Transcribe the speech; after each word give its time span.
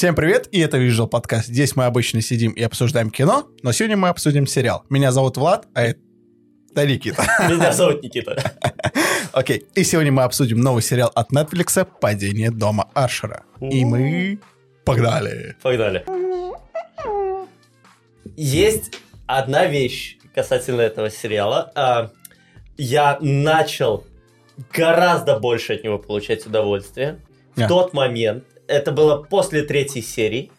Всем 0.00 0.14
привет, 0.14 0.48
и 0.50 0.58
это 0.60 0.78
Visual 0.78 1.08
подкаст. 1.08 1.48
Здесь 1.48 1.76
мы 1.76 1.84
обычно 1.84 2.22
сидим 2.22 2.52
и 2.52 2.62
обсуждаем 2.62 3.10
кино, 3.10 3.50
но 3.62 3.70
сегодня 3.70 3.98
мы 3.98 4.08
обсудим 4.08 4.46
сериал. 4.46 4.82
Меня 4.88 5.12
зовут 5.12 5.36
Влад, 5.36 5.68
а 5.74 5.82
это 5.82 6.86
Никита. 6.86 7.22
Меня 7.50 7.70
зовут 7.70 8.02
Никита. 8.02 8.50
Окей, 9.32 9.66
и 9.74 9.84
сегодня 9.84 10.10
мы 10.10 10.22
обсудим 10.22 10.58
новый 10.58 10.82
сериал 10.82 11.12
от 11.14 11.30
Netflix 11.32 11.86
«Падение 12.00 12.50
дома 12.50 12.88
Аршера». 12.94 13.42
И 13.60 13.84
мы 13.84 14.38
погнали. 14.86 15.54
Погнали. 15.60 16.02
Есть 18.38 18.98
одна 19.26 19.66
вещь 19.66 20.16
касательно 20.34 20.80
этого 20.80 21.10
сериала. 21.10 21.72
А, 21.74 22.10
Я 22.78 23.18
начал 23.20 24.06
гораздо 24.72 25.38
больше 25.38 25.74
от 25.74 25.84
него 25.84 25.98
получать 25.98 26.46
удовольствие. 26.46 27.20
В 27.54 27.60
А. 27.60 27.68
тот 27.68 27.92
момент, 27.92 28.44
это 28.70 28.92
было 28.92 29.22
после 29.22 29.62
третьей 29.62 30.02
серии, 30.02 30.50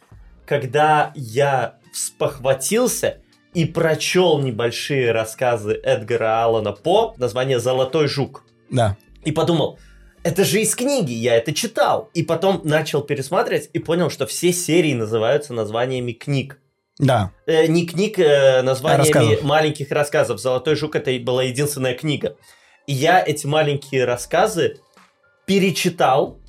когда 0.45 1.11
я 1.15 1.75
спохватился 1.93 3.17
и 3.53 3.65
прочел 3.65 4.39
небольшие 4.39 5.11
рассказы 5.11 5.73
Эдгара 5.83 6.43
Аллана 6.43 6.71
По, 6.71 7.13
название 7.17 7.59
«Золотой 7.59 8.07
жук». 8.07 8.43
Да. 8.69 8.97
И 9.25 9.31
подумал, 9.31 9.77
это 10.23 10.45
же 10.45 10.61
из 10.61 10.75
книги, 10.75 11.11
я 11.11 11.35
это 11.35 11.53
читал. 11.53 12.09
И 12.13 12.23
потом 12.23 12.61
начал 12.63 13.01
пересматривать 13.01 13.69
и 13.73 13.79
понял, 13.79 14.09
что 14.09 14.25
все 14.25 14.53
серии 14.53 14.93
называются 14.93 15.53
названиями 15.53 16.13
книг. 16.13 16.59
Да. 16.97 17.31
Э, 17.47 17.67
не 17.67 17.85
книг, 17.85 18.19
э, 18.19 18.61
названиями 18.61 19.11
Рассказов. 19.11 19.43
маленьких 19.43 19.91
рассказов. 19.91 20.39
«Золотой 20.39 20.75
жук» 20.75 20.95
это 20.95 21.11
была 21.19 21.43
единственная 21.43 21.95
книга. 21.95 22.37
И 22.87 22.93
я 22.93 23.23
эти 23.25 23.47
маленькие 23.47 24.05
рассказы 24.05 24.79
перечитал 25.45 26.39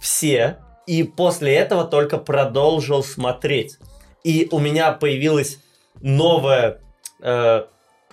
все, 0.00 0.58
и 0.86 1.02
после 1.02 1.54
этого 1.54 1.84
только 1.84 2.18
продолжил 2.18 3.02
смотреть. 3.02 3.78
И 4.24 4.48
у 4.50 4.58
меня 4.58 4.92
появилась 4.92 5.58
новая, 6.00 6.80
э, 7.22 7.62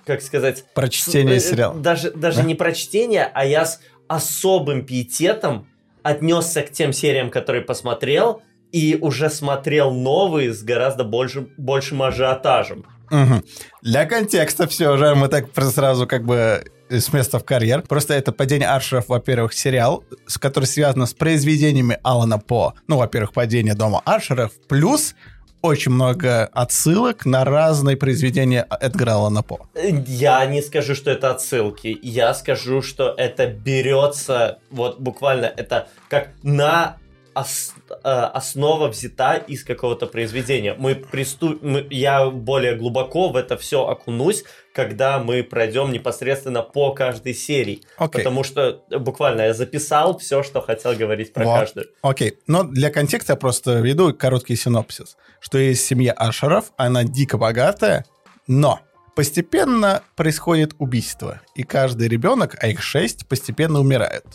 как 0.05 0.21
сказать... 0.21 0.65
Прочтение 0.73 1.39
с- 1.39 1.47
э, 1.47 1.49
сериала. 1.51 1.75
Даже, 1.75 2.11
даже 2.11 2.37
Да? 2.41 2.43
не 2.43 2.55
прочтение, 2.55 3.29
а 3.33 3.45
я 3.45 3.65
с 3.65 3.79
особым 4.07 4.85
пиететом 4.85 5.67
отнесся 6.03 6.61
к 6.61 6.71
тем 6.71 6.93
сериям, 6.93 7.29
которые 7.29 7.63
посмотрел, 7.63 8.41
и 8.71 8.97
уже 8.99 9.29
смотрел 9.29 9.91
новые 9.91 10.51
с 10.53 10.63
гораздо 10.63 11.03
больше, 11.03 11.47
большим 11.57 12.01
ажиотажем. 12.01 12.85
Мгм. 13.11 13.43
Для 13.83 14.05
контекста 14.05 14.67
все 14.67 14.97
же, 14.97 15.13
мы 15.15 15.27
так 15.27 15.45
сразу 15.71 16.07
как 16.07 16.25
бы 16.25 16.63
с 16.89 17.11
места 17.13 17.39
в 17.39 17.43
карьер. 17.45 17.81
Просто 17.81 18.13
это 18.13 18.31
«Падение 18.31 18.69
Аршеров», 18.69 19.07
во-первых, 19.09 19.53
сериал, 19.53 20.03
с 20.27 20.37
который 20.37 20.65
связан 20.65 21.07
с 21.07 21.13
произведениями 21.13 21.97
Алана 22.03 22.39
По. 22.39 22.73
Ну, 22.87 22.97
во-первых, 22.97 23.33
«Падение 23.33 23.73
дома 23.73 24.01
Аршеров», 24.05 24.51
плюс 24.67 25.15
очень 25.61 25.93
много 25.93 26.45
отсылок 26.51 27.25
на 27.25 27.45
разные 27.45 27.95
произведения 27.95 28.67
Эдгара 28.81 29.13
Алана 29.13 29.43
По. 29.43 29.65
Я 30.07 30.45
не 30.45 30.61
скажу, 30.61 30.93
что 30.93 31.09
это 31.09 31.31
отсылки. 31.31 31.97
Я 32.03 32.33
скажу, 32.33 32.81
что 32.81 33.13
это 33.17 33.47
берется, 33.47 34.59
вот 34.69 34.99
буквально, 34.99 35.45
это 35.45 35.87
как 36.09 36.31
на 36.43 36.97
ос- 37.33 37.73
э, 37.89 38.09
основа 38.09 38.89
взята 38.89 39.35
из 39.35 39.63
какого-то 39.63 40.05
произведения. 40.05 40.75
Мы 40.77 40.95
присту... 40.95 41.57
мы- 41.61 41.87
Я 41.89 42.29
более 42.29 42.75
глубоко 42.75 43.29
в 43.29 43.37
это 43.37 43.57
все 43.57 43.87
окунусь, 43.87 44.43
когда 44.73 45.19
мы 45.19 45.43
пройдем 45.43 45.91
непосредственно 45.91 46.63
по 46.63 46.93
каждой 46.93 47.33
серии. 47.33 47.83
Окей. 47.97 48.19
Потому 48.19 48.43
что 48.43 48.83
буквально 48.89 49.43
я 49.43 49.53
записал 49.53 50.17
все, 50.17 50.43
что 50.43 50.61
хотел 50.61 50.95
говорить 50.95 51.31
про 51.31 51.45
Вот. 51.45 51.59
каждую. 51.59 51.87
Окей, 52.01 52.39
но 52.47 52.63
для 52.63 52.89
контекста 52.89 53.33
я 53.33 53.37
просто 53.37 53.79
веду 53.79 54.13
короткий 54.13 54.55
синопсис, 54.55 55.15
что 55.39 55.57
есть 55.57 55.85
семья 55.85 56.11
Ашеров, 56.13 56.73
она 56.75 57.03
дико 57.03 57.37
богатая, 57.37 58.05
но 58.47 58.79
постепенно 59.15 60.01
происходит 60.15 60.73
убийство, 60.79 61.41
и 61.55 61.63
каждый 61.63 62.07
ребенок, 62.07 62.55
а 62.59 62.67
их 62.67 62.81
шесть, 62.81 63.27
постепенно 63.27 63.79
умирает. 63.79 64.25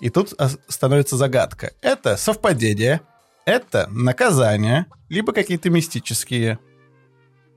И 0.00 0.10
тут 0.10 0.34
становится 0.68 1.16
загадка. 1.16 1.72
Это 1.80 2.16
совпадение, 2.16 3.00
это 3.46 3.86
наказание, 3.90 4.86
либо 5.08 5.32
какие-то 5.32 5.70
мистические 5.70 6.58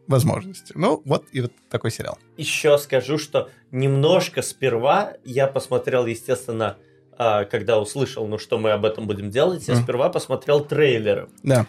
возможности. 0.07 0.73
Ну, 0.75 1.01
вот 1.05 1.25
и 1.31 1.41
вот 1.41 1.51
такой 1.69 1.91
сериал. 1.91 2.17
Еще 2.37 2.77
скажу, 2.77 3.17
что 3.17 3.49
немножко 3.71 4.41
сперва 4.41 5.13
я 5.23 5.47
посмотрел, 5.47 6.05
естественно, 6.05 6.77
а, 7.17 7.45
когда 7.45 7.79
услышал, 7.79 8.27
ну 8.27 8.37
что 8.37 8.57
мы 8.57 8.71
об 8.71 8.85
этом 8.85 9.07
будем 9.07 9.29
делать, 9.29 9.67
я 9.67 9.75
Мгм. 9.75 9.83
сперва 9.83 10.09
посмотрел 10.09 10.65
трейлеры. 10.65 11.29
Да. 11.43 11.65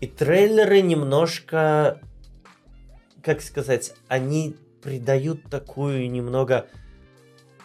И 0.00 0.06
трейлеры 0.06 0.80
немножко, 0.82 2.00
как 3.22 3.40
сказать, 3.42 3.94
они 4.08 4.54
придают 4.82 5.44
такую 5.50 6.08
немного 6.10 6.66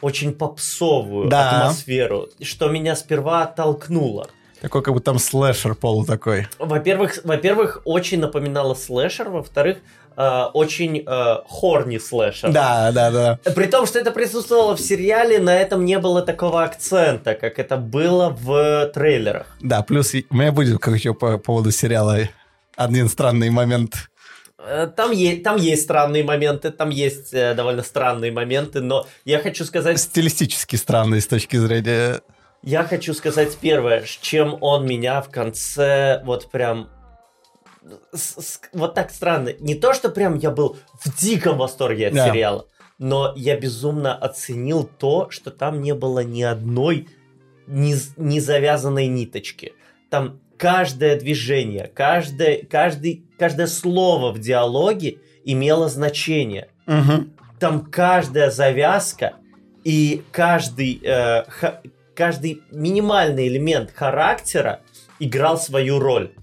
очень 0.01 0.33
попсовую 0.33 1.29
Да. 1.29 1.61
атмосферу, 1.61 2.29
что 2.41 2.69
меня 2.69 2.95
сперва 2.95 3.43
оттолкнуло. 3.43 4.29
Такой 4.63 4.81
как 4.81 4.93
бы 4.93 5.01
там 5.01 5.19
слэшер 5.19 5.75
полу 5.75 6.05
такой. 6.05 6.47
Во-первых, 6.57 7.19
во-первых, 7.25 7.81
очень 7.83 8.21
напоминало 8.21 8.75
слэшер, 8.75 9.27
во-вторых, 9.29 9.79
э, 10.15 10.43
очень 10.53 11.03
э, 11.05 11.35
хорни 11.49 11.97
слэшер. 11.97 12.49
Да, 12.49 12.93
да, 12.93 13.11
да. 13.11 13.39
При 13.53 13.65
том, 13.65 13.85
что 13.85 13.99
это 13.99 14.11
присутствовало 14.11 14.77
в 14.77 14.79
сериале, 14.79 15.39
на 15.39 15.53
этом 15.53 15.83
не 15.83 15.99
было 15.99 16.21
такого 16.21 16.63
акцента, 16.63 17.33
как 17.35 17.59
это 17.59 17.75
было 17.75 18.29
в 18.29 18.89
трейлерах. 18.93 19.47
Да, 19.59 19.81
плюс 19.81 20.13
у 20.13 20.33
меня 20.33 20.53
будет 20.53 20.79
как 20.79 20.93
еще 20.95 21.13
по 21.13 21.37
поводу 21.37 21.69
сериала 21.71 22.19
один 22.77 23.09
странный 23.09 23.49
момент. 23.49 24.09
Э, 24.65 24.87
Там, 24.95 25.11
е- 25.11 25.41
там 25.41 25.57
есть 25.57 25.81
странные 25.83 26.23
моменты, 26.23 26.71
там 26.71 26.89
есть 26.89 27.33
э, 27.33 27.53
довольно 27.53 27.83
странные 27.83 28.31
моменты, 28.31 28.79
но 28.79 29.05
я 29.25 29.39
хочу 29.39 29.65
сказать, 29.65 29.99
Стилистически 29.99 30.77
странный 30.77 31.19
с 31.19 31.27
точки 31.27 31.57
зрения... 31.57 32.21
я 32.63 32.83
хочу 32.83 33.13
сказать 33.13 33.57
первое, 33.59 34.03
с 34.05 34.09
чем 34.09 34.57
он 34.61 34.85
меня 34.87 35.21
в 35.21 35.29
конце 35.29 36.21
вот 36.25 36.49
прям 36.49 36.89
с- 38.13 38.41
с- 38.41 38.61
вот 38.73 38.93
так 38.95 39.11
странно. 39.11 39.51
Не 39.59 39.75
то, 39.75 39.93
что 39.93 40.09
прям 40.09 40.37
я 40.37 40.49
был 40.51 40.77
в 41.03 41.19
диком 41.19 41.57
восторге 41.57 42.07
от 42.07 42.13
Да. 42.13 42.29
сериала, 42.29 42.65
но 42.97 43.33
я 43.35 43.57
безумно 43.59 44.15
оценил 44.15 44.83
то, 44.85 45.29
что 45.29 45.51
там 45.51 45.81
не 45.81 45.93
было 45.93 46.23
ни 46.23 46.41
одной 46.41 47.07
не, 47.67 47.95
не 48.17 48.39
завязанной 48.39 49.07
ниточки. 49.07 49.73
Там 50.09 50.39
каждое 50.57 51.17
движение, 51.19 51.87
каждое, 51.87 52.63
каждый, 52.63 53.25
каждое 53.39 53.67
слово 53.67 54.31
в 54.31 54.39
диалоге 54.39 55.19
имело 55.45 55.87
значение. 55.89 56.69
Мгм. 56.85 57.33
Там 57.59 57.85
каждая 57.85 58.49
завязка 58.51 59.35
и 59.85 60.23
каждый, 60.31 61.01
э, 61.03 61.43
каждый 62.15 62.63
минимальный 62.71 63.47
элемент 63.47 63.91
характера 63.91 64.81
играл 65.19 65.57
свою 65.57 65.99
роль. 65.99 66.33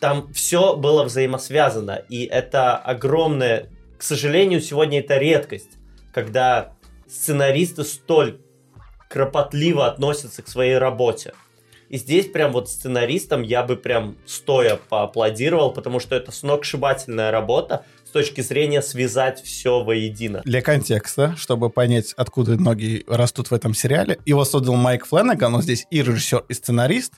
Там 0.00 0.32
все 0.32 0.76
было 0.76 1.04
взаимосвязано, 1.04 2.02
и 2.08 2.24
это 2.24 2.76
огромное... 2.76 3.70
К 3.98 4.02
сожалению, 4.02 4.60
сегодня 4.60 5.00
это 5.00 5.16
редкость, 5.16 5.78
когда 6.12 6.74
сценаристы 7.08 7.82
столь 7.82 8.40
кропотливо 9.08 9.86
относятся 9.86 10.42
к 10.42 10.48
своей 10.48 10.76
работе. 10.76 11.32
И 11.88 11.98
здесь 11.98 12.26
прям 12.26 12.52
вот 12.52 12.68
сценаристам 12.68 13.42
я 13.42 13.62
бы 13.62 13.76
прям 13.76 14.16
стоя 14.26 14.78
поаплодировал, 14.88 15.72
потому 15.72 16.00
что 16.00 16.16
это 16.16 16.32
сногсшибательная 16.32 17.30
работа 17.30 17.84
точки 18.16 18.40
зрения 18.40 18.80
связать 18.80 19.42
все 19.42 19.84
воедино. 19.84 20.40
Для 20.46 20.62
контекста, 20.62 21.34
чтобы 21.36 21.68
понять, 21.68 22.14
откуда 22.16 22.56
ноги 22.56 23.04
растут 23.06 23.50
в 23.50 23.52
этом 23.52 23.74
сериале, 23.74 24.18
его 24.24 24.42
создал 24.46 24.74
Майк 24.76 25.04
Фленнеган, 25.04 25.54
он 25.54 25.60
здесь 25.60 25.86
и 25.90 26.02
режиссер, 26.02 26.46
и 26.48 26.54
сценарист. 26.54 27.12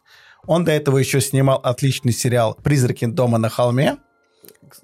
Он 0.48 0.64
до 0.64 0.72
этого 0.72 0.98
еще 0.98 1.20
снимал 1.20 1.60
отличный 1.62 2.10
сериал 2.10 2.58
«Призраки 2.64 3.04
дома 3.06 3.38
на 3.38 3.48
холме». 3.48 3.98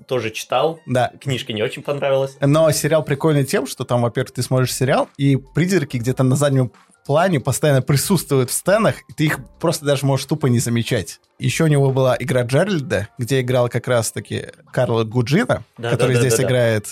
Тоже 0.06 0.30
читал, 0.30 0.78
Да, 0.86 1.10
книжка 1.20 1.52
не 1.52 1.64
очень 1.64 1.82
понравилась. 1.82 2.36
но 2.40 2.70
сериал 2.70 3.02
прикольный 3.02 3.44
тем, 3.44 3.66
что 3.66 3.82
там, 3.84 4.02
во-первых, 4.02 4.30
ты 4.30 4.42
смотришь 4.42 4.72
сериал, 4.72 5.08
и 5.16 5.34
призраки 5.36 5.96
где-то 5.96 6.22
на 6.22 6.36
заднем 6.36 6.70
плане 7.04 7.40
постоянно 7.40 7.82
присутствуют 7.82 8.50
в 8.50 8.52
сценах, 8.52 8.96
и 9.08 9.12
ты 9.12 9.24
их 9.26 9.38
просто 9.60 9.84
даже 9.84 10.06
можешь 10.06 10.26
тупо 10.26 10.46
не 10.46 10.58
замечать. 10.58 11.20
Еще 11.38 11.64
у 11.64 11.66
него 11.68 11.90
была 11.90 12.16
игра 12.18 12.42
Джеральда, 12.42 13.08
где 13.18 13.40
играл 13.40 13.68
как 13.68 13.86
раз-таки 13.88 14.46
Карла 14.72 15.04
Гуджина, 15.04 15.64
Да, 15.78 15.90
который 15.90 16.14
да, 16.14 16.20
да, 16.20 16.20
здесь 16.20 16.32
да, 16.32 16.42
да. 16.42 16.48
играет 16.48 16.86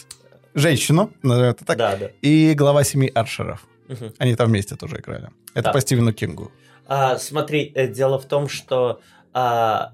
женщину, 0.54 1.10
назовем 1.22 1.50
это 1.50 1.64
так, 1.64 1.78
Да, 1.78 1.96
да. 1.96 2.10
и 2.20 2.54
глава 2.54 2.84
семьи 2.84 3.10
Аршеров. 3.14 3.66
Мгм. 3.88 4.12
Они 4.18 4.34
там 4.36 4.48
вместе 4.48 4.76
тоже 4.76 4.96
играли. 4.98 5.30
Это 5.54 5.64
Да. 5.64 5.72
по 5.72 5.80
Стивену 5.80 6.12
Кингу. 6.12 6.50
А, 6.86 7.16
смотри, 7.18 7.72
э, 7.74 7.86
дело 7.88 8.18
в 8.18 8.24
том, 8.26 8.48
что 8.48 9.00
а, 9.32 9.92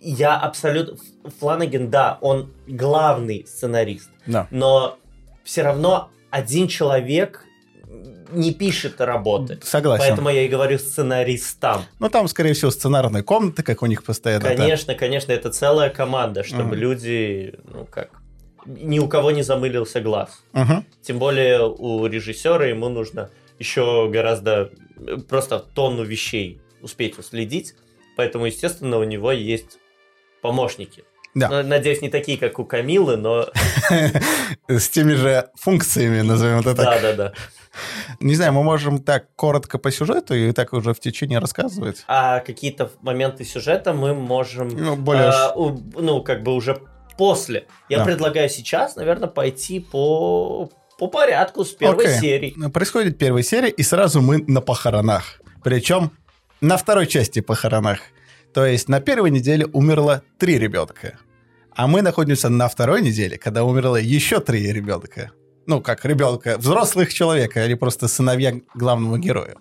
я 0.00 0.36
абсолютно... 0.38 0.96
Фланагин, 1.40 1.90
да, 1.90 2.18
он 2.20 2.52
главный 2.66 3.44
сценарист, 3.46 4.10
Да. 4.26 4.46
но 4.50 4.98
все 5.44 5.62
равно 5.62 6.10
один 6.30 6.68
человек 6.68 7.44
не 8.30 8.52
пишет 8.54 9.00
работы. 9.00 9.58
Согласен. 9.62 10.04
Поэтому 10.06 10.30
я 10.30 10.42
и 10.44 10.48
говорю 10.48 10.78
сценаристам. 10.78 11.82
Ну, 11.98 12.08
там, 12.08 12.28
скорее 12.28 12.54
всего, 12.54 12.70
сценарные 12.70 13.22
комнаты, 13.22 13.62
как 13.62 13.82
у 13.82 13.86
них 13.86 14.02
постоянно. 14.04 14.44
да. 14.44 14.56
Конечно, 14.56 14.94
конечно, 14.94 15.32
это 15.32 15.50
целая 15.50 15.90
команда, 15.90 16.42
чтобы 16.44 16.64
Мгм. 16.70 16.74
люди, 16.74 17.54
ну 17.72 17.84
как, 17.90 18.08
ни 18.66 18.98
у 18.98 19.08
кого 19.08 19.30
не 19.32 19.42
замылился 19.42 20.00
глаз. 20.00 20.42
Мгм. 20.52 20.84
Тем 21.02 21.18
более 21.18 21.66
у 21.66 22.06
режиссера 22.06 22.64
ему 22.66 22.88
нужно 22.88 23.28
еще 23.58 24.08
гораздо 24.10 24.70
просто 25.28 25.58
тонну 25.58 26.02
вещей 26.04 26.60
успеть 26.80 27.18
уследить. 27.18 27.74
Поэтому, 28.16 28.46
естественно, 28.46 28.98
у 28.98 29.04
него 29.04 29.32
есть 29.32 29.78
помощники. 30.42 31.04
Да. 31.34 31.48
Ну, 31.48 31.62
надеюсь, 31.62 32.02
не 32.02 32.10
такие, 32.10 32.36
как 32.36 32.58
у 32.58 32.64
Камилы, 32.64 33.16
но 33.16 33.48
С 34.68 34.88
теми 34.88 35.14
же 35.14 35.48
функциями, 35.54 36.20
назовем 36.20 36.60
это 36.60 36.74
так. 36.74 36.84
да-да-да. 37.02 37.32
Не 38.20 38.34
знаю, 38.34 38.52
мы 38.52 38.62
можем 38.62 38.98
так 39.02 39.34
коротко 39.36 39.78
по 39.78 39.90
сюжету 39.90 40.34
и 40.34 40.52
так 40.52 40.72
уже 40.72 40.92
в 40.94 41.00
течение 41.00 41.38
рассказывать. 41.38 42.04
А 42.06 42.40
какие-то 42.40 42.90
моменты 43.00 43.44
сюжета 43.44 43.92
мы 43.92 44.14
можем, 44.14 44.68
Ну, 44.68 44.96
более... 44.96 45.28
а, 45.30 45.52
у- 45.54 45.80
ну, 45.98 46.22
как 46.22 46.42
бы 46.42 46.54
уже 46.54 46.80
после. 47.16 47.66
Я 47.88 47.98
Да. 47.98 48.04
предлагаю 48.04 48.48
сейчас, 48.48 48.96
наверное, 48.96 49.28
пойти 49.28 49.80
по, 49.80 50.70
по 50.98 51.06
порядку 51.08 51.64
с 51.64 51.70
первой 51.70 52.06
Окей. 52.06 52.20
серии. 52.20 52.68
Происходит 52.70 53.18
первая 53.18 53.42
серия, 53.42 53.70
и 53.70 53.82
сразу 53.82 54.20
мы 54.20 54.44
на 54.46 54.60
похоронах. 54.60 55.40
Причем 55.64 56.10
на 56.60 56.76
второй 56.76 57.06
части 57.06 57.40
похоронах. 57.40 58.00
То 58.52 58.66
есть 58.66 58.88
на 58.88 59.00
первой 59.00 59.30
неделе 59.30 59.66
умерло 59.72 60.22
три 60.38 60.58
ребенка. 60.58 61.18
А 61.74 61.86
мы 61.86 62.02
находимся 62.02 62.50
на 62.50 62.68
второй 62.68 63.00
неделе, 63.00 63.38
когда 63.38 63.64
умерло 63.64 63.96
еще 63.96 64.40
три 64.40 64.70
ребенка. 64.72 65.30
Ну, 65.66 65.80
как 65.80 66.04
ребенка, 66.04 66.58
взрослых 66.58 67.14
человека, 67.14 67.64
или 67.64 67.74
просто 67.74 68.08
сыновья 68.08 68.54
главного 68.74 69.18
героя. 69.18 69.54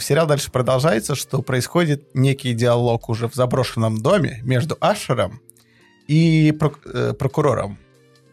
Сериал 0.00 0.26
дальше 0.26 0.50
продолжается, 0.50 1.14
что 1.14 1.42
происходит 1.42 2.14
некий 2.14 2.54
диалог 2.54 3.08
уже 3.08 3.28
в 3.28 3.34
заброшенном 3.34 3.98
доме 3.98 4.40
между 4.42 4.76
Ашером 4.80 5.40
и 6.08 6.50
э, 6.50 7.12
прокурором. 7.12 7.78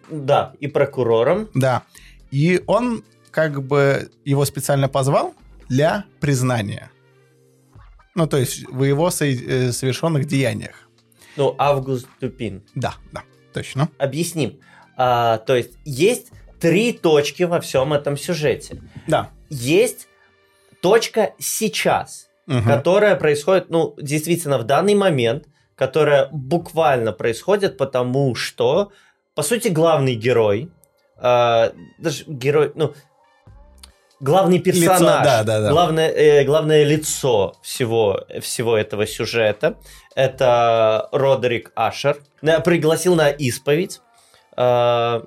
Да, 0.09 0.53
и 0.59 0.67
прокурором. 0.67 1.49
Да. 1.53 1.83
И 2.31 2.63
он 2.67 3.03
как 3.29 3.63
бы 3.63 4.09
его 4.23 4.45
специально 4.45 4.87
позвал 4.87 5.33
для 5.67 6.05
признания. 6.19 6.91
Ну, 8.15 8.27
то 8.27 8.37
есть 8.37 8.67
в 8.69 8.83
его 8.83 9.07
э, 9.07 9.71
совершенных 9.71 10.25
деяниях. 10.25 10.89
Ну, 11.37 11.55
Август 11.57 12.07
Дупин. 12.19 12.61
Да, 12.75 12.95
да, 13.11 13.23
точно. 13.53 13.89
Объясним. 13.97 14.59
А, 14.97 15.37
то 15.39 15.55
есть 15.55 15.71
есть 15.85 16.31
три 16.61 16.93
точки 16.93 17.43
во 17.43 17.59
всем 17.59 17.91
этом 17.93 18.15
сюжете. 18.17 18.81
Да. 19.07 19.29
Есть 19.49 20.07
точка 20.81 21.33
сейчас, 21.39 22.29
Мгм. 22.45 22.63
которая 22.65 23.15
происходит, 23.15 23.69
ну, 23.69 23.95
действительно, 23.97 24.57
в 24.57 24.63
данный 24.63 24.95
момент, 24.95 25.45
которая 25.75 26.29
буквально 26.31 27.11
происходит, 27.11 27.77
потому 27.77 28.35
что, 28.35 28.91
по 29.35 29.41
сути, 29.43 29.67
главный 29.69 30.15
герой, 30.15 30.69
а, 31.17 31.71
даже 31.97 32.23
герой, 32.27 32.71
ну, 32.75 32.93
главный 34.19 34.59
персонаж, 34.59 34.99
да, 35.25 35.43
да, 35.43 35.61
да. 35.61 35.69
Главное, 35.71 36.09
э, 36.09 36.43
главное 36.43 36.83
лицо 36.83 37.55
всего, 37.63 38.21
всего 38.41 38.77
этого 38.77 39.07
сюжета, 39.07 39.77
это 40.15 41.09
Родерик 41.11 41.71
Ашер, 41.75 42.17
На- 42.41 42.59
пригласил 42.59 43.15
на 43.15 43.29
исповедь 43.29 44.01
а, 44.57 45.23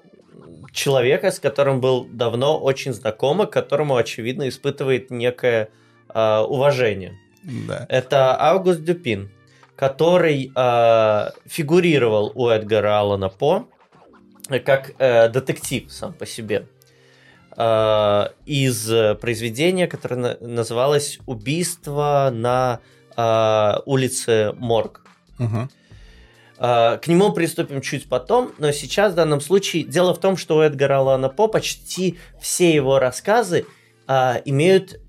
человека, 0.75 1.31
с 1.31 1.39
которым 1.39 1.81
был 1.81 2.05
давно 2.05 2.59
очень 2.59 2.93
знаком, 2.93 3.43
и 3.43 3.47
к 3.47 3.51
которому, 3.51 3.97
очевидно, 3.97 4.49
испытывает 4.49 5.11
некое 5.11 5.69
а, 6.09 6.43
уважение. 6.43 7.19
Да. 7.43 7.87
Это 7.89 8.39
Август 8.39 8.83
Дюпин, 8.83 9.31
который 9.77 10.51
а, 10.55 11.33
фигурировал 11.47 12.33
у 12.35 12.49
Эдгара 12.49 12.99
Аллана 12.99 13.29
По 13.29 13.69
э, 14.51 14.59
как 14.59 14.93
э, 14.99 15.29
детектив 15.29 15.91
сам 15.91 16.13
по 16.13 16.27
себе 16.27 16.67
а, 17.57 18.33
из 18.45 18.91
э, 18.91 19.15
произведения, 19.15 19.87
которое 19.87 20.17
на- 20.17 20.37
называлось 20.41 21.21
«Убийство 21.27 22.31
на 22.33 22.81
а, 23.17 23.81
улице 23.87 24.53
Морг». 24.57 25.03
Мгм. 25.39 25.71
А, 26.59 26.99
К 26.99 27.09
нему 27.09 27.33
приступим 27.33 27.81
чуть 27.81 28.09
потом, 28.09 28.53
но 28.59 28.73
сейчас 28.73 29.13
в 29.13 29.17
данном 29.17 29.41
случае 29.41 29.85
дело 29.85 30.15
в 30.15 30.21
том, 30.21 30.37
что 30.37 30.57
у 30.57 30.61
Эдгара 30.61 30.99
Аллана 30.99 31.29
По 31.29 31.49
почти 31.49 32.19
все 32.41 32.75
его 32.75 32.99
рассказы 32.99 33.67
а, 34.07 34.41
имеют 34.45 35.01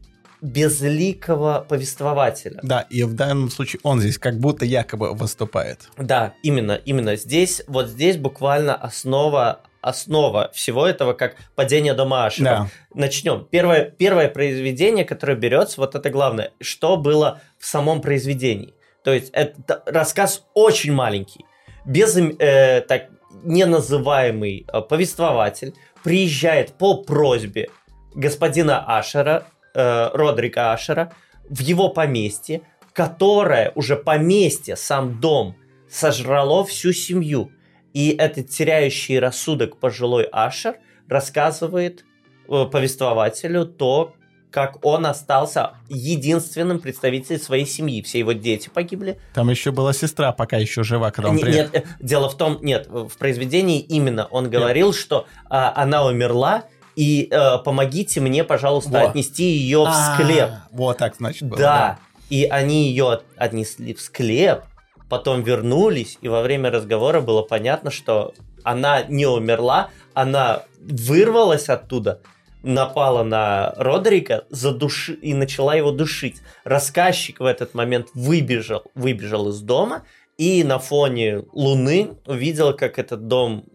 безликого 0.41 1.65
повествователя. 1.67 2.59
Да, 2.61 2.81
и 2.89 3.03
в 3.03 3.13
данном 3.13 3.49
случае 3.49 3.79
он 3.83 3.99
здесь 3.99 4.17
как 4.17 4.39
будто 4.39 4.65
якобы 4.65 5.13
выступает. 5.13 5.89
Да, 5.97 6.33
именно, 6.43 6.73
именно 6.73 7.15
здесь, 7.15 7.63
вот 7.67 7.87
здесь 7.87 8.17
буквально 8.17 8.75
основа, 8.75 9.61
основа 9.81 10.51
всего 10.53 10.85
этого, 10.85 11.13
как 11.13 11.35
падение 11.55 11.93
дома 11.93 12.25
Ашера. 12.25 12.43
Да. 12.45 12.69
Начнем. 12.93 13.47
Первое, 13.49 13.85
первое 13.85 14.29
произведение, 14.29 15.03
которое 15.05 15.35
берется, 15.35 15.81
вот 15.81 15.95
это 15.95 16.09
главное, 16.09 16.51
что 16.61 16.97
было 16.97 17.41
в 17.57 17.65
самом 17.65 18.01
произведении. 18.01 18.73
То 19.05 19.13
есть 19.13 19.29
это 19.33 19.83
рассказ 19.85 20.45
очень 20.55 20.91
маленький, 20.91 21.45
без 21.85 22.17
э, 22.17 22.81
так 22.81 23.09
неназываемый 23.43 24.65
э, 24.67 24.81
повествователь 24.81 25.75
приезжает 26.03 26.73
по 26.73 27.03
просьбе 27.03 27.69
господина 28.15 28.83
Ашера, 28.97 29.45
э, 29.75 30.09
Родрика 30.11 30.73
Ашера, 30.73 31.13
в 31.47 31.59
его 31.59 31.89
поместье, 31.89 32.63
которое 32.93 33.71
уже 33.75 33.95
поместье, 33.95 34.75
сам 34.75 35.21
дом, 35.21 35.55
сожрало 35.87 36.65
всю 36.65 36.91
семью. 36.91 37.51
И 37.93 38.09
этот 38.09 38.49
теряющий 38.49 39.19
рассудок 39.19 39.77
пожилой 39.77 40.27
Ашер 40.31 40.77
рассказывает 41.07 42.05
э, 42.49 42.65
повествователю 42.65 43.67
то, 43.67 44.15
как 44.55 44.85
он 44.85 45.05
остался 45.05 45.71
единственным 45.89 46.79
представителем 46.79 47.41
своей 47.41 47.65
семьи. 47.65 48.01
Все 48.01 48.19
его 48.19 48.31
дети 48.31 48.69
погибли. 48.69 49.19
Там 49.33 49.49
еще 49.49 49.71
была 49.71 49.91
сестра, 49.91 50.31
пока 50.31 50.55
еще 50.55 50.81
жива, 50.81 51.11
когда 51.11 51.31
он 51.31 51.39
приехал. 51.39 51.73
Нет, 51.73 51.85
э, 51.85 51.89
дело 51.99 52.29
в 52.29 52.37
том, 52.37 52.59
нет, 52.61 52.87
в 52.87 53.17
произведении 53.17 53.81
именно 53.81 54.27
он 54.27 54.49
говорил, 54.49 54.93
что 54.93 55.27
а, 55.49 55.73
она 55.75 56.05
умерла, 56.05 56.63
и 56.95 57.27
э, 57.29 57.57
помогите 57.65 58.21
мне, 58.21 58.45
пожалуйста, 58.45 58.91
Во. 58.91 59.09
отнести 59.09 59.43
ее 59.43 59.83
в 59.83 59.93
склеп. 59.93 60.49
А, 60.49 60.67
Вот 60.71 60.99
так, 60.99 61.17
значит, 61.17 61.49
было. 61.49 61.59
Да. 61.59 61.99
И 62.29 62.45
они 62.45 62.87
ее 62.87 63.11
от- 63.11 63.25
отнесли 63.35 63.93
в 63.93 63.99
склеп, 63.99 64.61
потом 65.09 65.43
вернулись, 65.43 66.17
и 66.21 66.29
во 66.29 66.41
время 66.41 66.71
разговора 66.71 67.19
было 67.19 67.41
понятно, 67.41 67.91
что 67.91 68.33
она 68.63 69.03
не 69.03 69.25
умерла, 69.25 69.89
она 70.13 70.63
вырвалась 70.79 71.67
оттуда, 71.67 72.21
напала 72.65 73.23
на 73.23 73.73
Родрика 73.77 74.45
задуши... 74.49 75.13
и 75.13 75.33
начала 75.33 75.75
его 75.75 75.91
душить. 75.91 76.41
Рассказчик 76.63 77.39
в 77.39 77.45
этот 77.45 77.73
момент 77.75 78.07
выбежал, 78.13 78.83
выбежал 78.95 79.49
из 79.49 79.61
дома 79.61 80.03
и 80.37 80.63
на 80.63 80.79
фоне 80.79 81.43
луны 81.53 82.17
увидел, 82.25 82.75
как 82.75 82.97
этот 82.99 83.27
дом 83.27 83.65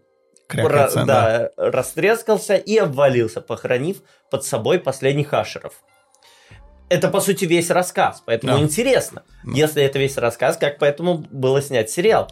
Крякается, 0.47 0.99
ра- 0.99 1.05
да. 1.05 1.51
да, 1.55 1.71
растрескался 1.71 2.55
и 2.55 2.77
обвалился, 2.77 3.39
похоронив 3.41 3.97
под 4.29 4.43
собой 4.43 4.77
последних 4.79 5.33
ашеров. 5.33 5.81
Это, 6.89 7.07
по 7.07 7.21
сути, 7.21 7.45
весь 7.45 7.69
рассказ, 7.69 8.21
поэтому 8.25 8.57
Да. 8.57 8.59
интересно, 8.61 9.23
Ну. 9.45 9.55
если 9.55 9.81
это 9.81 9.97
весь 9.97 10.17
рассказ, 10.17 10.57
как 10.57 10.77
поэтому 10.77 11.19
было 11.31 11.61
снять 11.61 11.89
сериал. 11.89 12.29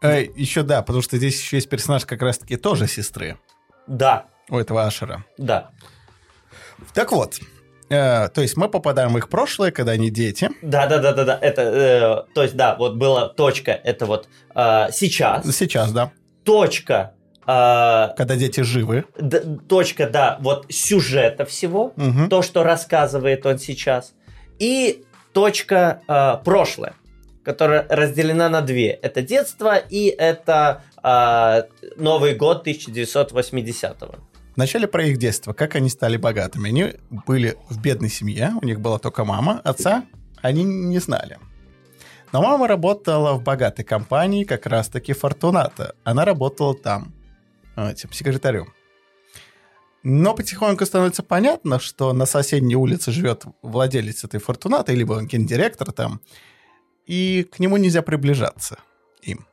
Э, 0.00 0.22
еще 0.22 0.62
да, 0.62 0.82
потому 0.82 1.02
что 1.02 1.16
здесь 1.16 1.40
еще 1.40 1.56
есть 1.56 1.68
персонаж 1.68 2.06
как 2.06 2.22
раз-таки 2.22 2.56
тоже 2.56 2.86
сестры 2.86 3.38
Да, 3.88 4.26
у 4.52 4.58
этого 4.58 4.84
Ашера. 4.84 5.24
да, 5.38 5.70
Так 6.94 7.10
вот, 7.12 7.40
э, 7.88 8.28
то 8.28 8.42
есть 8.42 8.56
мы 8.56 8.68
попадаем 8.68 9.12
в 9.14 9.18
их 9.18 9.28
прошлое, 9.28 9.70
когда 9.72 9.92
они 9.92 10.10
дети. 10.10 10.50
да, 10.62 10.86
да, 10.86 10.98
да, 10.98 11.12
да, 11.12 11.24
да. 11.24 11.38
Это, 11.40 11.62
э, 12.28 12.34
то 12.34 12.42
есть, 12.42 12.54
да, 12.54 12.76
вот 12.76 12.96
была 12.96 13.28
точка, 13.28 13.72
это 13.72 14.06
вот 14.06 14.28
э, 14.54 14.88
сейчас, 14.92 15.46
Сейчас, 15.56 15.92
да. 15.92 16.12
точка, 16.44 17.14
э, 17.46 18.08
Когда 18.16 18.36
дети 18.36 18.60
живы. 18.60 19.04
д- 19.18 19.58
точка, 19.68 20.06
да, 20.08 20.36
вот 20.40 20.66
сюжета 20.70 21.44
всего, 21.46 21.92
Мгм. 21.96 22.28
то, 22.28 22.42
что 22.42 22.62
рассказывает 22.62 23.46
он 23.46 23.58
сейчас, 23.58 24.12
и 24.58 25.04
точка 25.32 26.02
э, 26.08 26.44
прошлое, 26.44 26.92
которая 27.42 27.86
разделена 27.88 28.48
на 28.50 28.60
две. 28.60 28.90
Это 28.90 29.22
детство 29.22 29.76
и 29.76 30.06
это 30.08 30.82
э, 31.02 31.62
Новый 31.96 32.34
год 32.34 32.66
1980-го. 32.66 34.14
Вначале 34.56 34.86
про 34.86 35.06
их 35.06 35.16
детство, 35.16 35.52
как 35.52 35.76
они 35.76 35.88
стали 35.88 36.16
богатыми. 36.16 36.68
Они 36.68 36.94
были 37.10 37.56
в 37.70 37.80
бедной 37.80 38.10
семье, 38.10 38.52
у 38.60 38.66
них 38.66 38.80
была 38.80 38.98
только 38.98 39.24
мама, 39.24 39.60
отца 39.64 40.04
они 40.42 40.64
не 40.64 40.98
знали. 40.98 41.38
Но 42.32 42.42
мама 42.42 42.66
работала 42.66 43.34
в 43.34 43.42
богатой 43.42 43.84
компании, 43.84 44.44
как 44.44 44.66
раз-таки 44.66 45.12
Фортуната. 45.12 45.94
Она 46.02 46.24
работала 46.24 46.74
там, 46.74 47.14
э, 47.76 47.92
этим 47.92 48.12
секретарем. 48.12 48.72
Но 50.02 50.34
потихоньку 50.34 50.84
становится 50.84 51.22
понятно, 51.22 51.78
что 51.78 52.12
на 52.12 52.26
соседней 52.26 52.74
улице 52.74 53.12
живет 53.12 53.44
владелец 53.62 54.24
этой 54.24 54.40
Фортунаты, 54.40 54.94
либо 54.94 55.12
он 55.12 55.26
гендиректор 55.26 55.92
там, 55.92 56.20
и 57.06 57.44
к 57.44 57.60
нему 57.60 57.76
нельзя 57.76 58.02
приближаться 58.02 58.78
им. 59.22 59.46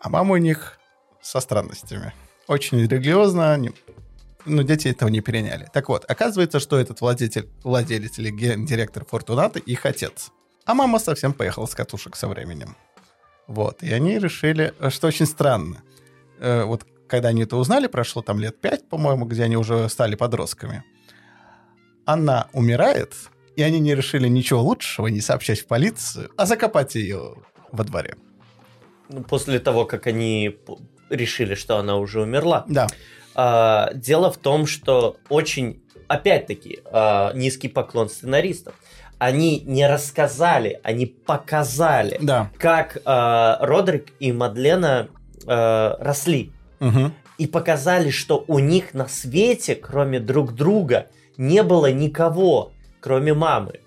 А 0.00 0.08
мама 0.08 0.32
у 0.32 0.38
них 0.38 0.78
со 1.22 1.40
странностями. 1.40 2.12
Очень 2.48 2.80
религиозно, 2.80 3.58
но 4.46 4.62
дети 4.62 4.88
этого 4.88 5.08
не 5.08 5.20
переняли. 5.20 5.68
Так 5.72 5.88
вот, 5.88 6.04
оказывается, 6.08 6.60
что 6.60 6.78
этот 6.78 7.00
владетель, 7.00 7.48
владелец 7.62 8.18
или 8.18 8.30
гендиректор 8.30 9.04
Фортунаты 9.04 9.60
их 9.60 9.86
отец. 9.86 10.30
А 10.64 10.74
мама 10.74 10.98
совсем 10.98 11.32
поехала 11.32 11.66
с 11.66 11.74
катушек 11.74 12.16
со 12.16 12.28
временем. 12.28 12.76
Вот, 13.46 13.82
и 13.82 13.92
они 13.92 14.18
решили, 14.18 14.74
э, 14.80 14.90
что 14.90 15.06
очень 15.08 15.26
странно. 15.26 15.82
Э, 16.40 16.64
вот 16.64 16.86
когда 17.08 17.28
они 17.28 17.42
это 17.42 17.56
узнали, 17.56 17.86
прошло 17.86 18.22
там 18.22 18.40
лет 18.40 18.60
пять, 18.60 18.88
по-моему, 18.88 19.26
где 19.26 19.44
они 19.44 19.56
уже 19.56 19.88
стали 19.88 20.16
подростками. 20.16 20.82
Она 22.04 22.48
умирает, 22.52 23.14
и 23.56 23.62
они 23.62 23.78
не 23.78 23.94
решили 23.94 24.28
ничего 24.28 24.62
лучшего 24.62 25.06
не 25.08 25.20
сообщать 25.20 25.60
в 25.60 25.66
полицию, 25.66 26.30
а 26.36 26.46
закопать 26.46 26.94
ее 26.94 27.36
во 27.72 27.84
дворе. 27.84 28.16
Ну, 29.08 29.22
После 29.22 29.60
того, 29.60 29.84
как 29.84 30.06
они 30.08 30.58
решили, 31.10 31.54
что 31.54 31.78
она 31.78 31.96
уже 31.96 32.22
умерла. 32.22 32.64
Да, 32.68 32.88
А, 33.38 33.90
дело 33.92 34.32
в 34.32 34.38
том, 34.38 34.66
что 34.66 35.18
очень, 35.28 35.82
опять-таки, 36.08 36.80
а, 36.86 37.34
низкий 37.34 37.68
поклон 37.68 38.08
сценаристов. 38.08 38.74
Они 39.18 39.60
не 39.60 39.86
рассказали, 39.86 40.80
они 40.82 41.04
показали, 41.04 42.16
да. 42.20 42.50
как 42.58 42.98
а, 43.04 43.58
Родрик 43.60 44.08
и 44.20 44.32
Мадлена 44.32 45.08
а, 45.46 45.98
росли. 46.00 46.52
Мгм. 46.80 47.12
И 47.36 47.46
показали, 47.46 48.08
что 48.08 48.42
у 48.48 48.58
них 48.58 48.94
на 48.94 49.06
свете, 49.06 49.74
кроме 49.74 50.18
друг 50.18 50.54
друга, 50.54 51.08
не 51.36 51.62
было 51.62 51.92
никого, 51.92 52.72
кроме 53.00 53.34
мамы. 53.34 53.80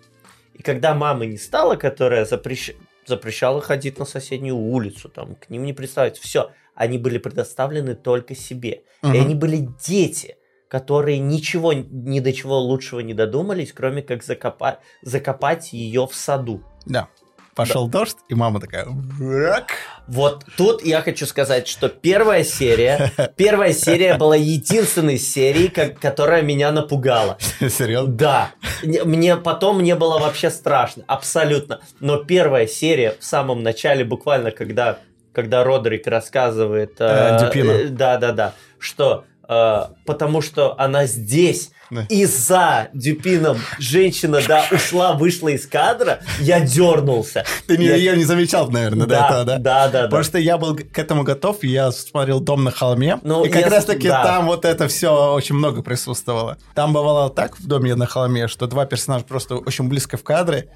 И 0.54 0.62
когда 0.62 0.94
мамы 0.94 1.26
не 1.26 1.38
стало, 1.38 1.76
которая 1.76 2.26
запрещ- 2.26 2.76
запрещала 3.08 3.62
ходить 3.62 3.98
на 3.98 4.06
соседнюю 4.06 4.58
улицу, 4.58 5.10
там, 5.10 5.34
к 5.34 5.50
ним 5.50 5.64
не 5.64 5.74
представить, 5.74 6.20
все, 6.20 6.52
они 6.80 6.98
были 6.98 7.18
предоставлены 7.20 7.94
только 7.94 8.34
себе. 8.36 8.82
И 9.04 9.08
Мгм. 9.08 9.22
они 9.22 9.36
были 9.36 9.68
дети, 9.86 10.38
которые 10.70 11.20
ничего, 11.20 11.74
ни 11.74 12.20
до 12.22 12.32
чего 12.34 12.58
лучшего 12.60 13.02
не 13.02 13.14
додумались, 13.14 13.74
кроме 13.74 14.02
как 14.02 14.24
закопа- 14.24 14.78
закопать 15.04 15.74
ее 15.74 16.08
в 16.08 16.16
саду. 16.16 16.64
Да. 16.86 17.08
Пошел 17.56 17.90
дождь, 17.90 18.16
и 18.30 18.36
мама 18.36 18.62
такая... 18.62 18.86
«Врак». 18.88 19.72
Вот 20.08 20.46
тут 20.56 20.82
я 20.86 21.02
хочу 21.02 21.26
сказать, 21.26 21.68
что 21.68 21.90
первая 21.90 22.46
серия, 22.46 23.12
первая 23.36 23.74
серия 23.74 24.16
была 24.16 24.38
единственной 24.38 25.18
серией, 25.18 25.68
как- 25.68 26.00
которая 26.00 26.42
меня 26.42 26.72
напугала. 26.72 27.38
Серьезно? 27.60 28.14
Да, 28.14 28.52
Не- 28.84 29.04
мне 29.04 29.36
потом 29.36 29.80
мне 29.80 29.96
было 29.96 30.20
вообще 30.20 30.50
страшно, 30.52 31.04
абсолютно. 31.08 31.82
Но 32.00 32.24
первая 32.24 32.66
серия 32.66 33.18
в 33.20 33.26
самом 33.26 33.62
начале, 33.62 34.06
буквально 34.06 34.52
когда, 34.52 35.00
когда 35.42 35.64
Родрик 35.64 36.06
рассказывает... 36.08 36.96
Э, 37.00 37.38
Дюпину. 37.40 37.90
да, 37.90 38.18
да, 38.18 38.32
да, 38.32 38.54
что 38.78 39.24
э, 39.48 39.82
потому 40.06 40.42
что 40.42 40.76
она 40.80 41.06
здесь, 41.06 41.72
Да. 41.90 42.06
и 42.10 42.26
за 42.26 42.90
Дюпином 42.94 43.58
женщина, 43.80 44.40
да, 44.48 44.64
ушла, 44.72 45.14
вышла 45.14 45.48
из 45.50 45.66
кадра, 45.66 46.20
я 46.40 46.60
дернулся. 46.60 47.46
Ты 47.68 47.76
Я- 47.82 47.96
ее 47.96 48.16
не 48.18 48.26
замечал, 48.26 48.70
наверное, 48.70 49.08
до 49.08 49.16
этого, 49.16 49.44
да? 49.46 49.58
да, 49.58 49.88
да, 49.88 49.90
да. 49.90 50.04
Потому 50.04 50.24
что 50.24 50.38
я 50.38 50.58
был 50.58 50.76
к 50.76 51.00
этому 51.00 51.24
готов, 51.24 51.64
я 51.64 51.92
смотрел 51.92 52.40
«Дом 52.42 52.64
на 52.64 52.72
холме», 52.72 53.20
Ну, 53.24 53.46
и 53.46 53.50
как 53.50 53.62
я- 53.62 53.70
раз-таки 53.70 54.08
да. 54.10 54.24
там 54.24 54.46
вот 54.48 54.66
это 54.66 54.88
все 54.88 55.34
очень 55.34 55.56
много 55.56 55.82
присутствовало. 55.82 56.58
Там 56.76 56.94
бывало 56.94 57.30
так 57.30 57.58
в 57.60 57.66
«Доме 57.66 57.96
на 57.96 58.06
холме», 58.06 58.48
что 58.48 58.68
два 58.68 58.86
персонажа 58.86 59.24
просто 59.26 59.56
очень 59.56 59.88
близко 59.88 60.18
в 60.18 60.24
кадре, 60.24 60.70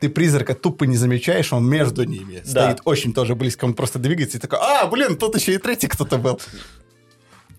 ты 0.00 0.08
призрака 0.08 0.54
тупо 0.54 0.84
не 0.84 0.96
замечаешь, 0.96 1.52
он 1.52 1.66
между 1.68 2.04
ними 2.04 2.42
Да. 2.44 2.50
стоит 2.72 2.78
очень 2.84 3.12
тоже 3.12 3.34
близко, 3.34 3.64
он 3.66 3.74
просто 3.74 3.98
двигается 3.98 4.38
и 4.38 4.40
такой, 4.40 4.58
а, 4.60 4.86
блин, 4.86 5.16
тут 5.16 5.36
еще 5.36 5.54
и 5.54 5.58
третий 5.58 5.88
кто-то 5.88 6.16
был. 6.18 6.40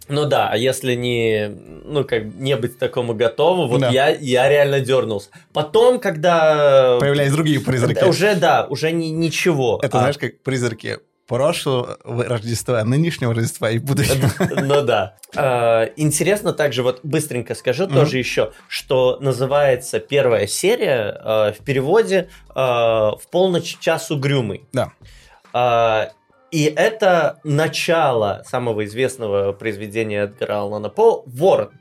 Ну 0.10 0.25
да, 0.25 0.50
а 0.50 0.57
если 0.57 0.95
не, 0.95 1.48
ну 1.86 2.03
как 2.03 2.25
не 2.36 2.57
быть 2.57 2.77
такому 2.77 3.13
готовым, 3.13 3.69
вот 3.69 3.81
Да. 3.81 3.89
я, 3.91 4.10
я 4.10 4.50
реально 4.50 4.79
дернулся. 4.81 5.29
Потом, 5.53 6.00
когда 6.00 6.98
Появлялись 7.00 7.31
другие 7.31 7.62
призраки. 7.62 8.03
Уже 8.03 8.36
да, 8.36 8.65
уже 8.69 8.91
ни- 8.91 9.05
ничего. 9.05 9.79
Это 9.81 9.98
А, 10.00 10.01
знаешь, 10.01 10.17
как 10.17 10.39
призраки 10.41 10.98
прошлого 11.31 11.97
Рождества, 12.03 12.83
нынешнего 12.83 13.33
Рождества 13.33 13.71
и 13.71 13.79
будущего. 13.79 14.29
Ну 14.61 14.81
да. 14.81 15.15
А, 15.33 15.85
Интересно 15.95 16.51
также, 16.51 16.83
вот 16.83 17.00
быстренько 17.03 17.55
скажу 17.55 17.88
тоже 17.88 18.17
еще, 18.17 18.51
что 18.67 19.17
называется 19.21 20.01
первая 20.01 20.45
серия 20.45 21.17
а, 21.17 21.53
в 21.53 21.59
переводе 21.63 22.27
а, 22.50 23.15
«В 23.15 23.29
полночь 23.31 23.77
час 23.79 24.11
угрюмый». 24.11 24.67
Да. 24.73 26.11
И 26.51 26.65
это 26.65 27.39
начало 27.45 28.43
самого 28.45 28.83
известного 28.83 29.53
произведения 29.53 30.23
Эдгара 30.23 30.59
Аллана 30.59 30.89
По 30.89 31.23
«Ворон», 31.27 31.71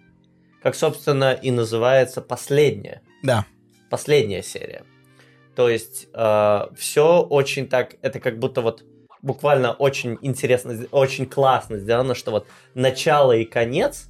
как, 0.63 0.77
собственно, 0.77 1.33
и 1.33 1.51
называется 1.51 2.21
последняя, 2.21 3.03
Да. 3.25 3.47
последняя 3.91 4.45
серия. 4.45 4.85
То 5.57 5.69
есть 5.69 6.07
все 6.77 7.21
очень 7.29 7.67
так, 7.69 7.97
это 8.01 8.21
как 8.21 8.39
будто 8.39 8.61
вот 8.63 8.85
буквально 9.23 9.73
очень 9.73 10.19
интересно, 10.23 10.87
очень 10.91 11.27
классно 11.27 11.79
сделано, 11.79 12.15
что 12.15 12.31
вот 12.31 12.47
начало 12.75 13.33
и 13.33 13.45
конец, 13.45 14.09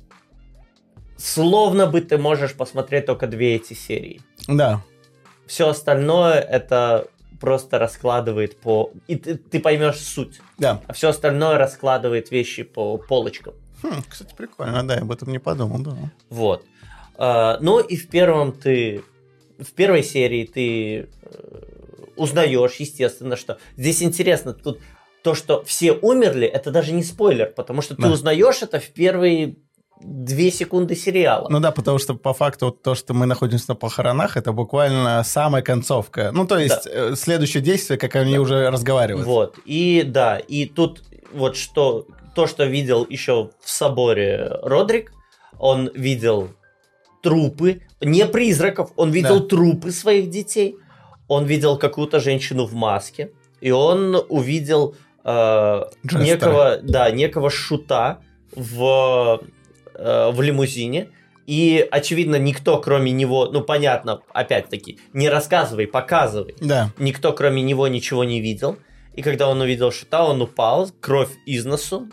словно 1.16 1.86
бы 1.86 2.00
ты 2.00 2.18
можешь 2.18 2.54
посмотреть 2.54 3.06
только 3.06 3.26
две 3.26 3.56
эти 3.56 3.74
серии. 3.74 4.20
Да. 4.48 4.82
Все 5.46 5.68
остальное 5.68 6.40
это 6.40 7.08
просто 7.40 7.78
раскладывает 7.78 8.60
по... 8.60 8.92
И 9.06 9.16
ты, 9.16 9.36
ты 9.36 9.60
поймешь 9.60 9.98
суть. 9.98 10.40
Да. 10.58 10.82
А 10.86 10.92
все 10.92 11.08
остальное 11.08 11.58
раскладывает 11.58 12.30
вещи 12.30 12.62
по 12.62 12.98
полочкам. 12.98 13.54
Хм, 13.82 14.02
кстати, 14.08 14.34
прикольно, 14.36 14.82
да, 14.82 14.96
я 14.96 15.00
об 15.00 15.10
этом 15.10 15.30
не 15.32 15.38
подумал, 15.38 15.78
да. 15.78 15.96
Вот. 16.28 16.64
А, 17.16 17.58
ну 17.60 17.80
и 17.80 17.96
в 17.96 18.08
первом 18.08 18.52
ты... 18.52 19.02
В 19.58 19.72
первой 19.72 20.02
серии 20.02 20.46
ты 20.46 21.00
э, 21.00 21.06
узнаешь, 22.16 22.76
естественно, 22.76 23.36
что... 23.36 23.58
Здесь 23.76 24.02
интересно, 24.02 24.54
тут 24.54 24.80
то, 25.22 25.34
что 25.34 25.62
все 25.64 25.92
умерли, 25.92 26.46
это 26.46 26.70
даже 26.70 26.92
не 26.92 27.02
спойлер, 27.02 27.52
потому 27.54 27.82
что 27.82 27.94
ты 27.94 28.02
Да. 28.02 28.10
узнаешь 28.10 28.62
это 28.62 28.80
в 28.80 28.88
первые 28.88 29.56
две 30.02 30.50
секунды 30.50 30.96
сериала. 30.96 31.46
Ну 31.50 31.60
да, 31.60 31.72
потому 31.72 31.98
что 31.98 32.14
по 32.14 32.32
факту 32.32 32.70
то, 32.70 32.94
что 32.94 33.12
мы 33.12 33.26
находимся 33.26 33.66
на 33.68 33.74
похоронах, 33.74 34.36
это 34.38 34.52
буквально 34.52 35.22
самая 35.24 35.62
концовка. 35.62 36.30
Ну, 36.32 36.46
то 36.46 36.58
есть 36.58 36.86
э, 36.86 37.14
следующее 37.16 37.62
действие, 37.62 37.98
как 37.98 38.16
они 38.16 38.38
уже 38.38 38.70
разговаривают. 38.70 39.26
Вот. 39.26 39.58
И 39.66 40.02
да, 40.06 40.38
и 40.38 40.64
тут 40.64 41.02
вот 41.34 41.56
что 41.56 42.06
то, 42.34 42.46
что 42.46 42.64
видел 42.64 43.06
еще 43.10 43.50
в 43.60 43.68
соборе 43.70 44.48
Родрик, 44.62 45.12
он 45.58 45.90
видел 45.94 46.48
трупы, 47.22 47.82
не 48.00 48.24
призраков, 48.26 48.92
он 48.96 49.10
видел 49.10 49.40
Да. 49.40 49.46
трупы 49.48 49.90
своих 49.90 50.30
детей, 50.30 50.76
он 51.28 51.44
видел 51.44 51.76
какую-то 51.76 52.20
женщину 52.20 52.64
в 52.64 52.72
маске, 52.72 53.32
и 53.60 53.70
он 53.70 54.16
увидел 54.30 54.94
э, 55.24 55.82
некого, 56.12 56.78
да, 56.82 57.10
некого 57.10 57.50
шута 57.50 58.20
в, 58.54 59.40
э, 59.94 60.30
в 60.30 60.40
лимузине. 60.40 61.08
И, 61.46 61.86
очевидно, 61.90 62.36
никто, 62.36 62.80
кроме 62.80 63.10
него, 63.10 63.46
ну, 63.46 63.60
понятно, 63.62 64.20
опять-таки, 64.32 65.00
не 65.12 65.28
рассказывай, 65.28 65.86
показывай. 65.88 66.54
Да. 66.60 66.90
Никто, 66.98 67.32
кроме 67.32 67.62
него, 67.62 67.88
ничего 67.88 68.22
не 68.24 68.40
видел. 68.40 68.76
И 69.14 69.22
когда 69.22 69.48
он 69.48 69.60
увидел 69.60 69.90
шута, 69.90 70.22
он 70.24 70.40
упал, 70.40 70.90
кровь 71.00 71.30
из 71.46 71.64
носу, 71.64 72.08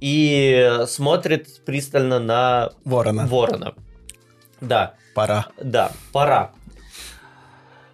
и 0.00 0.78
смотрит 0.86 1.64
пристально 1.66 2.18
на 2.18 2.70
Ворона. 2.84 3.26
ворона. 3.26 3.74
Да, 4.60 4.94
Пора. 5.14 5.46
да, 5.60 5.92
пора. 6.12 6.52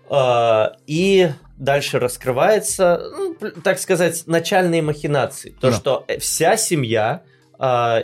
А, 0.08 0.76
И 0.86 1.30
дальше 1.56 1.98
раскрывается, 1.98 3.10
ну, 3.16 3.36
так 3.62 3.78
сказать, 3.78 4.24
начальные 4.26 4.82
махинации. 4.82 5.50
То, 5.60 5.70
Да. 5.70 5.76
что 5.76 6.04
э, 6.08 6.18
вся 6.18 6.56
семья 6.56 7.22
а, 7.58 8.02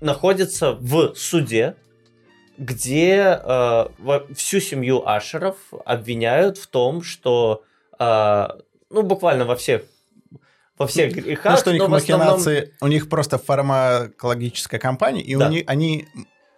находится 0.00 0.72
в 0.72 1.14
суде, 1.16 1.74
где 2.56 3.40
во- 3.44 4.24
всю 4.36 4.60
семью 4.60 5.06
Ашеров 5.08 5.56
обвиняют 5.84 6.56
в 6.58 6.66
том, 6.68 7.02
что, 7.02 7.64
а, 7.98 8.56
ну, 8.90 9.02
буквально 9.02 9.44
во 9.44 9.56
всех 9.56 9.82
во 10.76 10.88
всех 10.88 11.12
грехах, 11.14 11.52
Ну, 11.52 11.58
что 11.58 11.70
у 11.70 11.72
них 11.72 11.88
в 11.88 11.94
основном- 11.94 12.28
махинации, 12.30 12.74
у 12.80 12.88
них 12.88 13.08
просто 13.08 13.38
фармакологическая 13.38 14.80
компания, 14.80 15.22
и 15.22 15.36
Да. 15.36 15.46
у 15.46 15.50
них, 15.50 15.64
они 15.68 16.06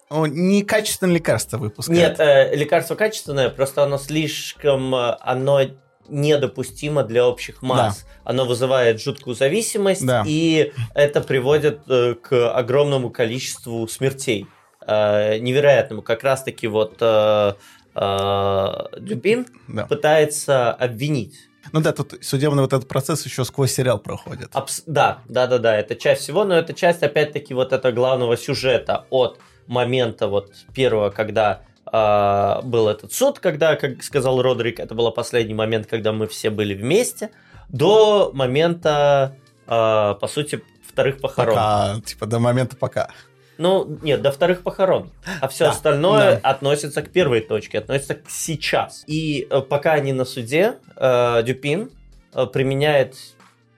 ну, 0.08 0.24
некачественные 0.24 1.16
лекарства 1.16 1.58
выпускают. 1.58 1.98
Нет, 2.00 2.20
э, 2.20 2.54
лекарство 2.54 2.94
качественное, 2.94 3.50
просто 3.50 3.82
оно 3.82 3.98
слишком, 3.98 4.94
э, 4.94 5.16
оно 5.20 5.60
недопустимо 6.08 7.02
для 7.04 7.26
общих 7.26 7.62
масс. 7.62 8.06
Оно 8.24 8.44
вызывает 8.44 9.00
жуткую 9.00 9.34
зависимость, 9.36 10.04
Да. 10.06 10.24
и 10.26 10.72
это 10.94 11.20
приводит 11.20 11.80
э, 11.88 12.14
к 12.14 12.50
огромному 12.52 13.10
количеству 13.10 13.86
смертей. 13.88 14.46
э, 14.88 15.38
невероятному. 15.38 16.00
Как 16.00 16.22
раз-таки 16.22 16.68
вот 16.68 16.98
э, 17.00 17.54
э, 17.94 18.74
Дюбин 19.00 19.46
Да. 19.68 19.86
пытается 19.86 20.72
обвинить. 20.72 21.34
Ну 21.72 21.80
да, 21.80 21.92
тут 21.92 22.14
судебный 22.22 22.62
вот 22.62 22.72
этот 22.72 22.86
процесс 22.88 23.24
еще 23.26 23.44
сквозь 23.44 23.72
сериал 23.72 23.98
проходит. 23.98 24.50
Абс- 24.52 24.84
да, 24.86 25.18
да, 25.28 25.48
да, 25.48 25.58
да, 25.58 25.76
это 25.76 25.96
часть 25.96 26.22
всего, 26.22 26.44
но 26.44 26.54
это 26.54 26.72
часть, 26.72 27.02
опять-таки, 27.02 27.52
вот 27.54 27.72
этого 27.72 27.92
главного 27.92 28.36
сюжета 28.36 29.06
от 29.10 29.40
момента 29.66 30.28
вот 30.28 30.52
первого, 30.72 31.10
когда 31.10 31.62
э, 31.92 32.60
был 32.62 32.88
этот 32.88 33.12
суд, 33.12 33.38
когда, 33.38 33.76
как 33.76 34.02
сказал 34.02 34.40
Родрик, 34.42 34.80
это 34.80 34.94
был 34.94 35.10
последний 35.12 35.54
момент, 35.54 35.86
когда 35.86 36.12
мы 36.12 36.26
все 36.26 36.50
были 36.50 36.74
вместе, 36.74 37.30
до 37.68 38.30
момента, 38.32 39.36
э, 39.66 39.68
по 39.68 40.28
сути, 40.28 40.62
вторых 40.86 41.20
похорон. 41.20 41.54
Пока, 41.54 42.00
типа 42.04 42.26
до 42.26 42.38
момента 42.38 42.76
пока. 42.76 43.10
Ну, 43.58 43.98
нет, 44.02 44.22
до 44.22 44.30
вторых 44.30 44.62
похорон. 44.62 45.10
А 45.40 45.48
все 45.48 45.64
Да, 45.64 45.70
остальное 45.70 46.36
относится 46.36 47.02
к 47.02 47.10
первой 47.10 47.40
точке, 47.40 47.78
относится 47.78 48.14
к 48.14 48.28
сейчас. 48.28 49.04
И 49.06 49.46
э, 49.48 49.60
пока 49.62 49.92
они 49.92 50.12
на 50.12 50.24
суде, 50.24 50.76
э, 50.96 51.42
Дюпин 51.42 51.90
э, 52.34 52.46
применяет 52.46 53.16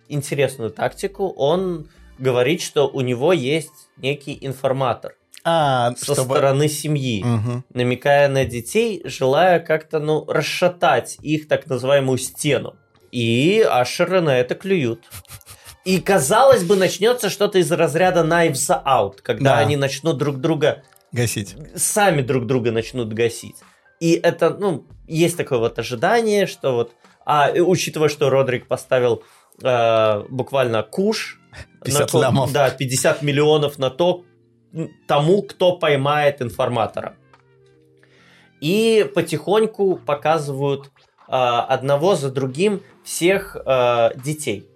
интересную 0.09 0.71
тактику. 0.71 1.29
Он 1.37 1.89
говорит, 2.19 2.61
что 2.61 2.89
у 2.89 3.01
него 3.03 3.33
есть 3.33 3.89
некий 3.97 4.37
информатор 4.41 5.15
А, 5.45 5.95
со 5.97 6.15
чтобы... 6.15 6.35
стороны 6.35 6.69
семьи, 6.69 7.23
Мгм. 7.25 7.65
намекая 7.73 8.29
на 8.29 8.45
детей, 8.45 9.01
желая 9.05 9.61
как-то, 9.61 9.99
ну, 10.01 10.25
расшатать 10.27 11.17
их 11.23 11.49
так 11.49 11.67
называемую 11.67 12.19
стену. 12.19 12.77
И 13.13 13.65
Ашеры 13.69 14.21
на 14.21 14.39
это 14.39 14.55
клюют. 14.55 15.05
И, 15.85 16.01
казалось 16.01 16.65
бы, 16.65 16.77
начнется 16.77 17.31
что-то 17.31 17.59
из 17.59 17.71
разряда 17.73 18.21
Knives 18.21 18.83
Out, 18.85 19.21
когда 19.23 19.55
Да. 19.55 19.59
они 19.59 19.77
начнут 19.77 20.19
друг 20.19 20.39
друга, 20.39 20.83
Гасить. 21.13 21.57
сами 21.75 22.21
друг 22.21 22.47
друга 22.47 22.71
начнут 22.73 23.13
гасить. 23.15 23.57
И 24.01 24.13
это, 24.13 24.51
ну, 24.51 24.87
есть 25.07 25.37
такое 25.37 25.59
вот 25.59 25.79
ожидание, 25.79 26.47
что 26.47 26.73
вот... 26.75 26.93
А 27.25 27.51
учитывая, 27.53 28.09
что 28.11 28.29
Родрик 28.31 28.67
поставил 28.67 29.23
э, 29.63 30.25
буквально 30.29 30.83
куш... 30.83 31.41
50 31.85 32.13
на 32.13 32.19
лямов. 32.21 32.53
Да, 32.53 32.71
50 32.71 33.23
миллионов 33.23 33.79
на 33.79 33.89
то, 33.91 34.25
тому, 35.07 35.43
кто 35.43 35.77
поймает 35.77 36.43
информатора. 36.43 37.17
И 38.61 39.09
потихоньку 39.15 39.97
показывают 39.97 40.87
э, 40.87 41.33
одного 41.33 42.17
за 42.17 42.31
другим 42.31 42.83
всех 43.05 43.57
э, 43.57 44.11
детей. 44.17 44.69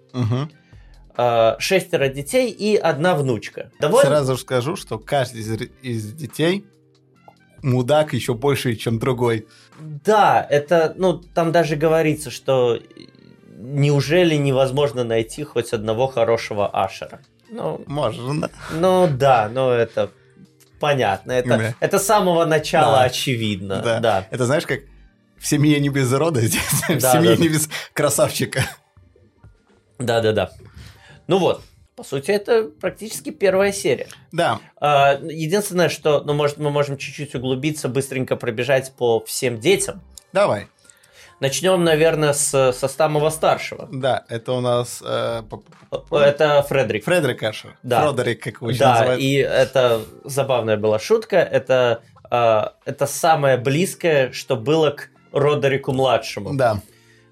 Э, 1.15 1.55
шестеро 1.59 2.07
детей 2.07 2.49
и 2.49 2.75
одна 2.75 3.15
внучка. 3.15 3.71
Довольно 3.79 4.09
Сразу 4.09 4.35
же 4.35 4.41
скажу, 4.41 4.75
что 4.75 4.97
каждый 4.97 5.41
из, 5.41 5.69
из 5.81 6.13
детей 6.13 6.65
мудак 7.61 8.13
еще 8.13 8.33
больше, 8.33 8.75
чем 8.75 8.99
другой. 8.99 9.47
Да, 9.79 10.45
это, 10.49 10.93
ну, 10.97 11.13
там 11.13 11.51
даже 11.51 11.75
говорится, 11.75 12.31
что 12.31 12.79
неужели 13.57 14.35
невозможно 14.35 15.03
найти 15.03 15.43
хоть 15.43 15.71
одного 15.73 16.07
хорошего 16.07 16.67
Ашера? 16.67 17.21
Ну, 17.55 17.83
Можно. 17.85 18.49
ну 18.71 19.07
да, 19.07 19.47
ну 19.53 19.69
это 19.69 20.09
понятно. 20.79 21.31
Это, 21.33 21.47
Да. 21.49 21.73
это 21.79 21.99
с 21.99 22.05
самого 22.05 22.45
начала 22.45 22.97
Да. 22.97 23.03
очевидно. 23.03 23.79
Да. 23.83 23.99
Да. 23.99 24.27
Это 24.31 24.45
знаешь, 24.47 24.65
как 24.65 24.79
в 25.37 25.45
семье 25.45 25.79
не 25.79 25.89
без 25.89 26.11
рода, 26.11 26.41
здесь 26.41 26.61
в 26.89 26.99
Да, 26.99 27.11
семье 27.13 27.35
да, 27.35 27.41
не 27.41 27.49
без 27.49 27.69
красавчика. 27.93 28.65
Да, 29.99 30.21
да, 30.21 30.31
да. 30.31 30.51
Ну 31.27 31.37
вот, 31.37 31.61
по 31.95 32.03
сути, 32.03 32.31
это 32.31 32.63
практически 32.81 33.29
первая 33.29 33.71
серия. 33.71 34.07
Да, 34.31 34.59
А, 34.81 35.19
Единственное, 35.21 35.89
что, 35.89 36.21
ну, 36.25 36.33
может, 36.33 36.57
мы 36.57 36.71
можем 36.71 36.97
чуть-чуть 36.97 37.35
углубиться, 37.35 37.87
быстренько 37.87 38.35
пробежать 38.35 38.93
по 38.97 39.23
всем 39.25 39.59
детям. 39.59 40.01
давай. 40.33 40.67
Начнем, 41.39 41.83
наверное, 41.83 42.33
с, 42.33 42.71
со 42.73 42.87
самого 42.87 43.29
старшего. 43.29 43.89
Да, 43.91 44.23
это 44.29 44.53
у 44.53 44.61
нас 44.61 45.01
э, 45.05 45.41
Это 46.11 46.63
Фредерик. 46.63 47.03
Фредерик 47.03 47.43
Ашер. 47.43 47.77
Да. 47.83 48.07
Фредерик, 48.11 48.41
как 48.43 48.55
его 48.55 48.69
еще 48.69 48.79
Да, 48.79 48.91
называют. 48.93 49.21
и 49.21 49.33
это 49.35 50.01
забавная 50.23 50.77
была 50.77 50.99
шутка. 50.99 51.37
Это, 51.37 52.01
а, 52.29 52.73
это 52.85 53.05
самое 53.07 53.57
близкое, 53.57 54.31
что 54.31 54.55
было 54.55 54.91
к 54.91 55.09
Родерику 55.33 55.91
младшему. 55.91 56.53
Да, 56.55 56.79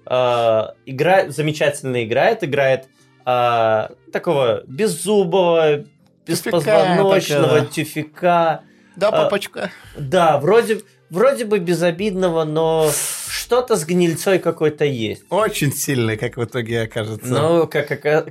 А, 0.04 0.74
играет, 0.84 1.34
замечательно 1.34 2.04
играет, 2.04 2.44
играет 2.44 2.88
а, 3.24 3.92
такого 4.12 4.62
беззубого, 4.66 5.84
беспозвоночного 6.26 7.44
такая, 7.46 7.60
да. 7.60 7.66
тюфяка. 7.66 8.60
да, 8.96 9.08
А, 9.08 9.12
папочка. 9.12 9.70
Да, 9.96 10.38
вроде, 10.38 10.82
вроде 11.12 11.44
бы 11.44 11.58
безобидного, 11.60 12.44
но 12.44 12.90
что-то 13.28 13.76
с 13.76 13.84
гнильцой 13.84 14.38
какой-то 14.38 14.84
есть. 14.84 15.24
Очень 15.30 15.72
сильный, 15.72 16.16
как 16.16 16.36
в 16.36 16.44
итоге 16.44 16.82
окажется. 16.82 17.26
Ну, 17.26 17.66
как, 17.68 17.86
как 17.88 18.28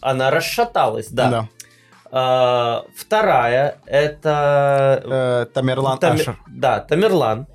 она 0.00 0.30
расшаталась, 0.30 1.08
да. 1.08 1.30
Да. 1.30 1.48
А, 2.10 2.84
вторая 2.96 3.78
это 3.86 5.02
Э, 5.04 5.46
Тамерлан 5.52 5.98
Тами- 5.98 6.20
Ашер. 6.20 6.38
Да, 6.48 6.80
Тамерлан. 6.80 7.46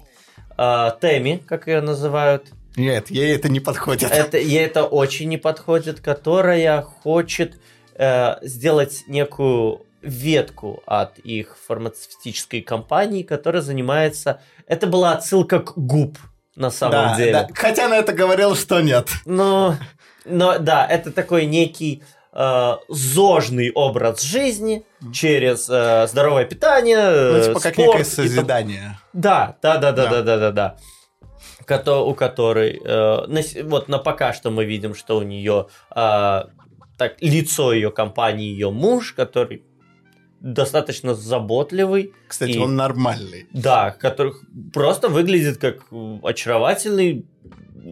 А, 0.57 0.97
Теми, 1.01 1.41
как 1.47 1.67
ее 1.67 1.81
называют. 1.81 2.51
Нет, 2.75 3.09
ей 3.09 3.33
это 3.35 3.49
не 3.49 3.59
подходит. 3.59 4.11
Это, 4.11 4.37
ей 4.37 4.63
это 4.65 4.83
очень 4.83 5.29
не 5.29 5.37
подходит, 5.37 5.99
которая 6.01 6.81
хочет 6.81 7.59
э, 7.95 8.35
сделать 8.41 9.03
некую 9.07 9.85
ветку 10.01 10.81
от 10.85 11.19
их 11.19 11.57
фармацевтической 11.67 12.61
компании, 12.61 13.23
которая 13.23 13.61
занимается... 13.61 14.41
Это 14.67 14.87
была 14.87 15.13
отсылка 15.13 15.59
к 15.59 15.73
ГУП, 15.77 16.17
на 16.55 16.69
самом 16.71 16.91
Да, 16.93 17.15
деле. 17.17 17.31
да. 17.33 17.47
Хотя 17.53 17.87
на 17.87 17.97
это 17.97 18.13
говорил, 18.13 18.55
что 18.55 18.81
нет. 18.81 19.09
Но, 19.25 19.75
но 20.25 20.57
да, 20.59 20.85
это 20.87 21.11
такой 21.11 21.45
некий 21.45 22.03
э, 22.33 22.75
зожный 22.89 23.71
образ 23.73 24.21
жизни 24.21 24.85
через 25.13 25.69
э, 25.69 26.07
здоровое 26.07 26.45
питание, 26.45 26.97
Ну, 26.97 27.37
э, 27.37 27.43
типа 27.45 27.59
как 27.59 27.73
спорт 27.73 27.87
некое 27.99 28.01
и 28.01 28.03
тому- 28.03 28.27
созидание. 28.27 28.99
Да, 29.13 29.57
да, 29.61 29.77
да, 29.77 29.91
да, 29.91 30.03
Да. 30.05 30.09
да, 30.09 30.21
да, 30.23 30.37
да, 30.37 30.51
да. 30.51 30.77
Кото- 31.65 32.05
у 32.05 32.13
которой 32.15 32.81
э, 32.83 33.25
на 33.27 33.41
вот 33.69 33.87
на 33.87 33.97
пока 33.99 34.33
что 34.33 34.49
мы 34.51 34.65
видим, 34.65 34.95
что 34.95 35.17
у 35.17 35.21
нее 35.21 35.67
а, 35.89 36.47
так 36.97 37.21
лицо 37.21 37.71
ее 37.71 37.91
компании, 37.91 38.47
ее 38.47 38.71
муж, 38.71 39.13
который 39.13 39.63
достаточно 40.41 41.13
заботливый, 41.13 42.13
Кстати, 42.27 42.51
И- 42.51 42.58
он 42.60 42.75
нормальный. 42.75 43.47
да, 43.54 43.91
который 43.91 44.34
просто 44.73 45.08
выглядит 45.08 45.58
как 45.58 45.77
очаровательный, 46.23 47.25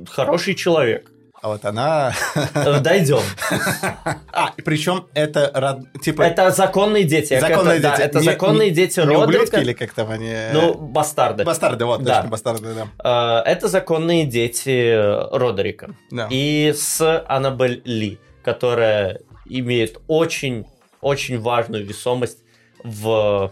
хороший 0.09 0.55
человек. 0.55 1.11
А 1.41 1.47
вот 1.47 1.63
она... 1.63 2.11
Э, 2.53 2.81
Дойдем. 2.81 3.21
А, 4.31 4.53
и 4.57 4.61
причем 4.61 5.05
это 5.13 5.49
род- 5.53 6.01
типа 6.01 6.23
Это 6.23 6.51
законные 6.51 7.05
дети. 7.05 7.39
Законные 7.39 7.79
да, 7.79 7.91
дети. 7.95 8.01
это 8.07 8.19
Не- 8.19 8.25
законные 8.25 8.69
не- 8.69 8.75
дети 8.75 8.99
не 8.99 9.15
ублюдки 9.15 9.35
Родрика. 9.55 9.57
или 9.61 9.73
как 9.73 9.93
там 9.93 10.09
они... 10.11 10.33
Ну, 10.53 10.73
бастарды. 10.75 11.45
Бастарды, 11.45 11.85
вот, 11.85 12.03
Да. 12.03 12.15
точно, 12.17 12.29
бастарды, 12.29 12.67
да. 12.73 13.41
Э, 13.45 13.49
Это 13.49 13.69
законные 13.69 14.25
дети 14.25 14.93
Родерика. 15.33 15.91
Да. 16.11 16.27
И 16.29 16.73
с 16.75 17.23
Аннабель 17.27 17.81
Ли, 17.85 18.19
которая 18.43 19.19
имеет 19.45 19.99
очень, 20.07 20.65
очень 21.01 21.39
важную 21.39 21.85
весомость 21.85 22.39
в 22.83 23.51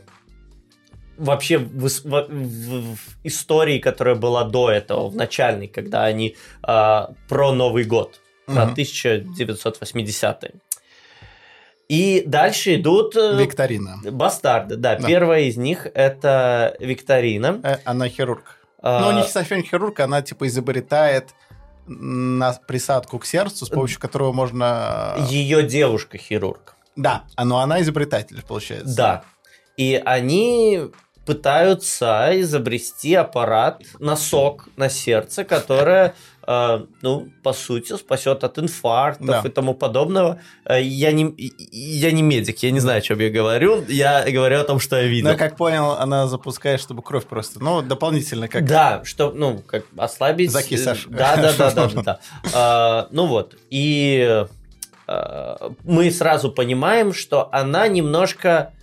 вообще 1.17 1.57
в, 1.57 1.87
в- 1.87 2.03
в- 2.03 2.95
в 2.95 2.97
истории, 3.23 3.79
которая 3.79 4.15
была 4.15 4.43
до 4.43 4.69
этого, 4.69 5.09
в 5.09 5.15
начальной, 5.15 5.67
когда 5.67 6.03
они 6.05 6.35
а, 6.61 7.13
про 7.27 7.51
Новый 7.53 7.85
год, 7.85 8.19
про 8.45 8.65
Мгм. 8.65 8.71
1980 8.73 10.51
И 11.89 12.23
дальше 12.25 12.75
идут 12.75 13.15
э, 13.15 13.35
Викторина. 13.41 13.97
бастарды. 14.11 14.75
Да, 14.75 14.95
Да. 14.97 15.07
первая 15.07 15.41
из 15.43 15.57
них 15.57 15.87
это 15.93 16.75
Викторина. 16.79 17.59
Э, 17.63 17.77
Она 17.85 18.09
хирург. 18.09 18.59
А, 18.79 19.01
Ну, 19.11 19.17
не 19.17 19.23
совсем 19.27 19.63
хирург, 19.63 19.99
она 20.01 20.21
типа 20.21 20.45
изобретает 20.47 21.29
на 21.87 22.53
присадку 22.67 23.17
к 23.19 23.25
сердцу, 23.25 23.65
с 23.65 23.69
помощью 23.69 23.99
которого 23.99 24.33
можно... 24.33 25.15
Ее 25.29 25.63
девушка 25.63 26.17
хирург. 26.17 26.75
Да, 26.97 27.23
а, 27.35 27.45
но 27.45 27.59
она 27.59 27.81
изобретатель, 27.81 28.43
получается. 28.47 28.95
Да. 28.95 29.23
И 29.77 30.01
они 30.05 30.81
пытаются 31.25 32.29
изобрести 32.33 33.13
аппарат, 33.13 33.81
носок 33.99 34.69
на 34.77 34.89
сердце, 34.89 35.43
которое, 35.43 36.15
э, 36.47 36.85
ну, 37.01 37.27
по 37.43 37.51
сути, 37.51 37.97
спасет 37.97 38.45
от 38.45 38.57
инфарктов 38.59 39.27
Да. 39.27 39.41
и 39.45 39.49
тому 39.49 39.73
подобного. 39.73 40.39
Э, 40.65 40.81
Я 40.81 41.11
не, 41.11 41.33
я 41.71 42.11
не 42.11 42.21
медик, 42.21 42.59
я 42.63 42.71
не 42.71 42.79
знаю, 42.79 42.99
о 42.99 43.01
чем 43.01 43.19
я 43.19 43.29
говорю. 43.29 43.83
Я 43.89 44.23
говорю 44.31 44.61
о 44.61 44.63
том, 44.63 44.79
что 44.79 44.95
я 44.95 45.03
видел. 45.07 45.29
я 45.29 45.35
как 45.35 45.57
понял, 45.57 45.91
она 45.91 46.27
запускает, 46.27 46.79
чтобы 46.79 47.01
кровь 47.03 47.25
просто... 47.25 47.61
Ну, 47.61 47.81
дополнительно 47.81 48.47
как... 48.47 48.65
Да, 48.65 49.01
что, 49.03 49.31
ну, 49.31 49.61
как 49.67 49.83
ослабить... 49.97 50.51
Закисашь. 50.51 51.07
Да, 51.09 51.35
да, 51.35 51.53
да, 51.57 51.71
да, 51.71 51.87
да. 51.93 52.01
да. 52.03 52.19
А, 52.53 53.07
Ну 53.11 53.25
вот, 53.27 53.55
и 53.69 54.45
мы 55.83 56.11
сразу 56.11 56.51
понимаем, 56.51 57.13
что 57.13 57.49
она 57.51 57.87
немножко 57.87 58.73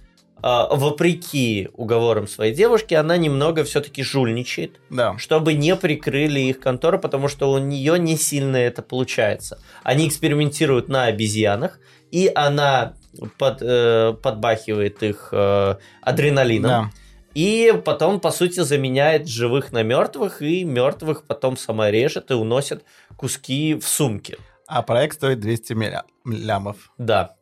а, 0.46 0.66
вопреки 0.74 1.70
уговорам 1.72 2.28
своей 2.28 2.54
девушки, 2.54 2.92
она 2.92 3.16
немного 3.16 3.64
все-таки 3.64 4.02
жульничает, 4.02 4.78
Да. 4.90 5.16
чтобы 5.16 5.54
не 5.54 5.74
прикрыли 5.74 6.38
их 6.40 6.60
контору, 6.60 6.98
потому 6.98 7.28
что 7.28 7.50
у 7.50 7.56
нее 7.56 7.98
не 7.98 8.18
сильно 8.18 8.58
это 8.58 8.82
получается. 8.82 9.58
Они 9.82 10.06
экспериментируют 10.06 10.88
на 10.88 11.04
обезьянах, 11.04 11.78
и 12.10 12.30
она 12.34 12.92
под, 13.38 13.62
э, 13.62 14.14
подбахивает 14.22 15.02
их 15.02 15.30
э, 15.32 15.76
адреналином. 16.02 16.70
Да. 16.70 16.90
И 17.34 17.72
потом, 17.82 18.20
по 18.20 18.30
сути, 18.30 18.60
заменяет 18.60 19.26
живых 19.26 19.72
на 19.72 19.82
мертвых, 19.82 20.42
и 20.42 20.62
мертвых 20.62 21.24
потом 21.26 21.56
сама 21.56 21.90
режет 21.90 22.30
и 22.30 22.34
уносит 22.34 22.84
куски 23.16 23.76
в 23.76 23.88
сумке. 23.88 24.36
А 24.66 24.82
проект 24.82 25.16
стоит 25.16 25.40
200 25.40 25.72
миля- 25.74 26.04
лямов. 26.24 26.90
Да. 26.98 27.36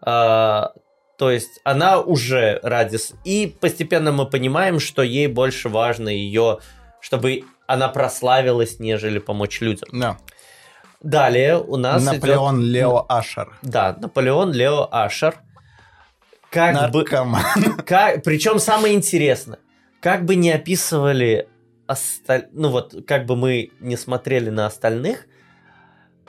А, 0.00 0.72
то 1.18 1.30
есть 1.30 1.60
она 1.64 2.00
уже 2.00 2.60
ради... 2.62 2.96
с- 2.96 3.14
И 3.24 3.56
постепенно 3.60 4.12
мы 4.12 4.26
понимаем, 4.26 4.80
что 4.80 5.02
ей 5.02 5.26
больше 5.28 5.68
важно 5.68 6.08
ее, 6.08 6.58
чтобы 7.00 7.44
она 7.66 7.88
прославилась, 7.88 8.78
нежели 8.80 9.18
помочь 9.18 9.60
людям. 9.60 9.88
Да. 9.92 10.18
Далее 11.00 11.58
у 11.58 11.76
нас 11.76 12.04
Наполеон 12.04 12.60
идет... 12.60 12.72
Лео 12.74 13.06
Ашер. 13.08 13.56
Да, 13.62 13.96
Наполеон 13.98 14.52
Лео 14.52 14.88
Ашер. 14.90 15.36
Как 16.50 16.90
бы... 16.92 16.98
Наркоман. 17.00 17.42
Как... 17.86 18.22
Причем 18.22 18.58
самое 18.58 18.94
интересное, 18.94 19.58
как 20.00 20.24
бы 20.24 20.34
не 20.36 20.50
описывали 20.52 21.48
осталь... 21.86 22.48
ну 22.52 22.68
вот, 22.68 22.94
как 23.06 23.24
бы 23.26 23.36
мы 23.36 23.70
не 23.80 23.96
смотрели 23.96 24.50
на 24.50 24.66
остальных, 24.66 25.26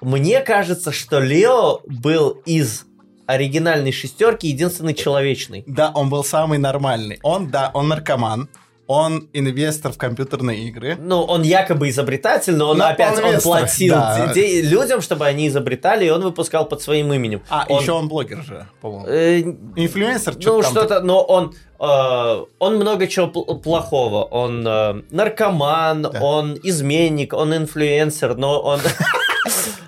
мне 0.01 0.41
кажется, 0.41 0.91
что 0.91 1.19
Лео 1.19 1.81
был 1.85 2.41
из 2.45 2.85
оригинальной 3.25 3.91
шестерки 3.91 4.47
единственный 4.47 4.93
человечный. 4.93 5.63
Да, 5.65 5.91
он 5.93 6.09
был 6.09 6.23
самый 6.23 6.57
нормальный. 6.57 7.19
Он, 7.23 7.49
да, 7.49 7.71
он 7.73 7.87
наркоман. 7.87 8.49
Он 8.85 9.29
инвестор 9.31 9.93
в 9.93 9.97
компьютерные 9.97 10.67
игры. 10.67 10.97
Ну, 10.99 11.21
он 11.23 11.41
якобы 11.43 11.87
изобретатель, 11.87 12.53
но 12.57 12.71
он 12.71 12.79
Но 12.79 12.87
опять 12.87 13.17
он 13.17 13.35
он 13.35 13.39
платил 13.41 13.93
да. 13.95 14.33
людям, 14.35 14.99
чтобы 15.01 15.25
они 15.25 15.47
изобретали, 15.47 16.05
и 16.05 16.09
он 16.09 16.21
выпускал 16.21 16.65
под 16.67 16.81
своим 16.81 17.13
именем. 17.13 17.41
А, 17.49 17.65
Он, 17.69 17.81
еще 17.81 17.93
он 17.93 18.09
блогер 18.09 18.43
же, 18.43 18.67
по-моему. 18.81 19.07
э, 19.07 19.39
Инфлюенсер, 19.77 20.35
ну, 20.35 20.41
что-то 20.41 20.61
там. 20.63 20.71
что-то, 20.71 20.99
но 20.99 21.21
он, 21.23 21.53
э, 21.79 22.45
он 22.59 22.75
много 22.75 23.07
чего 23.07 23.27
пл- 23.27 23.61
плохого. 23.61 24.23
Он 24.25 24.67
э, 24.67 25.01
наркоман, 25.11 26.01
Да. 26.01 26.19
он 26.21 26.59
изменник, 26.61 27.31
он 27.33 27.55
инфлюенсер, 27.55 28.35
но 28.35 28.59
он... 28.61 28.81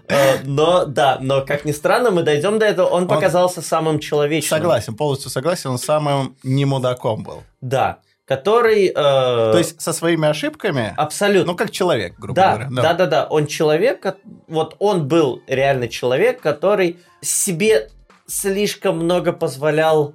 э, 0.07 0.43
Но, 0.43 0.85
да, 0.85 1.17
но, 1.21 1.45
как 1.45 1.65
ни 1.65 1.71
странно, 1.71 2.11
мы 2.11 2.23
дойдем 2.23 2.59
до 2.59 2.65
этого, 2.65 2.87
он 2.87 3.07
показался 3.07 3.61
самым 3.61 3.99
человечным. 3.99 4.57
Согласен, 4.59 4.95
полностью 4.95 5.29
согласен. 5.31 5.71
Он 5.71 5.77
самым 5.77 6.35
не 6.43 6.65
мудаком 6.65 7.23
был. 7.23 7.43
Да, 7.61 7.99
который... 8.25 8.87
э, 8.87 8.93
То 8.93 9.57
есть 9.57 9.81
со 9.81 9.93
своими 9.93 10.27
ошибками, 10.27 10.93
Абсолютно. 10.97 11.51
ну, 11.51 11.57
как 11.57 11.71
человек, 11.71 12.15
грубо 12.17 12.35
Да, 12.35 12.55
говоря. 12.55 12.69
да, 12.81 12.93
да, 12.93 13.05
да. 13.05 13.25
Он 13.25 13.47
человек, 13.47 14.05
вот 14.47 14.75
он 14.79 15.07
был 15.07 15.41
реально 15.47 15.87
человек, 15.87 16.41
который 16.41 16.97
себе 17.21 17.89
слишком 18.27 18.97
много 18.97 19.33
позволял 19.33 20.13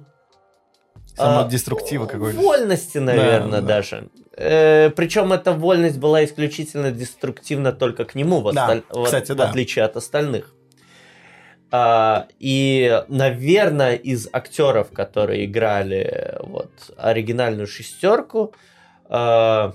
Самодеструктива 1.15 2.05
какой-то. 2.05 2.39
Вольности, 2.39 2.97
наверное, 2.97 3.61
да. 3.61 3.67
даже. 3.67 4.09
Причем 4.35 5.33
эта 5.33 5.51
вольность 5.53 5.99
была 5.99 6.23
исключительно 6.23 6.91
деструктивна 6.91 7.71
только 7.73 8.05
к 8.05 8.15
нему, 8.15 8.41
в, 8.41 8.53
Да, 8.53 8.65
осталь- 8.65 8.83
кстати, 9.03 9.31
в 9.31 9.35
да. 9.35 9.49
отличие 9.49 9.85
от 9.85 9.97
остальных. 9.97 10.53
А, 11.73 12.27
и, 12.37 13.01
наверное, 13.07 13.95
из 13.95 14.27
актеров, 14.33 14.91
которые 14.91 15.45
играли 15.45 15.99
э, 15.99 16.37
вот 16.43 16.71
оригинальную 16.97 17.65
шестерку, 17.65 18.53
а, 19.05 19.73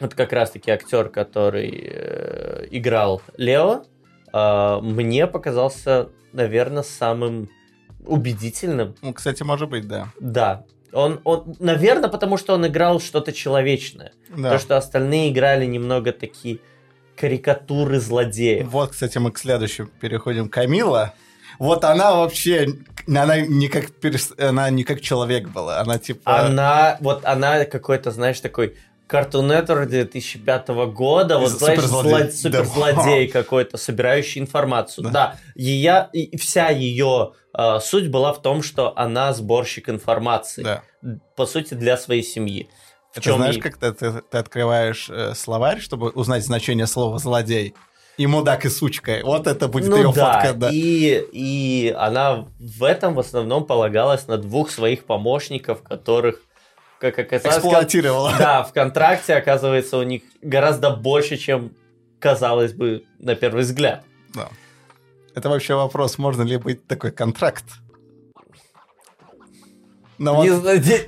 вот 0.00 0.14
как 0.14 0.32
раз-таки 0.32 0.72
актер, 0.72 1.08
который 1.10 1.70
э, 1.92 2.66
играл 2.72 3.22
Лео, 3.36 3.84
а, 4.32 4.80
мне 4.80 5.28
показался, 5.28 6.08
наверное, 6.32 6.82
самым 6.82 7.48
убедительным. 8.04 8.96
Ну, 9.00 9.14
кстати, 9.14 9.44
может 9.44 9.70
быть, 9.70 9.86
да. 9.86 10.08
Да. 10.18 10.64
Он, 10.92 11.20
он, 11.24 11.56
наверное, 11.58 12.08
потому 12.10 12.36
что 12.36 12.54
он 12.54 12.66
играл 12.66 13.00
что-то 13.00 13.32
человечное. 13.32 14.12
Да. 14.28 14.52
То, 14.52 14.58
что 14.58 14.76
остальные 14.76 15.30
играли 15.30 15.64
немного 15.64 16.12
такие 16.12 16.58
карикатуры 17.16 17.98
злодеев. 17.98 18.68
Вот, 18.68 18.90
кстати, 18.90 19.18
мы 19.18 19.32
к 19.32 19.38
следующему 19.38 19.88
переходим. 20.00 20.48
Камила, 20.48 21.14
вот 21.58 21.84
она 21.84 22.14
вообще, 22.14 22.68
она 23.06 23.40
не 23.40 23.68
как, 23.68 23.90
перс- 23.90 24.34
она 24.38 24.70
не 24.70 24.84
как 24.84 25.00
человек 25.00 25.48
была, 25.48 25.80
она 25.80 25.98
типа... 25.98 26.40
Она, 26.40 26.96
вот 27.00 27.24
она 27.24 27.64
какой-то, 27.64 28.10
знаешь, 28.10 28.40
такой 28.40 28.76
Cartoon 29.12 29.46
Network 29.48 29.86
2005 29.86 30.68
года, 30.92 31.38
вот, 31.38 31.50
знаешь, 31.50 31.80
Суперзлодей. 31.80 32.12
зло- 32.28 32.30
суперзлодей 32.30 33.28
какой-то, 33.28 33.76
собирающий 33.76 34.40
информацию. 34.40 35.04
Да. 35.04 35.10
Да, 35.10 35.34
ея- 35.56 36.08
и 36.12 36.36
вся 36.36 36.68
ее 36.70 37.32
э, 37.56 37.80
суть 37.80 38.08
была 38.08 38.32
в 38.32 38.40
том, 38.40 38.62
что 38.62 38.94
она 38.96 39.32
сборщик 39.34 39.88
информации, 39.90 40.62
Да. 40.62 40.82
по 41.36 41.44
сути, 41.46 41.74
для 41.74 41.96
своей 41.98 42.22
семьи. 42.22 42.68
В 43.12 43.18
Это 43.18 43.26
чём 43.26 43.36
знаешь, 43.36 43.56
ей- 43.56 43.60
как 43.60 43.76
ты, 43.76 43.92
ты- 43.92 44.22
ты 44.22 44.38
открываешь 44.38 45.10
э, 45.10 45.34
словарь, 45.34 45.80
чтобы 45.80 46.08
узнать 46.10 46.44
значение 46.46 46.86
слова 46.86 47.18
«злодей», 47.18 47.74
и 48.18 48.26
мудак, 48.26 48.64
и 48.66 48.68
сучка. 48.68 49.20
Вот 49.24 49.46
это 49.46 49.68
будет 49.68 49.88
ну 49.88 49.96
ее 49.96 50.12
да, 50.14 50.40
фотка, 50.40 50.52
да. 50.54 50.68
И, 50.70 51.24
и 51.32 51.94
она 51.98 52.46
в 52.58 52.84
этом 52.84 53.14
в 53.14 53.20
основном 53.20 53.64
полагалась 53.66 54.26
на 54.28 54.36
двух 54.38 54.70
своих 54.70 55.04
помощников, 55.06 55.82
которых, 55.82 56.40
как 57.02 57.18
оказалось, 57.18 57.56
Эксплуатировала. 57.58 58.32
да, 58.38 58.62
в 58.62 58.72
контракте, 58.72 59.34
оказывается, 59.34 59.98
у 59.98 60.02
них 60.04 60.22
гораздо 60.40 60.90
больше, 60.90 61.36
чем 61.36 61.72
казалось 62.20 62.72
бы 62.72 63.04
на 63.18 63.34
первый 63.34 63.64
взгляд. 63.64 64.04
Да. 64.34 64.48
Это 65.34 65.48
вообще 65.48 65.74
вопрос, 65.74 66.16
можно 66.18 66.42
ли 66.42 66.56
быть 66.56 66.86
такой 66.86 67.10
контракт? 67.10 67.64
Ну 70.18 70.44
Не 70.44 70.50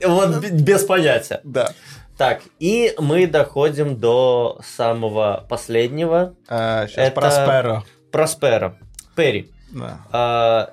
вот, 0.08 0.44
без 0.50 0.84
понятия. 0.84 1.40
да. 1.44 1.72
Так, 2.16 2.42
и 2.60 2.94
мы 2.98 3.26
доходим 3.26 3.96
до 3.96 4.60
самого 4.64 5.44
последнего, 5.48 6.34
сейчас 6.48 6.90
Это- 6.96 7.20
Просперо. 7.20 7.84
Проспера, 8.10 8.78
Перри. 9.16 9.50
Да. 9.72 10.00
а, 10.12 10.70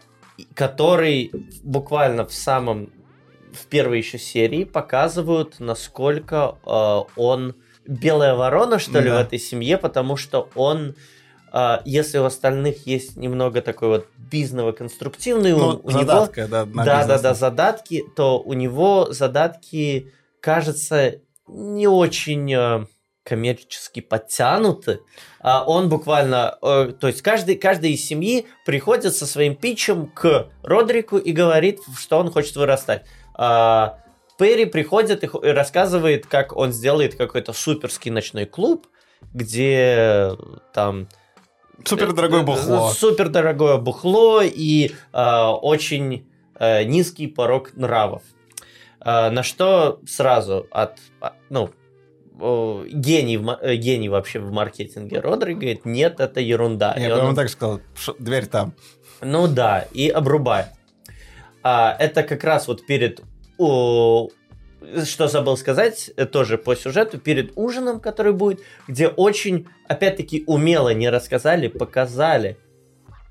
который 0.53 1.31
буквально 1.63 2.25
в 2.25 2.33
самом 2.33 2.91
в 3.61 3.67
первой 3.67 3.99
еще 3.99 4.17
серии 4.17 4.63
показывают, 4.63 5.59
насколько 5.59 6.57
а, 6.63 7.05
он 7.15 7.55
белая 7.87 8.35
ворона, 8.35 8.79
что 8.79 8.99
ли, 8.99 9.09
Да. 9.09 9.17
в 9.17 9.21
этой 9.21 9.39
семье, 9.39 9.77
потому 9.77 10.17
что 10.17 10.49
он, 10.55 10.95
а, 11.51 11.81
если 11.85 12.17
у 12.17 12.25
остальных 12.25 12.87
есть 12.87 13.17
немного 13.17 13.61
такой 13.61 13.87
вот 13.89 14.07
бизново-конструктивный 14.17 15.51
Ну, 15.51 15.69
ум, 15.69 15.81
у 15.83 15.91
него 15.91 16.29
да, 16.35 16.65
да, 16.65 16.65
да, 16.65 17.17
да, 17.17 17.33
задатки, 17.33 18.03
то 18.15 18.39
у 18.39 18.53
него 18.53 19.07
задатки, 19.11 20.11
кажется, 20.39 21.15
не 21.47 21.87
очень 21.87 22.53
э, 22.53 22.85
коммерчески 23.23 23.99
подтянуты. 23.99 25.01
А 25.41 25.63
он 25.65 25.89
буквально, 25.89 26.57
э, 26.61 26.93
то 26.99 27.07
есть 27.07 27.21
каждый, 27.21 27.55
каждый 27.55 27.91
из 27.91 28.05
семьи 28.05 28.47
приходит 28.65 29.15
со 29.15 29.25
своим 29.25 29.55
питчем 29.55 30.07
к 30.07 30.47
Родрику 30.63 31.17
и 31.17 31.31
говорит, 31.31 31.79
что 31.97 32.19
он 32.19 32.31
хочет 32.31 32.55
вырастать. 32.55 33.05
А 33.33 33.97
Перри 34.37 34.65
приходит 34.65 35.23
и 35.23 35.27
рассказывает, 35.47 36.25
как 36.25 36.55
он 36.55 36.71
сделает 36.71 37.15
какой-то 37.15 37.53
суперский 37.53 38.11
ночной 38.11 38.45
клуб, 38.45 38.87
где 39.33 40.31
там 40.73 41.07
Супер 41.85 42.13
дорогое 42.13 42.43
бухло. 42.43 42.91
Супер 42.91 43.29
дорогое 43.29 43.77
бухло 43.77 44.41
и 44.43 44.91
э, 45.13 45.43
очень 45.45 46.27
э, 46.59 46.83
низкий 46.83 47.27
порог 47.27 47.73
нравов. 47.75 48.21
Э, 48.99 49.29
на 49.29 49.43
что 49.43 49.99
сразу 50.07 50.67
от, 50.71 50.97
а, 51.19 51.33
ну, 51.49 51.71
гений, 52.39 53.39
э, 53.61 53.75
гений 53.75 54.09
вообще 54.09 54.39
в 54.39 54.51
маркетинге 54.51 55.19
Родрик 55.19 55.57
говорит, 55.57 55.85
нет, 55.85 56.19
это 56.19 56.39
ерунда. 56.39 56.95
Я, 56.97 57.23
он- 57.23 57.35
так 57.35 57.49
сказал. 57.49 57.79
«Ш- 57.95 58.15
Дверь 58.19 58.47
там. 58.47 58.73
ну 59.21 59.47
да, 59.47 59.87
и 59.91 60.09
обрубает. 60.09 60.67
А, 61.63 61.95
это 61.99 62.23
как 62.23 62.43
раз 62.43 62.67
вот 62.67 62.85
перед... 62.85 63.21
о, 63.57 64.29
что 65.05 65.27
забыл 65.27 65.57
сказать, 65.57 66.11
э, 66.17 66.25
тоже 66.25 66.57
по 66.57 66.75
сюжету, 66.75 67.19
перед 67.19 67.51
ужином, 67.55 67.99
который 67.99 68.33
будет, 68.33 68.61
где 68.87 69.07
очень, 69.07 69.67
опять-таки, 69.87 70.43
умело 70.47 70.93
не 70.93 71.09
рассказали, 71.09 71.67
показали, 71.67 72.57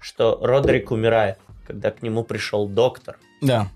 что 0.01 0.39
Родрик 0.41 0.91
умирает, 0.91 1.39
когда 1.67 1.91
к 1.91 2.03
нему 2.03 2.25
пришел 2.25 2.69
доктор. 2.69 3.19
Да. 3.41 3.69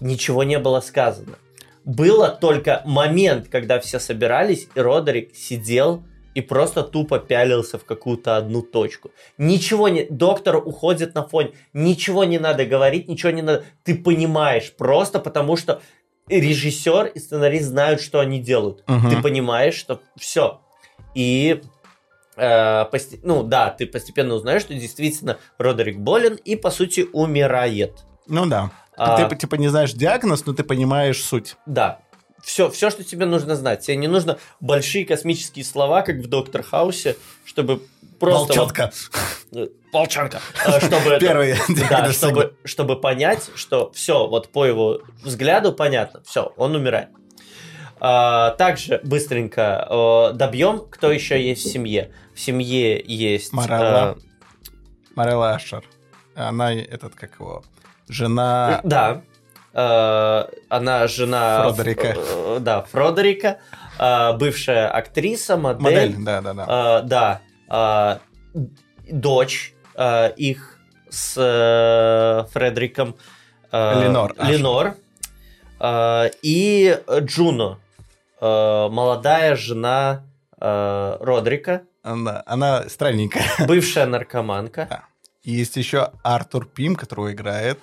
Ничего 0.00 0.44
не 0.44 0.58
было 0.58 0.80
сказано. 0.80 1.36
Было 1.84 2.28
только 2.28 2.82
момент, 2.84 3.48
когда 3.48 3.80
все 3.80 3.98
собирались, 3.98 4.68
и 4.74 4.80
Родерик 4.80 5.34
сидел 5.34 6.04
и 6.34 6.40
просто 6.40 6.82
тупо 6.82 7.18
пялился 7.18 7.78
в 7.78 7.84
какую-то 7.84 8.36
одну 8.36 8.62
точку. 8.62 9.10
Ничего 9.38 9.88
не... 9.88 10.04
Доктор 10.04 10.56
уходит 10.56 11.14
на 11.14 11.26
фоне. 11.26 11.52
Ничего 11.72 12.24
не 12.24 12.38
надо 12.38 12.64
говорить, 12.64 13.08
ничего 13.08 13.32
не 13.32 13.42
надо... 13.42 13.64
Ты 13.82 13.94
понимаешь 13.96 14.72
просто 14.76 15.18
потому, 15.18 15.56
что 15.56 15.80
режиссер 16.28 17.06
и 17.06 17.18
сценарист 17.18 17.66
знают, 17.66 18.00
что 18.00 18.20
они 18.20 18.40
делают. 18.40 18.84
Мгм. 18.86 19.10
Ты 19.10 19.22
понимаешь, 19.22 19.74
что 19.74 20.00
все. 20.16 20.60
И 21.14 21.60
э, 22.36 22.84
посте- 22.92 23.20
ну 23.22 23.42
да, 23.42 23.70
ты 23.70 23.86
постепенно 23.86 24.34
узнаешь, 24.34 24.62
что 24.62 24.74
действительно 24.74 25.38
Родерик 25.58 25.98
болен 25.98 26.36
и 26.36 26.56
по 26.56 26.70
сути 26.70 27.06
умирает. 27.12 28.04
Ну 28.28 28.46
да. 28.46 28.70
А, 28.96 29.28
Ты 29.28 29.34
типа 29.34 29.54
не 29.56 29.68
знаешь 29.68 29.92
диагноз, 29.92 30.44
но 30.46 30.52
ты 30.52 30.62
понимаешь 30.62 31.22
суть. 31.22 31.56
Да. 31.66 32.00
Все, 32.42 32.70
все, 32.70 32.90
что 32.90 33.04
тебе 33.04 33.26
нужно 33.26 33.54
знать. 33.56 33.80
Тебе 33.80 33.96
не 33.96 34.08
нужно 34.08 34.38
большие 34.60 35.04
космические 35.04 35.64
слова, 35.64 36.02
как 36.02 36.16
в 36.16 36.26
Доктор 36.28 36.62
Хаусе, 36.62 37.16
чтобы 37.44 37.82
просто... 38.18 38.54
вот- 39.50 39.72
Волчатка. 39.92 40.40
Э. 40.64 40.76
Э, 40.76 40.80
Чтобы 40.80 41.18
Первый 41.18 41.56
Да, 41.90 42.12
чтобы, 42.12 42.56
чтобы 42.64 43.00
понять, 43.00 43.50
что 43.56 43.90
все, 43.92 44.28
вот 44.28 44.48
по 44.48 44.64
его 44.64 45.00
взгляду 45.22 45.72
понятно, 45.72 46.22
все, 46.24 46.52
он 46.56 46.76
умирает. 46.76 47.08
А, 47.98 48.52
также 48.52 49.00
быстренько 49.04 49.86
э, 49.90 50.32
добьем, 50.34 50.86
кто 50.90 51.10
еще 51.12 51.42
есть 51.42 51.66
в 51.66 51.70
семье. 51.70 52.12
В 52.34 52.40
семье 52.40 53.02
есть... 53.04 53.52
Морелла. 53.52 54.16
э, 54.16 54.20
Марелла 55.14 55.54
Ашер. 55.54 55.84
Она, 56.34 56.72
этот, 56.72 57.14
как 57.14 57.38
его, 57.38 57.62
жена... 58.08 58.80
Да. 58.84 59.22
Э, 59.72 60.44
она 60.68 61.06
жена... 61.06 61.62
Фродерика. 61.72 62.14
э, 62.16 62.58
да, 62.60 62.82
Фродерика. 62.82 63.58
э, 63.98 64.32
бывшая 64.36 64.88
актриса, 64.88 65.56
модель. 65.56 65.82
Модель, 65.82 66.24
да-да-да. 66.24 67.00
Э, 67.00 67.02
да. 67.06 68.20
э, 68.54 68.60
дочь 69.10 69.74
их 70.36 70.78
с 71.10 71.34
Фредериком. 72.52 73.16
Ленор 73.72 74.34
Ашер. 74.38 74.52
Ленор. 74.52 74.94
И 76.42 76.98
Джуно. 77.20 77.78
молодая 78.40 79.56
жена 79.56 80.22
Родрика. 80.58 81.82
Она, 82.02 82.42
она 82.46 82.88
странненькая. 82.88 83.44
Бывшая 83.66 84.06
наркоманка. 84.06 85.04
И 85.42 85.52
Есть 85.52 85.76
еще 85.76 86.12
Артур 86.22 86.66
Пим, 86.66 86.96
которого 86.96 87.32
играет 87.32 87.78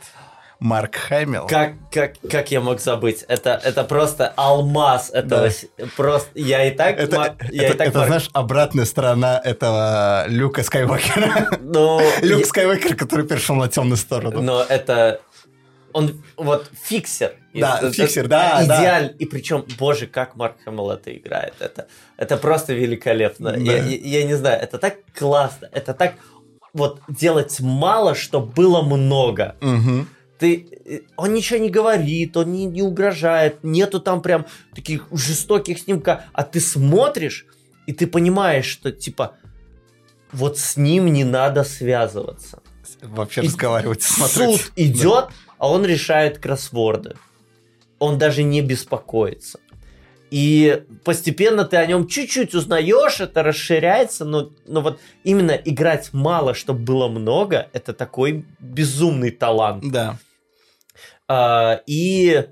Марк 0.60 0.96
Хэмилл. 0.96 1.46
Как, 1.48 1.74
как, 1.92 2.14
как 2.30 2.52
я 2.52 2.62
мог 2.62 2.80
забыть? 2.80 3.24
Это, 3.28 3.60
это 3.64 3.84
просто 3.84 4.34
алмаз 4.36 5.12
этого. 5.12 5.50
Да. 5.78 5.86
Просто 5.96 6.30
я 6.36 6.66
и 6.68 6.72
так. 6.72 6.98
Это, 7.00 7.16
ма- 7.16 7.36
я 7.52 7.64
это- 7.66 7.74
и 7.74 7.78
так 7.78 7.88
это, 7.90 7.98
Марк- 8.00 8.08
знаешь, 8.08 8.30
обратная 8.34 8.86
сторона 8.86 9.40
этого 9.44 10.26
Люка 10.28 10.64
Скайуокера. 10.64 11.50
Ну, 11.62 12.00
Люк 12.22 12.40
я- 12.40 12.46
Скайуокер, 12.46 12.96
который 12.96 13.28
перешел 13.28 13.56
на 13.56 13.68
темную 13.68 13.98
сторону. 13.98 14.42
Но 14.42 14.64
это 14.68 15.22
он 15.94 16.22
вот 16.38 16.70
фиксер. 16.84 17.34
Да, 17.54 17.78
Это- 17.78 17.92
фиксер, 17.94 18.22
это 18.26 18.30
да, 18.30 18.64
да. 18.66 18.78
Идеаль. 18.80 19.16
И 19.20 19.26
причем, 19.26 19.64
боже, 19.80 20.08
как 20.08 20.36
Марк 20.36 20.56
Хэмилл 20.66 20.92
это 20.92 21.16
играет. 21.16 21.54
Это, 21.60 21.88
это 22.18 22.38
просто 22.38 22.74
великолепно. 22.74 23.52
Да. 23.52 23.58
Я, 23.58 23.78
я- 23.78 23.98
я 24.20 24.24
не 24.24 24.34
знаю, 24.36 24.60
это 24.62 24.78
так 24.80 24.96
классно. 25.18 25.70
Это 25.72 25.94
так 25.94 26.14
вот 26.74 27.02
делать 27.08 27.60
мало, 27.60 28.14
чтобы 28.16 28.48
было 28.48 28.82
много. 28.82 29.56
Мгм. 29.62 30.08
Ты, 30.40 30.68
э, 30.86 31.00
он 31.16 31.34
ничего 31.34 31.60
не 31.60 31.70
говорит, 31.70 32.38
он 32.38 32.52
не, 32.52 32.66
не 32.66 32.82
угрожает, 32.82 33.64
нету 33.64 34.00
там 34.00 34.22
прям 34.22 34.46
таких 34.74 35.08
жестоких 35.12 35.80
снимка, 35.80 36.26
а 36.34 36.44
ты 36.44 36.60
смотришь, 36.60 37.46
и 37.86 37.94
ты 37.94 38.08
понимаешь, 38.08 38.66
что 38.66 38.92
типа 38.92 39.36
вот 40.32 40.58
с 40.58 40.78
ним 40.78 41.12
не 41.12 41.24
надо 41.24 41.64
связываться. 41.64 42.62
Вообще 43.02 43.42
И 43.42 43.48
разговаривать, 43.48 44.02
смотреть. 44.02 44.62
Суд 44.62 44.72
идет, 44.76 45.26
а 45.58 45.70
он 45.70 45.86
решает 45.86 46.40
кроссворды. 46.40 47.16
Он 48.00 48.18
даже 48.18 48.44
не 48.44 48.62
беспокоится. 48.62 49.60
И 50.30 50.84
постепенно 51.06 51.64
ты 51.64 51.78
о 51.78 51.86
нем 51.86 52.08
чуть-чуть 52.08 52.54
узнаешь, 52.54 53.22
это 53.22 53.44
расширяется, 53.44 54.26
но, 54.26 54.50
но 54.66 54.82
вот 54.82 55.00
именно 55.24 55.52
играть 55.52 56.10
мало, 56.12 56.54
чтобы 56.54 56.80
было 56.82 57.08
много, 57.08 57.70
это 57.72 57.94
такой 57.94 58.46
безумный 58.60 59.32
талант. 59.32 59.90
Да. 59.90 60.18
А, 61.28 61.82
и 61.86 62.48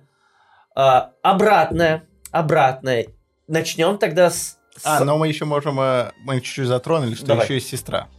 а, 0.76 1.12
обратное, 1.22 2.08
обратное. 2.32 3.08
Начнем 3.48 3.98
тогда 3.98 4.30
с... 4.30 4.58
А, 4.84 5.04
но 5.04 5.18
мы 5.18 5.28
еще 5.28 5.46
можем... 5.46 5.80
э, 5.80 6.12
Мы 6.24 6.42
чуть-чуть 6.42 6.68
затронули, 6.68 7.16
что 7.16 7.28
Давай. 7.28 7.46
еще 7.46 7.54
есть 7.56 7.70
сестра. 7.70 8.10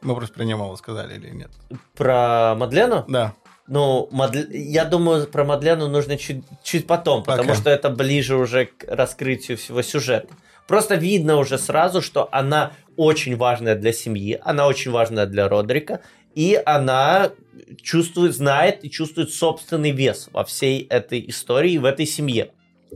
Мы 0.00 0.14
просто 0.14 0.34
про 0.34 0.44
нее 0.44 0.56
мало 0.56 0.76
сказали 0.76 1.14
или 1.16 1.30
нет? 1.30 1.50
Про 1.96 2.54
Мадлену? 2.56 3.04
Да. 3.08 3.34
Ну, 3.66 4.08
Мадле- 4.12 4.46
я 4.50 4.84
думаю, 4.84 5.26
про 5.26 5.44
Мадлену 5.44 5.88
нужно 5.88 6.18
чуть, 6.18 6.44
чуть 6.62 6.86
потом, 6.86 7.24
потому 7.24 7.48
Пока. 7.48 7.60
что 7.60 7.70
это 7.70 7.88
ближе 7.88 8.36
уже 8.36 8.66
к 8.66 8.84
раскрытию 8.86 9.56
всего 9.56 9.80
сюжета. 9.82 10.28
Просто 10.68 10.94
видно 10.96 11.36
уже 11.36 11.58
сразу, 11.58 12.02
что 12.02 12.28
она 12.30 12.72
очень 12.96 13.36
важная 13.36 13.74
для 13.74 13.92
семьи, 13.92 14.38
она 14.44 14.66
очень 14.66 14.90
важная 14.90 15.26
для 15.26 15.48
Родрика, 15.48 16.00
и 16.34 16.60
она 16.64 17.32
чувствует, 17.80 18.34
знает 18.34 18.84
и 18.84 18.90
чувствует 18.90 19.30
собственный 19.32 19.90
вес 19.90 20.28
во 20.32 20.44
всей 20.44 20.86
этой 20.88 21.24
истории, 21.28 21.78
в 21.78 21.84
этой 21.84 22.06
семье. 22.06 22.50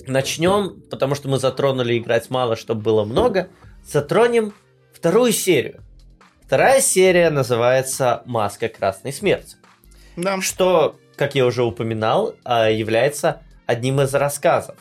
Начнем, 0.07 0.83
потому 0.91 1.15
что 1.15 1.29
мы 1.29 1.39
затронули 1.39 1.99
играть 1.99 2.31
мало, 2.31 2.57
чтобы 2.57 2.83
было 2.83 3.05
много, 3.05 3.49
затронем 3.85 4.55
вторую 4.93 5.33
серию. 5.33 5.83
Вторая 6.45 6.81
серия 6.81 7.31
называется 7.31 8.23
«Маска 8.25 8.69
Красной 8.69 9.13
Смерти» 9.13 9.57
Да. 10.17 10.41
что, 10.41 10.97
как 11.17 11.35
я 11.35 11.47
уже 11.47 11.63
упоминал, 11.63 12.35
а, 12.45 12.71
является 12.71 13.43
одним 13.67 14.01
из 14.01 14.15
рассказов 14.15 14.77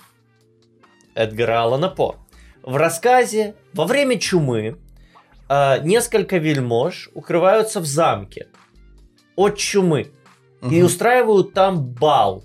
Эдгара 1.13 1.63
Аллана 1.63 1.89
По. 1.89 2.15
В 2.63 2.75
рассказе 2.75 3.55
во 3.73 3.85
время 3.85 4.17
чумы 4.19 4.77
а, 5.49 5.79
несколько 5.79 6.37
вельмож 6.37 7.09
укрываются 7.13 7.79
в 7.79 7.85
замке 7.85 8.47
от 9.35 9.57
чумы 9.57 10.11
и 10.61 10.65
Мгм. 10.77 10.85
устраивают 10.85 11.53
там 11.53 11.85
бал. 11.85 12.43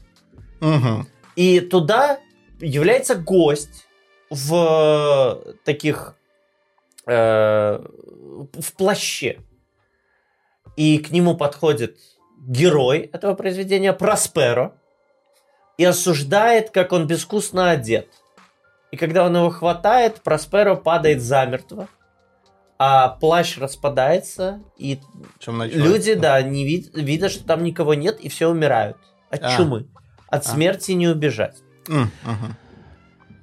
Мгм. 0.60 1.08
И 1.34 1.60
туда 1.60 2.20
является 2.60 3.14
гость 3.14 3.86
в 4.30 5.42
таких 5.64 6.14
э, 7.06 7.84
в 8.52 8.72
плаще. 8.76 9.40
И 10.76 10.98
к 10.98 11.10
нему 11.10 11.36
подходит 11.36 11.98
герой 12.46 13.10
этого 13.12 13.34
произведения 13.34 13.92
Просперо 13.92 14.74
и 15.78 15.84
осуждает, 15.84 16.70
как 16.70 16.92
он 16.92 17.06
безвкусно 17.06 17.70
одет. 17.70 18.08
И 18.90 18.96
когда 18.96 19.26
он 19.26 19.36
его 19.36 19.50
хватает, 19.50 20.22
Просперо 20.22 20.76
падает 20.76 21.22
замертво, 21.22 21.88
а 22.84 23.10
плащ 23.10 23.58
распадается, 23.58 24.60
и 24.76 24.98
Чем 25.38 25.62
люди, 25.62 26.14
да, 26.14 26.42
не 26.42 26.64
вид- 26.66 26.90
видят, 26.96 27.30
что 27.30 27.44
там 27.44 27.62
никого 27.62 27.94
нет, 27.94 28.18
и 28.18 28.28
все 28.28 28.48
умирают 28.50 28.96
от 29.30 29.40
А. 29.44 29.56
чумы. 29.56 29.86
От 30.26 30.44
А. 30.44 30.48
смерти 30.48 30.90
не 30.90 31.06
убежать. 31.06 31.62
М, 31.88 32.10
мгм. 32.24 32.56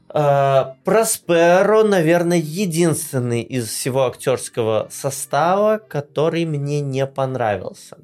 А, 0.09 0.75
Просперо, 0.83 1.83
наверное, 1.83 2.35
единственный 2.37 3.41
из 3.41 3.69
всего 3.69 4.07
актерского 4.07 4.89
состава, 4.91 5.77
который 5.77 6.43
мне 6.43 6.81
не 6.81 7.07
понравился. 7.07 7.97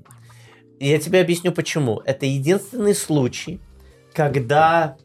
Я 0.79 0.97
тебе 0.99 1.19
объясню 1.19 1.51
почему. 1.51 1.99
Это 2.05 2.25
единственный 2.25 2.95
случай, 2.95 3.59
когда 4.13 4.95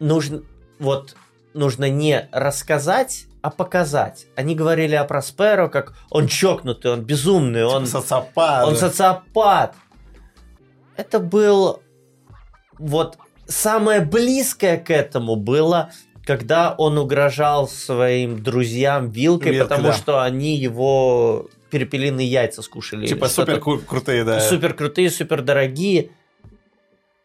нужно, 0.00 0.42
вот, 0.80 1.14
нужно 1.52 1.88
не 1.88 2.28
рассказать, 2.32 3.26
а 3.44 3.50
показать. 3.50 4.26
Они 4.36 4.54
говорили 4.54 4.94
о 4.94 5.04
Просперо, 5.04 5.68
как 5.68 5.92
он 6.08 6.28
чокнутый, 6.28 6.90
он 6.92 7.02
безумный, 7.02 7.62
он 7.62 7.84
Типа 7.84 8.00
социопат. 8.00 8.64
он 8.66 8.74
социопат. 8.74 9.74
Это 10.96 11.18
был 11.18 11.82
вот 12.78 13.18
самое 13.46 14.00
близкое 14.00 14.78
к 14.78 14.90
этому 14.90 15.36
было, 15.36 15.90
когда 16.24 16.74
он 16.78 16.96
угрожал 16.96 17.68
своим 17.68 18.42
друзьям 18.42 19.10
вилкой, 19.10 19.52
Вилкой, 19.52 19.68
потому 19.68 19.88
да. 19.88 19.92
что 19.92 20.22
они 20.22 20.56
его 20.56 21.50
перепелиные 21.68 22.26
яйца 22.26 22.62
скушали. 22.62 23.06
Типа 23.06 23.28
супер 23.28 23.58
кру- 23.58 23.84
крутые, 23.84 24.24
да. 24.24 24.40
Супер 24.40 24.72
крутые, 24.72 25.10
супер 25.10 25.42
дорогие. 25.42 26.12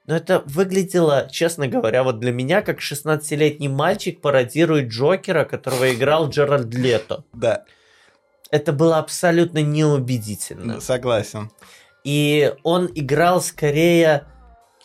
Но 0.10 0.15
это 0.15 0.41
выглядело, 0.48 1.28
честно 1.32 1.67
говоря, 1.67 2.02
вот 2.02 2.19
для 2.19 2.32
меня, 2.32 2.63
как 2.63 2.80
16-летний 2.80 3.67
мальчик 3.67 4.22
пародирует 4.22 4.88
Джокера, 4.88 5.45
которого 5.45 5.93
играл 5.93 6.30
Джеральд 6.30 6.74
Лето. 6.74 7.26
Да, 7.32 7.63
Это 8.50 8.74
было 8.74 8.98
абсолютно 8.98 9.60
неубедительно. 9.62 10.82
согласен. 10.82 11.52
И 12.04 12.56
он 12.63 12.89
играл 12.95 13.39
скорее... 13.39 14.26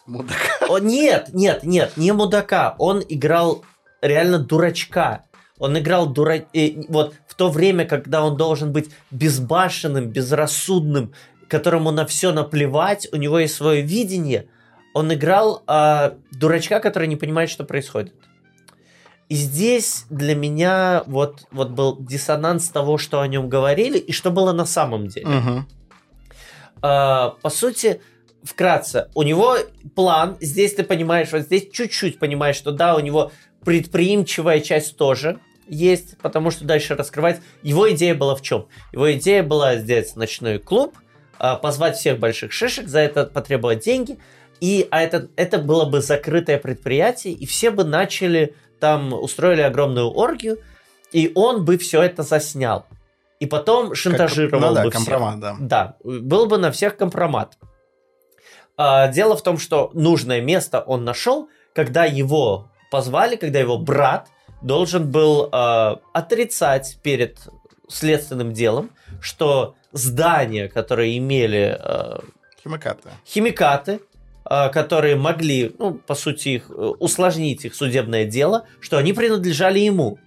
Мудак. 0.04 0.36
О, 0.68 0.78
нет, 0.78 1.30
нет, 1.32 1.62
нет, 1.62 1.96
не 1.96 2.12
мудака. 2.12 2.74
Он 2.78 3.02
играл 3.08 3.64
реально 4.02 4.40
дурачка. 4.40 5.24
Он 5.58 5.78
играл 5.78 6.06
дура... 6.06 6.44
э, 6.52 6.82
вот 6.88 7.14
в 7.26 7.34
то 7.34 7.48
время, 7.48 7.86
когда 7.86 8.22
он 8.22 8.36
должен 8.36 8.72
быть 8.74 8.90
безбашенным, 9.10 10.10
безрассудным, 10.10 11.14
которому 11.48 11.92
на 11.92 12.04
все 12.04 12.30
наплевать, 12.30 13.08
у 13.10 13.16
него 13.16 13.38
есть 13.38 13.54
свое 13.54 13.80
видение, 13.80 14.50
он 14.94 15.12
играл 15.12 15.62
а, 15.66 16.14
дурачка, 16.30 16.80
который 16.80 17.08
не 17.08 17.16
понимает, 17.16 17.50
что 17.50 17.64
происходит. 17.64 18.14
И 19.28 19.34
здесь 19.34 20.06
для 20.08 20.34
меня 20.34 21.02
вот, 21.06 21.46
вот 21.50 21.70
был 21.70 21.98
диссонанс 21.98 22.68
того, 22.68 22.96
что 22.96 23.20
о 23.20 23.26
нем 23.26 23.48
говорили, 23.48 23.98
и 23.98 24.12
что 24.12 24.30
было 24.30 24.52
на 24.52 24.64
самом 24.64 25.08
деле. 25.08 25.26
Мгм. 25.26 25.68
А, 26.80 27.30
по 27.42 27.50
сути, 27.50 28.00
вкратце, 28.44 29.08
у 29.14 29.22
него 29.22 29.56
план, 29.96 30.36
здесь 30.40 30.74
ты 30.74 30.84
понимаешь, 30.84 31.32
вот 31.32 31.42
здесь 31.42 31.68
чуть-чуть 31.72 32.18
понимаешь, 32.18 32.56
что 32.56 32.70
да, 32.70 32.94
у 32.94 33.00
него 33.00 33.32
предприимчивая 33.64 34.60
часть 34.60 34.96
тоже 34.96 35.40
есть, 35.66 36.18
потому 36.18 36.50
что 36.50 36.64
дальше 36.64 36.94
раскрывать. 36.94 37.40
Его 37.62 37.90
идея 37.92 38.14
была 38.14 38.36
в 38.36 38.42
чем? 38.42 38.66
Его 38.92 39.12
идея 39.14 39.42
была 39.42 39.76
сделать 39.76 40.14
ночной 40.14 40.58
клуб, 40.58 40.96
а, 41.38 41.56
позвать 41.56 41.96
всех 41.96 42.18
больших 42.18 42.52
шишек, 42.52 42.86
за 42.86 43.00
это 43.00 43.24
потребовать 43.24 43.82
деньги, 43.82 44.18
и 44.64 44.88
а 44.90 45.02
это, 45.02 45.28
это 45.36 45.58
было 45.58 45.84
бы 45.84 46.00
закрытое 46.00 46.56
предприятие, 46.56 47.34
и 47.34 47.44
все 47.44 47.70
бы 47.70 47.84
начали 47.84 48.54
там, 48.80 49.12
устроили 49.12 49.60
огромную 49.60 50.10
оргию, 50.10 50.58
и 51.12 51.30
он 51.34 51.66
бы 51.66 51.76
все 51.76 52.00
это 52.00 52.22
заснял. 52.22 52.86
И 53.40 53.46
потом 53.46 53.94
шантажировал 53.94 54.70
ну, 54.70 54.74
да, 54.74 54.84
бы 54.84 54.90
всех. 54.90 55.04
компромат, 55.04 55.40
да. 55.40 55.56
Да, 55.60 55.96
был 56.02 56.46
бы 56.46 56.56
на 56.56 56.72
всех 56.72 56.96
компромат. 56.96 57.58
А, 58.78 59.08
дело 59.08 59.36
в 59.36 59.42
том, 59.42 59.58
что 59.58 59.90
нужное 59.92 60.40
место 60.40 60.80
он 60.80 61.04
нашел, 61.04 61.50
когда 61.74 62.06
его 62.06 62.70
позвали, 62.90 63.36
когда 63.36 63.58
его 63.58 63.76
брат 63.76 64.28
должен 64.62 65.10
был 65.10 65.50
а, 65.52 66.00
отрицать 66.14 66.96
перед 67.02 67.38
следственным 67.86 68.54
делом, 68.54 68.92
что 69.20 69.74
здания, 69.92 70.68
которые 70.68 71.18
имели 71.18 71.76
а, 71.78 72.24
Химикаты. 72.62 73.10
химикаты, 73.26 74.00
которые 74.68 75.16
могли, 75.16 75.74
ну, 75.78 75.94
по 75.94 76.14
сути, 76.14 76.48
их, 76.50 76.70
э, 76.70 76.72
усложнить 76.72 77.64
их 77.64 77.74
судебное 77.74 78.24
дело, 78.26 78.66
что 78.80 78.98
они 78.98 79.12
принадлежали 79.12 79.78
ему. 79.78 80.18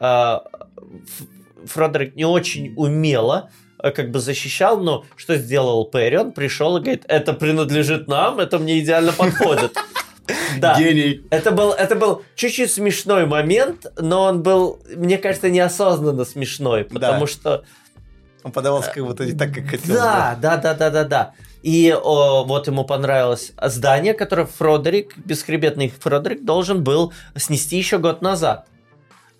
Ф- 0.00 1.70
Фредерик 1.72 2.14
не 2.14 2.24
очень 2.26 2.74
умело 2.76 3.50
э, 3.82 3.90
как 3.90 4.10
бы 4.10 4.20
защищал, 4.20 4.80
но 4.80 5.04
что 5.16 5.36
сделал 5.36 5.84
Перри? 5.86 6.18
Он 6.18 6.32
пришел 6.32 6.76
и 6.76 6.80
говорит, 6.80 7.04
это 7.08 7.32
принадлежит 7.32 8.06
нам, 8.08 8.38
это 8.38 8.58
мне 8.58 8.78
идеально 8.80 9.12
подходит. 9.12 9.76
Да. 10.58 10.78
Гений. 10.78 11.20
Это 11.28 11.50
был, 11.50 11.72
это 11.72 11.96
был 11.96 12.22
чуть-чуть 12.34 12.70
смешной 12.72 13.26
момент, 13.26 13.84
но 13.98 14.22
он 14.22 14.42
был, 14.42 14.80
мне 14.96 15.18
кажется, 15.18 15.50
неосознанно 15.50 16.24
смешной, 16.24 16.84
потому 16.84 17.20
Да. 17.20 17.26
что 17.26 17.64
Он 18.42 18.50
подавался 18.52 18.90
как 18.90 19.04
будто 19.04 19.26
не 19.26 19.32
так, 19.32 19.52
как 19.52 19.66
хотел. 19.66 19.94
да, 19.96 20.38
да, 20.40 20.56
да, 20.56 20.72
да, 20.74 20.88
да, 20.90 21.04
да. 21.04 21.32
И 21.64 21.90
о, 21.98 22.44
вот 22.44 22.66
ему 22.66 22.84
понравилось 22.84 23.52
здание, 23.62 24.12
которое 24.12 24.44
Фродерик, 24.46 25.16
бесхребетный 25.16 25.88
Фродерик, 25.88 26.44
должен 26.44 26.84
был 26.84 27.14
снести 27.36 27.78
еще 27.78 27.96
год 27.98 28.20
назад. 28.20 28.68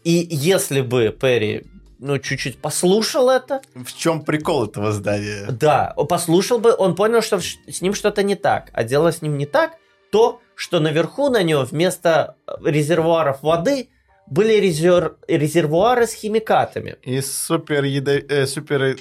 И 0.04 0.26
если 0.30 0.80
бы 0.80 1.14
Перри 1.20 1.64
ну, 1.98 2.18
чуть-чуть 2.18 2.58
послушал 2.58 3.28
это, 3.28 3.60
В 3.74 3.94
чем 3.94 4.22
прикол 4.22 4.64
этого 4.64 4.92
здания? 4.92 5.48
да, 5.50 5.94
послушал 6.08 6.58
бы, 6.60 6.74
он 6.76 6.94
понял, 6.94 7.20
что 7.20 7.40
с 7.40 7.82
ним 7.82 7.92
что-то 7.92 8.22
не 8.22 8.36
так. 8.36 8.70
А 8.72 8.84
дело 8.84 9.12
с 9.12 9.20
ним 9.20 9.36
не 9.36 9.44
так, 9.46 9.72
то, 10.10 10.40
что 10.54 10.80
наверху 10.80 11.28
на 11.28 11.42
нем 11.42 11.64
вместо 11.66 12.36
э, 12.46 12.52
резервуаров 12.64 13.42
воды 13.42 13.90
были 14.26 14.54
резер- 14.60 15.16
резервуары 15.28 16.06
с 16.06 16.14
химикатами. 16.14 16.96
И 17.02 17.20
супер, 17.20 17.84
ядо... 17.84 18.12
э, 18.12 18.46
супер 18.46 18.96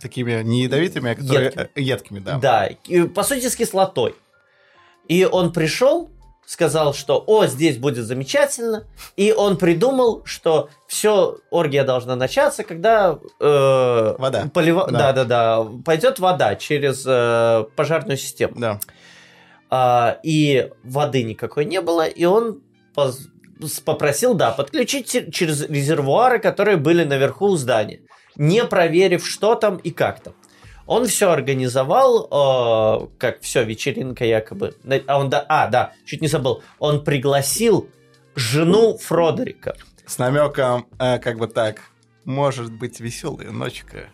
такими 0.00 0.42
не 0.42 0.62
ядовитыми, 0.64 1.10
а 1.12 1.14
которые 1.14 1.46
Едкими. 1.46 1.68
э, 1.74 1.80
едкими, 1.80 2.18
да. 2.20 2.38
Да, 2.38 2.66
и, 2.66 3.02
по 3.02 3.22
сути, 3.22 3.48
с 3.48 3.56
кислотой. 3.56 4.14
И 5.08 5.24
он 5.24 5.52
пришел, 5.52 6.10
сказал, 6.46 6.94
что 6.94 7.22
«О, 7.26 7.46
здесь 7.46 7.78
будет 7.78 8.04
замечательно», 8.04 8.86
и 9.16 9.32
он 9.32 9.56
придумал, 9.56 10.22
что 10.24 10.68
все, 10.86 11.38
оргия 11.50 11.84
должна 11.84 12.16
начаться, 12.16 12.64
когда... 12.64 13.18
э, 13.40 14.14
Вода. 14.18 14.50
полива- 14.52 14.90
Да. 14.90 15.12
Да-да-да, 15.12 15.66
пойдет 15.84 16.18
вода 16.18 16.56
через 16.56 17.04
э, 17.06 17.64
пожарную 17.76 18.16
систему. 18.16 18.54
Да. 18.56 18.80
А, 19.70 20.18
и 20.24 20.70
воды 20.82 21.22
никакой 21.22 21.64
не 21.64 21.80
было, 21.80 22.06
и 22.06 22.24
он 22.24 22.60
поз- 22.94 23.28
с- 23.60 23.80
попросил, 23.80 24.34
да, 24.34 24.50
подключить 24.50 25.32
через 25.32 25.62
резервуары, 25.68 26.40
которые 26.40 26.76
были 26.76 27.04
наверху 27.04 27.46
у 27.46 27.56
здания, 27.56 28.00
не 28.40 28.64
проверив, 28.64 29.26
что 29.26 29.54
там 29.54 29.76
и 29.76 29.90
как 29.90 30.20
там. 30.20 30.32
Он 30.86 31.06
все 31.06 31.30
организовал, 31.30 32.26
э, 33.04 33.08
как 33.18 33.42
все, 33.42 33.62
вечеринка 33.64 34.24
якобы. 34.24 34.74
А, 35.06 35.18
он, 35.18 35.28
да, 35.28 35.44
а, 35.48 35.68
да, 35.68 35.92
чуть 36.06 36.22
не 36.22 36.26
забыл. 36.28 36.62
Он 36.78 37.04
пригласил 37.04 37.88
жену 38.34 38.96
Фродерика. 38.96 39.76
С 40.06 40.16
намеком, 40.18 40.86
э, 40.98 41.18
как 41.18 41.36
бы 41.36 41.48
так, 41.48 41.82
может 42.24 42.72
быть 42.72 42.98
веселая 42.98 43.50
ночка. 43.50 44.08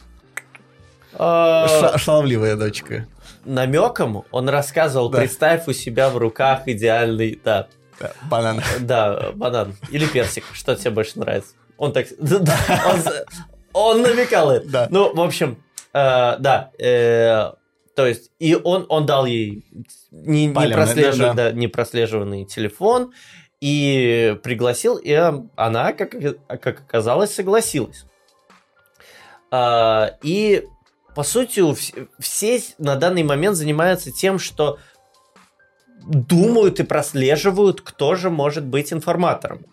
Э, 1.12 1.66
Ша- 1.68 1.96
Шаловливая 1.96 2.56
дочка. 2.56 3.06
намеком 3.44 4.24
он 4.32 4.48
рассказывал, 4.48 5.08
Да. 5.08 5.18
представь 5.18 5.68
у 5.68 5.72
себя 5.72 6.10
в 6.10 6.18
руках 6.18 6.62
идеальный, 6.66 7.40
да, 7.44 7.68
Да, 8.00 8.10
банан. 8.28 8.60
Да, 8.80 9.30
банан. 9.34 9.76
Или 9.90 10.04
персик. 10.06 10.44
Что 10.52 10.74
тебе 10.74 10.90
больше 10.90 11.18
нравится? 11.20 11.54
Он 11.78 11.92
так... 11.92 12.08
да, 12.18 12.56
Он, 12.92 13.00
он 13.76 14.02
намекал 14.02 14.50
это. 14.50 14.68
Да. 14.68 14.88
Ну, 14.90 15.14
в 15.14 15.20
общем, 15.20 15.62
э, 15.92 16.36
да. 16.38 16.70
э, 16.78 17.52
то 17.94 18.06
есть, 18.06 18.30
и 18.38 18.54
он, 18.54 18.86
он 18.88 19.06
дал 19.06 19.26
ей 19.26 19.64
не, 20.10 20.46
не 20.46 20.52
прослежив- 20.52 21.18
да, 21.18 21.32
да. 21.32 21.50
да, 21.50 21.52
не 21.52 21.68
прослеживанный 21.68 22.44
телефон 22.44 23.12
и 23.60 24.38
пригласил, 24.42 24.96
и 24.96 25.12
она, 25.56 25.92
как, 25.92 26.10
как 26.46 26.80
оказалось, 26.80 27.34
согласилась. 27.34 28.04
А, 29.50 30.16
и, 30.22 30.64
по 31.14 31.22
сути, 31.22 31.62
все 32.18 32.62
на 32.78 32.96
данный 32.96 33.22
момент 33.22 33.56
занимаются 33.56 34.10
тем, 34.10 34.38
что 34.38 34.78
думают 36.02 36.80
и 36.80 36.84
прослеживают, 36.84 37.80
кто 37.80 38.14
же 38.14 38.30
может 38.30 38.64
быть 38.64 38.92
информатором. 38.92 39.64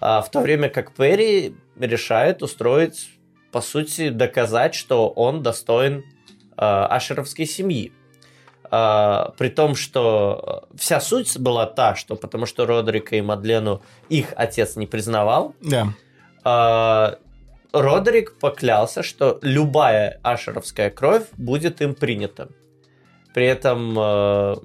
А 0.00 0.22
в 0.22 0.30
то 0.30 0.40
время 0.40 0.68
как 0.68 0.94
Перри 0.94 1.54
решает 1.78 2.42
устроить, 2.42 3.08
по 3.52 3.60
сути, 3.60 4.08
доказать, 4.10 4.74
что 4.74 5.08
он 5.08 5.42
достоин 5.42 6.04
а, 6.56 6.86
ашеровской 6.86 7.46
семьи. 7.46 7.92
А, 8.70 9.32
при 9.38 9.48
том, 9.48 9.74
что 9.76 10.64
э, 10.72 10.76
вся 10.76 11.00
суть 11.00 11.38
была 11.38 11.66
та, 11.66 11.94
что 11.94 12.16
потому 12.16 12.46
что 12.46 12.66
Родрика 12.66 13.14
и 13.14 13.20
Мадлену 13.20 13.82
их 14.08 14.32
отец 14.36 14.74
не 14.76 14.86
признавал, 14.86 15.54
Да. 15.60 15.88
а, 16.44 17.18
Родерик 17.72 18.38
поклялся, 18.38 19.02
что 19.02 19.38
любая 19.42 20.18
ашеровская 20.22 20.90
кровь 20.90 21.24
будет 21.36 21.80
им 21.80 21.94
принята. 21.94 22.48
При 23.34 23.46
этом 23.46 23.94
э, 23.98 24.56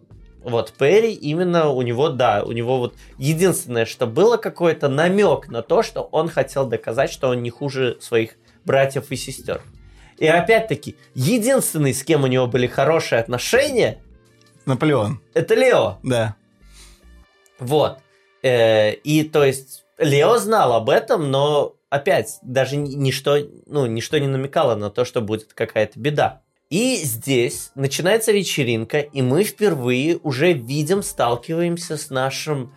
вот 0.43 0.73
Перри 0.73 1.13
именно 1.13 1.69
у 1.69 1.81
него, 1.81 2.09
да, 2.09 2.43
у 2.43 2.51
него 2.51 2.77
вот 2.79 2.95
единственное, 3.17 3.85
что 3.85 4.07
было 4.07 4.37
какой-то 4.37 4.89
намек 4.89 5.47
на 5.49 5.61
то, 5.61 5.83
что 5.83 6.01
он 6.01 6.29
хотел 6.29 6.65
доказать, 6.65 7.11
что 7.11 7.29
он 7.29 7.43
не 7.43 7.49
хуже 7.49 7.97
своих 8.01 8.35
братьев 8.65 9.11
и 9.11 9.15
сестер. 9.15 9.61
И 10.17 10.27
опять-таки, 10.27 10.97
единственный, 11.15 11.93
с 11.93 12.03
кем 12.03 12.23
у 12.23 12.27
него 12.27 12.47
были 12.47 12.67
хорошие 12.67 13.19
отношения, 13.19 13.99
Наполеон. 14.65 15.19
это 15.33 15.55
Лео. 15.55 15.97
Да. 16.03 16.35
Вот. 17.59 17.99
Э, 18.43 18.93
и 18.93 19.23
то 19.23 19.43
есть 19.43 19.85
Лео 19.97 20.37
знал 20.37 20.73
об 20.73 20.89
этом, 20.89 21.31
но 21.31 21.75
опять 21.89 22.39
даже 22.41 22.75
ни- 22.77 22.93
ничто, 22.93 23.37
ну, 23.65 23.85
ничто 23.85 24.17
не 24.17 24.27
намекало 24.27 24.75
на 24.75 24.89
то, 24.89 25.05
что 25.05 25.21
будет 25.21 25.53
какая-то 25.53 25.99
беда. 25.99 26.41
И 26.71 26.95
здесь 27.03 27.69
начинается 27.75 28.31
вечеринка, 28.31 28.99
и 28.99 29.21
мы 29.21 29.43
впервые 29.43 30.17
уже 30.23 30.53
видим, 30.53 31.03
сталкиваемся 31.03 31.97
с 31.97 32.09
нашим 32.09 32.73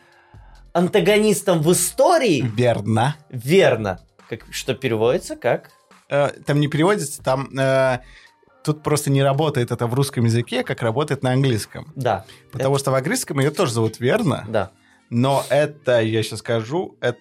антагонистом 0.72 1.62
в 1.62 1.72
истории. 1.72 2.42
Верно. 2.56 3.16
Верно. 3.30 4.00
Как, 4.28 4.40
что 4.50 4.74
переводится 4.74 5.36
как? 5.36 5.70
Э, 6.10 6.28
Там 6.44 6.60
не 6.60 6.68
переводится, 6.68 7.22
там... 7.22 7.48
э, 7.58 8.00
Тут 8.64 8.82
просто 8.82 9.10
не 9.10 9.22
работает 9.22 9.70
это 9.70 9.86
в 9.86 9.92
русском 9.92 10.24
языке, 10.24 10.64
как 10.64 10.80
работает 10.82 11.22
на 11.22 11.32
английском. 11.32 11.92
Да. 11.96 12.24
Потому 12.50 12.78
что 12.78 12.90
в 12.90 12.94
английском 12.94 13.38
ее 13.38 13.50
тоже 13.50 13.72
зовут 13.74 14.00
верно, 14.00 14.44
Да. 14.48 14.70
но 15.10 15.44
это, 15.50 16.00
я 16.00 16.22
сейчас 16.22 16.38
скажу, 16.40 16.96
это 17.02 17.18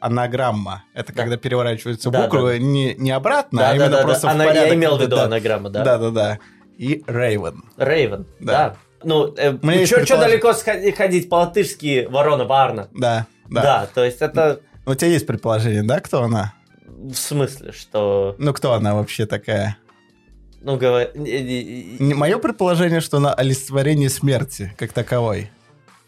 анаграмма. 0.00 0.84
Это 0.94 1.12
Да. 1.12 1.22
когда 1.22 1.36
переворачиваются 1.36 2.10
Да, 2.10 2.22
буквы 2.24 2.58
Не, 2.58 2.94
не 2.94 3.10
обратно, 3.10 3.60
Да, 3.60 3.66
а 3.66 3.70
да, 3.70 3.76
именно 3.76 3.96
да, 3.98 4.02
просто 4.02 4.22
да. 4.26 4.28
в 4.32 4.34
Она, 4.34 4.44
порядок. 4.44 4.68
я 4.68 4.74
имел 4.74 4.96
в 4.96 5.00
виду 5.00 5.16
да, 5.16 5.24
анаграмма, 5.24 5.70
да. 5.70 5.84
да, 5.84 5.98
да, 5.98 6.10
да. 6.10 6.38
И 6.78 7.02
Рейвен. 7.06 7.62
Рейвен, 7.76 8.26
Да. 8.40 8.52
да. 8.52 8.76
Ну, 9.02 9.34
меня 9.62 9.80
есть 9.80 9.92
что 9.92 10.00
предполож- 10.02 10.20
далеко 10.20 10.52
ходить 10.96 11.28
по-латышски 11.30 12.06
ворона 12.10 12.44
Барна? 12.44 12.88
Да, 12.92 13.26
да. 13.48 13.62
Да. 13.62 13.88
то 13.94 14.04
есть 14.04 14.20
это... 14.20 14.60
У 14.86 14.94
тебя 14.94 15.10
есть 15.10 15.26
предположение, 15.26 15.82
да, 15.82 16.00
кто 16.00 16.22
она? 16.22 16.52
В 16.86 17.14
смысле, 17.14 17.72
что... 17.72 18.34
Ну, 18.38 18.52
кто 18.52 18.72
она 18.74 18.94
вообще 18.94 19.24
такая? 19.26 19.76
Ну, 20.60 20.76
говор... 20.76 21.08
Мое 21.14 22.36
предположение, 22.38 23.00
что 23.00 23.16
она 23.16 23.32
олицетворение 23.32 24.10
смерти, 24.10 24.74
как 24.76 24.92
таковой. 24.92 25.50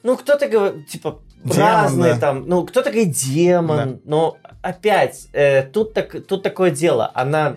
Ну, 0.03 0.17
кто-то 0.17 0.47
говорит, 0.49 0.87
типа, 0.89 1.21
Демон, 1.45 1.59
разные 1.59 2.15
да. 2.15 2.21
там, 2.21 2.49
ну, 2.49 2.65
кто-то 2.65 2.91
говорит 2.91 3.13
демон, 3.13 3.95
Да. 3.95 4.01
но 4.05 4.39
опять, 4.63 5.29
э, 5.33 5.63
тут, 5.63 5.93
так, 5.95 6.27
тут 6.27 6.43
такое 6.43 6.71
дело, 6.71 7.11
она 7.15 7.57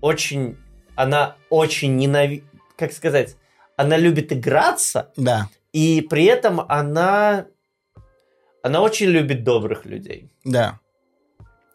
очень, 0.00 0.56
она 0.96 1.36
очень 1.48 1.96
ненавидит, 1.96 2.44
как 2.76 2.92
сказать, 2.92 3.36
она 3.76 3.96
любит 3.96 4.32
играться, 4.32 5.10
Да, 5.16 5.48
и 5.72 6.00
при 6.00 6.24
этом 6.24 6.60
она, 6.68 7.46
она 8.62 8.80
очень 8.80 9.06
любит 9.06 9.44
добрых 9.44 9.84
людей, 9.86 10.30
да. 10.44 10.80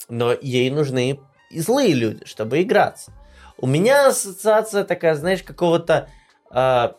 но 0.10 0.34
ей 0.34 0.70
нужны 0.70 1.20
и 1.52 1.60
злые 1.60 1.94
люди, 1.94 2.26
чтобы 2.26 2.62
играться. 2.62 3.14
У 3.58 3.68
меня 3.68 4.08
ассоциация 4.08 4.84
такая, 4.84 5.16
знаешь, 5.16 5.42
какого-то 5.42 6.10
а, 6.52 6.96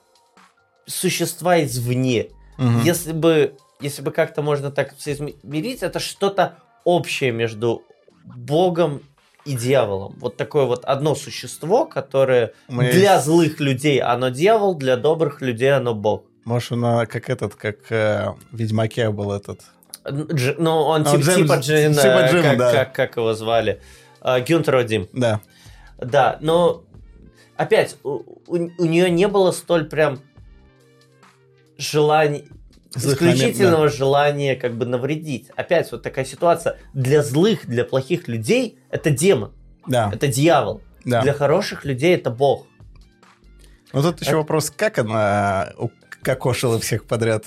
существа 0.86 1.62
извне. 1.62 2.28
Мгм. 2.56 2.80
Если 2.82 3.12
бы, 3.12 3.56
если 3.80 4.02
бы 4.02 4.10
как-то 4.10 4.42
можно 4.42 4.70
так 4.70 4.94
соизмерить, 4.98 5.82
это 5.82 5.98
что-то 6.00 6.56
общее 6.84 7.32
между 7.32 7.82
Богом 8.24 9.02
и 9.44 9.54
дьяволом. 9.56 10.14
Вот 10.18 10.36
такое 10.36 10.64
вот 10.64 10.84
одно 10.84 11.14
существо, 11.14 11.86
которое 11.86 12.52
У 12.68 12.74
меня 12.74 12.90
для 12.92 13.20
злых 13.20 13.60
людей 13.60 14.00
оно 14.00 14.30
дьявол, 14.30 14.74
для 14.74 14.96
добрых 14.96 15.40
людей 15.40 15.72
оно 15.72 15.94
Бог. 15.94 16.24
Может, 16.44 16.72
она 16.72 17.06
как 17.06 17.28
этот, 17.30 17.54
как 17.54 17.90
э, 17.90 18.28
в 18.50 18.56
Ведьмаке 18.56 19.10
был 19.10 19.32
этот. 19.32 19.62
Дж- 20.04 20.56
ну, 20.58 20.70
он 20.82 21.02
Ну, 21.02 21.12
тип- 21.12 21.20
Джем- 21.22 21.36
типа 21.42 21.54
Джин, 21.58 21.92
типа 21.94 22.06
э, 22.06 22.30
Джим, 22.30 22.42
как, 22.42 22.58
да. 22.58 22.72
как, 22.72 22.94
как 22.94 23.16
его 23.16 23.34
звали? 23.34 23.80
А, 24.20 24.40
Гюнтер 24.40 24.76
Одим. 24.76 25.08
Да. 25.12 25.40
Да, 25.98 26.38
но 26.40 26.84
опять, 27.56 27.96
у, 28.04 28.22
нее 28.56 29.10
не 29.10 29.26
было 29.28 29.50
столь 29.50 29.86
прям 29.86 30.20
желаний, 31.78 32.44
Исключительного 32.96 33.88
желания 33.88 34.56
как 34.56 34.74
бы 34.76 34.86
навредить. 34.86 35.48
Опять 35.56 35.90
вот 35.92 36.02
такая 36.02 36.24
ситуация. 36.24 36.78
Для 36.94 37.22
злых, 37.22 37.66
для 37.66 37.84
плохих 37.84 38.28
людей 38.28 38.78
это 38.90 39.10
демон, 39.10 39.52
Да, 39.86 40.10
это 40.14 40.26
дьявол. 40.28 40.80
да. 41.04 41.22
Для 41.22 41.32
хороших 41.32 41.84
людей 41.84 42.14
это 42.14 42.30
бог. 42.30 42.66
Но 43.92 44.02
тут 44.02 44.20
еще 44.20 44.30
Это- 44.30 44.38
вопрос, 44.38 44.70
как 44.70 44.98
она 44.98 45.72
укокошила 45.78 46.78
всех 46.80 47.04
подряд? 47.04 47.44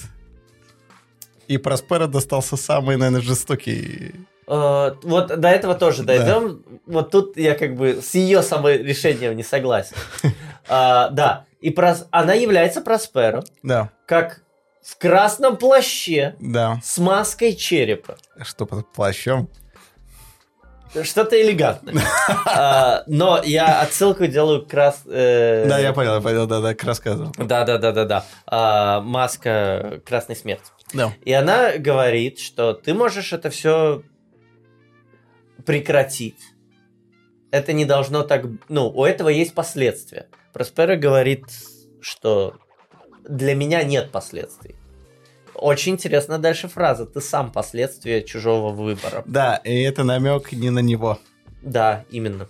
И 1.47 1.57
Проспера 1.57 2.07
достался 2.07 2.57
самый, 2.57 2.95
наверное, 2.97 3.21
жестокий. 3.21 4.13
Э, 4.47 4.93
вот 5.03 5.39
до 5.39 5.47
этого 5.47 5.75
тоже 5.75 6.03
Да. 6.03 6.17
дойдем. 6.17 6.63
Вот 6.85 7.11
тут 7.11 7.37
я 7.37 7.55
как 7.55 7.75
бы 7.75 8.01
с 8.01 8.13
ее 8.15 8.39
решением 8.39 9.35
не 9.35 9.43
согласен. 9.43 9.95
А, 10.71 11.09
Да, 11.09 11.45
и 11.61 11.71
прос- 11.71 12.05
она 12.11 12.33
является 12.33 12.81
Просперо, 12.81 13.43
Да, 13.63 13.89
как 14.05 14.43
в 14.83 14.97
красном 14.97 15.57
плаще 15.57 16.35
да. 16.39 16.79
с 16.83 16.97
маской 16.97 17.53
черепа. 17.55 18.17
Что 18.41 18.65
под 18.65 18.91
плащом? 18.91 19.49
Что-то 21.03 21.39
элегантное. 21.39 22.03
А, 22.45 23.03
Но 23.05 23.41
я 23.43 23.81
отсылку 23.81 24.25
делаю 24.25 24.65
к 24.65 24.73
раз... 24.73 25.03
э, 25.05 25.67
Да, 25.67 25.77
я 25.77 25.93
понял, 25.93 26.15
я 26.15 26.21
понял, 26.21 26.47
да, 26.47 26.61
да, 26.61 26.73
к 26.73 26.83
рассказу. 26.83 27.31
Да, 27.37 27.63
да, 27.63 27.77
да, 27.77 27.91
да, 27.91 28.05
да. 28.05 28.25
А, 28.47 28.99
Маска 29.01 30.01
Красной 30.03 30.35
Смерти. 30.35 30.65
Да. 30.93 31.13
И 31.23 31.31
она 31.31 31.77
говорит, 31.77 32.39
что 32.39 32.73
ты 32.73 32.95
можешь 32.95 33.33
это 33.33 33.51
все 33.51 34.01
прекратить. 35.65 36.39
Это 37.51 37.73
не 37.73 37.85
должно 37.85 38.23
так... 38.23 38.45
Ну, 38.67 38.89
у 38.89 39.05
этого 39.05 39.29
есть 39.29 39.53
последствия. 39.53 40.27
Проспера 40.53 40.95
говорит, 40.95 41.45
что 42.01 42.55
для 43.29 43.55
меня 43.55 43.83
нет 43.83 44.11
последствий. 44.11 44.75
Очень 45.53 45.93
интересная 45.93 46.37
дальше 46.39 46.67
фраза. 46.67 47.05
Ты 47.05 47.21
сам 47.21 47.51
последствия 47.51 48.23
чужого 48.23 48.73
выбора. 48.73 49.23
Да, 49.25 49.57
и 49.57 49.81
это 49.81 50.03
намек 50.03 50.51
не 50.51 50.69
на 50.69 50.79
него. 50.79 51.19
Да, 51.61 52.05
именно. 52.09 52.47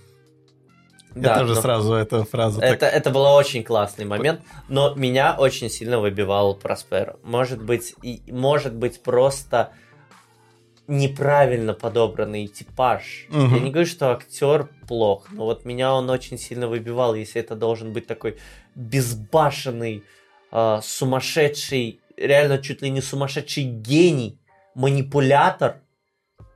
Я 1.16 1.40
тоже 1.40 1.56
но- 1.56 1.62
сразу 1.62 1.94
эту 1.96 2.24
фразу 2.24 2.62
Это, 2.62 2.82
так... 2.82 2.94
это 2.94 3.10
был 3.10 3.24
очень 3.24 3.64
классный 3.64 4.06
момент, 4.06 4.42
но 4.68 4.94
меня 4.94 5.36
очень 5.38 5.70
сильно 5.70 6.00
выбивал 6.00 6.56
Просперо. 6.56 7.18
Может 7.24 7.64
быть, 7.64 7.96
и, 8.04 8.22
может 8.32 8.76
быть 8.76 9.02
просто 9.02 9.74
неправильно 10.88 11.74
подобранный 11.74 12.48
типаж. 12.48 13.26
Мгм. 13.30 13.56
Я 13.56 13.60
не 13.60 13.72
говорю, 13.72 13.88
что 13.88 14.12
актер 14.12 14.70
плох, 14.88 15.28
но 15.32 15.46
вот 15.46 15.66
меня 15.66 15.94
он 15.94 16.10
очень 16.10 16.38
сильно 16.38 16.68
выбивал, 16.68 17.16
если 17.16 17.42
это 17.42 17.56
должен 17.56 17.92
быть 17.92 18.06
такой 18.08 18.38
безбашенный, 18.76 20.04
а, 20.52 20.82
сумасшедший, 20.82 22.02
реально 22.18 22.58
чуть 22.60 22.82
ли 22.82 22.90
не 22.90 23.02
сумасшедший 23.02 23.64
гений, 23.64 24.40
манипулятор, 24.76 25.82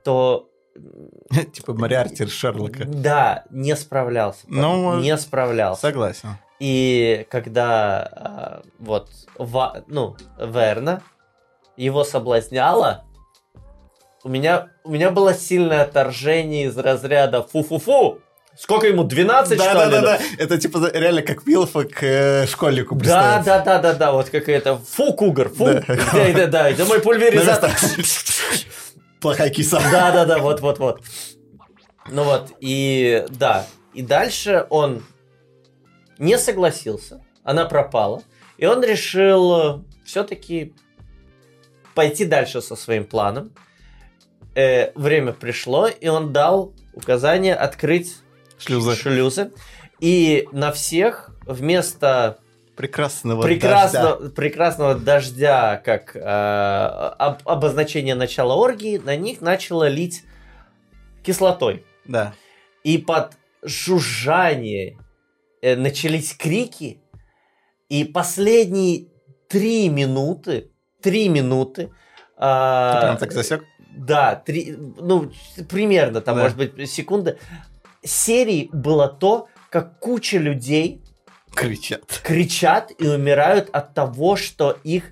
то 0.04 0.48
Типа 1.52 1.72
Мариарти 1.74 2.26
Шерлока. 2.26 2.84
да, 2.84 3.44
не 3.50 3.76
справлялся. 3.76 4.44
Ну, 4.48 5.00
не 5.00 5.16
справлялся. 5.16 5.82
Согласен. 5.82 6.36
И 6.60 7.26
когда 7.30 8.02
а, 8.12 8.62
вот 8.78 9.10
Ва- 9.38 9.84
ну, 9.86 10.16
Верна 10.38 11.02
его 11.76 12.04
соблазняла, 12.04 13.04
у 14.22 14.28
меня, 14.28 14.70
у 14.84 14.90
меня 14.90 15.10
было 15.10 15.34
сильное 15.34 15.82
отторжение 15.82 16.66
из 16.66 16.78
разряда 16.78 17.42
фу-фу-фу. 17.42 18.20
Сколько 18.56 18.86
ему, 18.86 19.04
12, 19.04 19.58
Да, 19.58 19.64
что 19.64 19.74
да, 19.74 19.84
ли? 19.86 19.90
да, 19.90 20.00
да. 20.02 20.18
Это 20.38 20.58
типа 20.58 20.90
реально 20.92 21.22
как 21.22 21.46
Вилфа 21.46 21.84
к 21.84 22.02
э, 22.02 22.46
школьнику 22.46 22.94
Да, 22.94 23.42
да, 23.44 23.58
да, 23.60 23.78
да, 23.78 23.94
да, 23.94 24.12
вот 24.12 24.30
как 24.30 24.48
это, 24.48 24.76
фу, 24.78 25.12
кугар, 25.12 25.48
фу, 25.48 25.64
Да. 25.66 25.82
да, 25.86 26.32
да, 26.32 26.46
да, 26.46 26.70
это 26.70 26.84
мой 26.84 27.00
пульверизатор. 27.00 27.70
Плохая 29.20 29.50
киса. 29.50 29.80
Да, 29.90 30.12
да, 30.12 30.24
да, 30.24 30.38
вот, 30.38 30.60
вот, 30.60 30.78
вот. 30.78 31.02
Ну 32.10 32.22
вот, 32.24 32.52
и 32.60 33.24
да, 33.30 33.66
и 33.94 34.02
дальше 34.02 34.66
он 34.70 35.02
не 36.18 36.38
согласился, 36.38 37.24
она 37.42 37.64
пропала, 37.64 38.22
и 38.58 38.66
он 38.66 38.84
решил 38.84 39.84
все-таки 40.04 40.74
пойти 41.94 42.24
дальше 42.24 42.60
со 42.60 42.76
своим 42.76 43.04
планом. 43.04 43.52
Э, 44.54 44.92
время 44.94 45.32
пришло, 45.32 45.88
и 45.88 46.06
он 46.08 46.32
дал 46.32 46.72
указание 46.92 47.54
открыть 47.54 48.16
Шлюзы. 48.58 48.94
шлюзы. 48.96 49.52
И 50.00 50.48
на 50.52 50.72
всех 50.72 51.30
вместо 51.46 52.38
Прекрасного 52.76 53.42
прекрасного, 53.42 54.28
прекрасного 54.30 54.94
дождя, 54.96 55.80
как 55.84 56.16
э, 56.16 56.20
об- 56.20 57.46
обозначение 57.48 58.16
начала 58.16 58.54
оргии, 58.54 58.98
на 58.98 59.14
них 59.14 59.40
начало 59.40 59.86
лить 59.88 60.24
кислотой. 61.22 61.84
Да. 62.04 62.34
И 62.82 62.98
под 62.98 63.34
жужжание 63.62 64.98
э, 65.62 65.76
начались 65.76 66.34
крики, 66.34 67.00
и 67.88 68.02
последние 68.04 69.06
три 69.48 69.88
минуты, 69.88 70.70
три 71.00 71.28
минуты, 71.28 71.90
а, 72.36 72.94
Ты 72.94 73.00
прям 73.06 73.16
так 73.18 73.32
засек? 73.32 73.64
да, 73.96 74.34
три, 74.34 74.74
ну, 74.76 75.30
примерно, 75.70 76.20
там, 76.20 76.36
Да. 76.36 76.42
может 76.42 76.56
быть, 76.58 76.90
секунды, 76.90 77.38
серии 78.04 78.68
было 78.72 79.08
то, 79.08 79.48
как 79.70 79.98
куча 79.98 80.38
людей 80.38 81.02
Кричат. 81.54 82.20
кричат 82.24 82.92
и 82.98 83.06
умирают 83.06 83.70
от 83.72 83.94
того, 83.94 84.36
что 84.36 84.76
их 84.84 85.10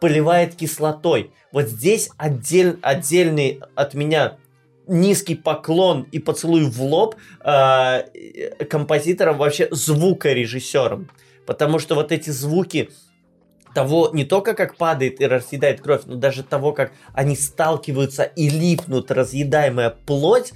поливает 0.00 0.54
кислотой. 0.56 1.32
Вот 1.52 1.68
здесь 1.68 2.10
отдель, 2.16 2.78
отдельный 2.82 3.60
от 3.74 3.94
меня 3.94 4.38
низкий 4.88 5.34
поклон 5.34 6.02
и 6.10 6.18
поцелуй 6.18 6.64
в 6.64 6.82
лоб 6.82 7.14
э, 7.44 8.64
композиторам, 8.68 9.38
вообще 9.38 9.68
звукорежиссерам. 9.70 11.08
Потому 11.46 11.78
что 11.78 11.94
вот 11.94 12.12
эти 12.12 12.30
звуки 12.30 12.90
того, 13.74 14.10
не 14.12 14.24
только 14.24 14.54
как 14.54 14.76
падает 14.76 15.20
и 15.20 15.26
разъедает 15.26 15.80
кровь, 15.80 16.02
но 16.06 16.16
даже 16.16 16.42
того, 16.42 16.72
как 16.72 16.92
они 17.14 17.36
сталкиваются 17.36 18.24
и 18.24 18.48
липнут, 18.48 19.10
разъедаемая 19.10 19.90
плоть, 19.90 20.52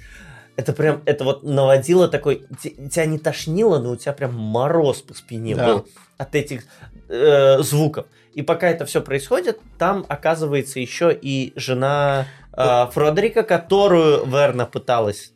это 0.57 0.73
прям, 0.73 1.01
это 1.05 1.23
вот 1.23 1.43
наводило 1.43 2.07
такой, 2.09 2.45
те- 2.61 2.71
тебя 2.71 3.05
не 3.05 3.19
тошнило, 3.19 3.79
но 3.79 3.91
у 3.91 3.95
тебя 3.95 4.11
прям 4.13 4.33
мороз 4.35 5.01
по 5.01 5.13
спине 5.13 5.55
Да. 5.55 5.65
был 5.67 5.87
от 6.17 6.35
этих 6.35 6.63
э, 7.09 7.59
звуков. 7.59 8.07
И 8.33 8.41
пока 8.41 8.67
это 8.69 8.85
все 8.85 9.01
происходит, 9.01 9.59
там 9.77 10.05
оказывается 10.09 10.79
еще 10.79 11.17
и 11.19 11.53
жена 11.55 12.25
э, 12.53 12.87
Фродерика, 12.91 13.43
которую 13.43 14.25
Верна 14.25 14.65
пыталась 14.65 15.31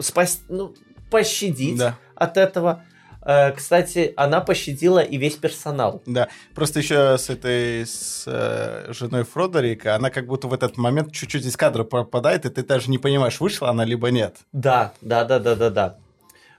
спасти, 0.00 0.42
ну, 0.48 0.74
пощадить 1.10 1.78
Да. 1.78 1.98
от 2.14 2.36
этого. 2.36 2.84
Э, 3.24 3.52
Кстати, 3.52 4.12
она 4.16 4.40
пощадила 4.40 5.00
и 5.00 5.16
весь 5.16 5.36
персонал. 5.36 6.02
Да, 6.06 6.28
просто 6.54 6.80
еще 6.80 7.16
с 7.16 7.30
этой 7.30 7.86
с, 7.86 8.24
э, 8.26 8.92
женой 8.92 9.24
Фродерика, 9.24 9.94
она 9.94 10.10
как 10.10 10.26
будто 10.26 10.48
в 10.48 10.52
этот 10.52 10.76
момент 10.76 11.12
чуть-чуть 11.12 11.44
из 11.46 11.56
кадра 11.56 11.84
пропадает, 11.84 12.44
и 12.44 12.50
ты 12.50 12.62
даже 12.62 12.90
не 12.90 12.98
понимаешь, 12.98 13.40
вышла 13.40 13.70
она 13.70 13.84
либо 13.84 14.10
нет. 14.10 14.36
Да, 14.52 14.92
да, 15.00 15.24
да, 15.24 15.38
да, 15.38 15.54
да, 15.54 15.70
да. 15.70 15.96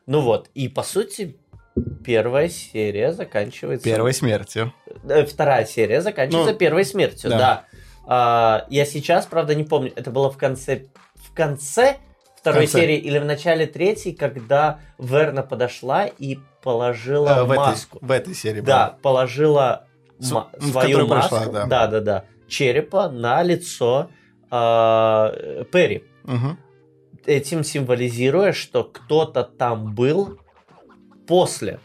Ну 0.07 0.21
вот, 0.21 0.49
и 0.53 0.67
по 0.67 0.83
сути, 0.83 1.37
первая 2.03 2.49
серия 2.49 3.11
заканчивается... 3.11 3.83
Первой 3.83 4.13
смертью. 4.13 4.73
Э, 5.07 5.25
Вторая 5.25 5.65
серия 5.65 6.01
заканчивается 6.01 6.53
Ну, 6.53 6.57
первой 6.57 6.85
смертью, 6.85 7.29
да. 7.29 7.37
да. 7.37 7.65
А, 8.07 8.65
я 8.69 8.85
сейчас, 8.85 9.25
правда, 9.25 9.55
не 9.55 9.63
помню, 9.63 9.91
это 9.95 10.11
было 10.11 10.31
в 10.31 10.37
конце... 10.37 10.85
В 11.15 11.33
конце 11.33 11.97
второй 12.37 12.61
конце. 12.67 12.79
серии 12.79 12.97
или 12.97 13.17
в 13.17 13.25
начале 13.25 13.65
третьей, 13.65 14.13
когда 14.13 14.79
Верна 14.99 15.41
подошла 15.41 16.05
и 16.05 16.37
положила 16.65 17.29
Э, 17.29 17.43
в, 17.43 17.51
этой, 17.51 17.57
маску. 17.57 17.99
в 18.01 18.11
этой 18.11 18.33
серии. 18.33 18.59
Да, 18.61 18.97
положила 19.03 19.85
С- 20.19 20.31
ма- 20.31 20.49
свою 20.59 21.07
маску, 21.07 21.35
прошла, 21.35 21.51
да. 21.53 21.65
да, 21.67 21.87
да, 21.87 21.99
да, 22.01 22.25
черепа 22.47 23.07
на 23.09 23.43
лицо 23.43 24.09
а, 24.49 25.31
Перри, 25.71 26.03
была. 26.23 26.35
Мгм. 26.35 26.57
этим 27.25 27.63
символизируя, 27.63 28.51
что 28.51 28.83
кто-то 28.83 29.43
там 29.43 29.93
был 29.93 30.39
после, 31.27 31.79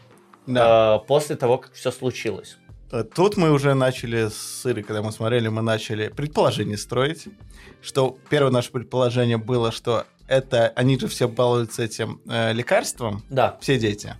Да. 0.47 0.95
а, 0.95 0.99
после 0.99 1.35
того, 1.35 1.57
как 1.59 1.73
все 1.73 1.91
случилось. 1.91 2.57
Э, 2.91 3.03
Тут 3.03 3.37
мы 3.37 3.51
уже 3.51 3.73
начали 3.75 4.29
с 4.29 4.65
Ирой, 4.65 4.83
когда 4.83 5.01
мы 5.03 5.11
смотрели, 5.11 5.47
мы 5.47 5.61
начали 5.61 6.07
предположение 6.09 6.77
строить, 6.77 7.27
что 7.81 8.17
первое 8.29 8.51
наше 8.51 8.71
предположение 8.71 9.37
было, 9.37 9.71
что 9.71 10.05
это 10.27 10.71
они 10.75 10.97
же 10.99 11.07
все 11.07 11.27
балуются 11.27 11.83
этим 11.83 12.21
э, 12.29 12.53
лекарством, 12.53 13.21
Да, 13.29 13.57
все 13.61 13.77
дети. 13.77 14.15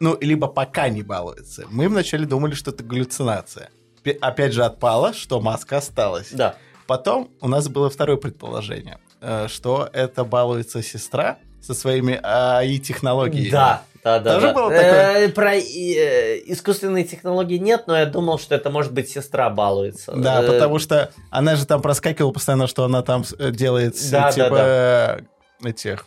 Ну, 0.00 0.16
либо 0.20 0.46
пока 0.46 0.88
не 0.88 1.02
балуются. 1.02 1.64
Мы 1.70 1.88
вначале 1.88 2.26
думали, 2.26 2.54
что 2.54 2.70
это 2.70 2.84
галлюцинация. 2.84 3.70
Опять 4.20 4.52
же 4.52 4.64
отпало, 4.64 5.12
что 5.12 5.40
маска 5.40 5.78
осталась. 5.78 6.30
да, 6.32 6.56
Потом 6.88 7.30
у 7.42 7.48
нас 7.48 7.68
было 7.68 7.90
второе 7.90 8.16
предположение, 8.16 8.98
э, 9.20 9.46
что 9.48 9.90
это 9.92 10.24
балуется 10.24 10.82
сестра 10.82 11.36
со 11.60 11.74
своими 11.74 12.18
АИ-технологиями. 12.22 13.50
да, 13.50 13.82
да, 14.02 14.18
да. 14.20 14.34
Тоже 14.34 14.46
да. 14.46 14.54
было 14.54 14.70
Э, 14.70 15.28
Про 15.28 15.56
э, 15.56 16.38
искусственные 16.46 17.04
технологии 17.04 17.58
нет, 17.58 17.84
но 17.86 17.98
я 17.98 18.06
думал, 18.06 18.38
что 18.38 18.54
это 18.54 18.70
может 18.70 18.94
быть 18.94 19.10
сестра 19.10 19.50
балуется. 19.50 20.14
Да, 20.16 20.40
потому 20.40 20.78
что 20.78 21.10
она 21.30 21.56
же 21.56 21.66
там 21.66 21.82
проскакивала 21.82 22.32
постоянно, 22.32 22.66
что 22.66 22.84
она 22.84 23.02
там 23.02 23.24
делает 23.38 23.94
Да, 24.10 24.22
да, 24.22 24.32
типа 24.32 24.56
э, 24.58 25.68
этих. 25.68 26.06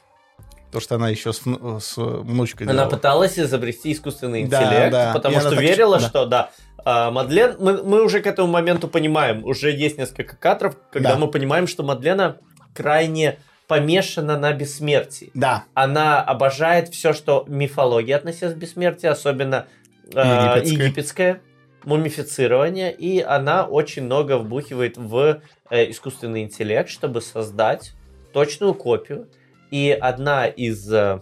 То, 0.71 0.79
что 0.79 0.95
она 0.95 1.09
еще 1.09 1.33
с, 1.33 1.41
с 1.41 1.97
внучкой 1.97 2.65
Она 2.65 2.73
делала. 2.73 2.89
пыталась 2.89 3.37
изобрести 3.37 3.91
искусственный 3.91 4.45
Да, 4.45 4.63
интеллект, 4.63 4.91
да. 4.91 5.11
потому 5.13 5.37
И 5.37 5.39
что 5.41 5.49
так- 5.51 5.59
верила, 5.59 5.99
да. 5.99 6.07
что 6.07 6.25
да. 6.25 6.49
а, 6.85 7.11
Мадлен, 7.11 7.57
мы, 7.59 7.83
мы 7.83 8.03
уже 8.03 8.21
к 8.21 8.27
этому 8.27 8.47
моменту 8.47 8.87
понимаем, 8.87 9.43
уже 9.45 9.71
есть 9.71 9.97
несколько 9.97 10.35
кадров, 10.37 10.77
когда 10.91 11.11
Да. 11.13 11.17
мы 11.17 11.27
понимаем, 11.29 11.67
что 11.67 11.83
Мадлена 11.83 12.37
крайне 12.73 13.37
помешана 13.67 14.37
на 14.37 14.51
бессмертии. 14.53 15.31
Да, 15.33 15.63
Она 15.73 16.21
обожает 16.21 16.89
все, 16.89 17.13
что 17.13 17.45
мифология 17.47 18.15
относилась 18.17 18.53
к 18.53 18.57
бессмертию, 18.57 19.11
особенно 19.11 19.65
э, 20.13 20.19
Египетская. 20.19 20.85
египетское 20.85 21.41
мумифицирование, 21.83 22.91
и 22.93 23.21
она 23.21 23.65
очень 23.65 24.03
много 24.03 24.37
вбухивает 24.37 24.97
в 24.97 25.41
э, 25.69 25.89
искусственный 25.91 26.43
интеллект, 26.43 26.89
чтобы 26.89 27.21
создать 27.21 27.93
точную 28.33 28.73
копию. 28.73 29.27
И 29.71 29.89
одна 29.91 30.47
из 30.47 30.91
э, 30.91 31.21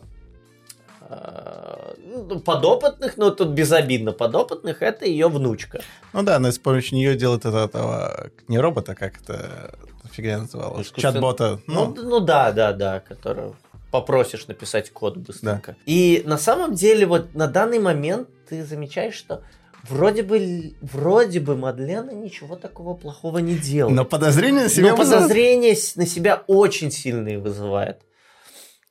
э, 1.10 1.94
ну, 2.28 2.40
подопытных, 2.40 3.18
но 3.18 3.30
тут 3.32 3.50
безобидно 3.50 4.12
подопытных, 4.12 4.82
это 4.82 5.06
ее 5.06 5.28
внучка. 5.28 5.82
ну 6.14 6.24
да, 6.24 6.38
она 6.38 6.52
с 6.52 6.58
помощью 6.60 6.98
нее 6.98 7.16
делает 7.16 7.46
это, 7.46 7.58
этого, 7.66 8.30
не 8.48 8.60
робота, 8.60 8.96
как 8.96 9.22
это 9.22 9.76
фигня 10.12 10.40
называлась, 10.40 10.88
Искусствен- 10.88 11.02
чат-бота. 11.02 11.60
Ну, 11.68 11.94
Ну, 11.96 12.04
ну 12.04 12.20
да, 12.20 12.52
да, 12.52 12.74
да, 12.74 13.00
которую 13.00 13.56
попросишь 13.92 14.48
написать 14.48 14.92
код 14.92 15.18
быстренько. 15.18 15.76
И 15.86 16.24
на 16.26 16.38
самом 16.38 16.76
деле 16.76 17.06
вот 17.06 17.34
на 17.36 17.48
данный 17.48 17.80
момент 17.80 18.28
ты 18.48 18.64
замечаешь, 18.66 19.16
что 19.16 19.42
вроде 19.88 20.22
бы, 20.24 20.74
вроде 20.82 21.40
бы 21.40 21.56
Мадлена 21.56 22.12
ничего 22.12 22.56
такого 22.56 22.94
плохого 22.94 23.40
не 23.40 23.56
делает. 23.56 23.96
но 23.96 24.06
подозрение 24.06 24.64
на 24.64 24.70
себя 24.70 24.92
Но 24.92 24.96
вызывает, 24.98 25.78
с- 25.80 25.96
на 25.96 26.06
себя 26.06 26.44
очень 26.48 26.92
сильные 26.92 27.40
вызывает. 27.40 28.02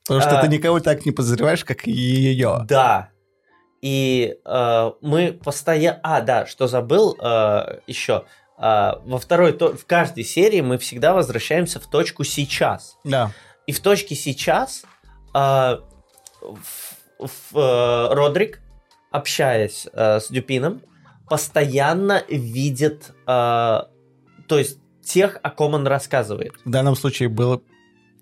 Потому 0.09 0.21
что 0.21 0.39
а- 0.39 0.41
ты 0.41 0.47
никого 0.47 0.79
так 0.79 1.05
не 1.05 1.11
подозреваешь, 1.11 1.63
как 1.63 1.85
ее. 1.87 2.65
Да. 2.67 3.09
И 3.81 4.35
э, 4.43 4.91
мы 5.01 5.31
постоянно... 5.31 5.99
А, 6.03 6.21
да, 6.21 6.45
что 6.45 6.67
забыл 6.67 7.15
э, 7.21 7.79
еще. 7.87 8.25
Э, 8.57 8.93
во 9.05 9.19
второй... 9.19 9.53
то- 9.53 9.75
В 9.77 9.85
каждой 9.85 10.23
серии 10.23 10.61
мы 10.61 10.77
всегда 10.77 11.13
возвращаемся 11.13 11.79
в 11.79 11.87
точку 11.89 12.23
сейчас. 12.23 12.97
Да. 13.03 13.31
И 13.67 13.71
в 13.71 13.79
точке 13.79 14.15
сейчас 14.15 14.83
э, 15.33 15.77
в- 16.41 16.95
в, 17.19 17.57
э, 17.57 18.13
Родрик, 18.13 18.59
общаясь 19.11 19.87
э, 19.93 20.19
с 20.19 20.29
Дюпином, 20.29 20.81
постоянно 21.29 22.23
видит, 22.27 23.11
э, 23.27 23.27
то 23.27 23.87
есть 24.57 24.79
тех, 25.05 25.37
о 25.41 25.49
ком 25.51 25.73
он 25.75 25.87
рассказывает. 25.87 26.53
В 26.65 26.69
данном 26.69 26.95
случае 26.95 27.29
было... 27.29 27.61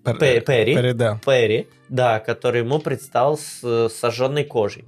пер- 0.04 0.18
Пе- 0.18 0.40
Перри. 0.40 0.74
Перри, 0.74 0.92
да. 0.92 1.20
Перри, 1.24 1.68
да, 1.88 2.20
который 2.20 2.60
ему 2.60 2.78
предстал 2.78 3.36
с 3.38 3.60
э, 3.62 3.88
сожженной 3.88 4.44
кожей. 4.44 4.84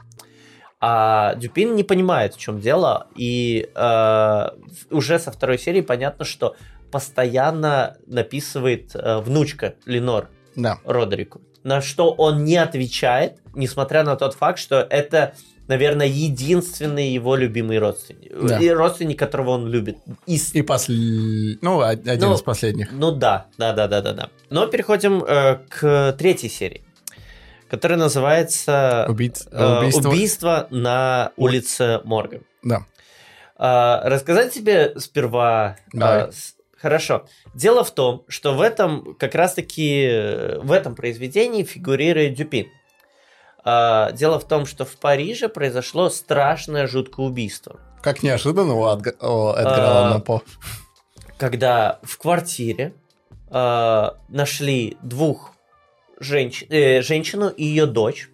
А 0.82 1.34
Дюпин 1.34 1.74
не 1.74 1.84
понимает, 1.84 2.34
в 2.34 2.38
чем 2.38 2.58
дело, 2.58 3.08
и 3.14 3.68
э, 3.74 4.46
уже 4.90 5.18
со 5.18 5.30
второй 5.30 5.58
серии 5.58 5.82
понятно, 5.82 6.24
что 6.24 6.56
постоянно 6.90 7.96
написывает 8.06 8.92
э, 8.94 9.18
внучка 9.18 9.74
Ленор 9.84 10.28
Да. 10.56 10.78
Родерику, 10.84 11.42
на 11.64 11.82
что 11.82 12.10
он 12.12 12.44
не 12.44 12.56
отвечает, 12.56 13.40
несмотря 13.54 14.04
на 14.04 14.16
тот 14.16 14.34
факт, 14.34 14.58
что 14.58 14.76
это, 14.88 15.34
наверное, 15.70 16.06
единственный 16.06 17.08
его 17.18 17.36
любимый 17.36 17.78
родственник, 17.78 18.32
Да. 18.48 18.58
и 18.58 18.68
родственник, 18.68 19.18
которого 19.18 19.50
он 19.50 19.68
любит. 19.68 19.96
Из 20.26 20.52
И 20.54 20.62
после... 20.62 20.94
Ну, 21.62 21.78
од- 21.78 22.06
один 22.06 22.28
Ну, 22.28 22.34
из 22.34 22.42
последних. 22.42 22.92
ну 22.92 23.12
да, 23.12 23.46
да, 23.56 23.72
да, 23.72 23.86
да, 23.88 24.00
да, 24.02 24.12
да. 24.12 24.28
Но 24.50 24.66
переходим 24.66 25.22
э, 25.24 25.58
к 25.68 26.14
третьей 26.18 26.50
серии, 26.50 26.82
которая 27.70 27.98
называется 27.98 29.06
Убийц- 29.08 29.48
э, 29.52 29.78
убийство. 29.78 30.08
убийство 30.10 30.66
на 30.70 31.32
улице 31.36 32.00
Морган. 32.04 32.42
Да. 32.62 32.84
А, 33.56 34.02
рассказать 34.08 34.52
тебе 34.52 34.94
сперва. 34.98 35.76
Давай. 35.92 36.22
а, 36.22 36.32
с- 36.32 36.54
Хорошо. 36.80 37.26
Дело 37.54 37.84
в 37.84 37.90
том, 37.94 38.24
что 38.26 38.54
в 38.54 38.60
этом 38.62 39.14
как 39.18 39.34
раз-таки 39.34 40.02
э, 40.10 40.58
в 40.62 40.72
этом 40.72 40.94
произведении 40.94 41.62
фигурирует 41.62 42.34
Дюпин. 42.34 42.66
А, 43.64 44.12
Дело 44.12 44.38
в 44.40 44.46
том, 44.48 44.66
что 44.66 44.84
в 44.84 44.96
Париже 44.96 45.48
произошло 45.48 46.08
страшное 46.10 46.86
жуткое 46.86 47.26
убийство. 47.26 47.78
Как 48.02 48.22
неожиданно 48.22 48.74
у, 48.74 48.84
Адга- 48.84 49.10
Эдгара 49.10 49.86
А, 49.86 49.98
Аллана 50.00 50.20
По. 50.20 50.42
когда 51.36 51.98
в 52.02 52.16
квартире 52.18 52.94
э, 53.50 54.10
нашли 54.28 54.96
двух 55.02 55.52
женщин, 56.18 56.66
э, 56.70 57.02
женщину 57.02 57.48
и 57.48 57.64
ее 57.64 57.86
дочь, 57.86 58.30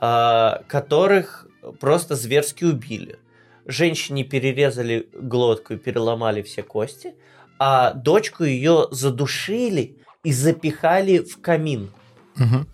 э, 0.00 0.52
которых 0.68 1.46
просто 1.80 2.14
зверски 2.14 2.64
убили. 2.64 3.18
Женщине 3.64 4.22
перерезали 4.22 5.08
глотку 5.12 5.74
и 5.74 5.76
переломали 5.76 6.42
все 6.42 6.62
кости, 6.62 7.14
а 7.58 7.92
дочку 7.92 8.44
ее 8.44 8.86
задушили 8.92 9.96
и 10.22 10.32
запихали 10.32 11.18
в 11.18 11.40
камин. 11.40 11.90
Мгм. 12.36 12.68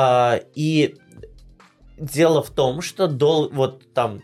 А, 0.00 0.40
и 0.54 0.94
дело 1.96 2.40
в 2.40 2.50
том, 2.50 2.82
что 2.82 3.08
дол, 3.08 3.48
вот 3.50 3.92
там 3.94 4.20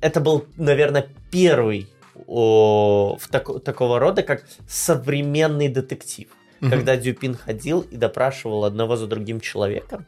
это 0.00 0.20
был, 0.20 0.44
наверное, 0.56 1.08
первый 1.32 1.88
о, 2.28 3.16
в 3.18 3.28
тако- 3.28 3.58
такого 3.58 3.98
рода, 3.98 4.22
как 4.22 4.44
современный 4.68 5.68
детектив, 5.68 6.28
Мгм. 6.60 6.70
когда 6.70 6.96
Дюпин 6.96 7.34
ходил 7.34 7.80
и 7.80 7.96
допрашивал 7.96 8.64
одного 8.64 8.94
за 8.94 9.08
другим 9.08 9.40
человека, 9.40 10.06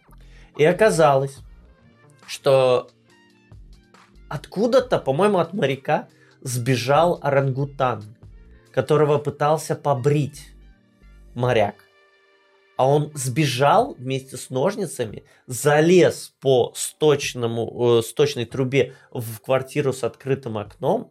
и 0.56 0.64
оказалось, 0.64 1.38
что 2.28 2.88
откуда-то, 4.28 5.00
по-моему, 5.00 5.38
от 5.38 5.52
моряка 5.52 6.06
сбежал 6.42 7.18
орангутан, 7.22 8.04
которого 8.70 9.18
пытался 9.18 9.74
побрить 9.74 10.50
моряк. 11.34 11.74
А 12.78 12.86
он 12.86 13.10
сбежал 13.12 13.96
вместе 13.98 14.36
с 14.36 14.50
ножницами, 14.50 15.24
залез 15.48 16.32
по 16.40 16.72
сточному, 16.76 17.98
э, 17.98 18.02
сточной 18.02 18.44
трубе 18.44 18.94
в 19.10 19.40
квартиру 19.40 19.92
с 19.92 20.04
открытым 20.04 20.58
окном, 20.58 21.10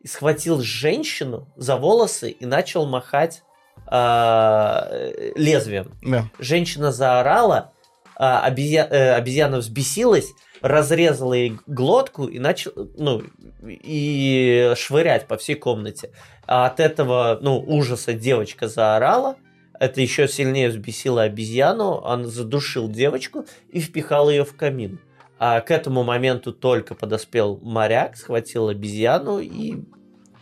и 0.00 0.06
схватил 0.06 0.60
женщину 0.60 1.52
за 1.56 1.76
волосы 1.76 2.30
и 2.30 2.46
начал 2.46 2.86
махать 2.86 3.42
э, 3.90 5.32
лезвием. 5.34 5.98
Да. 6.02 6.30
Женщина 6.38 6.92
заорала, 6.92 7.72
а, 8.14 8.46
обезья- 8.48 8.88
э, 8.88 9.14
обезьяна 9.14 9.58
взбесилась, 9.58 10.28
разрезала 10.60 11.34
ей 11.34 11.58
глотку 11.66 12.26
и 12.26 12.38
начал, 12.38 12.70
ну, 12.96 13.24
и 13.66 14.72
швырять 14.76 15.26
по 15.26 15.36
всей 15.36 15.56
комнате. 15.56 16.12
А 16.46 16.66
от 16.66 16.78
этого, 16.78 17.38
ну, 17.40 17.58
ужаса 17.58 18.12
девочка 18.12 18.68
заорала, 18.68 19.34
это 19.80 20.00
еще 20.00 20.28
сильнее 20.28 20.68
взбесило 20.68 21.22
обезьяну, 21.22 21.92
он 21.94 22.26
задушил 22.26 22.88
девочку 22.88 23.46
и 23.70 23.80
впихал 23.80 24.30
ее 24.30 24.44
в 24.44 24.54
камин. 24.56 24.98
А 25.38 25.60
к 25.60 25.70
этому 25.70 26.02
моменту 26.02 26.52
только 26.52 26.94
подоспел 26.94 27.58
моряк, 27.62 28.16
схватил 28.16 28.68
обезьяну 28.68 29.38
и, 29.38 29.76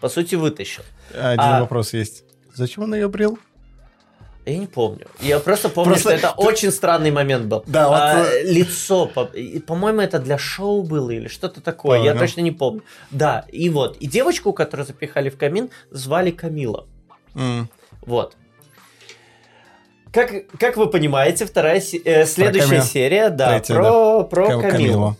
по 0.01 0.09
сути, 0.09 0.37
вытащил. 0.37 0.83
Один 1.13 1.41
А- 1.41 1.61
вопрос 1.61 1.93
есть. 1.93 2.25
Зачем 2.55 2.85
он 2.85 2.95
ее 2.95 3.09
брил? 3.09 3.39
Я 4.47 4.59
не 4.59 4.67
помню. 4.69 5.07
Я 5.21 5.41
просто 5.41 5.69
помню, 5.69 5.91
Просто 5.95 6.17
что 6.17 6.29
это 6.29 6.31
очень 6.37 6.71
странный 6.71 7.11
момент 7.11 7.47
был. 7.47 7.65
Да, 7.67 7.89
вот, 7.89 7.99
А, 7.99 8.25
э, 8.25 8.45
лицо, 8.45 9.07
по- 9.07 9.29
по-моему, 9.67 10.01
это 10.01 10.21
для 10.21 10.39
шоу 10.39 10.85
было 10.85 11.11
или 11.11 11.27
что-то 11.27 11.61
такое. 11.61 11.99
Я 11.99 12.13
Понял. 12.13 12.21
точно 12.21 12.41
не 12.43 12.53
помню. 12.53 12.83
Да, 13.11 13.45
и 13.51 13.69
вот. 13.69 13.97
И 13.97 14.07
девочку, 14.07 14.53
которую 14.53 14.87
запихали 14.87 15.31
в 15.31 15.37
камин, 15.37 15.69
звали 15.91 16.31
Камила. 16.31 16.87
М. 17.35 17.69
Вот. 18.03 18.37
Как, 20.17 20.33
как 20.59 20.79
вы 20.79 20.89
понимаете, 20.89 21.45
вторая 21.45 21.77
э, 21.77 22.25
следующая 22.25 22.69
Камилу. 22.69 22.85
серия, 22.87 23.29
да, 23.29 23.51
Третья, 23.51 23.75
про, 23.75 24.25
про 24.25 24.49
Кам- 24.49 24.63
Камилу. 24.63 25.17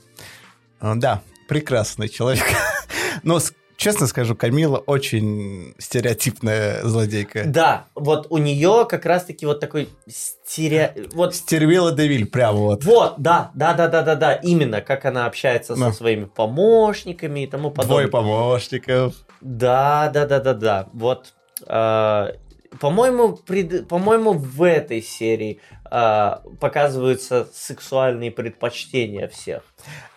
А, 0.81 0.95
Да, 0.95 1.21
прекрасный 1.49 2.09
человек. 2.09 2.43
Но, 3.23 3.39
честно 3.77 4.07
скажу, 4.07 4.35
Камила 4.35 4.79
очень 4.79 5.75
стереотипная 5.77 6.83
злодейка. 6.83 7.43
Да, 7.45 7.85
вот 7.95 8.29
у 8.31 8.39
нее 8.39 8.87
как 8.89 9.05
раз-таки 9.05 9.45
вот 9.45 9.61
такой 9.61 9.91
стерео... 10.09 10.89
Вот 11.13 11.35
Стервила 11.35 11.93
Девиль, 11.93 12.25
прямо 12.25 12.59
вот. 12.59 12.85
Вот, 12.85 13.17
да, 13.19 13.51
да, 13.53 13.75
да, 13.75 13.89
да, 13.89 14.01
да, 14.01 14.15
да, 14.15 14.33
именно 14.33 14.81
как 14.81 15.05
она 15.05 15.27
общается 15.27 15.77
Да. 15.77 15.91
со 15.91 15.97
своими 15.99 16.25
помощниками 16.25 17.41
и 17.41 17.47
тому 17.47 17.71
подобное. 17.71 18.07
Двое 18.07 18.09
помощников. 18.09 19.15
Да, 19.43 20.11
да, 20.15 20.25
да, 20.25 20.41
да, 20.41 20.55
да. 20.55 20.89
Вот, 20.95 21.35
э, 21.67 22.29
по-моему, 22.81 23.37
пред- 23.37 23.89
по-моему, 23.89 24.33
в 24.33 24.63
этой 24.63 25.03
серии 25.03 25.61
э, 25.91 26.31
показываются 26.61 27.49
сексуальные 27.55 28.31
предпочтения 28.31 29.29
всех. 29.29 29.63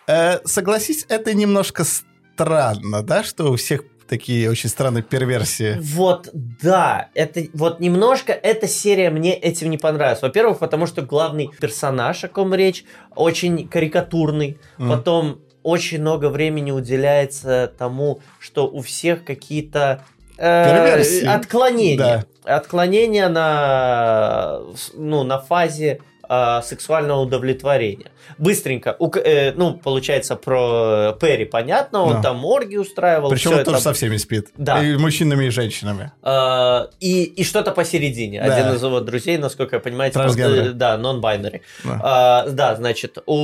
Э, 0.06 0.40
согласись, 0.44 1.06
это 1.08 1.34
немножко 1.34 1.84
странно, 1.84 3.02
да, 3.02 3.22
что 3.22 3.52
у 3.52 3.56
всех 3.56 3.82
такие 4.08 4.50
очень 4.50 4.68
странные 4.68 5.04
перверсии. 5.04 5.78
Вот, 5.80 6.30
да, 6.32 7.10
это 7.14 7.44
вот 7.54 7.78
немножко 7.78 8.32
эта 8.32 8.66
серия 8.66 9.08
мне 9.10 9.34
этим 9.34 9.70
не 9.70 9.78
понравилась. 9.78 10.20
Во-первых, 10.20 10.58
потому 10.58 10.86
что 10.86 11.02
главный 11.02 11.48
персонаж, 11.60 12.24
о 12.24 12.28
ком 12.28 12.52
речь, 12.52 12.84
очень 13.14 13.68
карикатурный. 13.68 14.58
Мгм. 14.78 14.90
Потом 14.90 15.40
очень 15.62 16.00
много 16.00 16.28
времени 16.28 16.72
уделяется 16.72 17.72
тому, 17.78 18.20
что 18.40 18.66
у 18.66 18.82
всех 18.82 19.24
какие-то 19.24 20.04
э, 20.40 21.26
отклонения. 21.26 22.26
Да. 22.44 22.56
Отклонения 22.56 23.28
на, 23.28 24.60
ну, 24.94 25.22
на 25.22 25.38
фазе 25.38 26.00
э, 26.30 26.60
сексуального 26.64 27.20
удовлетворения. 27.20 28.10
Быстренько, 28.38 28.94
у 28.98 29.10
э, 29.16 29.52
ну, 29.56 29.74
получается, 29.74 30.36
про 30.36 31.16
Перри 31.20 31.44
понятно, 31.44 32.02
он 32.04 32.12
Да. 32.14 32.22
там 32.22 32.44
орги 32.44 32.76
устраивал. 32.76 33.30
Причем 33.30 33.50
он 33.50 33.64
тоже 33.64 33.70
это 33.72 33.80
со 33.80 33.92
всеми 33.92 34.16
спит. 34.16 34.48
Да. 34.56 34.82
И 34.82 34.96
мужчинами, 34.96 35.46
и 35.46 35.50
женщинами. 35.50 36.12
Э, 36.22 36.86
и, 37.00 37.24
и 37.24 37.44
что-то 37.44 37.72
посередине. 37.72 38.42
Да. 38.42 38.54
Один 38.54 38.74
из 38.74 38.82
его 38.82 39.00
друзей, 39.00 39.36
насколько 39.38 39.76
я 39.76 39.80
понимаю, 39.80 40.12
типа, 40.12 40.30
э, 40.38 40.70
да, 40.70 40.96
non-binary. 40.96 41.60
Да. 41.84 42.00
А, 42.02 42.46
да, 42.48 42.76
значит, 42.76 43.18
у, 43.26 43.34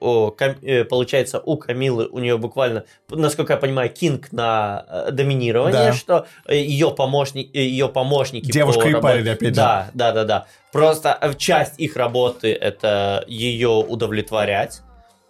у 0.00 0.30
Кам- 0.30 0.56
э, 0.62 0.84
получается, 0.84 1.40
у 1.44 1.56
Камилы, 1.56 2.06
у 2.06 2.18
нее 2.18 2.38
буквально, 2.38 2.84
насколько 3.10 3.52
я 3.52 3.56
понимаю, 3.58 3.90
кинг 3.90 4.32
на 4.32 4.86
э, 4.88 5.10
доминирование, 5.12 5.90
Да. 5.90 5.92
что 5.92 6.26
ее, 6.48 6.90
помощник, 6.90 7.50
э, 7.54 7.60
ее 7.60 7.88
помощники... 7.88 8.50
Девушка 8.50 8.88
и 8.88 8.94
парень, 8.94 9.28
опять 9.28 9.50
же. 9.50 9.54
Да, 9.54 9.90
да, 9.94 10.12
да, 10.12 10.24
да. 10.24 10.46
Просто 10.72 11.16
э, 11.20 11.34
часть 11.34 11.78
их 11.78 11.96
работы 11.96 12.52
это 12.52 13.24
ее 13.26 13.68
удовлетворять. 13.70 14.82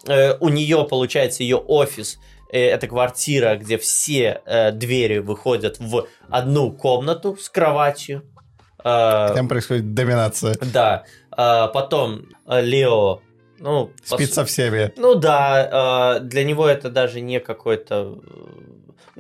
Э, 0.06 0.34
У 0.40 0.48
нее, 0.48 0.86
получается, 0.88 1.42
ее 1.42 1.56
офис 1.56 2.18
э, 2.52 2.58
это 2.66 2.86
квартира, 2.88 3.56
где 3.56 3.78
все 3.78 4.42
э, 4.44 4.70
двери 4.72 5.18
выходят 5.18 5.78
в 5.78 6.06
одну 6.30 6.72
комнату 6.72 7.36
с 7.36 7.48
кроватью. 7.48 8.22
Э, 8.84 9.32
Там 9.34 9.48
происходит 9.48 9.94
доминация. 9.94 10.56
да. 10.72 11.04
Потом 11.36 12.26
э, 12.46 12.60
Лео, 12.60 13.20
ну, 13.58 13.90
Спит 14.04 14.28
су- 14.28 14.34
со 14.34 14.44
всеми. 14.44 14.92
ну 14.96 15.14
да, 15.14 16.16
э, 16.18 16.20
для 16.20 16.44
него 16.44 16.66
это 16.66 16.90
даже 16.90 17.20
не 17.20 17.40
какой-то, 17.40 18.18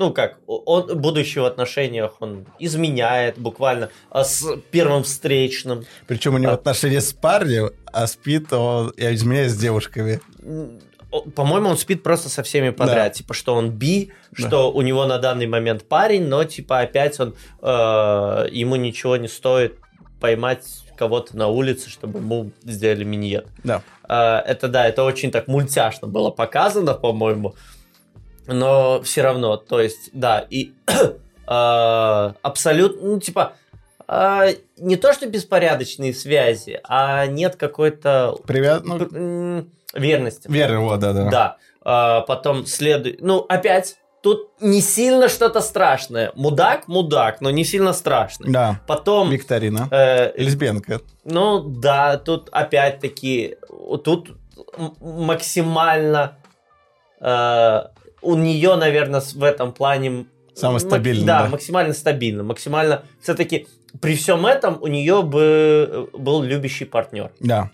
ну 0.00 0.14
как, 0.14 0.38
он 0.46 0.86
в 0.86 1.44
отношениях, 1.44 2.16
он 2.20 2.46
изменяет 2.58 3.38
буквально 3.38 3.90
а, 4.08 4.24
с 4.24 4.56
первым 4.70 5.02
встречным. 5.02 5.84
Причем 6.06 6.34
у 6.34 6.38
него 6.38 6.52
А. 6.52 6.54
отношения 6.54 7.02
с 7.02 7.12
парнем, 7.12 7.70
а 7.92 8.06
спит 8.06 8.50
он, 8.50 8.94
я 8.96 9.14
изменяюсь 9.14 9.52
с 9.52 9.58
девушками. 9.58 10.20
По-моему, 11.34 11.68
он 11.68 11.76
спит 11.76 12.02
просто 12.02 12.30
со 12.30 12.42
всеми 12.42 12.70
подряд. 12.70 12.96
Да. 12.96 13.10
Типа, 13.10 13.34
что 13.34 13.54
он 13.54 13.72
би, 13.72 14.10
Да. 14.30 14.46
что 14.48 14.72
у 14.72 14.80
него 14.80 15.04
на 15.04 15.18
данный 15.18 15.46
момент 15.46 15.86
парень, 15.86 16.26
но 16.26 16.44
типа 16.44 16.80
опять 16.80 17.20
он 17.20 17.34
э, 17.60 18.46
ему 18.52 18.76
ничего 18.76 19.18
не 19.18 19.28
стоит 19.28 19.76
поймать 20.18 20.64
кого-то 20.96 21.36
на 21.36 21.48
улице, 21.48 21.90
чтобы 21.90 22.20
ему 22.20 22.52
сделали 22.62 23.04
миньет. 23.04 23.48
Да. 23.64 23.82
А, 24.04 24.40
Это 24.40 24.68
да, 24.68 24.86
это 24.86 25.02
очень 25.02 25.30
так 25.30 25.48
мультяшно 25.48 26.06
было 26.08 26.30
показано, 26.30 26.94
по-моему. 26.94 27.54
Но 28.46 29.00
все 29.02 29.22
равно, 29.22 29.56
то 29.56 29.80
есть, 29.80 30.10
да, 30.12 30.44
и 30.50 30.72
а, 31.46 32.34
абсолютно, 32.42 33.08
ну, 33.10 33.20
типа, 33.20 33.54
а, 34.08 34.48
не 34.76 34.96
то, 34.96 35.12
что 35.12 35.26
беспорядочные 35.26 36.12
связи, 36.12 36.80
а 36.84 37.26
нет 37.26 37.56
какой-то 37.56 38.36
Привет. 38.46 38.82
Ну, 38.84 39.66
верности. 39.94 40.48
Вера, 40.50 40.80
вот, 40.80 40.98
да, 40.98 41.12
да. 41.12 41.30
Да. 41.30 41.56
А, 41.82 42.20
потом 42.22 42.66
следует... 42.66 43.20
Ну, 43.20 43.46
опять, 43.48 43.98
тут 44.22 44.50
не 44.60 44.80
сильно 44.80 45.28
что-то 45.28 45.60
страшное. 45.60 46.32
Мудак, 46.34 46.88
мудак, 46.88 47.40
но 47.40 47.50
не 47.50 47.64
сильно 47.64 47.92
страшный. 47.92 48.50
Да. 48.50 48.80
Потом... 48.86 49.30
Викторина. 49.30 49.88
э, 49.90 50.32
Лесбиянка. 50.36 51.00
ну 51.24 51.60
да, 51.60 52.16
тут 52.16 52.48
опять-таки, 52.50 53.56
тут 54.04 54.36
максимально 55.00 56.36
э, 57.20 57.82
у 58.22 58.34
нее, 58.36 58.76
наверное, 58.76 59.20
в 59.20 59.42
этом 59.42 59.72
плане 59.72 60.26
Самый 60.54 60.80
стабильный, 60.80 61.24
Да, 61.26 61.44
да. 61.44 61.48
максимально 61.48 61.94
стабильно, 61.94 62.42
максимально. 62.42 63.04
Все-таки 63.22 63.66
при 64.00 64.14
всем 64.16 64.46
этом 64.46 64.78
у 64.82 64.88
нее 64.88 65.22
бы 65.22 66.10
был 66.12 66.42
любящий 66.42 66.84
партнер. 66.84 67.30
Да. 67.40 67.70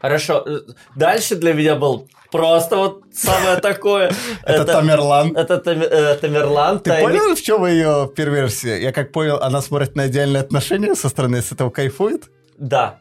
Хорошо. 0.00 0.42
э, 0.46 0.60
Дальше 0.94 1.36
для 1.36 1.52
меня 1.52 1.74
был 1.74 2.08
просто 2.30 2.76
вот 2.76 3.02
самое 3.12 3.56
такое. 3.60 4.12
Это 4.44 4.64
Тамерлан. 4.64 5.36
Это 5.36 5.62
э, 5.70 6.14
Тамерлан. 6.16 6.80
Ты 6.80 6.90
понял, 7.00 7.34
в 7.34 7.42
чем 7.42 7.66
ее 7.66 8.10
перверсия? 8.16 8.76
Я 8.78 8.92
как 8.92 9.12
понял, 9.12 9.36
она 9.42 9.60
смотрит 9.60 9.94
на 9.96 10.06
идеальные 10.06 10.40
отношения 10.40 10.94
со 10.94 11.08
стороны, 11.08 11.42
с 11.42 11.52
этого 11.52 11.70
кайфует. 11.70 12.30
Да. 12.56 12.98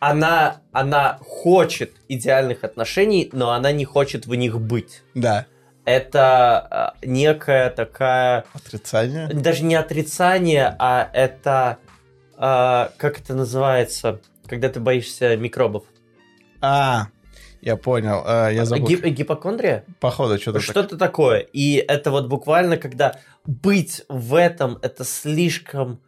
Она, 0.00 0.62
она 0.72 1.18
хочет 1.20 1.92
идеальных 2.08 2.64
отношений, 2.64 3.28
но 3.32 3.52
она 3.52 3.70
не 3.72 3.84
хочет 3.84 4.26
в 4.26 4.34
них 4.34 4.58
быть. 4.60 5.02
Да. 5.14 5.46
Это 5.84 6.94
э, 7.02 7.06
некая 7.06 7.70
такая, 7.70 8.44
Отрицание. 8.54 9.28
даже 9.28 9.64
не 9.64 9.74
отрицание, 9.74 10.76
а 10.78 11.10
это, 11.12 11.78
э, 12.36 12.88
как 12.96 13.20
это 13.20 13.34
называется, 13.34 14.20
когда 14.46 14.68
ты 14.68 14.78
боишься 14.78 15.36
микробов? 15.36 15.84
А, 16.60 17.08
я 17.60 17.76
понял. 17.76 18.22
А, 18.24 18.48
я 18.50 18.64
забыл. 18.64 18.86
Гип- 18.86 19.08
гипокондрия? 19.08 19.84
Походу, 19.98 20.38
что-то 20.38 20.58
так. 20.60 20.62
Что-то 20.62 20.96
такое. 20.96 21.40
И 21.40 21.74
это 21.76 22.12
вот 22.12 22.28
буквально, 22.28 22.76
когда 22.76 23.16
быть 23.44 24.02
в 24.08 24.36
этом, 24.36 24.78
это 24.82 25.04
слишком 25.04 26.00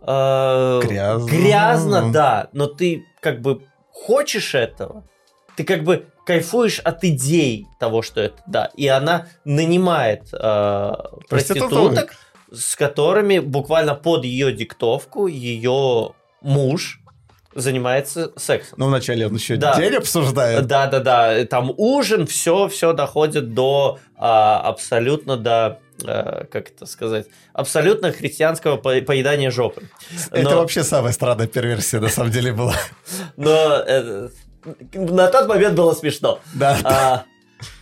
э, 0.00 0.80
Грязно. 0.84 1.28
грязно, 1.28 2.12
да, 2.12 2.48
но 2.52 2.66
ты 2.66 3.04
как 3.20 3.40
бы 3.40 3.62
хочешь 3.90 4.54
этого, 4.54 5.08
ты 5.56 5.64
как 5.64 5.84
бы 5.84 6.06
кайфуешь 6.26 6.78
от 6.80 7.04
идей 7.04 7.66
того, 7.78 8.02
что 8.02 8.20
это, 8.20 8.36
да, 8.46 8.70
и 8.76 8.86
она 8.88 9.26
нанимает 9.44 10.28
э, 10.32 10.92
Проституток. 11.28 12.14
с 12.52 12.76
которыми 12.76 13.38
буквально 13.38 13.94
под 13.94 14.24
ее 14.24 14.52
диктовку 14.52 15.26
ее 15.26 16.12
муж 16.42 17.00
занимается 17.54 18.32
сексом. 18.36 18.78
Ну, 18.78 18.86
вначале 18.88 19.26
он 19.26 19.34
еще 19.34 19.56
Да. 19.56 19.76
день 19.80 19.94
обсуждает. 19.94 20.66
Да, 20.66 20.86
да, 20.88 21.00
да. 21.00 21.44
Там 21.46 21.72
ужин, 21.76 22.26
все, 22.26 22.68
все 22.68 22.92
доходит 22.92 23.54
до 23.54 23.98
а, 24.18 24.60
абсолютно 24.60 25.36
до 25.38 25.80
а, 26.04 26.44
как 26.50 26.68
это 26.70 26.84
сказать, 26.84 27.26
абсолютно 27.54 28.12
христианского 28.12 28.76
по- 28.76 29.00
поедания 29.00 29.50
жопы. 29.50 29.88
Это 30.30 30.50
Но- 30.50 30.56
вообще 30.58 30.84
самая 30.84 31.12
странная 31.14 31.46
перверсия, 31.46 31.98
на 32.00 32.08
самом 32.10 32.30
деле, 32.30 32.52
была. 32.52 32.74
Но 33.38 33.82
э, 33.86 34.28
на 34.94 35.28
тот 35.28 35.48
момент 35.48 35.74
было 35.74 35.94
смешно. 35.94 36.40
Да. 36.54 36.78
А, 36.84 37.24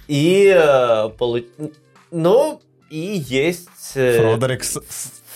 и 0.08 0.52
э, 0.54 1.08
полу- 1.18 1.44
ну 2.10 2.60
и 2.90 3.24
есть 3.26 3.92
э, 3.94 4.18
Фродерик 4.18 4.64
с- 4.64 4.80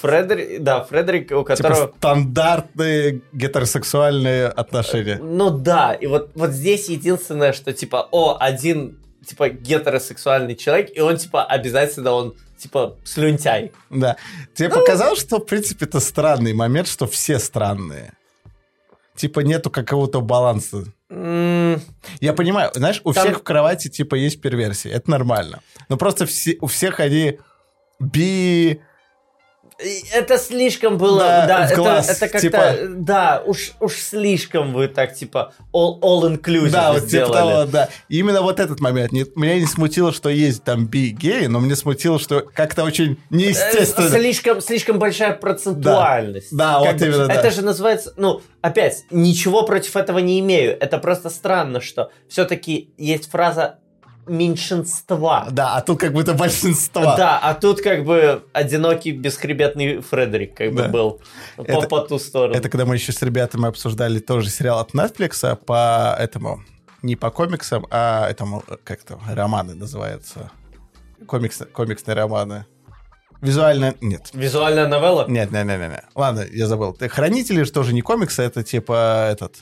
Фредерик, 0.00 0.62
да, 0.62 0.84
Фредерик, 0.84 1.32
у 1.32 1.42
которого 1.42 1.86
Типа 1.86 1.94
стандартные 1.98 3.22
гетеросексуальные 3.32 4.46
отношения. 4.46 5.18
Ну 5.20 5.50
да, 5.50 5.92
и 5.94 6.06
вот, 6.06 6.30
вот 6.34 6.50
здесь 6.50 6.88
единственное, 6.88 7.52
что 7.52 7.72
типа, 7.72 8.08
о, 8.12 8.36
один 8.38 8.98
типа 9.26 9.48
гетеросексуальный 9.48 10.54
человек, 10.54 10.90
и 10.96 11.00
он 11.00 11.16
типа 11.16 11.44
обязательно 11.44 12.12
он 12.12 12.34
типа 12.56 12.96
слюнтяй. 13.04 13.72
Да. 13.90 14.16
Тебе 14.54 14.68
показалось, 14.68 15.20
что, 15.20 15.38
в 15.38 15.46
принципе, 15.46 15.84
это 15.86 16.00
странный 16.00 16.52
момент, 16.52 16.86
что 16.88 17.06
все 17.06 17.38
странные? 17.38 18.12
Типа 19.18 19.40
нету 19.40 19.68
какого-то 19.70 20.20
баланса. 20.20 20.84
М, 21.10 21.80
Я 22.20 22.32
понимаю, 22.32 22.70
знаешь, 22.74 23.00
у 23.04 23.12
Там- 23.12 23.24
всех 23.24 23.40
в 23.40 23.42
кровати 23.42 23.88
типа 23.88 24.14
есть 24.14 24.40
перверсии, 24.40 24.90
это 24.90 25.10
нормально. 25.10 25.60
Но 25.88 25.96
просто 25.96 26.24
все, 26.24 26.56
у 26.60 26.66
всех 26.66 27.00
они 27.00 27.38
би... 28.00 28.80
Это 30.12 30.38
слишком 30.38 30.98
было, 30.98 31.20
Да, 31.20 31.46
да, 31.46 31.66
это, 31.66 31.74
глаз, 31.76 32.08
это 32.10 32.20
как-то, 32.28 32.40
типа- 32.40 32.74
да, 32.88 33.42
уж, 33.46 33.72
уж 33.78 33.94
слишком 33.94 34.72
вы 34.72 34.88
так, 34.88 35.14
типа, 35.14 35.52
all, 35.72 36.00
all 36.00 36.22
inclusive 36.36 36.70
Да, 36.70 36.92
вот 36.92 36.98
типа 37.02 37.08
сделали. 37.08 37.32
того, 37.32 37.64
да. 37.66 37.88
И 38.08 38.18
именно 38.18 38.42
вот 38.42 38.58
этот 38.58 38.80
момент. 38.80 39.12
Не- 39.12 39.26
меня 39.36 39.54
не 39.60 39.66
смутило, 39.66 40.12
что 40.12 40.30
есть 40.30 40.64
там 40.64 40.86
би-геи, 40.86 41.46
но 41.46 41.60
мне 41.60 41.76
смутило, 41.76 42.18
что 42.18 42.40
как-то 42.40 42.82
очень 42.82 43.12
Э, 43.12 43.16
неестественно. 43.30 44.10
Слишком, 44.10 44.60
слишком 44.60 44.98
большая 44.98 45.34
процентуальность. 45.34 46.56
Да, 46.56 46.80
вот 46.80 46.96
бы, 46.96 47.06
именно, 47.06 47.26
да. 47.28 47.34
Это 47.34 47.50
же 47.52 47.62
называется, 47.62 48.12
ну, 48.16 48.40
опять, 48.62 49.04
ничего 49.10 49.62
против 49.62 49.94
этого 49.96 50.18
не 50.18 50.40
имею. 50.40 50.76
Это 50.80 50.98
просто 50.98 51.30
странно, 51.30 51.80
что 51.80 52.10
все-таки 52.28 52.90
есть 52.98 53.30
фраза 53.30 53.78
меньшинства. 54.28 55.48
Да, 55.50 55.76
а 55.76 55.80
тут 55.80 55.98
как 56.00 56.12
будто 56.12 56.34
большинство. 56.34 57.02
Да, 57.16 57.38
а 57.42 57.54
тут 57.54 57.80
как 57.80 58.04
бы 58.04 58.44
одинокий 58.52 59.12
бесхребетный 59.12 60.00
Фредерик 60.00 60.54
как 60.56 60.72
бы 60.72 60.82
Да. 60.82 60.88
был 60.88 61.20
по, 61.56 61.62
Это- 61.62 61.88
по 61.88 62.00
ту 62.00 62.18
сторону. 62.18 62.54
Это 62.54 62.68
когда 62.68 62.84
мы 62.84 62.94
еще 62.94 63.12
с 63.12 63.22
ребятами 63.22 63.66
обсуждали 63.68 64.18
тоже 64.18 64.50
сериал 64.50 64.78
от 64.80 64.92
Netflix 64.94 65.56
по 65.56 66.14
этому, 66.18 66.62
не 67.02 67.16
по 67.16 67.30
комиксам, 67.30 67.86
а 67.90 68.28
этому, 68.28 68.62
как 68.84 69.02
то 69.04 69.18
романы 69.28 69.74
называются. 69.74 70.50
Комикс, 71.26 71.62
комиксные 71.72 72.14
романы. 72.14 72.66
Визуально... 73.40 73.94
Нет. 74.00 74.30
Визуальная 74.32 74.88
новелла? 74.88 75.26
Нет, 75.28 75.52
нет, 75.52 75.64
нет, 75.66 75.78
нет, 75.78 75.90
нет. 75.90 76.04
Ладно, 76.14 76.44
я 76.50 76.66
забыл. 76.66 76.92
Ты 76.92 77.08
Хранители 77.08 77.62
же 77.62 77.70
тоже 77.70 77.94
не 77.94 78.00
комиксы, 78.02 78.42
это 78.42 78.64
типа 78.64 79.28
этот 79.30 79.56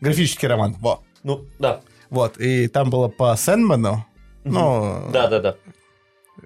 графический 0.00 0.48
роман. 0.48 0.76
Во. 0.80 1.02
Ну, 1.22 1.44
да. 1.58 1.80
Вот. 2.10 2.38
И 2.38 2.66
там 2.66 2.90
было 2.90 3.06
по 3.08 3.34
Сэндману. 3.36 4.04
Ну, 4.44 5.08
Да, 5.12 5.28
да, 5.28 5.38
да. 5.40 5.56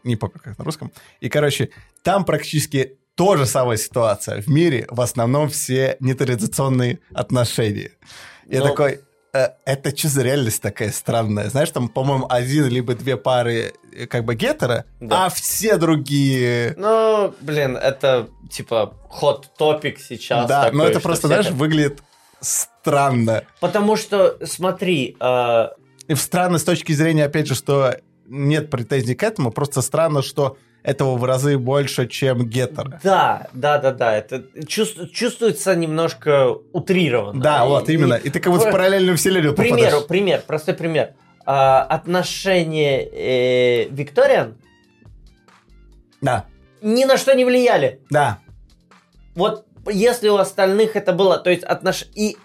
не 0.02 0.16
помню, 0.16 0.40
как 0.42 0.58
на 0.58 0.64
русском. 0.64 0.90
И, 1.20 1.28
короче, 1.28 1.70
там 2.02 2.24
практически 2.24 2.98
то 3.14 3.36
же 3.36 3.46
самая 3.46 3.76
ситуация. 3.76 4.40
В 4.42 4.48
мире 4.48 4.86
в 4.90 5.00
основном 5.00 5.48
все 5.48 5.96
нетрадиционные 6.00 6.98
отношения. 7.14 7.92
Я 8.46 8.60
Ну- 8.60 8.66
такой, 8.66 9.00
«Э, 9.32 9.48
это 9.64 9.96
что 9.96 10.08
за 10.08 10.22
реальность 10.22 10.60
такая 10.62 10.90
странная? 10.92 11.48
Знаешь, 11.50 11.70
там, 11.70 11.88
по-моему, 11.88 12.26
один 12.28 12.66
либо 12.68 12.94
две 12.94 13.16
пары 13.16 13.72
э, 13.92 14.06
как 14.06 14.24
бы 14.24 14.34
гетера, 14.34 14.84
Да. 15.00 15.26
а 15.26 15.28
все 15.28 15.76
другие... 15.76 16.74
Ну, 16.76 17.32
блин, 17.40 17.76
это 17.76 18.28
типа 18.50 18.94
topic 19.58 19.98
сейчас. 19.98 20.48
да, 20.48 20.64
такой, 20.64 20.78
но 20.78 20.84
это 20.86 21.00
просто, 21.00 21.26
знаешь, 21.28 21.46
так- 21.46 21.54
выглядит 21.54 22.02
странно. 22.40 23.44
Потому 23.60 23.96
что, 23.96 24.36
смотри, 24.44 25.16
э, 25.18 25.68
И 26.08 26.14
странно 26.14 26.58
с 26.58 26.64
точки 26.64 26.92
зрения, 26.92 27.24
опять 27.24 27.46
же, 27.46 27.54
что 27.54 27.96
нет 28.26 28.70
претензий 28.70 29.14
к 29.14 29.22
этому, 29.22 29.50
просто 29.50 29.82
странно, 29.82 30.22
что 30.22 30.56
этого 30.82 31.16
в 31.16 31.24
разы 31.24 31.56
больше, 31.56 32.06
чем 32.08 32.46
гетера. 32.46 33.00
да, 33.02 33.48
да, 33.54 33.78
да, 33.78 33.90
да, 33.92 34.16
это 34.16 34.44
чувс- 34.66 35.08
чувствуется 35.10 35.74
немножко 35.74 36.48
утрированно. 36.72 37.40
Да, 37.42 37.64
И- 37.64 37.68
вот 37.68 37.88
и- 37.88 37.94
именно. 37.94 38.14
И 38.14 38.28
ты 38.28 38.38
как 38.38 38.52
будто 38.52 38.68
в 38.68 38.72
параллельную 38.72 39.16
вселенную 39.16 39.54
примеру, 39.54 39.76
попадаешь. 39.78 40.06
пример, 40.08 40.42
простой 40.46 40.74
пример. 40.74 41.14
А, 41.46 41.82
отношения 41.82 43.02
э, 43.02 43.88
Викториан 43.90 44.56
Да, 46.20 46.46
ни 46.82 47.04
на 47.04 47.16
что 47.16 47.34
не 47.34 47.44
влияли. 47.44 48.00
да. 48.10 48.38
Вот 49.34 49.66
если 49.90 50.28
у 50.28 50.36
остальных 50.36 50.96
это 50.96 51.12
было, 51.12 51.38
то 51.38 51.50
есть 51.50 51.64
отнош... 51.64 52.04
и, 52.14 52.36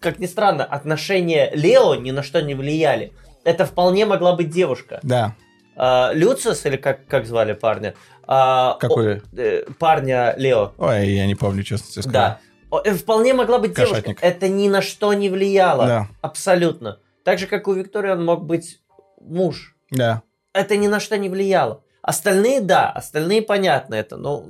как 0.00 0.18
ни 0.18 0.26
странно, 0.26 0.64
отношения 0.64 1.50
Лео 1.54 1.94
ни 1.96 2.10
на 2.10 2.22
что 2.22 2.40
не 2.42 2.54
влияли. 2.54 3.12
Это 3.44 3.64
вполне 3.66 4.06
могла 4.06 4.34
быть 4.34 4.50
девушка. 4.50 5.00
Да. 5.02 5.34
А, 5.76 6.10
Люциус, 6.12 6.64
или 6.66 6.76
как, 6.76 7.06
как 7.06 7.26
звали 7.26 7.52
парня? 7.52 7.94
А, 8.26 8.76
Какой? 8.80 9.18
о- 9.18 9.20
э, 9.36 9.64
парня 9.78 10.34
Лео. 10.36 10.72
Ой, 10.78 11.08
я 11.08 11.26
не 11.26 11.34
помню, 11.34 11.62
честно 11.62 11.90
тебе 11.90 12.02
скажу. 12.02 12.12
Да. 12.12 12.40
Э, 12.84 12.94
Вполне 12.94 13.32
могла 13.34 13.58
быть 13.58 13.74
Кошатник. 13.74 14.04
девушка. 14.04 14.26
Это 14.26 14.48
ни 14.48 14.68
на 14.68 14.82
что 14.82 15.12
не 15.14 15.30
влияло. 15.30 15.86
Да. 15.86 16.08
Абсолютно. 16.20 16.98
Так 17.24 17.38
же, 17.38 17.46
как 17.46 17.68
у 17.68 17.72
Виктории 17.72 18.10
он 18.10 18.24
мог 18.24 18.44
быть 18.44 18.80
муж. 19.20 19.76
Да. 19.90 20.22
Это 20.52 20.76
ни 20.76 20.88
на 20.88 21.00
что 21.00 21.16
не 21.16 21.28
влияло. 21.28 21.82
Остальные, 22.02 22.60
да, 22.60 22.90
остальные 22.90 23.42
понятно 23.42 23.94
это. 23.94 24.16
Ну, 24.16 24.44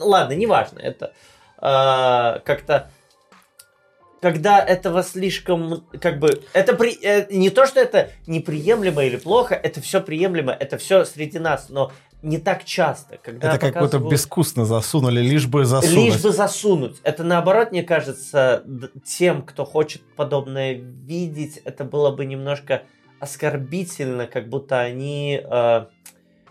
ладно, 0.00 0.32
неважно. 0.34 0.78
Это 0.80 1.12
а, 1.58 2.40
как-то 2.44 2.90
когда 4.20 4.64
этого 4.64 5.02
слишком, 5.02 5.84
как 6.00 6.18
бы, 6.18 6.42
это 6.52 6.74
при, 6.74 6.98
э, 7.02 7.26
не 7.30 7.50
то, 7.50 7.66
что 7.66 7.80
это 7.80 8.10
неприемлемо 8.26 9.04
или 9.04 9.16
плохо, 9.16 9.54
это 9.54 9.80
все 9.80 10.00
приемлемо, 10.00 10.52
это 10.52 10.78
все 10.78 11.04
среди 11.04 11.38
нас, 11.38 11.68
но 11.68 11.92
не 12.22 12.38
так 12.38 12.64
часто, 12.64 13.16
когда 13.18 13.54
это 13.54 13.72
как 13.72 13.82
будто 13.82 13.98
безвкусно 13.98 14.64
засунули, 14.64 15.20
лишь 15.20 15.46
бы 15.46 15.64
засунуть. 15.64 16.14
Лишь 16.14 16.22
бы 16.22 16.30
засунуть. 16.30 16.96
Это 17.04 17.22
наоборот, 17.22 17.70
мне 17.70 17.84
кажется, 17.84 18.64
тем, 19.04 19.42
кто 19.42 19.64
хочет 19.64 20.02
подобное 20.16 20.74
видеть, 20.74 21.58
это 21.64 21.84
было 21.84 22.10
бы 22.10 22.24
немножко 22.24 22.82
оскорбительно, 23.20 24.26
как 24.26 24.48
будто 24.48 24.80
они 24.80 25.40
э, 25.42 25.86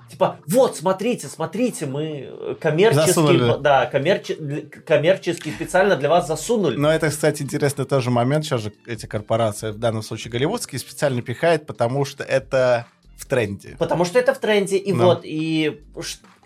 типа, 0.09 0.37
вот, 0.47 0.77
смотрите, 0.77 1.27
смотрите, 1.27 1.85
мы 1.85 2.27
э, 2.29 2.55
коммерчески, 2.59 3.07
Засунули. 3.07 3.61
да, 3.61 3.85
коммерче- 3.91 4.35
для- 4.35 4.61
коммерчески 4.85 5.49
специально 5.49 5.95
для 5.95 6.09
вас 6.09 6.27
засунули. 6.27 6.75
Но 6.77 6.91
это, 6.91 7.09
кстати, 7.09 7.41
интересный 7.43 7.85
тоже 7.85 8.09
момент. 8.11 8.45
Сейчас 8.45 8.61
же 8.61 8.73
эти 8.85 9.05
корпорации, 9.05 9.71
в 9.71 9.77
данном 9.77 10.03
случае 10.03 10.31
голливудские, 10.31 10.79
специально 10.79 11.21
пихают, 11.21 11.65
потому 11.65 12.05
что 12.05 12.23
это 12.23 12.85
в 13.17 13.25
тренде. 13.25 13.75
Потому 13.79 14.05
что 14.05 14.19
это 14.19 14.33
в 14.33 14.37
тренде, 14.39 14.77
и 14.77 14.93
Ну. 14.93 15.05
вот, 15.05 15.21
и 15.23 15.81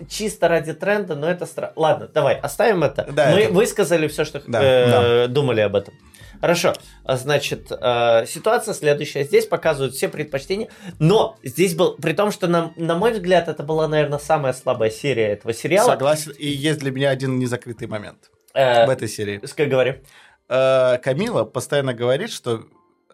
чисто 0.10 0.48
ради 0.48 0.74
тренда, 0.74 1.16
но 1.16 1.30
это 1.30 1.46
странно. 1.46 1.74
Ладно, 1.76 2.08
давай, 2.08 2.36
оставим 2.40 2.84
это. 2.84 3.08
Да, 3.12 3.32
Мы 3.32 3.42
это- 3.42 3.54
высказали 3.54 4.08
все, 4.08 4.26
что 4.26 4.42
Да, 4.48 4.62
э, 4.64 5.28
думали 5.28 5.62
об 5.62 5.76
этом. 5.76 5.94
Хорошо, 6.42 6.74
А, 7.06 7.18
значит, 7.18 7.72
э, 7.72 8.26
ситуация 8.28 8.74
следующая. 8.74 9.24
Здесь 9.24 9.46
показывают 9.46 9.94
все 9.94 10.10
предпочтения, 10.10 10.70
но 11.00 11.38
здесь 11.44 11.76
был, 11.76 11.94
при 11.98 12.14
том, 12.14 12.32
что, 12.32 12.48
на, 12.48 12.74
на 12.76 12.96
мой 12.96 13.12
взгляд, 13.14 13.48
это 13.48 13.62
была, 13.64 13.88
наверное, 13.88 14.18
самая 14.20 14.54
слабая 14.54 14.90
серия 14.90 15.28
этого 15.28 15.54
сериала. 15.54 15.92
Согласен. 15.92 16.32
И 16.32 16.48
есть 16.48 16.80
для 16.80 16.90
меня 16.92 17.12
один 17.12 17.38
незакрытый 17.40 17.88
момент 17.88 18.32
Э, 18.54 18.86
в 18.86 18.90
этой 18.90 19.08
серии. 19.08 19.38
Как 19.56 19.70
говори. 19.70 20.02
Э, 20.50 20.98
Камила 20.98 21.46
постоянно 21.46 21.94
говорит, 21.94 22.32
что 22.32 22.66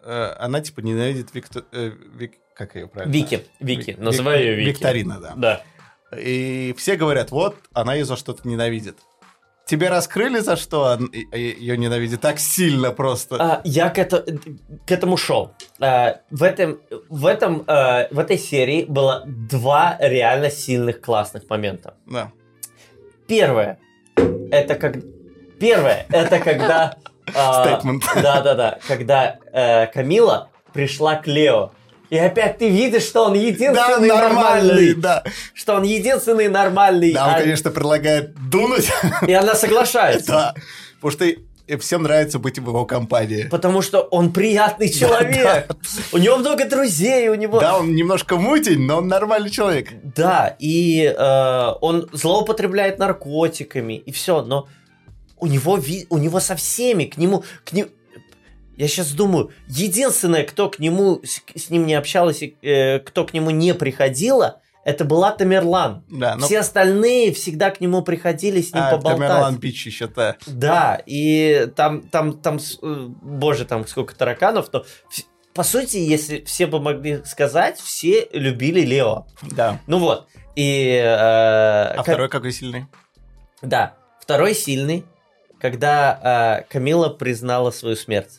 э, 0.02 0.34
она 0.38 0.60
типа 0.60 0.80
ненавидит 0.80 1.32
Виктор... 1.34 1.64
э, 1.72 1.90
Вик- 2.16 2.38
Как 2.54 2.74
ее 2.74 2.88
правильно? 2.88 3.12
Вики, 3.12 3.44
Вики, 3.60 3.90
Вик- 3.90 3.98
называй 4.00 4.40
ее 4.42 4.54
Вики. 4.56 4.68
Викторина, 4.70 5.20
да. 5.20 5.34
Да. 5.36 5.62
И 6.18 6.74
все 6.78 6.96
говорят, 6.96 7.30
вот, 7.30 7.54
она 7.74 7.94
ее 7.94 8.04
за 8.06 8.16
что-то 8.16 8.48
ненавидит. 8.48 8.96
Тебе 9.68 9.90
раскрыли, 9.90 10.38
за 10.38 10.56
что 10.56 10.98
ее 11.30 11.76
ненавидит 11.76 12.22
так 12.22 12.38
сильно 12.38 12.90
просто? 12.90 13.36
А, 13.38 13.60
я 13.64 13.90
к, 13.90 13.98
это- 13.98 14.24
к 14.86 14.90
этому 14.90 15.18
шел. 15.18 15.52
А, 15.78 16.20
в, 16.30 16.42
этом, 16.42 16.80
в, 17.10 17.26
этом, 17.26 17.64
а, 17.66 18.08
в 18.10 18.18
этой 18.18 18.38
серии 18.38 18.84
было 18.84 19.24
два 19.26 19.98
реально 20.00 20.50
сильных 20.50 21.02
классных 21.02 21.50
момента. 21.50 21.94
Да. 22.06 22.32
Первое, 23.26 23.78
это 24.50 24.74
как... 24.74 24.96
Первое, 25.60 26.06
это 26.08 26.38
когда... 26.38 26.96
а, 27.36 27.66
Стейтмент. 27.66 28.04
Да-да-да, 28.14 28.78
когда 28.88 29.36
э, 29.52 29.86
Камила 29.88 30.48
пришла 30.72 31.16
к 31.16 31.26
Лео. 31.26 31.72
И 32.10 32.16
опять 32.16 32.58
ты 32.58 32.68
видишь, 32.70 33.02
что 33.02 33.24
он 33.26 33.34
Да, 33.34 33.38
единственный 33.38 34.08
нормальный, 34.08 34.08
нормальный. 34.08 34.94
да. 34.94 35.24
Что 35.54 35.74
он 35.74 35.82
единственный 35.82 36.48
нормальный. 36.48 37.12
Да, 37.12 37.28
он, 37.28 37.34
а- 37.34 37.38
конечно, 37.38 37.70
предлагает 37.70 38.34
дунуть. 38.50 38.88
И 39.26 39.32
она 39.32 39.54
соглашается. 39.54 40.32
Да. 40.32 40.54
Потому 41.00 41.12
что 41.12 41.24
и 41.26 41.76
всем 41.76 42.02
нравится 42.04 42.38
быть 42.38 42.58
в 42.58 42.66
его 42.66 42.86
компании. 42.86 43.46
Потому 43.50 43.82
что 43.82 44.00
он 44.00 44.32
приятный 44.32 44.88
человек. 44.88 45.66
У 46.12 46.16
него 46.16 46.38
много 46.38 46.64
друзей, 46.66 47.28
у 47.28 47.34
него... 47.34 47.60
Да, 47.60 47.76
он 47.78 47.94
немножко 47.94 48.36
мутень, 48.36 48.86
но 48.86 48.96
он 48.98 49.08
нормальный 49.08 49.50
человек. 49.50 49.88
Да, 50.16 50.56
и 50.58 51.14
э, 51.14 51.72
он 51.82 52.08
злоупотребляет 52.14 52.98
наркотиками, 52.98 53.92
и 53.98 54.12
все, 54.12 54.40
но 54.40 54.66
у 55.36 55.46
него, 55.46 55.76
ви- 55.76 56.06
у 56.08 56.16
него 56.16 56.40
со 56.40 56.56
всеми, 56.56 57.04
к 57.04 57.18
нему, 57.18 57.44
к 57.66 57.72
нему... 57.74 57.90
Я 58.78 58.86
сейчас 58.86 59.10
думаю, 59.10 59.50
единственное, 59.66 60.44
кто 60.44 60.70
к 60.70 60.78
нему, 60.78 61.20
с, 61.24 61.42
с 61.54 61.68
ним 61.68 61.84
не 61.84 61.94
общалась, 61.94 62.42
и, 62.42 62.56
э, 62.62 63.00
кто 63.00 63.24
к 63.24 63.34
нему 63.34 63.50
не 63.50 63.74
приходила, 63.74 64.60
это 64.84 65.04
была 65.04 65.32
Тамерлан. 65.32 66.04
Да, 66.08 66.36
но... 66.36 66.46
Все 66.46 66.60
остальные 66.60 67.32
всегда 67.32 67.70
к 67.70 67.80
нему 67.80 68.02
приходили 68.02 68.62
с 68.62 68.72
ним 68.72 68.84
а, 68.84 68.90
поболтать. 68.92 69.18
Тамерлан 69.18 69.56
Бич 69.56 69.84
еще-то. 69.84 70.36
Да, 70.46 71.02
и 71.06 71.68
там, 71.74 72.02
там, 72.02 72.38
там, 72.38 72.58
э, 72.82 73.06
боже, 73.20 73.64
там 73.64 73.84
сколько 73.84 74.14
тараканов, 74.14 74.72
но 74.72 74.84
по 75.54 75.64
сути, 75.64 75.96
если 75.96 76.42
все 76.42 76.68
бы 76.68 76.78
могли 76.80 77.24
сказать, 77.24 77.80
все 77.80 78.28
любили 78.32 78.82
Лео. 78.82 79.26
Да. 79.42 79.80
Ну 79.88 79.98
вот. 79.98 80.28
И 80.54 80.92
э, 80.94 81.04
А 81.04 81.96
ка- 81.96 82.02
второй 82.12 82.28
какой 82.28 82.52
сильный? 82.52 82.86
да, 83.60 83.96
второй 84.20 84.54
сильный, 84.54 85.04
когда 85.60 86.62
э, 86.62 86.72
Камила 86.72 87.08
признала 87.08 87.72
свою 87.72 87.96
смерть. 87.96 88.38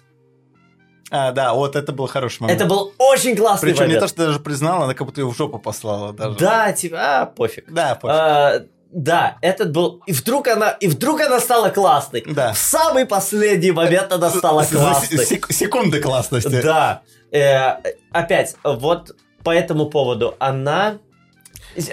А, 1.11 1.31
да, 1.31 1.53
вот 1.53 1.75
это 1.75 1.91
был 1.91 2.07
хороший 2.07 2.41
момент. 2.41 2.59
Это 2.61 2.69
был 2.69 2.93
очень 2.97 3.35
классный 3.35 3.69
Причем 3.69 3.85
не 3.85 3.87
момент. 3.95 4.01
то, 4.03 4.07
что 4.07 4.25
даже 4.27 4.39
признала, 4.39 4.85
она 4.85 4.93
как 4.93 5.07
будто 5.07 5.21
ее 5.21 5.27
в 5.27 5.35
жопу 5.35 5.57
послала 5.59 6.13
даже. 6.13 6.37
Да, 6.37 6.71
типа, 6.71 6.97
а, 6.99 7.25
пофиг. 7.25 7.71
Да, 7.71 7.95
пофиг. 7.95 8.15
А, 8.15 8.61
да, 8.91 9.37
этот 9.41 9.71
был. 9.71 10.01
И 10.05 10.13
вдруг 10.13 10.47
она, 10.47 10.69
и 10.71 10.87
вдруг 10.87 11.21
она 11.21 11.39
стала 11.39 11.69
классной. 11.69 12.23
Да. 12.27 12.53
В 12.53 12.57
самый 12.57 13.05
последний 13.05 13.71
момент 13.71 14.11
она 14.11 14.29
стала 14.29 14.63
классной. 14.63 15.25
сек- 15.25 15.51
секунды 15.51 15.99
классности. 15.99 16.61
Да. 16.61 17.01
Э, 17.31 17.77
опять, 18.11 18.55
вот 18.63 19.15
по 19.43 19.51
этому 19.51 19.87
поводу 19.89 20.35
она. 20.39 20.97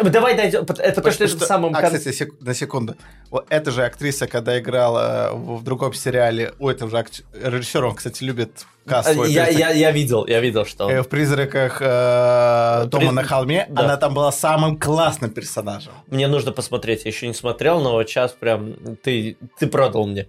Давай 0.04 0.36
дойдем, 0.36 0.64
пот- 0.66 0.80
это 0.80 0.96
потому 0.96 1.12
что 1.14 1.24
это 1.24 1.36
в 1.36 1.42
самом 1.42 1.74
а, 1.74 1.80
конце. 1.80 1.98
кстати, 1.98 2.14
сек- 2.16 2.40
на 2.40 2.54
секунду. 2.54 2.96
Вот 3.30 3.46
эта 3.50 3.70
же 3.70 3.84
актриса, 3.84 4.26
когда 4.26 4.58
играла 4.58 5.30
в, 5.34 5.58
в 5.58 5.62
другом 5.64 5.92
сериале, 5.94 6.54
у 6.58 6.68
этого 6.68 6.90
же 6.90 6.98
акт- 6.98 7.22
режиссер, 7.34 7.84
он, 7.84 7.94
кстати, 7.94 8.24
любит 8.24 8.66
каст 8.86 9.12
свой. 9.12 9.28
Э, 9.28 9.32
Я, 9.32 9.48
я, 9.48 9.70
я 9.70 9.90
видел, 9.90 10.26
я 10.26 10.40
видел, 10.40 10.64
что. 10.64 10.88
Э, 10.90 11.02
В 11.02 11.08
«Призраках 11.08 11.82
э, 11.82 12.84
дома 12.86 13.04
Приз- 13.04 13.12
на 13.12 13.24
холме» 13.24 13.66
да. 13.68 13.82
она 13.82 13.96
там 13.96 14.14
была 14.14 14.32
самым 14.32 14.78
классным 14.78 15.30
персонажем. 15.30 15.92
Мне 16.06 16.28
нужно 16.28 16.52
посмотреть, 16.52 17.04
я 17.04 17.10
еще 17.10 17.26
не 17.28 17.34
смотрел, 17.34 17.80
но 17.80 17.92
вот 17.92 18.08
сейчас 18.08 18.32
прям 18.32 18.74
ты, 19.02 19.36
ты 19.58 19.66
продал 19.66 20.06
мне. 20.06 20.28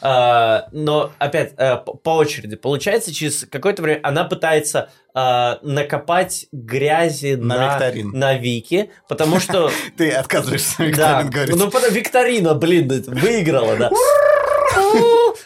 А, 0.00 0.68
но 0.72 1.10
опять 1.18 1.52
э, 1.56 1.76
по 1.76 2.16
очереди. 2.16 2.56
Получается, 2.56 3.12
через 3.12 3.44
какое-то 3.44 3.82
время 3.82 4.00
она 4.02 4.24
пытается 4.24 4.88
а, 5.18 5.58
накопать 5.62 6.44
грязи 6.52 7.36
На 7.36 7.56
на, 7.56 7.72
викторин. 7.72 8.10
на 8.10 8.34
Вики, 8.34 8.90
потому 9.08 9.40
что... 9.40 9.70
Ты 9.96 10.10
отказываешься 10.10 10.84
Викторин 10.84 11.30
говорить. 11.30 11.56
ну 11.56 11.70
викторина, 11.90 12.52
блин, 12.52 12.86
выиграла, 13.06 13.76
да. 13.76 13.90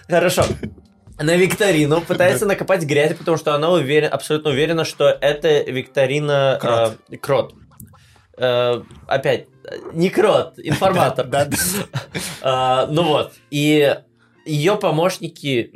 Хорошо. 0.09 0.43
На 1.21 1.37
викторину 1.37 2.01
пытается 2.01 2.47
накопать 2.47 2.83
грязь, 2.83 3.17
потому 3.17 3.37
что 3.37 3.55
она 3.55 3.71
уверена, 3.71 4.11
абсолютно 4.11 4.51
уверена, 4.51 4.85
что 4.85 5.09
это 5.09 5.61
викторина 5.63 6.59
Крот. 6.61 6.99
э, 7.09 7.17
крот. 7.19 7.55
Э, 8.39 8.83
опять, 9.07 9.47
э, 9.71 9.77
не 9.93 10.11
крот, 10.11 10.55
информатор. 10.57 11.27
Да, 11.29 11.45
да. 11.45 11.57
А, 12.43 12.87
ну 12.87 13.05
вот, 13.05 13.35
и 13.53 13.95
ее 14.45 14.77
помощники 14.77 15.73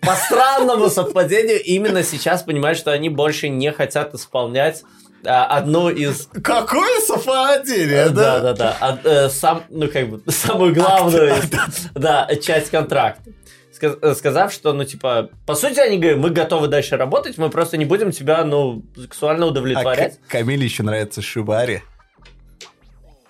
по 0.00 0.14
странному 0.14 0.88
совпадению 0.90 1.62
именно 1.62 2.02
сейчас 2.02 2.42
понимают, 2.42 2.78
что 2.78 2.90
они 2.92 3.08
больше 3.08 3.48
не 3.48 3.70
хотят 3.72 4.14
исполнять 4.14 4.82
а, 5.24 5.44
одну 5.46 5.90
из 5.90 6.28
Какое 6.42 7.00
совпадение, 7.00 8.08
да, 8.08 8.40
да? 8.40 8.40
да, 8.40 8.54
да. 8.54 8.76
А, 8.80 8.98
э, 9.04 9.28
сам, 9.28 9.64
ну, 9.68 9.88
как 9.88 10.08
бы, 10.08 10.22
самую 10.32 10.74
главную, 10.74 11.34
да, 11.94 12.28
часть 12.42 12.70
контракта. 12.70 13.30
Э, 13.82 14.14
Сказав, 14.14 14.52
что, 14.52 14.72
ну, 14.72 14.84
типа, 14.84 15.30
по 15.46 15.54
сути, 15.54 15.78
они 15.80 15.98
говорят, 15.98 16.18
мы 16.20 16.30
готовы 16.30 16.68
дальше 16.68 16.96
работать, 16.96 17.38
мы 17.38 17.48
просто 17.50 17.76
не 17.76 17.84
будем 17.84 18.12
тебя, 18.12 18.44
ну, 18.44 18.82
сексуально 18.96 19.46
А 19.46 19.48
удовлетворять. 19.48 20.18
К- 20.26 20.30
Камиле 20.32 20.64
еще 20.64 20.82
нравится 20.82 21.22
Шибари. 21.22 21.82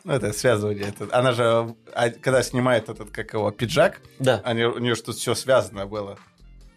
Ну, 0.05 0.15
это 0.15 0.33
связывание. 0.33 0.87
Это, 0.89 1.15
она 1.17 1.33
же, 1.33 1.75
а, 1.93 2.09
когда 2.11 2.43
снимает 2.43 2.89
этот, 2.89 3.11
как 3.11 3.33
его, 3.35 3.51
пиджак, 3.51 4.01
Да. 4.19 4.41
они, 4.45 4.65
у 4.65 4.79
нее 4.79 4.95
тут 4.95 5.17
все 5.17 5.35
связано 5.35 5.87
было. 5.87 6.19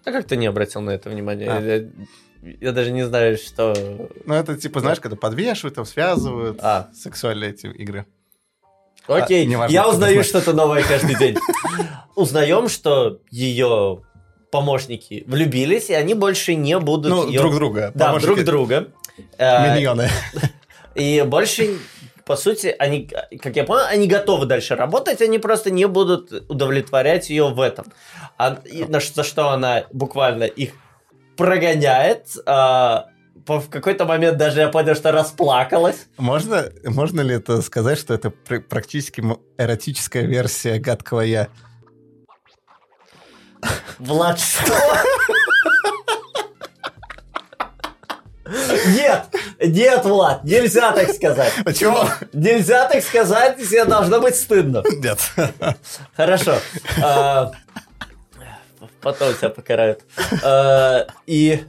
А 0.06 0.12
как 0.12 0.26
ты 0.26 0.36
не 0.38 0.48
обратил 0.48 0.82
на 0.82 0.92
это 0.92 1.10
внимание? 1.10 1.50
А. 1.50 1.60
Я, 1.62 1.86
я 2.60 2.72
даже 2.72 2.92
не 2.92 3.06
знаю, 3.06 3.38
что... 3.38 3.74
Ну, 4.26 4.34
это 4.34 4.58
типа, 4.58 4.80
знаешь, 4.82 5.00
когда 5.00 5.16
подвешивают, 5.16 5.76
там 5.76 5.86
связывают 5.86 6.60
А. 6.62 6.90
сексуальные 6.94 7.52
эти 7.52 7.68
игры. 7.68 8.06
Окей, 9.08 9.44
А, 9.44 9.46
неважно, 9.46 9.74
я 9.74 9.88
узнаю 9.88 10.24
что-то 10.24 10.54
новое 10.54 10.84
каждый 10.84 11.16
день. 11.18 11.38
Узнаем, 12.16 12.70
что 12.70 13.20
ее 13.32 14.02
помощники 14.52 15.24
влюбились, 15.28 15.90
и 15.90 15.94
они 15.94 16.14
больше 16.14 16.56
не 16.56 16.80
будут 16.80 17.10
Ну, 17.12 17.28
её- 17.28 17.42
друг 17.42 17.56
друга. 17.56 17.92
Да, 17.96 18.18
друг 18.20 18.44
друга. 18.44 18.88
Миньоны. 19.40 20.10
И 20.96 21.24
больше, 21.28 21.78
по 22.26 22.36
сути, 22.36 22.74
они, 22.80 23.10
как 23.42 23.56
я 23.56 23.64
понял, 23.64 23.86
они 23.90 24.08
готовы 24.08 24.46
дальше 24.46 24.76
работать, 24.76 25.22
они 25.22 25.40
просто 25.40 25.72
не 25.72 25.86
будут 25.88 26.32
удовлетворять 26.50 27.30
ее 27.30 27.50
в 27.50 27.60
этом. 27.60 27.86
А, 28.38 28.60
и 28.66 28.86
на 28.86 29.00
за 29.00 29.24
что 29.24 29.50
она 29.50 29.84
буквально 29.92 30.44
их 30.46 30.72
прогоняет. 31.36 32.28
а, 32.46 33.08
по- 33.46 33.60
в 33.60 33.70
какой-то 33.70 34.06
момент 34.06 34.38
даже 34.38 34.62
я 34.62 34.70
понял, 34.70 34.96
что 34.96 35.12
расплакалась. 35.12 36.08
Можно, 36.18 36.70
можно 36.86 37.20
ли 37.22 37.36
это 37.36 37.62
сказать, 37.62 38.00
что 38.00 38.14
это 38.14 38.30
пр- 38.30 38.62
практически 38.62 39.22
эротическая 39.58 40.24
версия 40.24 40.80
гадкого 40.80 41.22
я? 41.22 41.48
Влад, 44.00 44.40
что? 44.40 44.74
Нет, 48.88 49.26
нет, 49.60 50.06
Влад, 50.06 50.44
нельзя 50.44 50.92
так 50.92 51.10
сказать. 51.12 51.54
Почему? 51.66 52.00
Нельзя 52.34 52.88
так 52.88 53.04
сказать, 53.04 53.58
тебе 53.58 53.86
должно 53.86 54.20
быть 54.20 54.36
стыдно. 54.36 54.84
Нет. 54.98 55.20
Хорошо. 56.16 56.56
А, 57.02 57.52
Потом 59.02 59.34
тебя 59.36 59.50
покарают. 59.50 60.02
А, 60.44 61.08
И... 61.26 61.64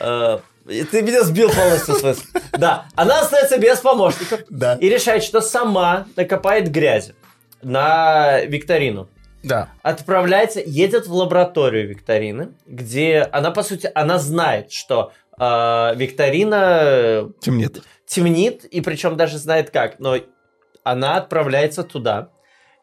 а, 0.00 0.40
и 0.66 0.84
Ты 0.84 1.02
меня 1.02 1.22
сбил 1.22 1.50
полностью 1.50 1.94
с 1.94 2.02
мысли. 2.02 2.24
Да, 2.52 2.86
она 2.94 3.20
остается 3.20 3.58
без 3.58 3.78
помощников 3.78 4.40
Да. 4.50 4.76
и 4.80 4.88
решает, 4.88 5.22
что 5.22 5.40
сама 5.40 6.06
накопает 6.16 6.70
грязи 6.70 7.14
на 7.62 8.40
викторину. 8.42 9.08
Да. 9.42 9.68
Отправляется, 9.82 10.60
едет 10.60 11.06
в 11.06 11.12
лабораторию 11.14 11.88
викторины, 11.88 12.50
где 12.66 13.28
она, 13.32 13.50
по 13.52 13.62
сути, 13.62 13.90
она 13.94 14.18
знает, 14.18 14.72
что 14.72 15.12
а, 15.38 15.94
викторина 15.94 17.30
Темнит. 17.40 17.82
темнит, 18.06 18.64
и 18.64 18.80
причем 18.80 19.16
даже 19.16 19.38
знает 19.38 19.70
как, 19.70 19.98
но 20.00 20.16
она 20.82 21.16
отправляется 21.16 21.82
туда. 21.84 22.30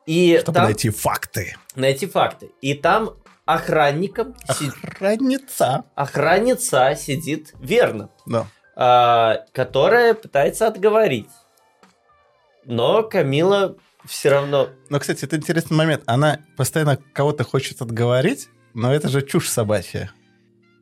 И 0.06 0.38
Чтобы 0.42 0.56
там 0.56 0.64
найти 0.66 0.90
факты. 0.90 1.56
найти 1.76 2.06
факты. 2.06 2.52
И 2.62 2.74
там 2.76 3.12
охранником, 3.46 4.36
си- 4.58 4.72
Охранница. 4.84 5.86
охранница 5.96 6.96
сидит 6.96 7.54
верно, 7.60 8.10
Да. 8.26 8.48
а, 8.76 9.46
которая 9.54 10.14
пытается 10.14 10.68
отговорить. 10.68 11.30
Но 12.66 13.04
Камила 13.04 13.76
все 14.06 14.30
равно... 14.30 14.70
Но, 14.90 15.00
кстати, 15.00 15.26
это 15.26 15.36
интересный 15.36 15.76
момент. 15.78 16.04
Она 16.06 16.40
постоянно 16.58 16.98
кого-то 17.14 17.44
хочет 17.44 17.82
отговорить, 17.82 18.50
но 18.74 18.94
это 18.94 19.08
же 19.10 19.22
чушь 19.22 19.50
собачья. 19.50 20.12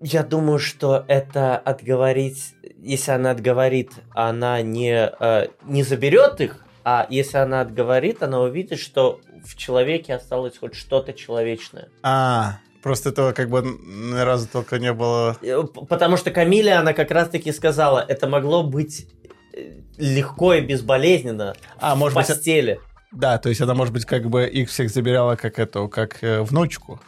Я 0.06 0.24
думаю, 0.24 0.60
что 0.60 1.06
это 1.08 1.58
отговорить... 1.58 2.56
Если 2.82 3.12
она 3.12 3.32
отговорит, 3.32 3.92
она 4.14 4.62
не, 4.62 5.10
э, 5.18 5.48
не 5.64 5.84
заберет 5.84 6.42
их, 6.42 6.58
а 6.84 7.08
если 7.10 7.38
она 7.38 7.62
отговорит, 7.62 8.22
она 8.22 8.42
увидит, 8.42 8.80
что 8.80 9.22
в 9.46 9.56
человеке 9.56 10.14
осталось 10.16 10.58
хоть 10.58 10.76
что-то 10.76 11.14
человечное. 11.14 11.88
А, 12.02 12.58
просто 12.82 13.10
этого 13.10 13.32
как 13.32 13.50
бы 13.50 13.62
ни 13.62 14.20
разу 14.20 14.50
только 14.52 14.78
не 14.80 14.92
было. 14.92 15.38
Э, 15.42 15.64
Потому 15.88 16.18
что 16.18 16.32
Камиле 16.32 16.74
она 16.74 16.92
как 16.92 17.10
раз-таки 17.12 17.54
сказала, 17.54 18.04
это 18.06 18.28
могло 18.28 18.64
быть 18.64 19.08
э, 19.54 19.80
легко 19.98 20.54
и 20.56 20.60
безболезненно 20.60 21.56
А, 21.80 21.96
в 21.96 22.00
может 22.00 22.18
быть, 22.18 22.28
постели. 22.28 22.82
да, 23.14 23.38
то 23.38 23.48
есть 23.48 23.62
она, 23.62 23.74
может 23.74 23.94
быть, 23.94 24.04
как 24.04 24.30
бы 24.30 24.46
их 24.46 24.70
всех 24.70 24.90
забирала 24.90 25.38
как 25.38 25.60
эту, 25.60 25.88
как 25.88 26.22
э, 26.22 26.42
внучку. 26.42 27.00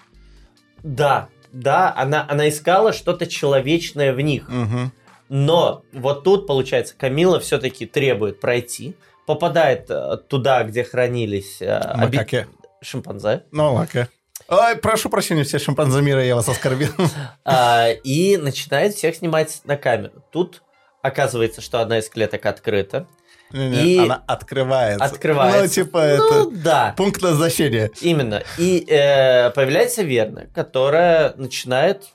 Да, 0.83 1.27
да, 1.55 1.93
она, 1.95 2.25
она 2.29 2.49
искала 2.49 2.91
что-то 2.91 3.27
человечное 3.27 4.13
в 4.13 4.19
них. 4.19 4.49
Угу. 4.49 4.91
Но 5.29 5.83
вот 5.93 6.23
тут, 6.23 6.47
получается, 6.47 6.93
Камила 6.97 7.39
все-таки 7.39 7.85
требует 7.85 8.39
пройти, 8.41 8.95
попадает 9.25 9.89
э, 9.89 10.17
туда, 10.27 10.63
где 10.63 10.83
хранились 10.83 11.61
э, 11.61 11.79
оби- 12.03 12.45
шимпанзе, 12.81 13.43
Ну, 13.51 13.73
ладно. 13.73 14.09
Ой, 14.47 14.75
прошу 14.75 15.09
прощения, 15.09 15.43
все 15.43 15.57
шимпанзе 15.57 16.01
мира, 16.01 16.23
я 16.23 16.35
вас 16.35 16.47
оскорбил. 16.47 16.89
а, 17.45 17.87
и 18.03 18.37
начинает 18.37 18.93
всех 18.93 19.15
снимать 19.15 19.61
на 19.63 19.77
камеру. 19.77 20.23
Тут 20.31 20.61
оказывается, 21.01 21.61
что 21.61 21.79
одна 21.79 21.99
из 21.99 22.09
клеток 22.09 22.45
открыта. 22.45 23.07
Не-не, 23.51 23.95
И- 23.95 23.99
Она 23.99 24.23
открывается. 24.27 25.05
Открывается. 25.05 25.61
Ну, 25.61 25.67
типа, 25.85 25.99
Ну 26.17 26.49
это 26.49 26.49
да, 26.63 26.93
пункт 26.97 27.21
назначения. 27.21 27.91
именно. 28.01 28.43
И 28.57 28.85
э, 28.87 29.51
появляется 29.51 30.01
Верна, 30.03 30.45
которая 30.53 31.33
начинает 31.37 32.05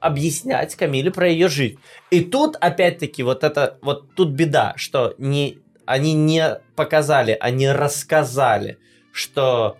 объяснять 0.00 0.76
Камиле 0.76 1.10
про 1.10 1.28
ее 1.28 1.48
жизнь. 1.48 1.78
И 2.10 2.20
тут, 2.20 2.56
опять-таки, 2.56 3.22
вот 3.22 3.42
это, 3.42 3.78
вот 3.82 4.14
тут 4.14 4.30
беда, 4.30 4.74
что 4.76 5.14
не, 5.18 5.58
они 5.86 6.12
не 6.12 6.60
показали, 6.76 7.36
они 7.40 7.68
рассказали, 7.70 8.78
что 9.12 9.78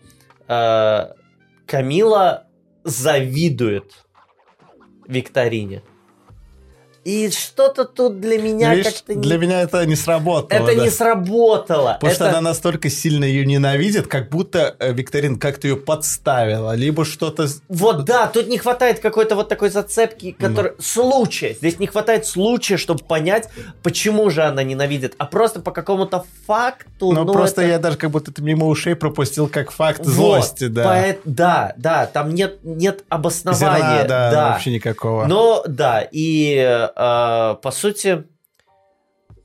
э, 0.48 1.06
Камила 1.66 2.46
завидует 2.84 3.92
Викторине. 5.06 5.82
И 7.06 7.30
что-то 7.30 7.84
тут 7.84 8.20
для 8.20 8.36
меня 8.36 8.74
Видишь, 8.74 8.94
как-то 8.94 9.14
не... 9.14 9.22
для 9.22 9.38
меня 9.38 9.60
это 9.62 9.86
не 9.86 9.94
сработало. 9.94 10.58
Это 10.58 10.74
да. 10.74 10.82
не 10.82 10.90
сработало. 10.90 11.92
Потому 12.00 12.12
что 12.12 12.24
Это- 12.24 12.38
она 12.38 12.48
настолько 12.50 12.90
сильно 12.90 13.24
ее 13.24 13.46
ненавидит, 13.46 14.08
как 14.08 14.28
будто 14.28 14.74
э, 14.80 14.92
Викторин 14.92 15.38
как-то 15.38 15.68
ее 15.68 15.76
подставила, 15.76 16.74
либо 16.74 17.04
что-то... 17.04 17.46
Вот 17.68 18.04
да, 18.04 18.26
тут 18.26 18.48
не 18.48 18.58
хватает 18.58 18.98
какой-то 18.98 19.36
вот 19.36 19.48
такой 19.48 19.70
зацепки, 19.70 20.34
Ну. 20.36 20.48
который... 20.48 20.72
Случая. 20.80 21.54
Здесь 21.54 21.78
не 21.78 21.86
хватает 21.86 22.26
случая, 22.26 22.76
чтобы 22.76 23.04
понять, 23.04 23.50
почему 23.84 24.28
же 24.30 24.42
она 24.42 24.64
ненавидит. 24.64 25.14
А 25.18 25.26
просто 25.26 25.60
по 25.60 25.70
какому-то 25.70 26.24
факту... 26.48 27.12
Ну, 27.12 27.22
ну, 27.22 27.32
просто 27.32 27.60
это- 27.62 27.70
я 27.70 27.78
даже 27.78 27.98
как 27.98 28.10
будто 28.10 28.32
это 28.32 28.42
мимо 28.42 28.66
ушей 28.66 28.96
пропустил 28.96 29.46
как 29.46 29.70
факт 29.70 30.00
Вот. 30.00 30.08
злости, 30.12 30.66
да. 30.66 30.82
Поэт- 30.84 31.20
Да, 31.24 31.72
да, 31.76 32.06
там 32.06 32.34
нет, 32.34 32.58
нет 32.64 33.04
обоснования. 33.08 33.76
Зерна, 33.76 34.04
да, 34.08 34.30
да. 34.32 34.48
вообще 34.50 34.72
никакого. 34.72 35.26
Но 35.26 35.62
да, 35.68 36.00
и 36.10 36.56
э, 36.56 36.95
по 36.96 37.70
сути 37.72 38.24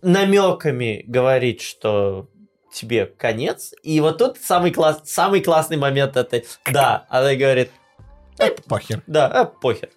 намеками 0.02 1.04
говорить, 1.08 1.62
что 1.62 2.30
тебе 2.74 3.06
конец. 3.06 3.74
И 3.84 3.99
вот 3.99 4.18
тут 4.18 4.38
самый, 4.38 4.72
класс, 4.72 5.02
самый 5.06 5.41
классный 5.41 5.78
момент 5.78 6.16
это, 6.18 6.41
да, 6.66 7.06
она 7.10 7.36
говорит, 7.36 7.70
Э, 8.39 8.49
похер. 8.68 9.04
да, 9.08 9.28
а, 9.28 9.45
похер. 9.45 9.89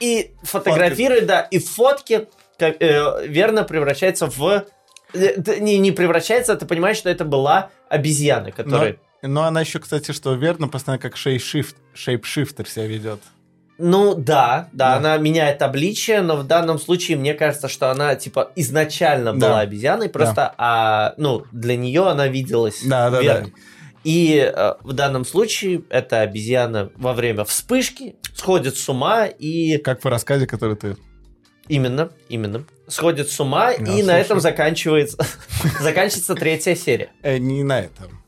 И 0.00 0.34
фотографирует, 0.42 1.26
да, 1.26 1.40
и 1.42 1.58
фотки 1.58 2.28
как, 2.58 2.82
э, 2.82 3.26
верно 3.26 3.64
превращается 3.64 4.26
в... 4.26 4.66
э, 5.14 5.58
Не, 5.60 5.78
не 5.78 5.92
превращается, 5.92 6.52
а 6.52 6.56
ты 6.56 6.66
понимаешь, 6.66 6.96
что 6.98 7.08
это 7.08 7.24
была 7.24 7.70
обезьяна, 7.88 8.50
которая... 8.50 8.96
Но 9.22 9.44
она 9.44 9.60
еще, 9.60 9.78
кстати, 9.78 10.12
что 10.12 10.34
верно, 10.34 10.68
постоянно 10.68 11.00
как 11.00 11.16
шейпшифт, 11.16 11.76
шейпшифтер 11.94 12.68
себя 12.68 12.86
ведет. 12.86 13.20
Ну 13.82 14.14
да, 14.14 14.68
да, 14.72 14.90
Да. 14.90 14.96
она 14.96 15.16
меняет 15.16 15.62
обличие, 15.62 16.20
но 16.20 16.36
в 16.36 16.46
данном 16.46 16.78
случае 16.78 17.16
мне 17.16 17.34
кажется, 17.34 17.68
что 17.68 17.90
она 17.90 18.14
типа 18.14 18.52
изначально 18.56 19.32
Да. 19.32 19.48
была 19.48 19.60
обезьяной, 19.60 20.08
просто 20.10 20.54
а, 20.58 21.14
ну 21.16 21.44
для 21.50 21.76
нее 21.76 22.06
она 22.06 22.28
виделась 22.28 22.82
Да, 22.84 23.10
да, 23.10 23.20
верной. 23.22 23.54
И 24.04 24.36
э, 24.54 24.74
в 24.82 24.92
данном 24.94 25.24
случае 25.26 25.82
эта 25.90 26.20
обезьяна 26.20 26.90
во 26.96 27.12
время 27.12 27.44
вспышки 27.44 28.16
сходит 28.34 28.76
с 28.76 28.88
ума 28.88 29.26
и 29.26 29.76
Как 29.78 30.02
в 30.02 30.08
рассказе, 30.08 30.46
который 30.46 30.76
ты... 30.76 30.96
именно, 31.68 32.10
именно 32.30 32.64
сходит 32.88 33.30
с 33.30 33.38
ума 33.40 33.66
Да, 33.76 33.82
и 33.82 33.86
слушай. 33.86 34.02
на 34.02 34.18
этом 34.18 34.40
заканчивается 34.40 35.18
заканчивается 35.80 36.34
третья 36.34 36.74
серия. 36.74 37.10
Э, 37.22 37.38
не 37.38 37.62
на 37.62 37.80
этом. 37.80 38.22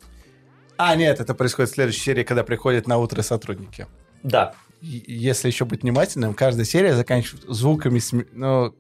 А, 0.76 0.94
нет, 0.96 1.20
это 1.20 1.34
происходит 1.34 1.70
в 1.70 1.74
следующей 1.74 2.00
серии, 2.00 2.22
когда 2.24 2.42
приходят 2.44 2.86
на 2.86 2.98
утро 2.98 3.22
сотрудники. 3.22 3.86
Да, 4.22 4.54
Если 4.82 5.46
еще 5.48 5.64
быть 5.64 5.82
внимательным, 5.82 6.34
каждая 6.34 6.64
серия 6.64 6.94
заканчивается 6.94 7.52
звуками 7.52 8.00
см- 8.00 8.28
ну, 8.32 8.74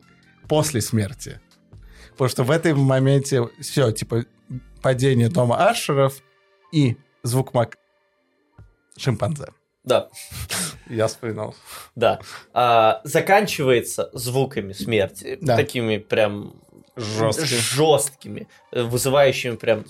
после 0.48 0.80
смерти. 0.80 1.40
Потому 2.10 2.28
что 2.28 2.42
в 2.42 2.50
этом 2.50 2.80
моменте 2.80 3.48
все, 3.60 3.92
типа, 3.92 4.24
падение 4.82 5.28
дома 5.28 5.68
Ашеров 5.68 6.20
и 6.72 6.96
звук 7.22 7.54
мак... 7.54 7.78
шимпанзе. 8.96 9.46
да. 9.84 10.08
Я 10.88 11.06
вспоминал. 11.06 11.54
Да. 11.94 12.20
А, 12.52 13.00
заканчивается 13.04 14.10
звуками 14.12 14.72
смерти. 14.72 15.38
Да. 15.40 15.56
Такими 15.56 15.96
прям 15.98 16.61
Жесткими. 16.96 17.58
жесткими, 17.58 18.48
э, 18.70 18.82
вызывающими 18.82 19.56
прям, 19.56 19.84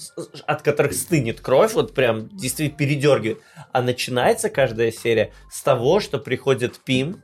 от 0.46 0.62
которых 0.62 0.92
стынет 0.94 1.40
кровь, 1.40 1.72
вот 1.74 1.94
прям 1.94 2.28
действительно 2.28 2.78
передергивает. 2.78 3.40
А 3.72 3.82
начинается 3.82 4.48
каждая 4.48 4.92
серия 4.92 5.32
с 5.50 5.62
того, 5.62 5.98
что 6.00 6.18
приходит 6.18 6.78
Пим. 6.84 7.20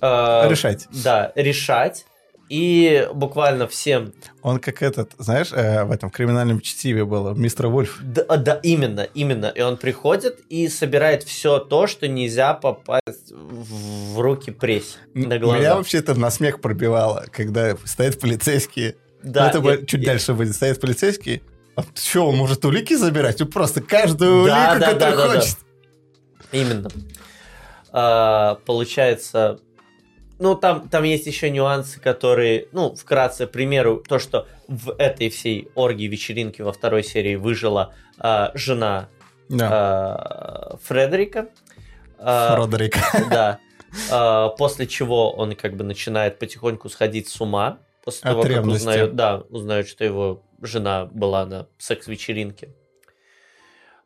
э, 0.00 0.48
Решать. 0.48 0.86
Да, 1.04 1.32
решать. 1.34 2.06
И 2.48 3.06
буквально 3.14 3.68
всем... 3.68 4.12
Он 4.42 4.58
как 4.58 4.82
этот, 4.82 5.12
знаешь, 5.18 5.52
э, 5.52 5.84
в 5.84 5.92
этом 5.92 6.10
криминальном 6.10 6.60
чтиве 6.60 7.04
было, 7.04 7.32
мистер 7.32 7.68
Вульф. 7.68 8.00
Да, 8.02 8.24
да, 8.36 8.58
именно, 8.64 9.02
именно. 9.14 9.46
И 9.46 9.60
он 9.60 9.76
приходит 9.76 10.40
и 10.48 10.66
собирает 10.68 11.22
все 11.22 11.60
то, 11.60 11.86
что 11.86 12.08
нельзя 12.08 12.54
попасть 12.54 13.19
в, 13.30 14.20
руки 14.20 14.50
прессе 14.50 14.98
на 15.14 15.38
глаза. 15.38 15.58
Меня 15.58 15.76
вообще 15.76 15.98
это 15.98 16.14
на 16.14 16.30
смех 16.30 16.60
пробивало, 16.60 17.24
когда 17.32 17.76
стоят 17.84 18.18
полицейские. 18.20 18.96
Да, 19.22 19.50
это 19.50 19.58
и- 19.58 19.86
чуть 19.86 20.02
и- 20.02 20.06
дальше 20.06 20.34
будет. 20.34 20.54
Стоят 20.54 20.80
полицейские. 20.80 21.42
А 21.76 21.82
что, 21.94 22.26
он 22.28 22.36
может 22.36 22.64
улики 22.64 22.94
забирать? 22.96 23.38
Ну, 23.40 23.46
просто 23.46 23.80
каждую 23.80 24.46
Да, 24.46 24.72
улику, 24.72 24.80
да, 24.80 24.92
которую 24.92 24.98
да, 24.98 25.10
да, 25.10 25.32
да. 25.34 25.40
хочет. 25.40 25.56
Именно. 26.52 26.90
А, 27.92 28.56
получается, 28.66 29.60
ну 30.38 30.54
там, 30.54 30.88
там 30.88 31.04
есть 31.04 31.26
еще 31.26 31.50
нюансы, 31.50 32.00
которые, 32.00 32.66
ну, 32.72 32.94
вкратце, 32.94 33.46
к 33.46 33.50
примеру, 33.52 34.02
то, 34.06 34.18
что 34.18 34.46
в 34.68 34.92
этой 34.98 35.28
всей 35.30 35.68
оргии 35.74 36.06
вечеринки 36.06 36.62
во 36.62 36.72
второй 36.72 37.02
серии 37.04 37.36
выжила 37.36 37.94
а, 38.18 38.52
жена 38.54 39.08
Да, 39.48 39.68
а, 39.70 40.76
Фредерика. 40.84 41.48
А, 42.20 42.56
Родерик. 42.56 42.96
Да. 43.30 43.58
А, 44.10 44.48
после 44.50 44.86
чего 44.86 45.32
он 45.32 45.54
как 45.56 45.76
бы 45.76 45.84
начинает 45.84 46.38
потихоньку 46.38 46.88
сходить 46.88 47.28
с 47.28 47.40
ума. 47.40 47.78
После 48.04 48.30
того, 48.30 48.42
как 48.42 48.64
узнает, 48.64 49.14
да, 49.14 49.42
узнает, 49.50 49.88
что 49.88 50.04
его 50.04 50.42
жена 50.62 51.06
была 51.06 51.44
на 51.46 51.66
секс-вечеринке. 51.78 52.74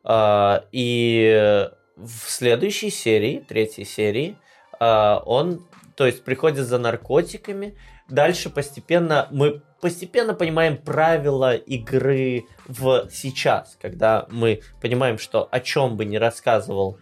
А, 0.03 0.65
и 0.71 1.69
в 1.95 2.29
следующей 2.29 2.89
серии, 2.89 3.39
третьей 3.47 3.85
серии, 3.85 4.37
он, 4.79 5.65
то 5.95 6.05
есть, 6.05 6.25
приходит 6.25 6.65
за 6.65 6.77
наркотиками. 6.77 7.77
Дальше 8.09 8.49
постепенно 8.49 9.29
мы 9.31 9.61
постепенно 9.79 10.33
понимаем 10.33 10.77
правила 10.77 11.55
игры 11.55 12.45
в 12.67 13.07
сейчас, 13.11 13.77
когда 13.81 14.25
мы 14.29 14.61
понимаем, 14.81 15.17
что 15.17 15.47
о 15.49 15.59
чем 15.59 15.95
бы 15.95 16.05
ни 16.05 16.17
рассказывал 16.17 16.97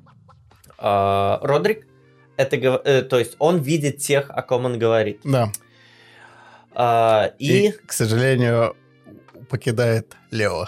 а, 0.83 1.39
Родрик, 1.41 1.87
это, 2.37 2.55
э, 2.57 3.01
то 3.03 3.17
есть 3.17 3.35
он 3.39 3.59
видит 3.59 3.97
тех, 3.97 4.29
о 4.29 4.41
ком 4.43 4.65
он 4.65 4.77
говорит. 4.77 5.21
Да. 5.23 5.49
А, 6.75 7.31
и, 7.39 7.67
И, 7.67 7.71
к 7.71 7.93
сожалению, 7.93 8.75
покидает 9.49 10.15
Лео. 10.31 10.65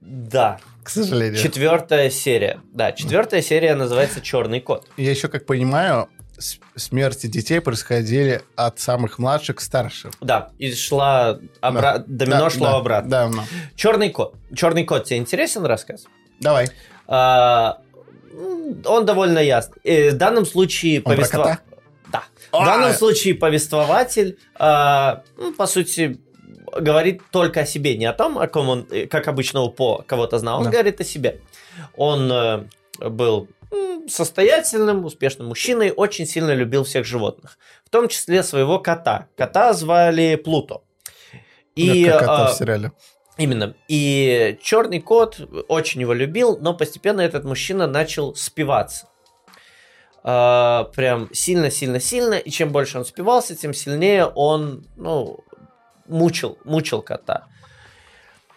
да, 0.00 0.58
К 0.84 0.88
сожалению. 0.88 1.36
четвертая 1.40 2.10
серия. 2.10 2.60
Да, 2.72 2.92
четвертая 2.92 3.42
серия 3.42 3.74
называется 3.74 4.20
Черный 4.20 4.60
кот. 4.60 4.88
Я 4.96 5.10
еще, 5.10 5.28
как 5.28 5.46
понимаю, 5.46 6.08
смерти 6.76 7.26
детей 7.26 7.60
происходили 7.60 8.42
от 8.56 8.78
самых 8.78 9.18
младших 9.18 9.56
к 9.56 9.60
старшим. 9.60 10.12
Да, 10.20 10.50
и 10.58 10.72
шла 10.72 11.38
обра- 11.60 12.02
домино 12.06 12.38
Да, 12.44 12.50
шло 12.50 12.66
да, 12.66 12.76
обратно. 12.76 13.10
Да, 13.10 13.28
ну. 13.28 13.42
Черный 13.74 14.10
кот. 14.10 14.36
Черный 14.54 14.84
кот, 14.84 15.04
тебе 15.04 15.18
интересен 15.18 15.66
рассказ? 15.66 16.06
Давай. 16.38 16.68
А, 17.08 17.80
он 18.84 19.04
довольно 19.06 19.38
ясный. 19.38 19.78
Э, 19.84 20.10
В 20.10 20.16
данном 20.16 20.46
случае 20.46 20.98
Он 20.98 21.04
про 21.04 21.14
повество- 21.16 21.42
кота? 21.42 21.58
Да. 22.12 22.22
А! 22.52 22.62
В 22.62 22.64
данном 22.64 22.92
случае 22.92 23.34
повествователь, 23.34 24.38
а, 24.58 25.22
ну, 25.36 25.52
по 25.52 25.66
сути, 25.66 26.18
говорит 26.80 27.22
только 27.30 27.60
о 27.60 27.66
себе, 27.66 27.96
не 27.96 28.06
о 28.06 28.12
том, 28.12 28.38
о 28.38 28.46
ком 28.46 28.68
он, 28.68 28.86
э, 28.90 29.06
как 29.06 29.28
обычно, 29.28 29.66
по 29.68 30.02
кого-то 30.06 30.38
знал. 30.38 30.58
Он 30.58 30.64
Да. 30.64 30.70
говорит 30.70 31.00
о 31.00 31.04
себе. 31.04 31.40
Он 31.96 32.30
э, 32.32 32.64
был 33.00 33.48
состоятельным, 34.08 35.04
успешным 35.04 35.48
мужчиной, 35.48 35.92
очень 35.96 36.26
сильно 36.26 36.52
любил 36.52 36.82
всех 36.84 37.04
животных, 37.06 37.58
в 37.84 37.90
том 37.90 38.08
числе 38.08 38.42
своего 38.42 38.78
кота. 38.80 39.26
Кота 39.36 39.72
звали 39.72 40.34
Плуто. 40.36 40.80
И, 41.76 42.04
как 42.06 42.20
кота 42.20 42.46
а, 42.46 42.52
в 42.52 42.54
сериале. 42.56 42.92
Именно. 43.36 43.74
И 43.88 44.58
черный 44.62 45.00
кот 45.00 45.40
очень 45.68 46.00
его 46.00 46.12
любил, 46.12 46.58
но 46.58 46.74
постепенно 46.74 47.20
этот 47.20 47.44
мужчина 47.44 47.86
начал 47.86 48.34
спиваться. 48.34 49.08
А, 50.22 50.84
прям 50.94 51.28
сильно-сильно-сильно. 51.32 52.34
И 52.34 52.50
чем 52.50 52.70
больше 52.70 52.98
он 52.98 53.04
спивался, 53.04 53.56
тем 53.56 53.72
сильнее 53.72 54.26
он, 54.26 54.84
ну, 54.96 55.40
мучил, 56.06 56.58
мучил 56.64 57.02
кота. 57.02 57.46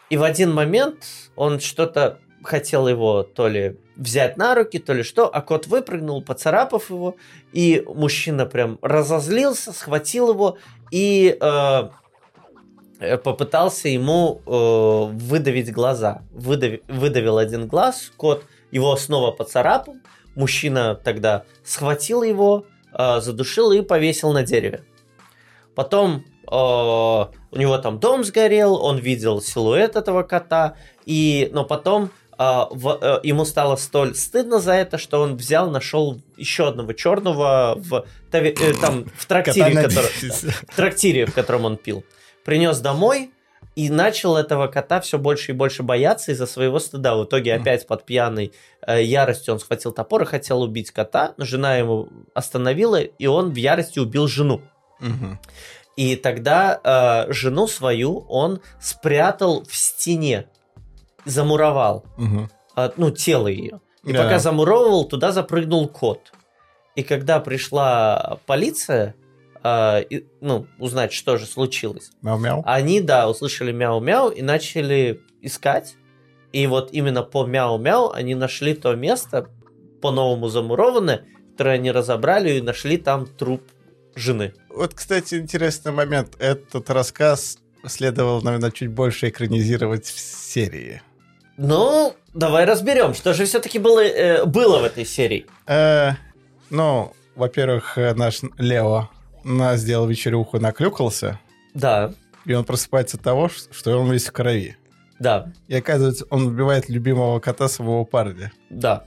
И 0.10 0.18
в 0.18 0.24
один 0.24 0.54
момент 0.54 1.06
он 1.36 1.60
что-то 1.60 2.20
хотел 2.44 2.88
его 2.88 3.24
то 3.24 3.48
ли 3.48 3.80
взять 3.96 4.38
на 4.38 4.56
руки, 4.56 4.80
то 4.80 4.94
ли 4.94 5.04
что, 5.04 5.28
а 5.28 5.42
кот 5.42 5.68
выпрыгнул, 5.68 6.22
поцарапав 6.22 6.90
его, 6.90 7.16
и 7.54 7.84
мужчина 7.88 8.46
прям 8.46 8.80
разозлился, 8.82 9.72
схватил 9.72 10.32
его 10.32 10.58
и 10.92 11.38
э, 11.40 11.46
э, 11.46 11.90
попытался 13.24 13.90
ему 13.90 14.42
э, 14.46 14.50
выдавить 15.18 15.72
глаза. 15.72 16.22
Выдави- 16.34 16.82
выдавил 16.88 17.38
один 17.38 17.68
глаз, 17.68 18.12
кот 18.18 18.46
его 18.72 18.96
снова 18.96 19.32
поцарапал, 19.32 19.96
мужчина 20.36 20.96
тогда 20.96 21.44
схватил 21.64 22.24
его, 22.24 22.66
э, 22.98 23.22
задушил 23.22 23.72
и 23.72 23.82
повесил 23.82 24.34
на 24.34 24.44
дереве. 24.44 24.84
Потом 25.76 26.24
э, 26.48 26.56
у 26.56 27.58
него 27.58 27.78
там 27.78 28.00
дом 28.00 28.24
сгорел, 28.24 28.76
он 28.76 28.98
видел 28.98 29.42
силуэт 29.42 29.96
этого 29.96 30.24
кота, 30.24 30.76
и, 31.06 31.50
но 31.54 31.66
потом 31.66 32.12
э, 32.38 32.66
в, 32.72 33.00
э, 33.02 33.20
ему 33.24 33.46
стало 33.46 33.76
столь 33.76 34.16
стыдно 34.16 34.60
за 34.60 34.74
это, 34.74 34.98
что 34.98 35.22
он 35.22 35.36
взял, 35.36 35.70
нашел 35.72 36.20
еще 36.38 36.68
одного 36.68 36.94
черного 36.94 37.76
в, 37.78 38.06
э, 38.32 38.74
там, 38.82 39.06
в 39.16 39.26
трактире, 39.26 39.66
который- 39.90 40.32
в 40.68 40.76
трактире, 40.76 41.26
в 41.26 41.34
котором 41.34 41.66
он 41.66 41.78
пил. 41.78 42.04
Принес 42.44 42.80
домой 42.80 43.32
и 43.76 43.90
начал 43.90 44.36
этого 44.38 44.68
кота 44.68 45.02
все 45.02 45.18
больше 45.18 45.52
и 45.52 45.56
больше 45.56 45.82
бояться 45.84 46.32
из-за 46.32 46.46
своего 46.46 46.80
стыда. 46.80 47.16
В 47.16 47.24
итоге 47.26 47.56
опять 47.56 47.88
под 47.88 48.06
пьяной 48.06 48.54
э, 48.86 49.02
яростью 49.04 49.54
он 49.54 49.60
схватил 49.60 49.92
топор 49.92 50.24
и 50.24 50.26
хотел 50.26 50.62
убить 50.62 50.92
кота, 50.92 51.34
но 51.38 51.46
жена 51.46 51.78
ему 51.78 52.10
остановила, 52.34 53.02
и 53.02 53.26
он 53.26 53.52
в 53.52 53.56
ярости 53.56 54.00
убил 54.00 54.28
жену. 54.28 54.62
Мгм. 55.00 55.40
И 55.96 56.16
тогда 56.16 56.80
э, 57.28 57.32
жену 57.34 57.68
свою 57.68 58.26
он 58.30 58.62
спрятал 58.80 59.64
в 59.64 59.76
стене, 59.76 60.48
замуровал, 61.26 62.06
Мгм. 62.18 62.50
э, 62.76 62.92
ну, 62.98 63.12
тело 63.12 63.48
ее. 63.48 63.80
И 64.04 64.12
Да. 64.12 64.24
пока 64.24 64.40
замуровывал, 64.40 65.06
туда 65.06 65.32
запрыгнул 65.32 65.88
кот. 65.88 66.34
И 66.96 67.04
когда 67.04 67.40
пришла 67.40 68.38
полиция, 68.46 69.16
э, 69.64 70.04
и, 70.10 70.26
ну, 70.42 70.68
узнать, 70.80 71.14
что 71.14 71.38
же 71.38 71.46
случилось, 71.46 72.12
Мяу-мяу. 72.22 72.64
они, 72.66 73.02
да, 73.02 73.30
услышали 73.30 73.72
мяу-мяу 73.72 74.30
и 74.30 74.42
начали 74.42 75.22
искать. 75.42 75.96
И 76.52 76.68
вот 76.68 76.92
именно 76.92 77.24
по 77.24 77.46
мяу-мяу 77.46 78.12
они 78.12 78.36
нашли 78.36 78.74
то 78.76 78.96
место, 78.96 79.50
по-новому 80.02 80.50
замурованное, 80.50 81.26
которое 81.52 81.76
они 81.76 81.92
разобрали 81.92 82.58
и 82.58 82.62
нашли 82.62 82.98
там 82.98 83.26
труп 83.26 83.64
жены. 84.16 84.54
Вот, 84.70 84.94
кстати, 84.94 85.36
интересный 85.36 85.92
момент. 85.92 86.36
Этот 86.40 86.90
рассказ 86.90 87.58
следовало, 87.88 88.42
наверное, 88.42 88.72
чуть 88.72 88.90
больше 88.90 89.30
экранизировать 89.30 90.06
в 90.06 90.20
серии. 90.20 91.02
Ну, 91.58 92.14
давай 92.34 92.66
разберем, 92.66 93.14
что 93.14 93.34
же 93.34 93.46
все-таки 93.46 93.80
было, 93.80 94.04
э, 94.04 94.46
было 94.46 94.80
в 94.80 94.84
этой 94.84 95.06
серии. 95.06 95.46
Э, 95.68 96.12
ну, 96.70 97.14
во-первых, 97.36 97.98
э, 97.98 98.14
наш 98.16 98.42
Лео 98.58 99.10
на, 99.44 99.78
сделал 99.78 100.08
вечерюху, 100.08 100.60
наклюкался, 100.60 101.40
Да, 101.74 102.14
и 102.46 102.54
он 102.54 102.64
просыпается 102.66 103.18
от 103.18 103.24
того, 103.24 103.50
что 103.50 103.98
он 103.98 104.12
весь 104.12 104.28
в 104.28 104.32
крови. 104.32 104.78
да, 105.20 105.52
И 105.68 105.76
оказывается, 105.76 106.26
он 106.30 106.48
убивает 106.48 106.90
любимого 106.90 107.40
кота 107.40 107.68
своего 107.68 108.06
парня. 108.06 108.52
да. 108.70 109.06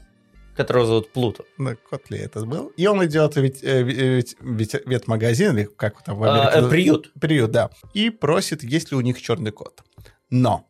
Которого 0.56 0.86
зовут 0.86 1.12
Плуто. 1.12 1.44
Ну, 1.58 1.76
кот 1.90 2.08
ли 2.08 2.16
это 2.18 2.40
был? 2.46 2.68
И 2.78 2.86
он 2.86 3.04
идет 3.04 3.34
в 3.34 3.38
вет- 3.42 3.62
э, 3.62 3.82
вет- 3.82 4.36
вет- 4.40 4.82
ветмагазин, 4.86 5.54
или 5.58 5.64
как 5.76 6.02
там 6.02 6.16
в 6.16 6.24
А, 6.24 6.28
Америке? 6.28 6.40
э, 6.40 6.44
называют? 6.62 6.70
приют. 6.70 7.12
Приют, 7.20 7.50
да. 7.50 7.68
И 7.92 8.08
просит, 8.08 8.62
есть 8.64 8.90
ли 8.90 8.96
у 8.96 9.02
них 9.02 9.20
черный 9.20 9.50
кот. 9.50 9.82
Но 10.30 10.64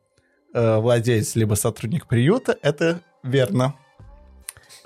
э, 0.55 0.79
владелец 0.79 1.37
либо 1.37 1.55
сотрудник 1.55 2.09
приюта, 2.09 2.59
это 2.63 3.01
верно. 3.23 3.77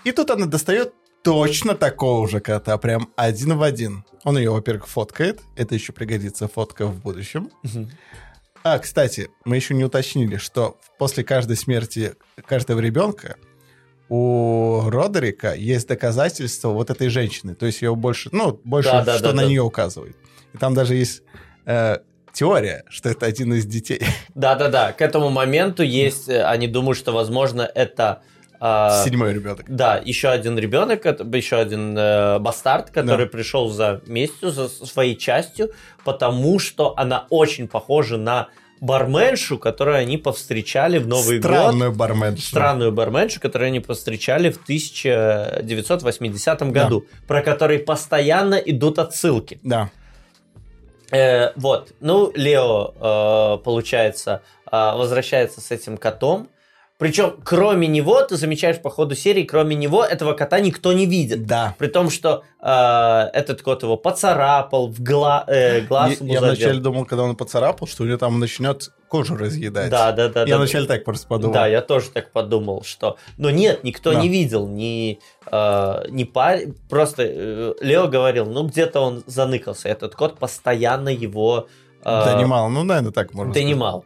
И 0.04 0.12
тут 0.12 0.30
она 0.30 0.44
достает 0.44 0.92
точно 1.22 1.74
такого 1.74 2.28
же 2.28 2.40
кота, 2.40 2.76
прям 2.78 3.10
один 3.16 3.56
в 3.56 3.62
один. 3.62 4.04
Он 4.24 4.38
ее, 4.38 4.50
во-первых, 4.50 4.88
фоткает. 4.88 5.40
Это 5.56 5.74
еще 5.74 5.92
пригодится 5.92 6.48
фотка 6.48 6.86
в 6.86 7.00
будущем. 7.00 7.50
А, 8.62 8.78
кстати, 8.78 9.30
мы 9.44 9.56
еще 9.56 9.74
не 9.74 9.84
уточнили, 9.84 10.36
что 10.36 10.76
после 10.98 11.24
каждой 11.24 11.56
смерти 11.56 12.14
каждого 12.46 12.80
ребенка 12.80 13.36
у 14.10 14.90
Родерика 14.90 15.54
есть 15.54 15.88
доказательства 15.88 16.68
вот 16.68 16.90
этой 16.90 17.08
женщины. 17.08 17.54
То 17.54 17.66
есть 17.66 17.80
ее 17.80 17.94
больше, 17.94 18.28
ну, 18.32 18.60
больше, 18.64 18.90
Да, 18.90 19.04
да, 19.04 19.14
что 19.14 19.28
да, 19.28 19.32
на 19.32 19.42
да. 19.42 19.48
нее 19.48 19.62
указывает. 19.62 20.16
И 20.52 20.58
там 20.58 20.74
даже 20.74 20.94
есть 20.94 21.22
э, 21.64 21.98
теория, 22.32 22.84
что 22.88 23.08
это 23.08 23.24
один 23.26 23.54
из 23.54 23.64
детей. 23.66 24.02
Да-да-да, 24.34 24.92
к 24.92 25.00
этому 25.00 25.30
моменту 25.30 25.82
есть, 25.82 26.28
э, 26.28 26.42
они 26.44 26.66
думают, 26.66 26.98
что, 26.98 27.12
возможно, 27.12 27.62
это... 27.62 28.22
а, 28.60 29.02
Седьмой 29.04 29.32
ребенок. 29.32 29.64
Да, 29.68 30.00
еще 30.04 30.28
один 30.28 30.58
ребенок, 30.58 31.06
это 31.06 31.24
еще 31.36 31.56
один 31.56 31.96
э, 31.96 32.38
бастард, 32.38 32.90
который 32.90 33.24
Да. 33.24 33.30
пришел 33.30 33.70
за 33.70 34.02
местью, 34.06 34.50
за 34.50 34.68
своей 34.68 35.16
частью, 35.16 35.70
потому 36.04 36.58
что 36.58 36.92
она 36.96 37.26
очень 37.30 37.68
похожа 37.68 38.18
на 38.18 38.48
барменшу, 38.80 39.58
которую 39.58 39.96
они 39.96 40.18
повстречали 40.18 40.98
в 40.98 41.06
Новый 41.06 41.38
год. 41.38 41.50
Странную 41.50 41.92
барменшу. 41.92 42.42
Странную 42.42 42.92
барменшу, 42.92 43.40
которую 43.40 43.68
они 43.68 43.80
повстречали 43.80 44.50
в 44.50 44.62
1980 44.62 46.62
году, 46.72 47.06
про 47.26 47.42
который 47.42 47.78
постоянно 47.78 48.56
идут 48.56 48.98
отсылки. 48.98 49.60
Да. 49.62 49.90
Э, 51.10 51.52
вот, 51.56 51.92
ну, 52.00 52.30
Лео, 52.34 52.94
э, 52.94 53.58
получается, 53.64 54.42
э, 54.70 54.76
возвращается 54.94 55.60
с 55.60 55.70
этим 55.70 55.96
котом. 55.96 56.48
Причем, 57.00 57.34
кроме 57.42 57.88
него, 57.88 58.20
ты 58.22 58.36
замечаешь 58.36 58.78
по 58.80 58.90
ходу 58.90 59.14
серии, 59.16 59.42
кроме 59.44 59.74
него 59.74 60.04
этого 60.04 60.34
кота 60.34 60.60
никто 60.60 60.92
не 60.92 61.06
видит. 61.06 61.46
Да. 61.46 61.74
При 61.78 61.88
том, 61.88 62.10
что 62.10 62.44
э, 62.60 63.30
этот 63.32 63.62
кот 63.62 63.82
его 63.82 63.96
поцарапал, 63.96 64.88
в 64.88 65.00
гла- 65.00 65.44
э, 65.48 65.80
глаз 65.80 66.10
Я, 66.10 66.16
ему 66.18 66.32
я 66.34 66.40
задел. 66.40 66.54
вначале 66.54 66.80
думал, 66.80 67.06
когда 67.06 67.24
он 67.24 67.34
поцарапал, 67.36 67.88
что 67.88 68.02
у 68.02 68.06
него 68.06 68.18
там 68.18 68.38
начнет 68.38 68.90
кожу 69.08 69.34
разъедать. 69.36 69.90
Да, 69.90 70.12
да, 70.12 70.28
да. 70.28 70.40
Я 70.42 70.46
да, 70.46 70.56
вначале 70.58 70.86
так 70.86 71.02
просто 71.04 71.26
подумал. 71.26 71.54
Да, 71.54 71.66
я 71.66 71.80
тоже 71.80 72.10
так 72.10 72.32
подумал, 72.32 72.82
что... 72.84 73.16
Но 73.38 73.50
нет, 73.50 73.82
никто 73.82 74.12
Да. 74.12 74.20
не 74.20 74.28
видел, 74.28 74.68
ни, 74.68 75.18
э, 75.50 76.04
ни 76.10 76.24
парень. 76.24 76.76
Просто 76.90 77.22
э, 77.26 77.74
Лео 77.80 78.08
говорил, 78.08 78.44
ну 78.46 78.66
где-то 78.68 79.00
он 79.00 79.24
заныкался. 79.26 79.88
Этот 79.88 80.14
кот 80.14 80.38
постоянно 80.38 81.08
его... 81.08 81.66
э, 82.04 82.24
Донимал. 82.26 82.68
Ну, 82.68 82.84
наверное, 82.84 83.10
так 83.12 83.32
можно 83.32 83.52
сказать. 83.54 83.66
донимал. 83.66 84.04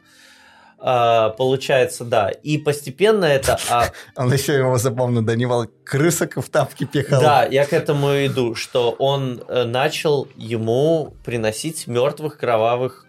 А, 0.87 1.31
получается, 1.31 2.05
да. 2.05 2.29
И 2.29 2.59
постепенно 2.59 3.25
это... 3.25 3.59
а, 3.71 3.87
Он 4.17 4.31
еще 4.31 4.53
его 4.53 4.77
забавно 4.77 5.25
донимал. 5.25 5.67
Крысок 5.83 6.37
в 6.37 6.51
тапки 6.51 6.85
пихал. 6.85 7.23
да, 7.23 7.45
я 7.47 7.65
к 7.65 7.73
этому 7.73 8.09
иду, 8.27 8.55
что 8.55 8.91
он 8.91 9.43
э, 9.49 9.65
начал 9.65 10.29
ему 10.37 11.15
приносить 11.25 11.87
мертвых 11.87 12.37
кровавых 12.37 13.07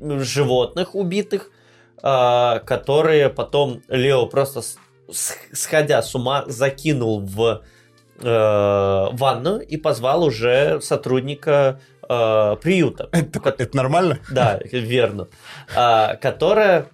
животных 0.00 0.96
убитых, 0.96 1.52
а, 2.02 2.58
которые 2.58 3.28
потом 3.28 3.82
Лео 3.86 4.26
просто 4.26 4.62
сходя 5.08 6.02
с 6.02 6.12
ума 6.16 6.42
закинул 6.48 7.20
в 7.20 7.62
э, 8.18 9.08
ванную 9.12 9.60
и 9.60 9.76
позвал 9.76 10.24
уже 10.24 10.80
сотрудника 10.80 11.80
э, 12.12 12.56
приюта. 12.62 13.08
Это, 13.12 13.54
это 13.58 13.76
нормально? 13.76 14.18
Да, 14.30 14.60
верно. 14.70 15.28
А, 15.76 16.16
которая 16.16 16.86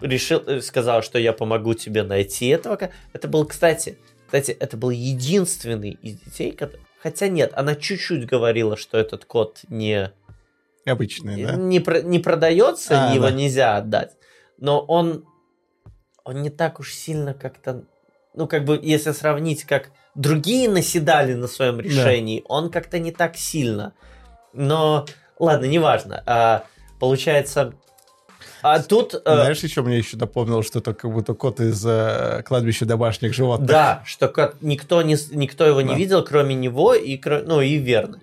решил, 0.00 0.42
э, 0.46 0.60
сказала, 0.60 1.02
что 1.02 1.18
я 1.18 1.32
помогу 1.32 1.74
тебе 1.74 2.02
найти 2.02 2.48
этого. 2.48 2.76
ко- 2.76 2.90
Это 3.12 3.28
был, 3.28 3.44
кстати, 3.46 3.98
кстати, 4.26 4.50
это 4.52 4.76
был 4.76 4.90
единственный 4.90 5.90
из 6.02 6.16
детей, 6.20 6.52
кот- 6.52 6.78
хотя 7.02 7.28
нет, 7.28 7.52
она 7.54 7.74
чуть-чуть 7.74 8.26
говорила, 8.26 8.76
что 8.76 8.98
этот 8.98 9.24
кот 9.24 9.60
не 9.68 10.12
Обычный, 10.86 11.44
да? 11.44 11.56
не, 11.56 11.80
про- 11.80 12.02
не 12.02 12.18
продается, 12.18 13.10
А, 13.10 13.14
его 13.14 13.24
да. 13.26 13.30
нельзя 13.32 13.76
отдать. 13.76 14.12
Но 14.58 14.80
он 14.80 15.24
он 16.24 16.42
не 16.42 16.50
так 16.50 16.80
уж 16.80 16.92
сильно 16.94 17.34
как-то, 17.34 17.84
ну 18.34 18.46
как 18.46 18.64
бы 18.64 18.78
если 18.82 19.12
сравнить, 19.12 19.64
как 19.64 19.90
другие 20.14 20.68
наседали 20.68 21.34
на 21.34 21.46
своем 21.48 21.80
решении, 21.80 22.42
он 22.48 22.70
как-то 22.70 22.98
не 22.98 23.10
так 23.12 23.36
сильно. 23.36 23.94
Но 24.52 25.06
ладно, 25.38 25.66
неважно. 25.66 26.22
А, 26.26 26.64
получается, 26.98 27.72
а 28.62 28.78
тут 28.80 29.14
э, 29.14 29.20
Знаешь, 29.24 29.60
еще 29.60 29.82
мне 29.82 29.96
еще 29.98 30.16
напомнил, 30.16 30.62
что 30.62 30.80
это 30.80 30.92
как 30.92 31.10
будто 31.10 31.34
кот 31.34 31.60
из 31.60 31.84
э, 31.86 32.42
кладбища 32.44 32.84
домашних 32.84 33.32
животных. 33.32 33.68
Да, 33.68 34.02
что 34.04 34.28
кот- 34.28 34.56
никто, 34.60 35.00
не, 35.02 35.16
никто 35.30 35.64
его 35.64 35.80
не 35.80 35.88
Да. 35.90 35.94
видел, 35.94 36.22
кроме 36.24 36.54
него, 36.54 36.94
и, 36.94 37.18
ну 37.46 37.60
и 37.60 37.76
верно. 37.76 38.20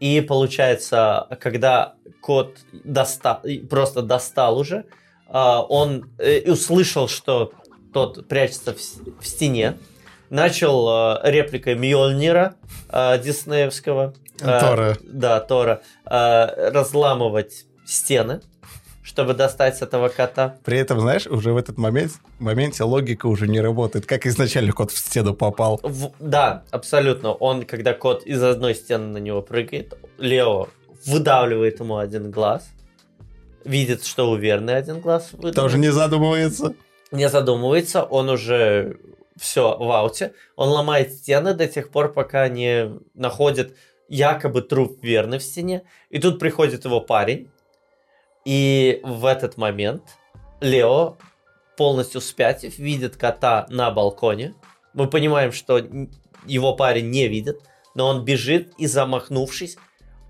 И 0.00 0.20
получается, 0.20 1.26
когда 1.40 1.94
кот 2.20 2.58
достал, 2.72 3.42
просто 3.68 4.02
достал 4.02 4.58
уже, 4.58 4.84
а, 5.28 5.62
он 5.62 6.10
э, 6.18 6.50
услышал, 6.50 7.08
что 7.08 7.52
тот 7.92 8.28
прячется 8.28 8.74
в, 8.74 8.78
в 9.20 9.26
стене, 9.26 9.78
начал 10.28 10.88
э, 11.22 11.30
репликой 11.30 11.74
Мьёльнира 11.74 12.54
э, 12.90 13.18
диснеевского. 13.22 14.14
Э, 14.48 14.60
Тора. 14.60 14.96
Да, 15.02 15.40
Тора. 15.40 15.82
э, 16.06 16.70
разламывать 16.70 17.66
стены, 17.86 18.40
чтобы 19.02 19.34
достать 19.34 19.80
этого 19.82 20.08
кота. 20.08 20.56
При 20.64 20.78
этом, 20.78 21.00
знаешь, 21.00 21.26
уже 21.26 21.52
в 21.52 21.56
этот 21.56 21.78
момент, 21.78 22.12
моменте 22.38 22.84
логика 22.84 23.26
уже 23.26 23.48
не 23.48 23.60
работает. 23.60 24.06
Как 24.06 24.26
изначально 24.26 24.72
кот 24.72 24.90
в 24.92 24.98
стену 24.98 25.34
попал. 25.34 25.80
В- 25.82 26.12
да, 26.20 26.62
абсолютно. 26.70 27.32
Он, 27.32 27.64
когда 27.64 27.92
кот 27.94 28.24
из 28.24 28.42
одной 28.42 28.74
стены 28.74 29.06
на 29.06 29.18
него 29.18 29.42
прыгает, 29.42 29.94
Лео 30.18 30.68
выдавливает 31.06 31.80
ему 31.80 31.96
один 31.96 32.30
глаз, 32.30 32.68
видит, 33.64 34.04
что 34.04 34.30
у 34.30 34.36
Верны 34.36 34.70
один 34.70 35.00
глаз 35.00 35.30
выдавлен. 35.32 35.54
Тоже 35.54 35.78
не 35.78 35.90
задумывается. 35.90 36.74
не 37.10 37.28
задумывается, 37.28 38.02
он 38.02 38.28
уже 38.28 38.98
все 39.38 39.76
в 39.78 39.90
ауте. 39.90 40.32
Он 40.56 40.68
ломает 40.68 41.12
стены 41.14 41.54
до 41.54 41.66
тех 41.66 41.90
пор, 41.90 42.12
пока 42.12 42.48
не 42.48 42.90
находит 43.14 43.74
якобы 44.10 44.60
труп 44.60 44.98
верный 45.02 45.38
в 45.38 45.42
стене. 45.42 45.82
И 46.10 46.18
тут 46.18 46.38
приходит 46.38 46.84
его 46.84 47.00
парень. 47.00 47.48
И 48.44 49.00
в 49.02 49.24
этот 49.24 49.56
момент 49.56 50.02
Лео, 50.60 51.16
полностью 51.76 52.20
спятив, 52.20 52.78
видит 52.78 53.16
кота 53.16 53.66
на 53.70 53.90
балконе. 53.90 54.54
Мы 54.92 55.08
понимаем, 55.08 55.52
что 55.52 55.80
его 56.46 56.74
парень 56.74 57.10
не 57.10 57.28
видит, 57.28 57.60
но 57.94 58.08
он 58.08 58.24
бежит 58.24 58.72
и, 58.78 58.86
замахнувшись, 58.86 59.76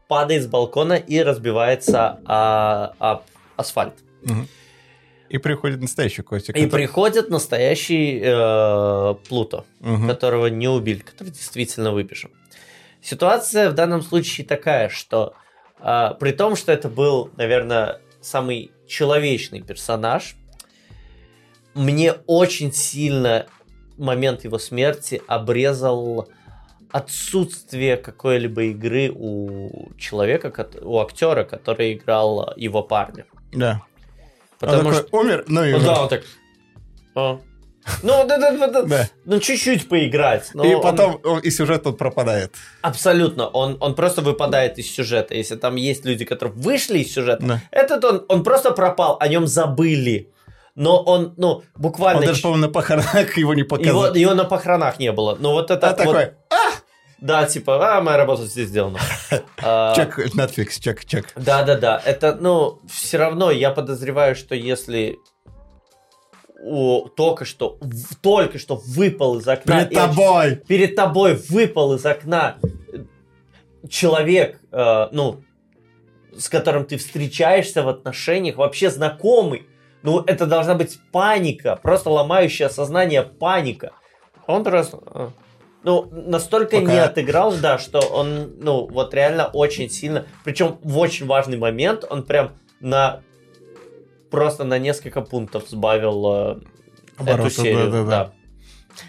падает 0.08 0.42
с 0.42 0.46
балкона 0.46 0.94
и 0.94 1.20
разбивается 1.22 2.20
о, 2.26 2.92
об 2.98 3.22
асфальт. 3.56 3.94
Мгм. 4.22 4.46
И 5.28 5.38
приходит 5.38 5.80
настоящий 5.80 6.22
котик. 6.22 6.50
И 6.50 6.52
который- 6.64 6.70
приходит 6.72 7.30
настоящий 7.30 8.20
э, 8.20 9.14
Плуто, 9.28 9.64
Мгм. 9.78 10.08
которого 10.08 10.46
не 10.48 10.66
убили, 10.68 10.98
который 10.98 11.28
действительно 11.30 11.92
выбежал. 11.92 12.30
Ситуация 13.02 13.70
в 13.70 13.74
данном 13.74 14.02
случае 14.02 14.46
такая, 14.46 14.88
что 14.88 15.34
а, 15.78 16.14
при 16.14 16.32
том, 16.32 16.56
что 16.56 16.72
это 16.72 16.88
был, 16.88 17.30
наверное, 17.36 18.00
самый 18.20 18.72
человечный 18.86 19.62
персонаж, 19.62 20.36
мне 21.74 22.14
очень 22.26 22.72
сильно 22.72 23.46
момент 23.96 24.44
его 24.44 24.58
смерти 24.58 25.22
обрезал 25.26 26.28
отсутствие 26.90 27.96
какой-либо 27.96 28.62
игры 28.64 29.10
у 29.14 29.92
человека, 29.96 30.52
у 30.82 30.98
актера, 30.98 31.44
который 31.44 31.94
играл 31.94 32.52
его 32.56 32.82
парня. 32.82 33.26
Да. 33.52 33.82
Потому 34.58 34.88
он 34.88 34.94
что 34.94 35.04
такой, 35.04 35.20
умер, 35.20 35.44
ну 35.48 35.64
и 35.64 35.72
да, 35.80 36.02
он 36.02 36.08
так. 36.08 36.22
Ну, 38.02 38.26
да, 38.26 38.38
да, 38.38 38.66
да, 38.68 38.82
да. 38.82 39.08
Ну, 39.24 39.38
чуть-чуть 39.40 39.88
поиграть. 39.88 40.50
но 40.54 40.64
И 40.64 40.74
он- 40.74 40.82
потом 40.82 41.20
он- 41.24 41.40
и 41.40 41.50
сюжет 41.50 41.82
тут 41.82 41.98
пропадает. 41.98 42.54
Абсолютно. 42.82 43.48
Он, 43.48 43.76
он 43.80 43.94
просто 43.94 44.22
выпадает 44.22 44.78
из 44.78 44.90
сюжета. 44.94 45.34
Если 45.34 45.56
там 45.56 45.76
есть 45.76 46.04
люди, 46.04 46.24
которые 46.24 46.54
вышли 46.54 46.98
из 46.98 47.12
сюжета, 47.12 47.44
Да. 47.46 47.60
этот 47.70 48.04
он, 48.04 48.24
он 48.28 48.42
просто 48.44 48.70
пропал, 48.72 49.16
о 49.20 49.28
нем 49.28 49.46
забыли. 49.46 50.30
Но 50.76 51.02
он, 51.02 51.34
ну, 51.36 51.62
буквально... 51.76 52.20
Он 52.20 52.26
даже, 52.26 52.42
по-моему, 52.42 52.66
на 52.66 52.72
похоронах 52.72 53.36
его 53.36 53.54
не 53.54 53.60
его, 53.62 53.68
показал. 53.68 54.14
его 54.14 54.34
на 54.34 54.44
похоронах 54.44 54.98
не 54.98 55.12
было. 55.12 55.36
Но 55.38 55.52
вот 55.52 55.70
это... 55.70 55.88
А 55.88 55.90
вот- 55.90 55.98
такой, 55.98 56.32
да, 57.20 57.44
типа, 57.44 57.96
а, 57.98 58.00
моя 58.00 58.16
работа 58.16 58.44
здесь 58.46 58.68
сделана. 58.68 58.98
А, 59.62 59.94
чек, 59.94 60.18
Netflix, 60.34 60.80
чек, 60.80 61.04
чек. 61.04 61.26
Да-да-да, 61.36 62.00
это, 62.02 62.34
ну, 62.40 62.80
все 62.90 63.18
равно 63.18 63.50
я 63.50 63.70
подозреваю, 63.70 64.34
что 64.34 64.54
если 64.54 65.18
у, 66.62 67.08
только 67.08 67.44
что, 67.44 67.78
в- 67.80 68.14
только 68.16 68.58
что 68.58 68.76
выпал 68.84 69.38
из 69.38 69.48
окна... 69.48 69.84
Перед 69.84 69.94
тобой! 69.94 70.56
перед 70.68 70.94
тобой 70.96 71.34
выпал 71.48 71.94
из 71.94 72.04
окна 72.04 72.56
э, 72.92 72.98
человек, 73.88 74.60
э, 74.72 75.08
ну, 75.12 75.42
с 76.36 76.48
которым 76.48 76.84
ты 76.84 76.96
встречаешься 76.96 77.82
в 77.82 77.88
отношениях, 77.88 78.56
вообще 78.56 78.90
знакомый, 78.90 79.66
ну, 80.02 80.20
это 80.20 80.46
должна 80.46 80.74
быть 80.74 80.98
паника, 81.12 81.76
просто 81.82 82.10
ломающая 82.10 82.68
сознание 82.68 83.22
паника. 83.22 83.92
Он 84.46 84.64
просто... 84.64 84.98
э, 85.14 85.28
Ну, 85.82 86.08
настолько 86.10 86.76
Пока- 86.80 86.92
не 86.92 86.98
отыграл, 86.98 87.54
да, 87.56 87.78
что 87.78 88.00
он, 88.00 88.54
ну, 88.58 88.86
вот 88.86 89.14
реально 89.14 89.46
очень 89.46 89.88
сильно, 89.88 90.26
причем 90.44 90.78
в 90.82 90.98
очень 90.98 91.26
важный 91.26 91.56
момент, 91.56 92.04
он 92.08 92.22
прям 92.22 92.52
на 92.80 93.22
просто 94.30 94.64
на 94.64 94.78
несколько 94.78 95.20
пунктов 95.20 95.68
сбавил 95.68 96.26
э, 96.26 96.60
эту 97.18 97.32
Обороты, 97.32 97.50
серию. 97.50 97.90
да-да-да. 97.90 98.24
да. 98.24 98.32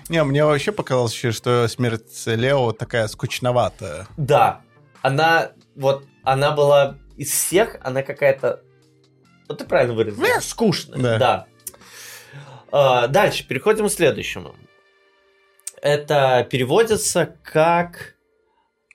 Не, 0.09 0.23
мне 0.23 0.45
вообще 0.45 0.71
показалось, 0.71 1.13
еще, 1.13 1.31
что 1.31 1.67
смерть 1.67 2.25
Лео 2.25 2.71
такая 2.71 3.07
скучноватая. 3.07 4.07
Да, 4.17 4.61
она 5.01 5.51
вот 5.75 6.05
она 6.23 6.51
была 6.51 6.97
из 7.17 7.31
всех, 7.31 7.77
она 7.81 8.03
какая-то, 8.03 8.61
вот 9.47 9.57
ты 9.57 9.65
правильно 9.65 9.93
выразил, 9.93 10.23
скучная. 10.41 10.97
Да. 10.97 11.17
Да. 11.17 11.47
А, 12.71 13.07
дальше 13.07 13.47
переходим 13.47 13.87
к 13.87 13.91
следующему. 13.91 14.55
Это 15.81 16.47
переводится 16.49 17.35
как 17.43 18.15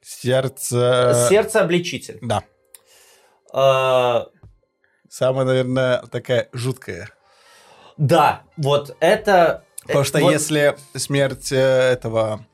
Сердце... 0.02 1.26
сердце 1.28 1.60
обличитель. 1.60 2.18
Да. 2.22 2.44
А, 3.52 4.28
Самая, 5.10 5.44
наверное, 5.46 5.98
такая 6.10 6.48
жуткая. 6.52 7.08
да, 7.96 8.42
вот 8.56 8.96
это. 9.00 9.64
Потому 9.82 10.00
э, 10.00 10.04
что 10.04 10.18
вот- 10.20 10.32
если 10.32 10.76
смерть 10.94 11.52
э, 11.52 11.56
этого 11.56 12.44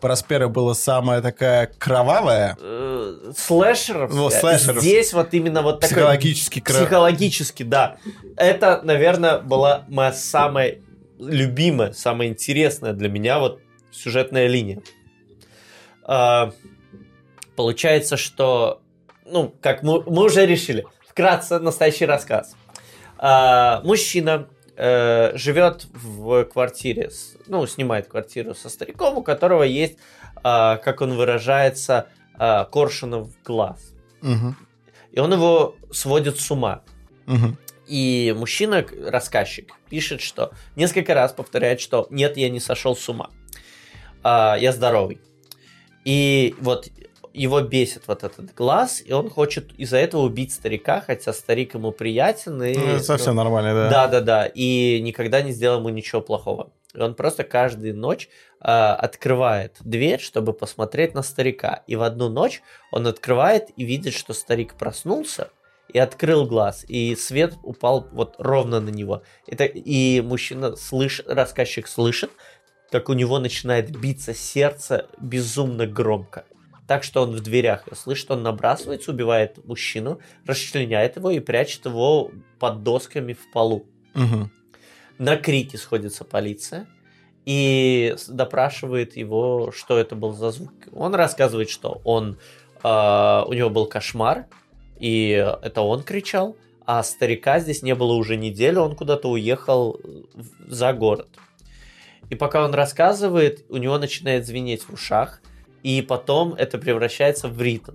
Проспера 0.00 0.48
была 0.48 0.74
самая 0.74 1.22
такая 1.22 1.70
кровавая, 1.78 2.56
э, 2.60 3.32
слэшеров, 3.36 4.12
Ну, 4.12 4.28
слэшеров. 4.30 4.82
здесь 4.82 5.12
вот 5.14 5.32
именно 5.32 5.62
вот 5.62 5.80
такой 5.80 5.94
психологически 5.94 6.60
кровавая. 6.60 6.86
Психологически, 6.86 7.62
да. 7.62 7.96
Это, 8.36 8.80
наверное, 8.82 9.38
была 9.38 9.84
моя 9.88 10.12
самая 10.12 10.80
любимая, 11.18 11.92
самая 11.92 12.28
интересная 12.28 12.92
для 12.92 13.08
меня 13.08 13.38
вот 13.38 13.60
сюжетная 13.90 14.48
линия. 14.48 14.82
А, 16.04 16.52
получается, 17.56 18.16
что, 18.16 18.82
ну, 19.24 19.54
как 19.60 19.82
мы, 19.82 20.02
мы 20.02 20.24
уже 20.24 20.44
решили, 20.44 20.84
вкратце 21.16 21.58
настоящий 21.58 22.04
рассказ. 22.04 22.54
А, 23.16 23.80
мужчина 23.84 24.48
э, 24.76 25.32
живет 25.34 25.86
в 25.94 26.44
квартире, 26.44 27.10
ну, 27.46 27.66
снимает 27.66 28.06
квартиру 28.06 28.54
со 28.54 28.68
стариком, 28.68 29.16
у 29.16 29.22
которого 29.22 29.62
есть, 29.62 29.96
а, 30.44 30.76
как 30.76 31.00
он 31.00 31.16
выражается, 31.16 32.08
а, 32.34 32.66
коршунов 32.66 33.30
глаз. 33.42 33.94
Мгм, 34.20 34.56
И 35.12 35.18
он 35.18 35.32
его 35.32 35.76
сводит 35.90 36.38
с 36.38 36.50
ума. 36.50 36.82
мгм. 37.24 37.56
И 37.86 38.34
мужчина, 38.36 38.84
рассказчик, 39.06 39.72
пишет, 39.88 40.20
что 40.20 40.50
несколько 40.74 41.14
раз 41.14 41.32
повторяет, 41.32 41.80
что 41.80 42.08
нет, 42.10 42.36
я 42.36 42.50
не 42.50 42.60
сошел 42.60 42.94
с 42.94 43.08
ума. 43.08 43.30
А, 44.22 44.56
я 44.60 44.70
здоровый. 44.70 45.18
И 46.04 46.54
вот 46.60 46.90
его 47.36 47.60
бесит 47.60 48.04
вот 48.06 48.24
этот 48.24 48.54
глаз, 48.54 49.02
и 49.04 49.12
он 49.12 49.30
хочет 49.30 49.72
из-за 49.74 49.98
этого 49.98 50.22
убить 50.22 50.52
старика, 50.52 51.00
хотя 51.00 51.32
старик 51.32 51.74
ему 51.74 51.92
приятен. 51.92 52.62
И, 52.62 52.74
Ну, 52.74 52.86
это 52.86 53.04
совсем 53.04 53.34
ну, 53.36 53.42
нормально, 53.42 53.74
да. 53.74 53.90
да, 53.90 54.08
да, 54.08 54.20
да. 54.20 54.46
И 54.46 55.00
никогда 55.02 55.42
не 55.42 55.52
сделал 55.52 55.80
ему 55.80 55.90
ничего 55.90 56.20
плохого. 56.20 56.70
И 56.94 57.00
он 57.00 57.14
просто 57.14 57.44
каждую 57.44 57.94
ночь 57.94 58.28
а, 58.60 58.94
открывает 58.94 59.76
дверь, 59.80 60.20
чтобы 60.20 60.54
посмотреть 60.54 61.14
на 61.14 61.22
старика. 61.22 61.82
И 61.86 61.94
в 61.94 62.02
одну 62.02 62.28
ночь 62.28 62.62
он 62.90 63.06
открывает 63.06 63.68
и 63.76 63.84
видит, 63.84 64.14
что 64.14 64.32
старик 64.32 64.74
проснулся 64.74 65.50
и 65.92 65.98
открыл 65.98 66.46
глаз, 66.46 66.84
и 66.88 67.14
свет 67.14 67.54
упал 67.62 68.08
вот 68.12 68.34
ровно 68.38 68.80
на 68.80 68.90
него. 68.90 69.22
Это, 69.46 69.64
и 69.64 70.20
мужчина 70.20 70.74
слышит, 70.74 71.28
рассказчик 71.28 71.86
слышит, 71.86 72.30
как 72.90 73.08
у 73.08 73.12
него 73.12 73.38
начинает 73.38 73.96
биться 73.96 74.34
сердце 74.34 75.06
безумно 75.20 75.86
громко. 75.86 76.44
Так 76.86 77.02
что 77.02 77.22
он 77.22 77.32
в 77.32 77.40
дверях 77.40 77.88
слышит, 77.94 78.30
он 78.30 78.42
набрасывается, 78.42 79.10
убивает 79.10 79.64
мужчину, 79.64 80.20
расчленяет 80.46 81.16
его 81.16 81.30
и 81.30 81.40
прячет 81.40 81.84
его 81.86 82.30
под 82.58 82.82
досками 82.82 83.32
в 83.32 83.50
полу. 83.52 83.86
Мгм. 84.14 84.50
На 85.18 85.36
крики 85.36 85.76
сходится 85.76 86.24
полиция 86.24 86.86
и 87.44 88.14
допрашивает 88.28 89.16
его, 89.16 89.72
что 89.72 89.98
это 89.98 90.14
был 90.14 90.32
за 90.32 90.50
звук. 90.50 90.72
Он 90.92 91.14
рассказывает, 91.14 91.70
что 91.70 92.00
он, 92.04 92.38
а, 92.82 93.44
у 93.46 93.52
него 93.52 93.70
был 93.70 93.86
кошмар, 93.86 94.46
и 94.98 95.30
это 95.62 95.80
он 95.80 96.02
кричал, 96.02 96.56
а 96.84 97.02
старика 97.02 97.58
здесь 97.60 97.82
не 97.82 97.94
было 97.94 98.12
уже 98.12 98.36
неделю, 98.36 98.82
он 98.82 98.94
куда-то 98.94 99.28
уехал 99.28 100.00
в- 100.34 100.72
за 100.72 100.92
город. 100.92 101.28
И 102.30 102.34
пока 102.34 102.64
он 102.64 102.74
рассказывает, 102.74 103.64
у 103.68 103.76
него 103.76 103.98
начинает 103.98 104.46
звенеть 104.46 104.82
в 104.82 104.92
ушах, 104.92 105.40
и 105.86 106.02
потом 106.02 106.52
это 106.54 106.78
превращается 106.78 107.46
в 107.46 107.62
ритм. 107.62 107.92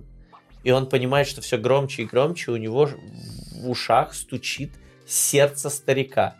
И 0.64 0.70
он 0.70 0.88
понимает, 0.88 1.26
что 1.28 1.42
все 1.42 1.58
громче 1.58 2.02
и 2.02 2.06
громче, 2.06 2.50
у 2.52 2.56
него 2.56 2.88
в 3.60 3.68
ушах 3.68 4.14
стучит 4.14 4.70
сердце 5.06 5.68
старика. 5.68 6.36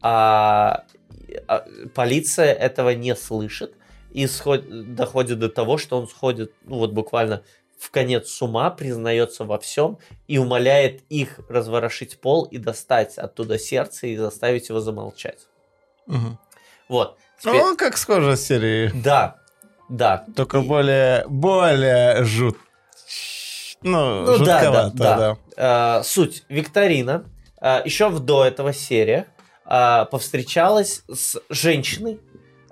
А, 0.00 0.84
а 1.48 1.64
полиция 1.94 2.52
этого 2.52 2.90
не 2.90 3.16
слышит 3.16 3.74
и 4.12 4.26
сход- 4.26 4.94
доходит 4.94 5.40
до 5.40 5.48
того, 5.48 5.76
что 5.76 5.98
он 5.98 6.06
сходит, 6.06 6.52
ну 6.64 6.76
вот 6.78 6.92
буквально 6.92 7.42
в 7.78 7.90
конец 7.90 8.28
с 8.28 8.40
ума, 8.42 8.70
признается 8.70 9.44
во 9.44 9.58
всем 9.58 9.98
и 10.28 10.38
умоляет 10.38 11.02
их 11.08 11.40
разворошить 11.48 12.20
пол 12.20 12.44
и 12.44 12.58
достать 12.58 13.18
оттуда 13.18 13.58
сердце 13.58 14.06
и 14.06 14.16
заставить 14.16 14.68
его 14.68 14.78
замолчать. 14.80 15.48
Мгм. 16.06 16.38
Вот. 16.88 17.18
Теперь- 17.40 17.54
Ну, 17.60 17.76
как 17.76 17.96
схоже 17.96 18.36
с 18.36 18.42
серии. 18.46 18.92
Да, 19.02 19.41
да. 19.92 20.24
Только 20.34 20.58
И- 20.58 20.66
более, 20.66 21.24
более 21.28 22.24
жут... 22.24 22.56
Ну, 23.82 24.22
Ну 24.24 24.38
да, 24.44 24.60
жутковато, 24.62 24.90
да, 24.96 25.16
да. 25.16 25.36
да. 25.56 25.98
Э, 26.00 26.04
суть. 26.04 26.44
Викторина 26.48 27.24
э, 27.60 27.82
еще 27.84 28.08
в 28.08 28.20
до 28.20 28.44
этого 28.44 28.72
серия 28.72 29.26
э, 29.66 30.04
повстречалась 30.10 31.02
с 31.12 31.40
женщиной, 31.50 32.20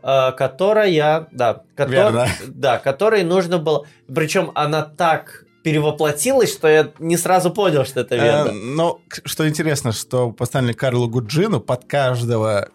э, 0.02 0.32
которая, 0.32 1.26
да, 1.32 1.62
котор- 1.76 1.88
Верно. 1.90 2.28
да, 2.46 2.78
которой 2.78 3.24
нужно 3.24 3.58
было, 3.58 3.86
причем 4.14 4.52
она 4.54 4.82
так 4.82 5.44
перевоплотилась, 5.64 6.52
что 6.52 6.68
я 6.68 6.90
не 7.00 7.16
сразу 7.16 7.50
понял, 7.50 7.84
что 7.84 8.00
это 8.00 8.14
Э, 8.14 8.18
Верна. 8.22 8.52
Но 8.52 9.00
к- 9.08 9.22
что 9.28 9.48
интересно, 9.48 9.90
что 9.92 10.30
поставили 10.30 10.72
Карлу 10.72 11.08
Гуджину 11.08 11.60
под 11.60 11.84
каждого 11.86 12.68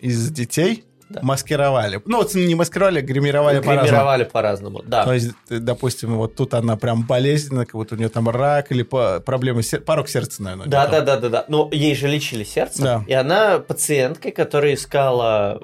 из 0.00 0.30
детей 0.30 0.84
Да. 1.10 1.20
маскировали. 1.22 2.00
Ну, 2.06 2.16
вот 2.18 2.34
не 2.34 2.54
маскировали, 2.54 3.00
а 3.00 3.02
гримировали 3.02 3.60
по-разному. 3.60 3.82
Гримировали 3.86 4.24
по-разному, 4.24 4.82
да. 4.86 5.04
То 5.04 5.12
есть, 5.12 5.30
э, 5.50 5.58
допустим, 5.58 6.16
вот 6.16 6.34
тут 6.34 6.54
она 6.54 6.76
прям 6.76 7.06
болезненная, 7.06 7.66
как 7.66 7.74
будто 7.74 7.94
у 7.94 7.98
нее 7.98 8.08
там 8.08 8.28
рак 8.28 8.72
или 8.72 8.82
по- 8.82 9.20
проблемы, 9.20 9.62
сер- 9.62 9.80
порог 9.82 10.08
сердца, 10.08 10.42
наверное. 10.42 10.66
Да, 10.66 10.86
да, 10.86 11.00
да, 11.02 11.16
да, 11.18 11.28
да. 11.28 11.44
Ну, 11.48 11.68
ей 11.72 11.94
же 11.94 12.08
лечили 12.08 12.42
сердце. 12.44 12.82
Да. 12.82 13.04
И 13.06 13.12
она 13.12 13.58
пациенткой, 13.58 14.32
которая 14.32 14.74
искала 14.74 15.60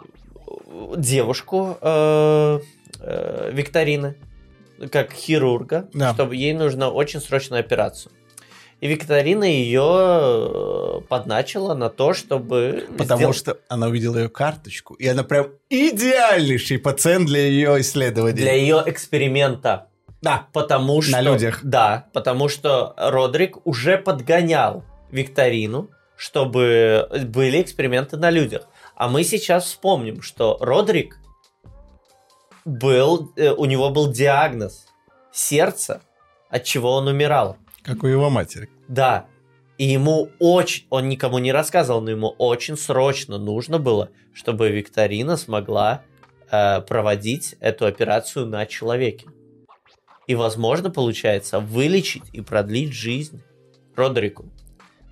э, 0.47 0.95
девушку 0.99 1.79
э, 1.81 2.61
э, 3.01 3.51
Викторины, 3.53 4.15
как 4.93 5.13
хирурга, 5.13 5.89
Да. 5.95 6.13
чтобы 6.15 6.37
ей 6.37 6.53
нужна 6.53 6.91
очень 6.91 7.21
срочная 7.21 7.61
операцию. 7.61 8.13
И 8.81 8.89
Викторина 8.89 9.45
ее 9.45 11.03
подначила 11.09 11.75
на 11.75 11.91
то, 11.91 12.15
чтобы... 12.15 12.87
Потому 12.97 13.19
сделать- 13.19 13.37
что 13.37 13.59
она 13.69 13.89
увидела 13.89 14.17
ее 14.19 14.29
карточку, 14.31 14.95
и 14.95 15.07
она 15.07 15.23
прям 15.23 15.49
идеальнейший 15.69 16.79
пациент 16.79 17.27
для 17.27 17.41
ее 17.41 17.81
исследований. 17.81 18.41
Для 18.41 18.55
ее 18.55 18.83
эксперимента. 18.87 19.89
Да. 20.23 20.47
Потому 20.53 21.03
что... 21.03 21.21
людях. 21.21 21.61
Да, 21.63 22.07
потому 22.15 22.49
что 22.49 22.95
Родрик 22.97 23.67
уже 23.67 23.99
подгонял 23.99 24.83
Викторину, 25.11 25.91
чтобы 26.17 27.09
были 27.27 27.61
эксперименты 27.61 28.17
на 28.17 28.31
людях. 28.31 28.63
А 28.95 29.09
мы 29.09 29.25
сейчас 29.25 29.65
вспомним, 29.65 30.23
что 30.23 30.57
Родрик 30.61 31.19
был, 32.65 33.33
э, 33.37 33.51
у 33.51 33.65
него 33.65 33.91
был 33.91 34.11
диагноз 34.11 34.87
сердца, 35.33 36.01
от 36.51 36.65
чего 36.65 36.93
он 36.95 37.09
умирал. 37.09 37.57
Как 37.83 38.03
у 38.03 38.07
его 38.07 38.31
матери. 38.31 38.69
Да. 38.89 39.27
И 39.79 39.85
ему 39.85 40.31
очень, 40.39 40.87
он 40.91 41.09
никому 41.09 41.39
не 41.39 41.53
рассказывал, 41.53 42.03
но 42.03 42.11
ему 42.11 42.29
очень 42.39 42.77
срочно 42.77 43.39
нужно 43.39 43.79
было, 43.79 44.11
чтобы 44.35 44.69
Викторина 44.69 45.37
смогла 45.37 46.03
э, 46.51 46.83
проводить 46.83 47.57
эту 47.61 47.87
операцию 47.87 48.47
на 48.47 48.67
человеке. 48.67 49.27
И, 50.27 50.35
возможно, 50.35 50.91
получается 50.91 51.61
вылечить 51.61 52.25
и 52.33 52.43
продлить 52.43 52.93
жизнь 52.93 53.43
Родерику. 53.97 54.45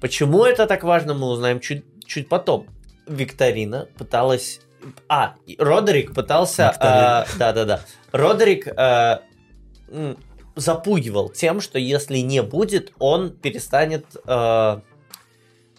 Почему 0.01 0.45
это 0.45 0.67
так 0.67 0.85
важно, 0.85 1.15
мы 1.15 1.29
узнаем 1.29 1.61
чуть, 1.61 1.85
чуть 2.07 2.29
потом. 2.29 2.67
Викторина 3.07 3.89
пыталась... 3.97 4.61
А, 5.09 5.35
Родерик 5.59 6.15
пытался... 6.15 6.75
Э, 6.79 7.39
Да-да-да. 7.39 7.81
Родерик 8.13 8.69
э, 8.69 9.19
запугивал 10.59 11.29
тем, 11.29 11.61
что 11.61 11.79
если 11.79 12.19
не 12.19 12.43
будет, 12.43 12.93
он 12.99 13.31
перестанет 13.31 14.05
э, 14.27 14.81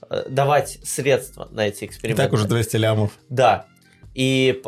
э, 0.10 0.30
давать 0.30 0.80
средства 0.84 1.48
на 1.52 1.68
эти 1.68 1.84
И 1.84 1.88
эксперименты. 1.88 2.24
так 2.24 2.34
уже 2.34 2.48
200 2.48 2.76
лямов. 2.78 3.12
Да. 3.30 3.66
И 4.16 4.62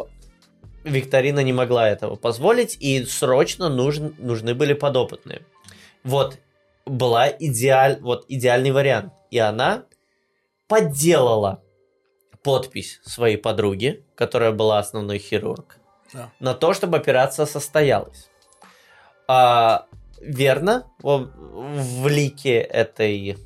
Викторина 0.84 1.40
не 1.42 1.54
могла 1.54 1.90
этого 1.90 2.16
позволить, 2.16 2.78
и 2.80 3.06
срочно 3.06 3.70
нужен, 3.70 4.16
нужны 4.18 4.54
были 4.54 4.74
подопытные. 4.74 5.46
Вот 6.04 6.38
была 6.86 7.30
идеаль, 7.30 8.00
вот 8.02 8.26
идеальный 8.28 8.72
вариант. 8.72 9.14
И 9.30 9.38
она 9.38 9.86
подделала 10.68 11.62
подпись 12.44 13.00
своей 13.04 13.38
подруги, 13.38 14.04
которая 14.16 14.52
была 14.52 14.80
основной 14.80 15.20
хирург, 15.20 15.78
Да. 16.14 16.32
на 16.40 16.54
то, 16.56 16.74
чтобы 16.74 16.98
операция 16.98 17.46
состоялась. 17.46 18.30
А, 19.28 19.86
верно, 20.22 20.88
в, 21.02 21.30
в 21.36 22.08
лике 22.08 22.60
этой 22.60 23.38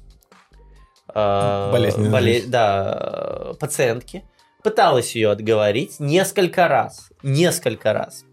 а, 1.07 1.72
Болезненной 1.72 2.11
боле- 2.11 2.43
да, 2.45 3.53
пациентки 3.60 4.23
пыталась 4.64 5.15
ее 5.15 5.31
отговорить 5.31 5.99
несколько 5.99 6.68
раз, 6.68 7.11
несколько 7.23 7.93
раз. 7.93 8.26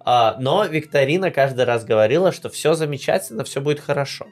А, 0.00 0.36
но 0.38 0.64
Викторина 0.64 1.30
каждый 1.30 1.64
раз 1.64 1.84
говорила, 1.84 2.32
что 2.32 2.48
все 2.48 2.74
замечательно, 2.74 3.44
все 3.44 3.60
будет 3.60 3.80
хорошо. 3.80 4.26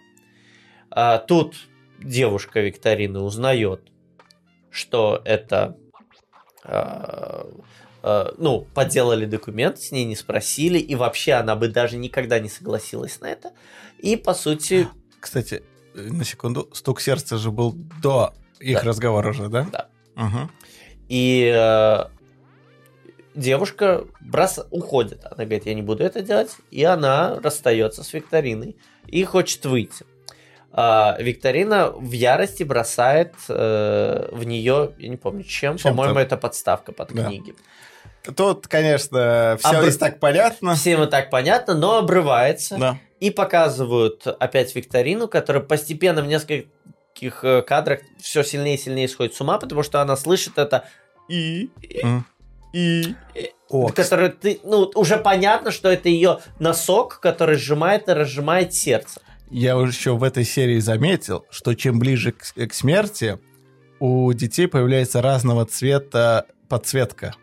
А, 0.91 1.19
тут 1.19 1.57
девушка 1.99 2.61
Викторины 2.61 3.21
узнает, 3.21 3.83
что 4.71 5.23
это 5.25 5.77
а, 6.65 7.47
ну, 8.39 8.67
подделали 8.75 9.25
документы, 9.27 9.81
с 9.81 9.93
ней 9.93 10.05
не 10.05 10.17
спросили, 10.17 10.79
и 10.79 10.95
вообще 10.95 11.33
она 11.35 11.57
бы 11.57 11.69
даже 11.69 11.97
никогда 11.97 12.39
не 12.39 12.49
согласилась 12.49 13.21
на 13.21 13.27
это. 13.27 13.53
И, 13.99 14.17
по 14.17 14.35
сути, 14.35 14.89
Кстати, 15.21 15.63
э, 15.95 16.01
на 16.01 16.25
секунду, 16.25 16.69
стук 16.73 17.01
сердца 17.01 17.37
же 17.39 17.51
был 17.51 17.73
до 18.03 18.33
их 18.61 18.79
Да. 18.79 18.85
разговора 18.85 19.33
же, 19.33 19.49
да? 19.49 19.67
Да. 19.73 19.89
Угу. 20.17 20.51
и 21.09 21.53
э, 21.55 22.05
девушка 23.35 24.05
брос... 24.21 24.61
уходит. 24.71 25.25
Она 25.25 25.45
говорит, 25.45 25.67
я 25.67 25.75
не 25.75 25.83
буду 25.83 26.03
это 26.03 26.23
делать. 26.23 26.57
И 26.71 26.83
она 26.85 27.39
расстается 27.43 28.03
с 28.03 28.13
Викториной 28.13 28.77
и 29.07 29.25
хочет 29.25 29.65
выйти. 29.65 30.05
А, 30.71 31.17
Викторина 31.21 31.91
в 31.91 32.13
ярости 32.13 32.63
бросает 32.63 33.35
э, 33.49 34.29
в 34.33 34.45
нее, 34.45 34.93
я 34.99 35.09
не 35.09 35.17
помню 35.17 35.43
чем, 35.45 35.77
Чем-то. 35.79 35.89
по-моему, 35.89 36.19
это 36.19 36.37
подставка 36.37 36.93
под 36.93 37.13
Да. 37.15 37.25
книги. 37.27 37.55
Тут, 38.37 38.67
конечно, 38.67 39.57
все 39.59 39.71
Обр- 39.75 39.83
здесь 39.83 39.97
так 39.97 40.21
понятно. 40.21 40.75
Всем 40.75 41.03
и 41.03 41.07
так 41.07 41.31
понятно, 41.31 41.75
но 41.75 41.99
обрывается. 41.99 42.77
Да. 42.77 42.99
И 43.21 43.31
показывают 43.31 44.27
опять 44.27 44.75
Викторину, 44.75 45.29
которая 45.29 45.63
постепенно 45.63 46.23
в 46.23 46.27
нескольких 46.27 47.43
э, 47.43 47.63
кадрах 47.63 48.01
все 48.21 48.43
сильнее 48.43 48.77
и 48.77 48.79
сильнее 48.79 49.09
сходит 49.09 49.35
с 49.35 49.41
ума, 49.41 49.59
потому 49.59 49.83
что 49.83 50.01
она 50.01 50.17
слышит 50.17 50.59
это 50.59 50.85
и, 51.29 51.71
М. 52.03 52.25
и, 52.73 53.15
О, 53.69 53.89
который 53.89 54.29
ты, 54.31 54.61
ну, 54.63 54.91
уже 54.95 55.17
понятно, 55.17 55.71
что 55.71 55.91
это 55.91 56.09
ее 56.09 56.39
носок, 56.59 57.21
который 57.21 57.57
сжимает 57.57 58.09
и 58.09 58.13
разжимает 58.13 58.73
сердце. 58.75 59.21
Я 59.51 59.77
уже 59.79 59.93
еще 59.93 60.15
в 60.15 60.23
этой 60.23 60.45
серии 60.45 60.79
заметил, 60.79 61.47
что 61.51 61.75
чем 61.75 61.99
ближе 61.99 62.33
к, 62.33 62.53
к 62.69 62.75
смерти, 62.75 63.39
у 64.01 64.33
детей 64.33 64.69
появляется 64.69 65.23
разного 65.23 65.65
цвета 65.65 66.47
подсветка. 66.69 67.35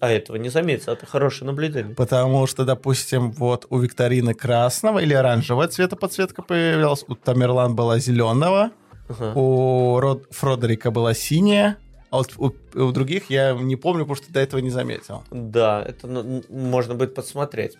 А 0.00 0.10
этого 0.10 0.36
не 0.36 0.48
заметил, 0.48 0.92
это 0.92 1.06
хорошее 1.06 1.46
наблюдение. 1.46 1.94
Потому 1.94 2.46
что, 2.46 2.64
допустим, 2.64 3.30
вот 3.32 3.66
у 3.70 3.78
Викторины 3.78 4.34
красного 4.34 4.98
или 5.00 5.14
оранжевого 5.14 5.68
цвета 5.68 5.96
подсветка 5.96 6.42
появлялась, 6.42 7.04
у 7.08 7.14
Тамерлан 7.14 7.74
была 7.74 7.98
зеленого, 7.98 8.70
Ага. 9.08 9.32
у 9.34 10.00
Род... 10.00 10.24
Фродерика 10.30 10.90
была 10.90 11.14
синяя, 11.14 11.76
а 12.10 12.18
вот 12.18 12.32
у, 12.38 12.52
у 12.80 12.92
других 12.92 13.30
я 13.30 13.52
не 13.52 13.76
помню, 13.76 14.04
потому 14.04 14.16
что 14.16 14.32
до 14.32 14.40
этого 14.40 14.60
не 14.60 14.70
заметил. 14.70 15.24
Да, 15.30 15.82
это 15.86 16.06
ну, 16.06 16.42
можно 16.48 16.94
будет 16.94 17.14
подсмотреть. 17.14 17.76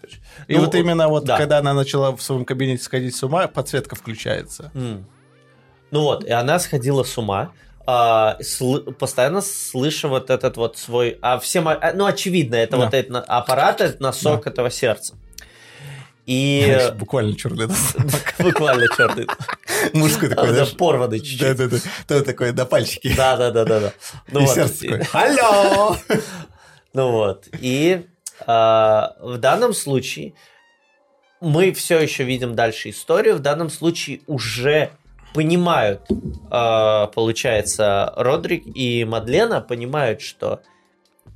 И 0.48 0.54
Ну, 0.56 0.64
вот 0.64 0.74
именно 0.74 1.08
вот, 1.08 1.24
да. 1.24 1.36
когда 1.36 1.58
она 1.58 1.74
начала 1.74 2.14
в 2.16 2.20
своем 2.22 2.44
кабинете 2.44 2.82
сходить 2.82 3.14
с 3.14 3.22
ума, 3.22 3.46
подсветка 3.46 3.94
включается. 3.94 4.70
М. 4.74 5.06
Ну 5.92 6.02
вот, 6.02 6.24
и 6.24 6.30
она 6.30 6.58
сходила 6.58 7.04
с 7.04 7.16
ума, 7.16 7.52
а, 7.86 8.36
сл- 8.40 8.92
постоянно 8.94 9.40
слыша 9.40 10.08
вот 10.08 10.30
этот 10.30 10.56
вот 10.56 10.76
свой... 10.76 11.18
А 11.22 11.38
всем, 11.38 11.68
а, 11.68 11.92
ну, 11.94 12.04
очевидно, 12.06 12.56
это 12.56 12.76
Да. 12.76 12.84
вот 12.84 12.94
этот 12.94 13.24
аппарат, 13.28 13.80
это 13.80 14.02
носок 14.02 14.46
этого 14.46 14.70
сердца. 14.70 15.14
И 16.26 16.76
Буквально 16.96 17.36
черный 17.36 17.68
буквально 18.40 18.88
черный. 18.96 19.28
Мужской 19.92 20.28
такой, 20.28 20.52
Да, 20.52 20.66
порванный 20.76 21.20
чуть-чуть. 21.20 21.40
Да-да-да. 21.40 21.76
То 22.08 22.24
такой, 22.24 22.50
до 22.50 22.66
пальчики. 22.66 23.14
Да, 23.16 23.36
да, 23.36 23.52
да, 23.52 23.64
да, 23.64 23.78
да. 23.80 23.92
Ну 24.32 24.40
И 24.40 24.46
сердце 24.46 24.88
такое, 24.88 25.06
алло! 25.12 25.96
Ну 26.92 27.12
вот. 27.12 27.46
И 27.60 28.06
а, 28.46 29.14
в 29.20 29.36
данном 29.36 29.72
случае 29.74 30.32
мы 31.40 31.72
все 31.72 32.00
еще 32.00 32.24
видим 32.24 32.54
дальше 32.56 32.90
историю. 32.90 33.36
В 33.36 33.40
данном 33.40 33.70
случае 33.70 34.22
уже 34.26 34.90
понимают, 35.36 36.00
а, 36.50 37.08
получается, 37.08 38.12
Родрик 38.16 38.64
и 38.74 39.04
Мадлена 39.04 39.60
понимают, 39.60 40.22
что 40.22 40.62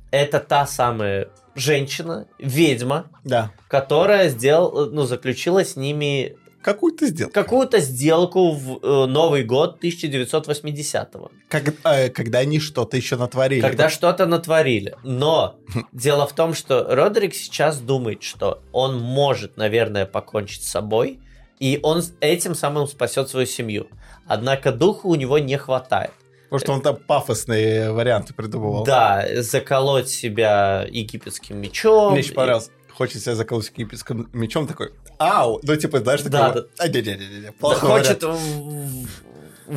это 0.09 0.39
та 0.39 0.65
самая 0.65 1.29
женщина, 1.53 2.27
ведьма, 2.39 3.05
Да. 3.23 3.51
которая 3.67 4.29
сделала, 4.29 4.87
ну, 4.89 5.03
заключила 5.03 5.63
с 5.63 5.75
ними 5.75 6.35
Какую-то 6.63 7.05
сделал. 7.07 7.31
какую-то 7.31 7.79
сделку 7.79 8.51
в 8.51 8.79
э, 8.83 9.05
Новый 9.05 9.43
год 9.43 9.83
1980-го. 9.83 11.31
Как, 11.49 11.73
э, 11.85 12.09
когда 12.09 12.39
они 12.39 12.59
что-то 12.59 12.97
еще 12.97 13.17
натворили. 13.17 13.61
Когда 13.61 13.89
что-то 13.89 14.25
натворили. 14.25 14.95
Но 15.03 15.55
дело 15.91 16.25
в 16.27 16.33
том, 16.33 16.53
что 16.53 16.83
Родерик 16.95 17.33
сейчас 17.35 17.79
думает, 17.79 18.23
что 18.23 18.61
он 18.71 18.99
может, 18.99 19.57
наверное, 19.57 20.05
покончить 20.05 20.63
с 20.63 20.69
собой, 20.71 21.19
и 21.61 21.79
он 21.83 22.03
этим 22.19 22.55
самым 22.55 22.87
спасет 22.87 23.29
свою 23.29 23.45
семью. 23.45 23.87
Однако 24.27 24.71
духу 24.71 25.09
у 25.09 25.15
него 25.15 25.37
не 25.39 25.57
хватает. 25.57 26.11
Потому 26.49 26.59
что 26.59 26.73
он 26.73 26.81
там 26.81 26.95
пафосные 26.97 27.91
варианты 27.93 28.33
придумывал. 28.33 28.83
Да, 28.83 29.25
заколоть 29.37 30.09
себя 30.09 30.85
египетским 30.89 31.57
мечом. 31.57 32.11
Мне 32.11 32.21
еще 32.21 32.33
понравилось. 32.33 32.69
Хочет 32.93 33.21
себя 33.21 33.35
заколоть 33.35 33.69
египетским 33.73 34.29
мечом 34.33 34.67
такой, 34.67 34.91
ау, 35.17 35.59
ну 35.63 35.75
типа, 35.77 35.99
знаешь, 35.99 36.19
такой, 36.21 36.31
Да, 36.39 36.51
да. 36.51 36.63
а, 36.77 36.87
не-не-не, 36.89 37.41
Да, 37.45 37.51
плохой 37.57 37.89
хочет 37.89 38.21
вариант. 38.23 38.41
в- 38.41 39.07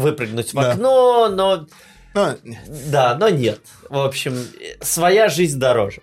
выпрыгнуть 0.00 0.52
в 0.52 0.54
Да. 0.54 0.72
окно, 0.72 1.28
но 1.28 1.66
Ну, 2.14 2.36
да, 2.90 3.16
но 3.16 3.28
нет. 3.28 3.60
В 3.88 3.98
общем, 3.98 4.36
своя 4.80 5.28
жизнь 5.28 5.58
дороже. 5.60 6.00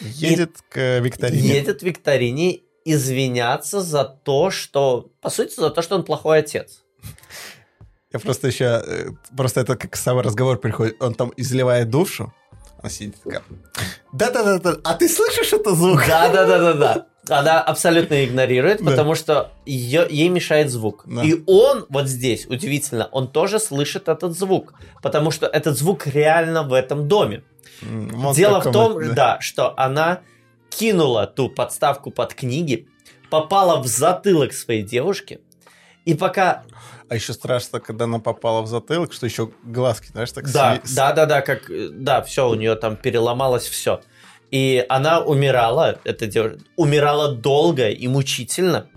едет 0.00 0.56
к 0.68 0.98
викторине. 0.98 1.48
Едет 1.48 1.80
в 1.80 1.84
викторине 1.84 2.60
извиняться 2.84 3.80
за 3.80 4.04
то, 4.04 4.50
что, 4.50 5.10
по 5.20 5.30
сути, 5.30 5.54
за 5.54 5.70
то, 5.70 5.82
что 5.82 5.94
он 5.96 6.04
плохой 6.04 6.38
отец. 6.38 6.82
Я 8.12 8.20
просто 8.20 8.46
еще, 8.46 8.64
э, 8.86 9.08
просто 9.36 9.60
это 9.60 9.76
как 9.76 9.96
самый 9.96 10.22
разговор 10.22 10.58
приходит, 10.58 11.02
он 11.02 11.14
там 11.14 11.32
изливает 11.36 11.90
душу, 11.90 12.32
она 12.80 12.90
сидит 12.90 13.16
такая, 13.22 13.42
да-да-да, 14.12 14.76
а 14.84 14.94
ты 14.94 15.08
слышишь 15.08 15.52
это 15.52 15.74
звук? 15.74 16.04
Да, 16.06 16.28
да, 16.28 16.46
да, 16.46 16.58
да, 16.58 16.72
да. 16.74 17.06
Она 17.40 17.62
абсолютно 17.62 18.22
игнорирует, 18.24 18.82
Да. 18.84 18.90
потому 18.90 19.14
что 19.14 19.50
её- 19.64 20.06
ей 20.06 20.28
мешает 20.28 20.70
звук. 20.70 21.04
Да. 21.06 21.22
И 21.24 21.42
он 21.46 21.86
вот 21.88 22.06
здесь, 22.06 22.46
удивительно, 22.46 23.08
он 23.12 23.28
тоже 23.28 23.58
слышит 23.58 24.08
этот 24.08 24.36
звук, 24.38 24.74
потому 25.02 25.30
что 25.30 25.46
этот 25.46 25.78
звук 25.78 26.06
реально 26.06 26.62
в 26.64 26.74
этом 26.74 27.08
доме. 27.08 27.42
М, 27.82 28.08
вон 28.10 28.34
Дело 28.34 28.60
в 28.60 28.70
том, 28.70 29.14
да. 29.14 29.38
что 29.40 29.72
она 29.78 30.20
кинула 30.70 31.26
ту 31.26 31.48
подставку 31.48 32.10
под 32.10 32.34
книги, 32.34 32.88
попала 33.30 33.80
в 33.80 33.86
затылок 33.86 34.52
своей 34.52 34.82
девушки, 34.82 35.40
и 36.04 36.14
пока 36.14 36.64
А 37.08 37.14
еще 37.14 37.32
страшно, 37.32 37.80
когда 37.80 38.04
она 38.04 38.18
попала 38.18 38.62
в 38.62 38.66
затылок, 38.66 39.12
что 39.12 39.26
еще 39.26 39.50
глазки, 39.62 40.08
знаешь, 40.08 40.32
так 40.32 40.50
Да, 40.50 40.76
сви- 40.76 40.94
да, 40.94 41.12
да, 41.12 41.26
да, 41.26 41.40
как, 41.40 41.62
да, 42.02 42.22
все, 42.22 42.48
у 42.48 42.54
нее 42.54 42.74
там 42.76 42.96
переломалось 42.96 43.66
все. 43.66 44.00
И 44.50 44.84
она 44.88 45.20
умирала, 45.20 45.98
эта 46.04 46.26
девушка, 46.26 46.58
умирала 46.76 47.34
долго 47.34 47.88
и 47.88 48.06
мучительно. 48.06 48.88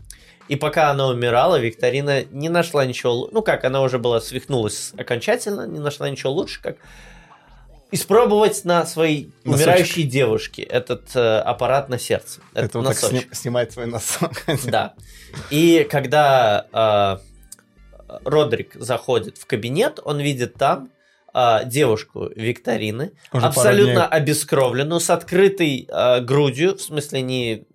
И 0.49 0.56
пока 0.56 0.91
она 0.91 1.07
умирала, 1.07 1.60
Викторина 1.60 2.23
не 2.26 2.49
нашла 2.49 2.85
ничего, 2.85 3.30
ну 3.31 3.41
как, 3.41 3.65
она 3.65 3.81
уже 3.81 3.99
была 3.99 4.22
свихнулась 4.22 4.94
окончательно, 4.98 5.68
не 5.68 5.80
нашла 5.80 6.10
ничего 6.10 6.31
лучше, 6.31 6.61
как 6.61 6.77
испробовать 7.92 8.66
на 8.66 8.86
своей 8.86 9.32
Носочек. 9.44 9.68
умирающей 9.68 10.04
девушке 10.04 10.64
этот 10.64 11.16
э, 11.16 11.40
аппарат 11.40 11.90
на 11.90 11.98
сердце. 11.98 12.42
Это 12.54 12.66
этот 12.66 12.76
вот 12.76 12.86
так 12.86 12.98
сни- 12.98 13.28
снимает 13.32 13.72
свой 13.72 13.86
носок. 13.88 14.44
Да. 14.66 14.94
И 15.50 15.88
когда 15.90 16.66
э, 16.72 18.18
Родрик 18.26 18.74
заходит 18.76 19.38
в 19.38 19.46
кабинет, 19.46 20.00
он 20.04 20.20
видит 20.20 20.56
там 20.56 20.90
э, 21.34 21.60
девушку 21.66 22.30
Викторины, 22.36 23.12
Уже 23.32 23.46
абсолютно 23.46 24.08
обескровленную, 24.08 25.00
с 25.00 25.10
открытой 25.10 25.88
э, 25.90 26.22
грудью, 26.22 26.76
в 26.76 26.82
смысле 26.82 27.22
не, 27.22 27.66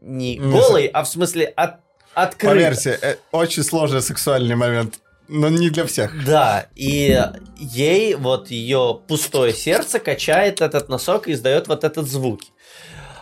не 0.00 0.36
Не 0.36 0.50
голой, 0.50 0.86
а 0.86 1.04
в 1.04 1.08
смысле 1.08 1.46
от, 1.46 1.80
открытой. 2.14 2.56
Поверьте, 2.56 2.98
э, 3.00 3.16
очень 3.32 3.62
сложный 3.62 4.02
сексуальный 4.02 4.56
момент, 4.56 5.00
но 5.28 5.48
не 5.48 5.70
для 5.70 5.84
всех. 5.86 6.24
Да, 6.24 6.68
и 6.74 7.22
ей 7.58 8.14
вот 8.14 8.50
ее 8.50 9.00
пустое 9.06 9.52
сердце 9.52 9.98
качает 9.98 10.60
этот 10.60 10.88
носок 10.88 11.28
и 11.28 11.32
издает 11.32 11.68
вот 11.68 11.84
этот 11.84 12.08
звук. 12.08 12.40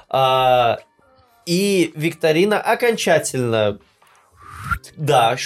А, 0.08 0.78
и 1.44 1.92
Викторина 1.96 2.60
окончательно, 2.60 3.78
да, 4.96 5.36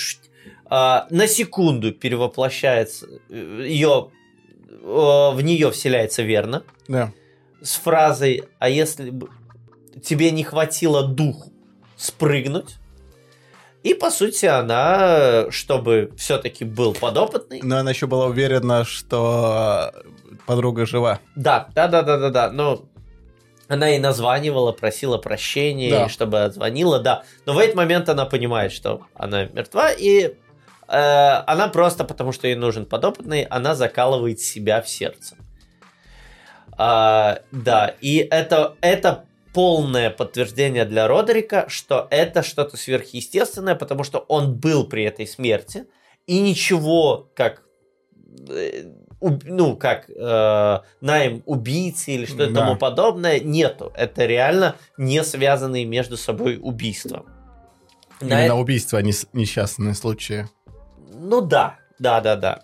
а, 0.67 1.07
на 1.11 1.27
секунду 1.27 1.93
перевоплощается, 1.93 3.07
ее, 3.29 4.11
в 4.83 5.39
нее 5.43 5.71
вселяется 5.71 6.23
верно 6.23 6.63
Да. 6.89 7.13
с 7.63 7.75
фразой 7.77 8.45
«А 8.59 8.69
если 8.69 9.13
тебе 10.03 10.31
не 10.31 10.45
хватило 10.45 11.07
духу 11.07 11.53
спрыгнуть?» 11.97 12.77
И, 13.83 13.95
по 13.95 14.11
сути, 14.11 14.45
она, 14.47 15.47
чтобы 15.51 16.13
все-таки 16.17 16.65
был 16.65 16.93
подопытный, 16.93 17.61
Но 17.63 17.79
она 17.79 17.91
еще 17.91 18.07
была 18.07 18.27
уверена, 18.27 18.85
что 18.85 19.91
э, 19.95 20.35
подруга 20.47 20.85
жива. 20.85 21.19
Да, 21.35 21.69
да, 21.75 21.89
да, 21.89 22.03
да, 22.03 22.19
да, 22.19 22.29
да. 22.31 22.51
Но 22.51 22.85
она 23.69 23.87
ей 23.89 23.99
названивала, 23.99 24.73
просила 24.73 25.17
прощения, 25.17 25.91
Да. 25.91 26.05
и 26.07 26.09
чтобы 26.09 26.43
отзвонила, 26.43 26.99
да. 26.99 27.23
Но 27.47 27.55
в 27.55 27.59
этот 27.59 27.75
момент 27.75 28.09
она 28.09 28.27
понимает, 28.27 28.73
что 28.73 29.07
она 29.15 29.45
мертва, 29.45 29.93
и 29.93 30.35
э, 30.89 31.29
она 31.47 31.69
просто, 31.69 32.05
потому 32.05 32.33
что 32.33 32.49
ей 32.49 32.57
нужен 32.57 32.85
подопытный, 32.85 33.45
она 33.45 33.75
закалывает 33.75 34.41
себя 34.41 34.83
в 34.83 34.89
сердце. 34.91 35.37
А, 36.77 37.41
да, 37.53 37.95
и 38.01 38.17
это, 38.19 38.75
это 38.81 39.25
полное 39.53 40.11
подтверждение 40.11 40.85
для 40.85 41.09
Родерика, 41.09 41.67
что 41.69 42.07
это 42.11 42.43
что-то 42.43 42.77
сверхъестественное, 42.77 43.75
потому 43.75 44.05
что 44.05 44.19
он 44.29 44.55
был 44.57 44.87
при 44.87 45.05
этой 45.05 45.27
смерти, 45.27 45.87
и 46.27 46.41
ничего, 46.41 47.31
как 47.35 47.63
э, 48.49 48.85
ну, 49.21 49.77
как 49.77 50.09
э, 50.09 50.79
найм 51.01 51.43
убийцы 51.47 52.13
или 52.13 52.25
что-то 52.25 52.51
Да. 52.51 52.61
тому 52.61 52.77
подобное, 52.77 53.39
нету. 53.41 53.93
Это 53.95 54.25
реально 54.25 54.77
не 54.97 55.23
связанные 55.25 55.85
между 55.85 56.17
собой 56.17 56.59
убийства. 56.61 57.25
На 58.21 58.45
Именно 58.45 58.59
э- 58.59 58.61
убийство, 58.61 58.99
а 58.99 59.03
не 59.03 59.13
несчастные 59.33 59.95
случаи. 59.95 60.47
Ну 61.13 61.41
да, 61.43 61.79
да, 61.99 62.21
да, 62.21 62.37
да. 62.37 62.63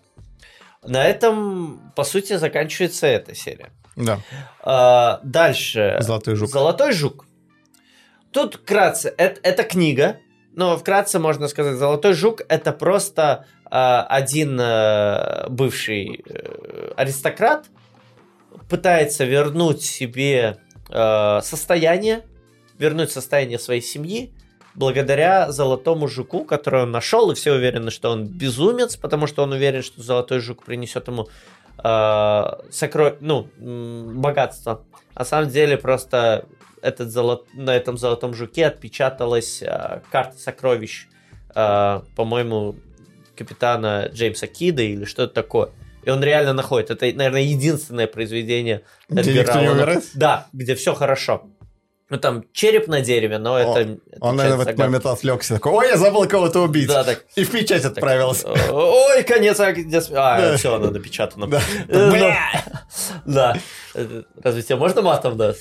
На 0.83 1.05
этом, 1.05 1.93
по 1.97 2.05
сути, 2.05 2.37
заканчивается 2.37 3.07
эта 3.07 3.35
серия. 3.35 3.71
Да. 3.97 4.21
А, 4.63 5.21
дальше. 5.25 5.97
Золотой 6.01 6.37
жук. 6.37 6.51
Золотой 6.51 6.93
жук. 6.93 7.27
Тут 8.31 8.57
вкратце, 8.57 9.15
это, 9.17 9.41
это 9.43 9.63
книга, 9.63 10.19
но 10.55 10.77
вкратце 10.77 11.19
можно 11.19 11.49
сказать, 11.49 11.77
Золотой 11.77 12.13
жук 12.13 12.43
это 12.49 12.73
просто 12.73 13.47
а, 13.65 14.03
один 14.03 14.61
э, 14.61 15.49
бывший 15.49 16.23
э, 16.25 16.93
аристократ 16.97 17.67
пытается 18.69 19.25
вернуть 19.25 19.83
себе 19.83 20.59
э, 20.91 21.41
состояние, 21.43 22.25
вернуть 22.79 23.11
состояние 23.11 23.59
своей 23.59 23.81
семьи 23.81 24.33
благодаря 24.77 25.51
золотому 25.51 26.07
жуку, 26.07 26.45
который 26.45 26.83
он 26.83 26.91
нашел, 26.91 27.31
и 27.31 27.35
все 27.35 27.53
уверены, 27.53 27.91
что 27.91 28.11
он 28.11 28.27
безумец, 28.27 28.97
потому 28.97 29.27
что 29.27 29.43
он 29.43 29.53
уверен, 29.53 29.83
что 29.83 30.03
золотой 30.03 30.41
жук 30.41 30.65
принесет 30.65 31.09
ему 31.09 31.29
э, 31.79 31.83
сокро- 31.83 33.17
ну, 33.21 33.49
богатство. 34.15 34.85
На 35.15 35.25
самом 35.25 35.51
деле 35.51 35.77
просто 35.77 36.47
этот 36.83 37.11
золот... 37.11 37.47
на 37.55 37.75
этом 37.75 37.99
золотом 37.99 38.35
жуке 38.35 38.67
отпечаталась 38.67 39.63
э, 39.63 40.01
карта 40.11 40.39
сокровищ, 40.39 41.09
э, 41.55 42.01
по-моему, 42.15 42.77
капитана 43.37 44.09
Джеймса 44.13 44.47
Кида 44.47 44.83
или 44.83 45.05
что-то 45.05 45.35
такое. 45.35 45.71
И 46.05 46.11
он 46.11 46.23
реально 46.23 46.53
находит. 46.53 46.91
Это, 46.91 47.05
наверное, 47.17 47.43
единственное 47.43 48.07
произведение 48.07 48.83
Где 49.09 49.41
никто 49.41 49.61
не 49.61 49.69
умирает? 49.69 50.05
Да, 50.15 50.47
где 50.53 50.77
все 50.77 50.95
хорошо. 50.95 51.49
Ну 52.09 52.19
там 52.19 52.45
череп 52.53 52.87
на 52.87 53.01
дереве, 53.01 53.39
но 53.39 53.59
это... 53.59 53.81
это 53.81 53.99
Он, 54.21 54.37
наверное, 54.37 54.59
в 54.59 54.61
этот 54.69 54.79
момент 54.79 55.05
отвлекся. 55.07 55.55
Такой, 55.55 55.73
ой, 55.73 55.89
я 55.89 55.97
забыл 55.97 56.27
кого-то 56.29 56.61
убить. 56.61 56.87
Да, 56.87 57.03
так. 57.03 57.25
И 57.35 57.43
в 57.43 57.51
печать 57.51 57.83
Так, 57.83 57.93
отправился. 57.93 58.49
Ой, 58.71 59.25
конец, 59.25 59.59
а 59.59 59.67
А, 59.71 59.73
Да. 60.41 60.57
все, 60.57 60.75
оно 60.75 60.91
напечатано. 60.93 61.49
Да. 61.49 61.61
Э, 61.89 62.11
Бля! 62.11 62.37
Да. 63.25 63.57
Э, 63.95 64.23
Разве 64.41 64.63
тебе 64.63 64.77
можно 64.77 65.03
матом, 65.03 65.37
да? 65.37 65.55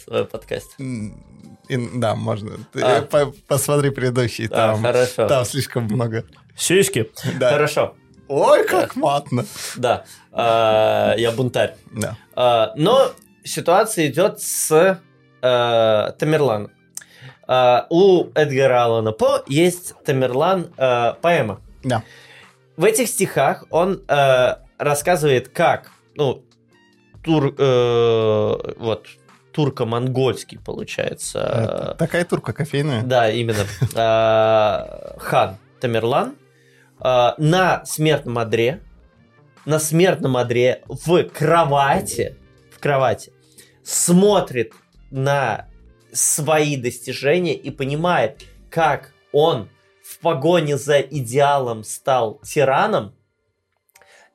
М, 0.78 1.24
и- 1.68 1.90
Да, 1.96 2.14
можно. 2.16 2.52
А. 2.80 3.02
по- 3.02 3.34
Посмотри 3.48 3.90
предыдущий, 3.90 4.46
А, 4.46 4.50
там 4.50 4.84
хорошо. 4.84 5.28
там 5.28 5.46
слишком 5.46 5.86
много. 5.86 6.26
Сиськи. 6.56 7.12
Да. 7.40 7.50
Хорошо, 7.54 7.96
Ой, 8.28 8.66
как 8.68 8.96
матно. 8.96 9.46
да. 9.78 10.06
А, 10.32 11.16
Я 11.18 11.32
бунтарь. 11.32 11.76
Да. 11.92 12.18
А, 12.36 12.72
Но 12.76 13.12
ситуация 13.44 14.06
идет 14.08 14.42
с 14.42 15.00
э, 15.42 16.12
Тамерланом. 16.18 16.72
А, 17.48 17.88
У 17.90 18.32
Эдгара 18.34 18.84
Аллана 18.86 19.12
По 19.12 19.44
есть 19.48 19.94
Тамерлан 20.04 20.72
э, 20.78 21.14
поэма. 21.22 21.62
Да. 21.84 22.04
В 22.76 22.84
этих 22.84 23.08
стихах 23.08 23.66
он 23.70 24.04
э, 24.08 24.56
рассказывает, 24.78 25.50
как, 25.50 25.92
ну, 26.16 26.44
тур, 27.24 27.54
э, 27.58 28.74
вот, 28.78 29.08
турко-монгольский, 29.52 30.60
получается. 30.60 31.96
Такая 31.98 32.26
турка 32.26 32.52
кофейная. 32.52 33.04
Да, 33.04 33.30
именно. 33.30 33.66
Э, 33.96 35.18
Хан 35.20 35.58
Тамерлан 35.80 36.36
э, 37.00 37.30
на 37.38 37.86
смертном 37.86 38.38
одре, 38.38 38.82
на 39.66 39.80
смертном 39.80 40.36
одре 40.36 40.82
в 40.88 41.24
кровати, 41.24 42.36
в 42.76 42.80
кровати, 42.80 43.32
смотрит 43.84 44.74
на 45.12 45.68
свои 46.12 46.78
достижения 46.78 47.54
и 47.54 47.70
понимает, 47.72 48.46
как 48.70 49.14
он 49.32 49.70
в 50.04 50.20
погоне 50.20 50.78
за 50.78 51.02
идеалом 51.02 51.84
стал 51.84 52.40
тираном, 52.44 53.16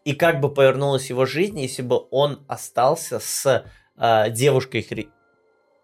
и 0.04 0.14
как 0.14 0.40
бы 0.40 0.52
повернулась 0.52 1.10
его 1.10 1.26
жизнь, 1.26 1.60
если 1.60 1.82
бы 1.82 2.06
он 2.10 2.44
остался 2.48 3.20
с 3.20 3.64
э, 3.96 4.30
девушкой 4.30 5.10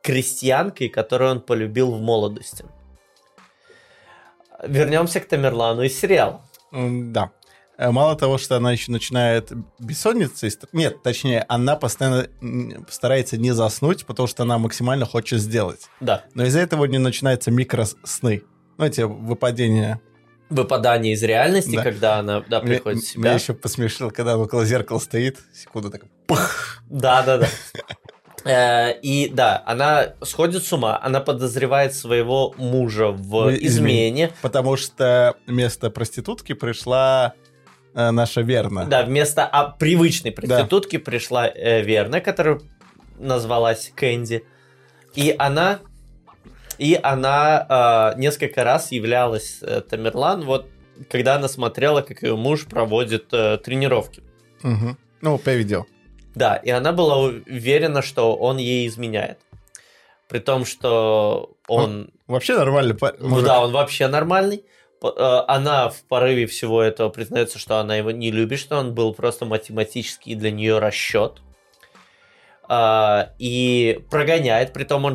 крестьянкой, 0.03 0.89
которую 0.89 1.33
он 1.33 1.41
полюбил 1.41 1.93
в 1.93 2.01
молодости. 2.01 2.65
Вернемся 4.63 5.21
к 5.21 5.27
Тамерлану 5.29 5.83
из 5.83 5.99
сериала. 5.99 6.43
М, 6.73 7.13
Да. 7.13 7.31
Э, 7.79 7.91
Мало 7.91 8.17
того, 8.17 8.39
что 8.39 8.57
она 8.57 8.73
еще 8.73 8.91
начинает 8.91 9.53
бессонницей... 9.79 10.51
Нет, 10.73 11.03
точнее, 11.03 11.45
она 11.49 11.77
постоянно 11.77 12.27
старается 12.89 13.37
не 13.37 13.53
заснуть, 13.53 14.07
потому 14.07 14.27
что 14.27 14.45
она 14.45 14.59
максимально 14.59 15.05
хочет 15.07 15.41
сделать. 15.41 15.89
Да. 16.01 16.25
Но 16.35 16.45
из-за 16.45 16.61
этого 16.61 16.83
у 16.83 16.87
нее 16.87 17.01
начинаются 17.01 17.51
микросны. 17.51 18.43
Ну, 18.79 18.85
эти 18.85 19.03
выпадения. 19.03 20.01
Выпадание 20.49 21.15
из 21.15 21.23
реальности, 21.23 21.75
Да. 21.77 21.83
когда 21.83 22.19
она 22.19 22.41
да, 22.49 22.61
приходит 22.61 23.03
в 23.03 23.17
Меня 23.17 23.31
себя. 23.31 23.33
еще 23.35 23.53
посмешил, 23.55 24.11
когда 24.11 24.35
она 24.35 24.43
около 24.45 24.65
зеркала 24.65 24.99
стоит, 25.01 25.39
секунду 25.53 25.91
так 25.91 26.03
пах, 26.27 26.83
Да, 26.89 27.23
да, 27.23 27.39
да. 27.39 27.49
Э, 28.45 28.93
И 29.03 29.29
да, 29.29 29.61
она 29.67 30.15
сходит 30.23 30.63
с 30.63 30.73
ума, 30.73 31.01
она 31.03 31.19
подозревает 31.21 31.95
своего 31.95 32.55
мужа 32.59 33.09
в 33.09 33.47
В 33.51 33.55
измене. 33.57 34.31
потому 34.41 34.77
что 34.77 35.35
вместо 35.49 35.91
проститутки 35.91 36.53
пришла 36.53 37.33
наша 37.97 38.43
Верна. 38.43 38.85
Да, 38.85 39.05
вместо 39.05 39.47
а, 39.47 39.71
привычной 39.71 40.31
проститутки 40.33 40.99
пришла 40.99 41.49
э, 41.49 41.83
Верна, 41.83 42.21
которая 42.21 42.61
назвалась 43.19 43.91
Кэнди. 43.95 44.45
И 45.15 45.35
она, 45.39 45.81
и 46.79 46.99
она 47.03 48.13
э, 48.17 48.21
несколько 48.21 48.65
раз 48.65 48.93
являлась 48.93 49.59
э, 49.63 49.81
Тамерлан, 49.81 50.45
вот 50.45 50.69
когда 51.11 51.37
она 51.37 51.49
смотрела, 51.49 52.03
как 52.03 52.23
ее 52.23 52.37
муж 52.37 52.67
проводит 52.67 53.27
э, 53.33 53.59
тренировки. 53.59 54.23
Мгм. 54.63 54.99
Ну, 55.23 55.39
по 55.39 55.51
видео. 55.51 55.87
Да, 56.35 56.57
и 56.57 56.71
она 56.71 56.93
была 56.93 57.19
уверена, 57.19 58.03
что 58.03 58.37
он 58.37 58.59
ей 58.59 58.87
изменяет. 58.87 59.39
При 60.29 60.39
том, 60.39 60.65
что 60.67 61.57
он... 61.69 62.11
Вообще 62.27 62.57
нормально. 62.59 62.95
па- 62.95 63.15
Ну 63.19 63.41
да, 63.41 63.61
он 63.63 63.73
вообще 63.73 64.09
нормальный. 64.09 64.65
Э, 65.03 65.43
Она 65.49 65.89
в 65.91 66.03
порыве 66.05 66.47
всего 66.47 66.83
этого 66.83 67.09
признается, 67.11 67.59
что 67.59 67.79
она 67.79 67.97
его 67.97 68.11
не 68.11 68.31
любит, 68.31 68.59
что 68.59 68.79
он 68.79 68.95
был 68.95 69.13
просто 69.15 69.45
математический 69.45 70.35
для 70.35 70.51
нее 70.51 70.79
расчет. 70.79 71.43
А, 72.69 73.31
И 73.39 74.01
прогоняет, 74.11 74.73
притом 74.73 75.05
он, 75.05 75.15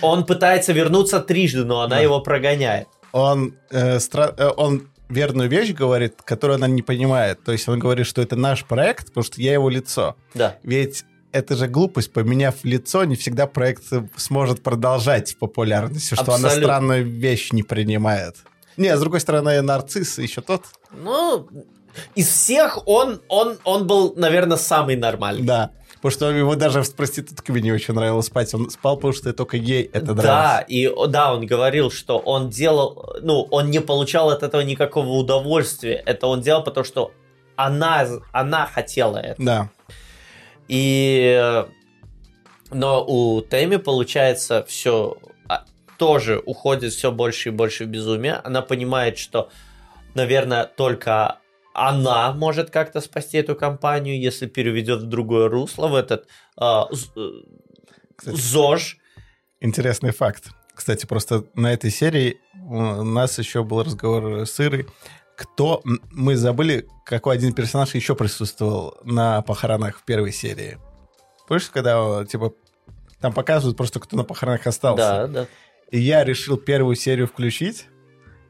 он 0.00 0.24
пытается 0.24 0.72
вернуться 0.72 1.20
трижды, 1.20 1.64
но 1.64 1.80
она 1.82 1.96
Да. 1.96 2.02
его 2.02 2.20
прогоняет. 2.20 2.88
Он, 3.12 3.54
э, 3.70 3.96
стра- 3.98 4.34
э, 4.38 4.48
он 4.56 4.88
верную 5.08 5.48
вещь 5.50 5.72
говорит, 5.72 6.22
которую 6.22 6.56
она 6.56 6.66
не 6.66 6.82
понимает. 6.82 7.42
То 7.44 7.52
есть 7.52 7.68
он 7.68 7.78
говорит, 7.78 8.06
что 8.06 8.22
это 8.22 8.36
наш 8.36 8.64
проект, 8.64 9.08
потому 9.08 9.24
что 9.24 9.40
я 9.40 9.52
его 9.52 9.68
лицо. 9.70 10.16
Да, 10.34 10.56
Ведь 10.62 11.04
это 11.32 11.56
же 11.56 11.66
глупость, 11.66 12.12
поменяв 12.12 12.54
лицо, 12.64 13.04
не 13.04 13.16
всегда 13.16 13.46
проект 13.46 13.84
сможет 14.16 14.62
продолжать 14.62 15.32
в 15.32 15.38
популярности, 15.38 16.14
что 16.14 16.24
она 16.24 16.34
Абсолютно. 16.48 16.60
странную 16.62 17.04
вещь 17.04 17.52
не 17.52 17.62
принимает. 17.62 18.36
Не, 18.78 18.96
с 18.96 19.00
другой 19.00 19.20
стороны, 19.20 19.60
нарцисс 19.60 20.18
еще 20.18 20.40
тот. 20.40 20.62
ну, 20.92 21.46
из 22.14 22.28
всех 22.28 22.78
он, 22.86 23.20
он, 23.28 23.58
он 23.64 23.86
был, 23.86 24.14
наверное, 24.16 24.56
самый 24.56 24.96
нормальный. 24.96 25.42
Да. 25.42 25.70
Потому 25.96 26.12
что 26.12 26.30
ему 26.30 26.54
даже 26.54 26.84
с 26.84 26.90
проститутками 26.90 27.58
не 27.58 27.72
очень 27.72 27.92
нравилось 27.92 28.26
спать. 28.26 28.54
Он 28.54 28.70
спал, 28.70 28.94
потому 28.96 29.12
что 29.12 29.32
только 29.32 29.56
ей 29.56 29.82
это 29.82 30.14
Да, 30.14 30.14
нравилось. 30.14 30.64
и 30.68 30.86
о, 30.86 31.06
да, 31.08 31.34
он 31.34 31.44
говорил, 31.44 31.90
что 31.90 32.18
он 32.18 32.50
делал, 32.50 33.16
ну, 33.20 33.42
он 33.50 33.70
не 33.70 33.80
получал 33.80 34.30
от 34.30 34.44
этого 34.44 34.60
никакого 34.62 35.08
удовольствия. 35.08 36.00
Это 36.06 36.28
он 36.28 36.40
делал, 36.40 36.62
потому 36.62 36.84
что 36.84 37.10
она, 37.56 38.06
она 38.30 38.66
хотела 38.66 39.16
это. 39.16 39.42
Да. 39.42 39.70
И, 40.68 41.36
э, 41.36 41.64
но 42.70 43.04
у 43.04 43.40
Тэмми 43.40 43.76
получается 43.76 44.64
все 44.68 45.16
тоже 45.98 46.42
уходит 46.44 46.92
все 46.92 47.12
больше 47.12 47.50
и 47.50 47.52
больше 47.52 47.84
в 47.84 47.88
безумие. 47.88 48.34
Она 48.34 48.62
понимает, 48.62 49.18
что, 49.18 49.50
наверное, 50.14 50.64
только 50.64 51.38
она 51.74 52.32
может 52.32 52.70
как-то 52.70 53.00
спасти 53.00 53.38
эту 53.38 53.54
компанию, 53.54 54.20
если 54.20 54.46
переведет 54.46 55.02
в 55.02 55.06
другое 55.06 55.48
русло, 55.48 55.88
в 55.88 55.94
этот 55.94 56.26
а, 56.56 56.88
э, 56.90 57.30
Кстати. 58.16 58.36
ЗОЖ. 58.36 58.96
Интересный 59.60 60.12
факт. 60.12 60.50
Кстати, 60.74 61.06
просто 61.06 61.44
на 61.54 61.72
этой 61.72 61.90
серии 61.90 62.40
у 62.64 63.02
нас 63.02 63.38
еще 63.38 63.64
был 63.64 63.82
разговор 63.82 64.46
с 64.46 64.60
Ирой. 64.60 64.86
Кто... 65.36 65.82
Мы 65.84 66.36
забыли, 66.36 66.86
какой 67.04 67.36
один 67.36 67.52
персонаж 67.52 67.94
еще 67.94 68.14
присутствовал 68.14 68.96
на 69.04 69.42
похоронах 69.42 69.98
в 69.98 70.04
первой 70.04 70.32
серии. 70.32 70.78
Помнишь, 71.46 71.70
когда, 71.70 72.24
типа, 72.24 72.52
там 73.20 73.32
показывают 73.32 73.76
просто, 73.76 74.00
кто 74.00 74.16
на 74.16 74.24
похоронах 74.24 74.66
остался? 74.66 74.96
Да, 74.96 75.26
да. 75.26 75.46
И 75.90 75.98
я 75.98 76.24
решил 76.24 76.56
первую 76.56 76.96
серию 76.96 77.26
включить 77.26 77.86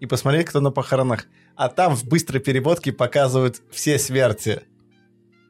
и 0.01 0.06
посмотреть, 0.06 0.47
кто 0.47 0.60
на 0.60 0.70
похоронах. 0.70 1.27
А 1.56 1.69
там 1.69 1.94
в 1.97 2.05
быстрой 2.05 2.40
переводке 2.40 2.93
показывают 2.93 3.60
все 3.70 3.98
смерти 3.98 4.62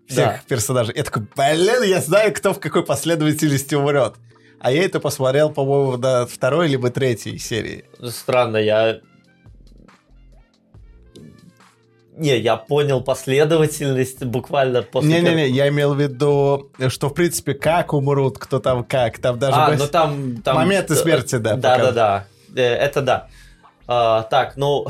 всех 0.07 0.25
Да. 0.27 0.41
персонажей. 0.49 0.95
Я 0.97 1.05
такой, 1.05 1.27
блин, 1.37 1.83
я 1.83 2.01
знаю, 2.01 2.33
кто 2.35 2.55
в 2.55 2.61
какой 2.61 2.85
последовательности 2.85 3.75
умрет. 3.75 4.15
А 4.61 4.73
я 4.73 4.83
это 4.85 5.01
посмотрел, 5.01 5.51
по-моему, 5.51 5.99
до 5.99 6.27
второй 6.27 6.69
либо 6.69 6.91
третьей 6.91 7.39
серии. 7.39 7.85
Странно, 8.11 8.57
я... 8.57 9.01
Не, 12.19 12.37
я 12.39 12.57
понял 12.57 13.01
последовательность 13.01 14.25
буквально 14.25 14.83
после... 14.83 15.11
Не-не-не, 15.23 15.49
я 15.49 15.69
имел 15.69 15.95
в 15.95 16.01
виду, 16.01 16.71
что, 16.89 17.09
в 17.09 17.15
принципе, 17.15 17.55
как 17.55 17.93
умрут, 17.93 18.39
кто 18.39 18.59
там 18.59 18.85
как. 18.85 19.19
Там 19.19 19.39
даже... 19.39 19.57
А, 19.57 19.71
ну 19.77 19.87
там... 19.87 20.43
там 20.43 20.57
Моменты 20.57 20.95
смерти, 20.97 21.37
да, 21.37 21.55
Да, 21.55 21.57
да, 21.57 21.71
показывают. 21.71 21.95
да. 21.95 22.25
Э, 22.57 22.75
Это 22.75 23.03
да. 23.03 23.29
А, 23.87 24.23
так, 24.25 24.57
ну, 24.57 24.87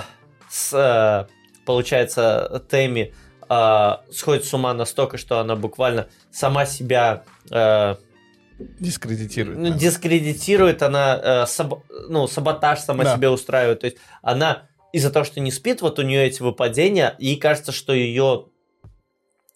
с, 0.50 0.72
э, 0.72 1.26
получается, 1.66 2.62
Тэмми 2.68 3.12
а, 3.48 4.00
сходит 4.12 4.44
с 4.44 4.52
ума 4.54 4.74
настолько, 4.74 5.18
что 5.18 5.38
она 5.38 5.54
буквально 5.56 6.08
сама 6.32 6.66
себя 6.66 7.24
э, 7.50 7.96
Дискредитирует. 8.80 9.62
да. 9.62 9.70
дискредитирует, 9.70 10.82
она 10.82 11.20
э, 11.22 11.46
саб- 11.46 11.82
ну, 12.08 12.26
саботаж 12.26 12.80
сама 12.80 13.04
Да. 13.04 13.14
себе 13.16 13.28
устраивает. 13.30 13.80
То 13.80 13.86
есть 13.86 13.98
она 14.22 14.62
из-за 14.92 15.10
того, 15.10 15.24
что 15.24 15.40
не 15.40 15.50
спит, 15.50 15.82
вот 15.82 15.98
у 15.98 16.02
нее 16.02 16.26
эти 16.26 16.42
выпадения, 16.42 17.14
ей 17.18 17.36
кажется, 17.36 17.72
что 17.72 17.92
ее 17.92 18.46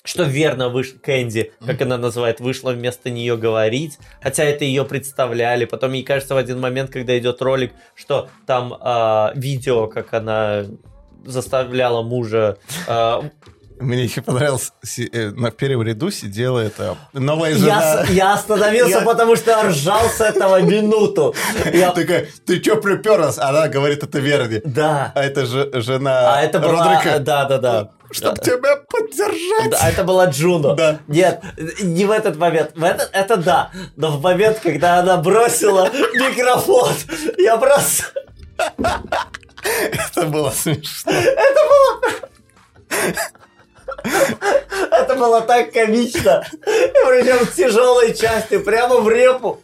что 0.05 0.25
верно 0.25 0.69
выш... 0.69 0.95
Кэнди, 1.01 1.53
как 1.65 1.81
она 1.83 1.97
называет, 1.97 2.41
вышла 2.41 2.73
вместо 2.73 3.11
нее 3.11 3.37
говорить, 3.37 3.99
хотя 4.21 4.45
это 4.45 4.65
ее 4.65 4.85
представляли. 4.85 5.65
Потом 5.65 5.93
ей 5.93 6.03
кажется 6.03 6.35
в 6.35 6.39
один 6.39 6.61
момент, 6.61 6.91
когда 6.91 7.17
идет 7.17 7.41
ролик, 7.41 7.73
что 7.95 8.29
там 8.47 8.77
а, 8.81 9.33
видео, 9.37 9.87
как 9.87 10.13
она 10.13 10.65
заставляла 11.25 12.03
мужа 12.03 12.59
а, 12.89 13.31
Мне 13.83 14.05
еще 14.05 14.23
понравилось, 14.23 14.73
э, 15.13 15.31
на 15.31 15.51
первом 15.51 15.83
ряду 15.83 16.11
сидела 16.11 16.61
эта 16.61 16.97
новая 17.13 17.51
Я, 17.53 17.57
жена. 17.59 18.05
с- 18.07 18.11
я 18.11 18.33
остановился, 18.35 18.99
Я- 18.99 19.05
потому 19.05 19.37
что 19.37 19.51
я 19.51 19.63
ржал 19.69 20.09
с 20.09 20.21
этого 20.21 20.61
минуту. 20.63 21.35
Я- 21.73 21.91
Такая, 21.93 22.29
ты 22.47 22.61
чё 22.61 22.77
приперлась? 22.81 23.39
Она 23.39 23.69
говорит, 23.69 24.03
это 24.03 24.19
Верди. 24.19 24.61
Да. 24.65 25.13
А 25.15 25.23
это 25.23 25.47
же 25.47 25.71
жена 25.75 26.35
А 26.37 26.43
это 26.43 26.59
была... 26.61 26.95
Родрика. 26.95 27.19
Да, 27.19 27.45
да, 27.45 27.59
да. 27.59 27.91
Чтоб 28.11 28.39
тебя 28.41 28.77
поддержать. 28.89 29.71
Да, 29.71 29.89
это 29.89 30.05
была 30.05 30.27
Джуно. 30.27 30.75
Да. 30.75 30.99
Нет, 31.09 31.43
не 31.83 32.05
в 32.05 32.11
этот 32.11 32.37
момент. 32.37 32.73
В 32.77 32.85
этот, 32.85 33.09
это 33.13 33.37
да. 33.37 33.71
Но 33.97 34.11
в 34.11 34.21
момент, 34.23 34.59
когда 34.63 34.99
она 35.01 35.17
бросила 35.17 35.89
микрофон, 36.15 36.93
я 37.39 37.57
просто... 37.57 38.05
Это 39.65 40.27
было 40.27 40.51
смешно. 40.51 41.13
Это 41.13 41.61
было 41.69 42.01
так 45.47 45.73
комично. 45.73 46.45
Причем 46.61 47.45
в 47.45 47.55
тяжелой 47.55 48.15
части, 48.15 48.59
прямо 48.59 49.01
в 49.01 49.09
репу. 49.09 49.61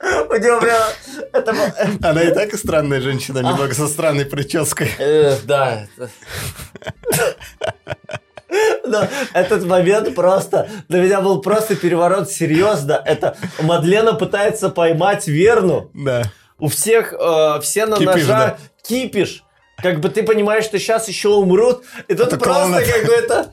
У 0.00 0.34
него 0.34 0.60
прямо... 0.60 0.84
Это 1.32 1.52
было... 1.52 1.72
Она 2.02 2.22
и 2.22 2.32
так 2.32 2.52
и 2.52 2.56
странная 2.56 3.00
женщина, 3.00 3.38
немного 3.38 3.74
со 3.74 3.88
странной 3.88 4.24
прической. 4.26 4.90
Э, 4.98 5.36
да. 5.44 5.86
это- 5.96 6.10
Но 8.84 9.08
этот 9.32 9.64
момент 9.64 10.14
просто 10.14 10.68
для 10.88 11.00
меня 11.02 11.20
был 11.20 11.40
просто 11.40 11.76
переворот 11.76 12.30
серьезно. 12.30 13.02
Это 13.04 13.36
Мадлена 13.60 14.12
пытается 14.12 14.68
поймать 14.68 15.26
Верну. 15.26 15.90
Да. 15.94 16.24
У 16.58 16.68
всех 16.68 17.12
э, 17.12 17.60
все 17.62 17.86
на 17.86 17.96
Кипиш, 17.96 18.12
ножа 18.14 18.26
да. 18.26 18.58
кипиш. 18.86 19.45
Как 19.82 20.00
бы 20.00 20.08
ты 20.08 20.22
понимаешь, 20.22 20.64
что 20.64 20.78
сейчас 20.78 21.08
еще 21.08 21.28
умрут, 21.28 21.84
и 22.08 22.14
тут 22.14 22.28
Это 22.28 22.38
просто 22.38 22.82
какой-то 22.84 23.52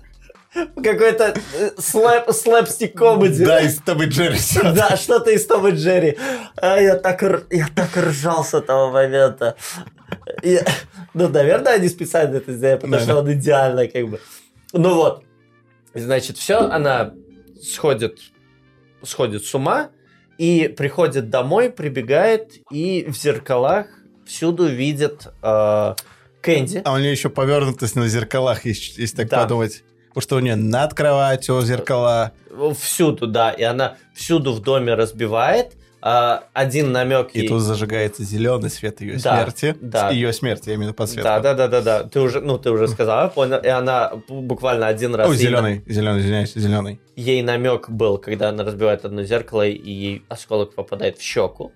какой-то 0.75 1.33
э, 1.57 1.71
слэп, 1.79 2.29
слэпстик 2.31 2.95
комеди. 2.95 3.43
Да, 3.43 3.59
из 3.61 3.79
Том 3.79 4.01
и 4.03 4.05
Джерри. 4.05 4.37
Да, 4.75 4.95
что-то 4.97 5.31
из 5.31 5.45
Тома 5.47 5.69
и 5.69 5.71
Джерри. 5.75 6.17
А 6.57 6.79
я 6.79 6.95
так, 6.95 7.23
я 7.51 7.67
так 7.75 7.89
ржал 7.97 8.43
с 8.45 8.53
этого 8.53 8.91
момента. 8.91 9.55
Я- 10.43 10.63
ну, 11.15 11.27
наверное, 11.27 11.73
они 11.73 11.89
специально 11.89 12.37
это 12.37 12.53
сделали, 12.53 12.75
потому 12.75 12.93
Да. 12.93 12.99
что 13.01 13.15
он 13.17 13.33
идеально 13.33 13.87
как 13.87 14.07
бы. 14.07 14.19
Ну 14.73 14.93
вот, 14.93 15.23
значит, 15.95 16.37
все, 16.37 16.59
она 16.59 17.13
сходит, 17.61 18.19
сходит 19.03 19.43
с 19.45 19.53
ума 19.55 19.89
и 20.37 20.67
приходит 20.67 21.31
домой, 21.31 21.71
прибегает 21.71 22.51
и 22.71 23.05
в 23.07 23.15
зеркалах 23.15 23.87
всюду 24.25 24.67
видит 24.67 25.27
э, 25.41 25.95
Кэнди. 26.43 26.81
А 26.85 26.93
у 26.93 26.97
нее 26.99 27.11
еще 27.11 27.29
повернутость 27.29 27.95
на 27.95 28.07
зеркалах, 28.07 28.65
если, 28.65 29.01
если 29.01 29.15
так 29.17 29.29
Да. 29.29 29.41
подумать. 29.43 29.83
Потому 30.09 30.21
что 30.21 30.35
у 30.35 30.39
нее 30.39 30.55
над 30.55 30.93
кроватью 30.93 31.59
зеркала. 31.61 32.33
Всюду, 32.79 33.25
да, 33.25 33.49
и 33.51 33.63
она 33.63 33.95
всюду 34.13 34.53
в 34.53 34.59
доме 34.61 34.93
разбивает. 34.93 35.73
А, 36.05 36.43
один 36.51 36.91
намек 36.91 37.29
И 37.33 37.39
ей- 37.39 37.47
тут 37.47 37.61
зажигается 37.61 38.23
зеленый 38.25 38.69
свет 38.69 38.99
ее 38.99 39.13
Да, 39.19 39.37
смерти. 39.37 39.75
да. 39.79 40.09
Ее 40.11 40.33
смерти, 40.33 40.67
я 40.67 40.75
имею 40.75 40.89
в 40.89 40.89
виду 40.89 40.93
подсветку. 40.97 41.23
Да, 41.23 41.39
да, 41.39 41.53
да, 41.53 41.67
да, 41.69 41.81
да. 41.81 42.03
Ты 42.03 42.19
уже, 42.19 42.41
ну, 42.41 42.57
ты 42.57 42.71
уже 42.71 42.89
сказала, 42.89 43.29
понял. 43.29 43.57
И 43.59 43.67
она 43.69 44.11
буквально 44.27 44.87
один 44.87 45.15
раз 45.15 45.29
О, 45.29 45.31
ей, 45.31 45.39
зеленый, 45.39 45.81
зеленый, 45.87 46.19
извиняюсь, 46.19 46.53
зеленый. 46.55 46.99
ей 47.15 47.41
намек 47.41 47.89
был, 47.89 48.17
когда 48.17 48.49
она 48.49 48.65
разбивает 48.65 49.05
одно 49.05 49.23
зеркало, 49.23 49.65
и 49.65 49.89
ей 49.91 50.25
осколок 50.27 50.75
попадает 50.75 51.17
в 51.17 51.21
щеку. 51.21 51.71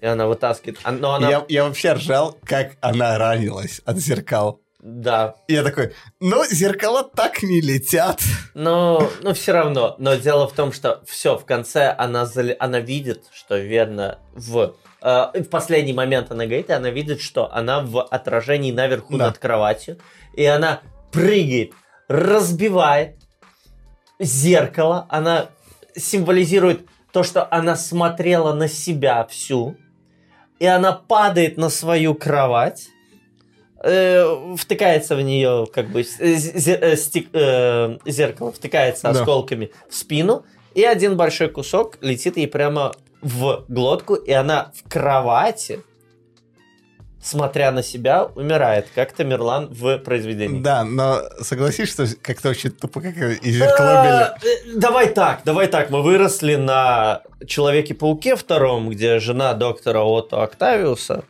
И 0.00 0.06
она 0.06 0.26
вытаскивает. 0.26 0.78
А- 0.84 0.92
Но 0.92 1.14
она. 1.14 1.28
Я, 1.30 1.44
я 1.48 1.64
вообще 1.64 1.92
ржал, 1.92 2.36
как 2.44 2.72
она 2.80 3.18
ранилась 3.18 3.80
от 3.84 3.98
зеркал. 3.98 4.60
Да. 4.80 5.34
И 5.48 5.54
я 5.54 5.64
такой, 5.64 5.92
ну, 6.20 6.44
зеркала 6.48 7.02
так 7.02 7.42
не 7.42 7.60
летят. 7.60 8.20
Но, 8.54 9.10
но 9.22 9.34
все 9.34 9.52
равно. 9.52 9.96
Но 9.98 10.14
дело 10.14 10.46
в 10.48 10.52
том, 10.52 10.72
что 10.72 11.02
все, 11.04 11.36
в 11.36 11.44
конце 11.44 11.92
она, 11.98 12.24
зали- 12.26 12.56
она 12.60 12.78
видит, 12.78 13.24
что 13.32 13.58
верно 13.58 14.20
в... 14.34 14.76
э, 15.02 15.26
в 15.42 15.48
последний 15.50 15.92
момент 15.92 16.30
она 16.30 16.44
говорит, 16.46 16.70
и 16.70 16.72
она 16.72 16.90
видит, 16.90 17.20
что 17.20 17.52
она 17.52 17.80
в 17.80 18.00
отражении 18.02 18.70
наверху 18.70 19.18
Да. 19.18 19.26
над 19.26 19.38
кроватью. 19.38 19.98
И 20.34 20.44
она 20.44 20.80
прыгает, 21.10 21.72
разбивает 22.06 23.16
зеркало. 24.20 25.06
Она 25.08 25.46
символизирует 25.96 26.86
то, 27.12 27.22
что 27.24 27.48
она 27.52 27.74
смотрела 27.76 28.52
на 28.52 28.68
себя 28.68 29.26
всю. 29.26 29.76
И 30.58 30.66
она 30.66 30.92
падает 30.92 31.56
на 31.56 31.68
свою 31.70 32.14
кровать. 32.14 32.88
э, 33.84 34.54
втыкается 34.56 35.14
в 35.14 35.22
нее 35.22 35.66
как 35.72 35.88
бы 35.90 36.00
э, 36.00 36.06
э, 37.32 37.98
зеркало 38.06 38.50
втыкается 38.52 39.02
Да. 39.04 39.10
осколками 39.10 39.70
в 39.88 39.94
спину 39.94 40.44
и 40.74 40.82
один 40.82 41.16
большой 41.16 41.48
кусок 41.48 41.96
летит 42.00 42.36
ей 42.36 42.48
прямо 42.48 42.92
в 43.22 43.64
глотку 43.68 44.14
и 44.16 44.32
она 44.32 44.72
в 44.74 44.88
кровати 44.88 45.80
смотря 47.22 47.72
на 47.72 47.82
себя 47.82 48.24
умирает 48.24 48.86
как 48.94 49.12
Тамерлан 49.12 49.68
в 49.70 49.98
произведении 49.98 50.60
Да, 50.62 50.84
но 50.84 51.20
согласись, 51.40 51.90
что 51.90 52.06
как-то 52.22 52.50
очень 52.50 52.70
тупо, 52.70 53.00
как 53.00 53.16
и 53.16 53.50
зеркало 53.50 54.02
били. 54.04 54.12
А, 54.12 54.36
э, 54.42 54.76
Давай 54.76 55.08
так, 55.08 55.42
давай 55.44 55.66
так. 55.66 55.90
Мы 55.90 56.02
выросли 56.02 56.54
на 56.54 57.22
Человеке-пауке 57.46 58.36
втором, 58.36 58.88
где 58.88 59.18
жена 59.18 59.54
доктора 59.54 60.02
Отто 60.02 60.42
Октавиуса. 60.42 61.24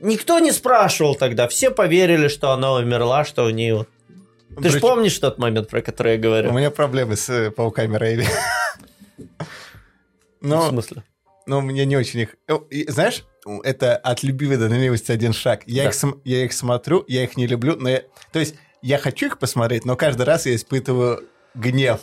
Никто 0.00 0.38
не 0.38 0.52
спрашивал 0.52 1.14
тогда. 1.14 1.48
Все 1.48 1.70
поверили, 1.70 2.28
что 2.28 2.50
она 2.50 2.72
умерла, 2.74 3.24
что 3.24 3.44
у 3.44 3.50
нее... 3.50 3.86
Ты 4.62 4.68
же 4.68 4.78
помнишь 4.80 5.18
тот 5.18 5.38
момент, 5.38 5.68
про 5.68 5.82
который 5.82 6.12
я 6.12 6.18
У 6.18 6.22
говорю? 6.22 6.52
меня 6.52 6.70
проблемы 6.70 7.16
с 7.16 7.28
э, 7.28 7.50
пауками 7.50 7.96
Рейли. 7.96 8.26
В 9.18 10.46
Но, 10.46 10.68
смысле? 10.68 11.02
но 11.46 11.60
мне 11.60 11.84
не 11.86 11.96
очень 11.96 12.20
их... 12.20 12.36
И 12.70 12.88
Знаешь, 12.90 13.24
это 13.62 13.96
от 13.96 14.22
любви 14.22 14.56
до 14.56 14.68
ненависти 14.68 15.12
один 15.12 15.32
шаг. 15.32 15.62
Я, 15.66 15.84
Да. 15.84 15.90
их, 15.90 16.14
я 16.24 16.44
их 16.44 16.52
смотрю, 16.52 17.04
я 17.08 17.24
их 17.24 17.36
не 17.36 17.46
люблю, 17.46 17.76
но 17.76 17.88
я... 17.88 18.02
То 18.32 18.38
есть 18.38 18.54
я 18.82 18.98
хочу 18.98 19.26
их 19.26 19.38
посмотреть, 19.38 19.84
но 19.84 19.96
каждый 19.96 20.22
раз 20.26 20.46
я 20.46 20.54
испытываю 20.54 21.24
гнев. 21.54 22.00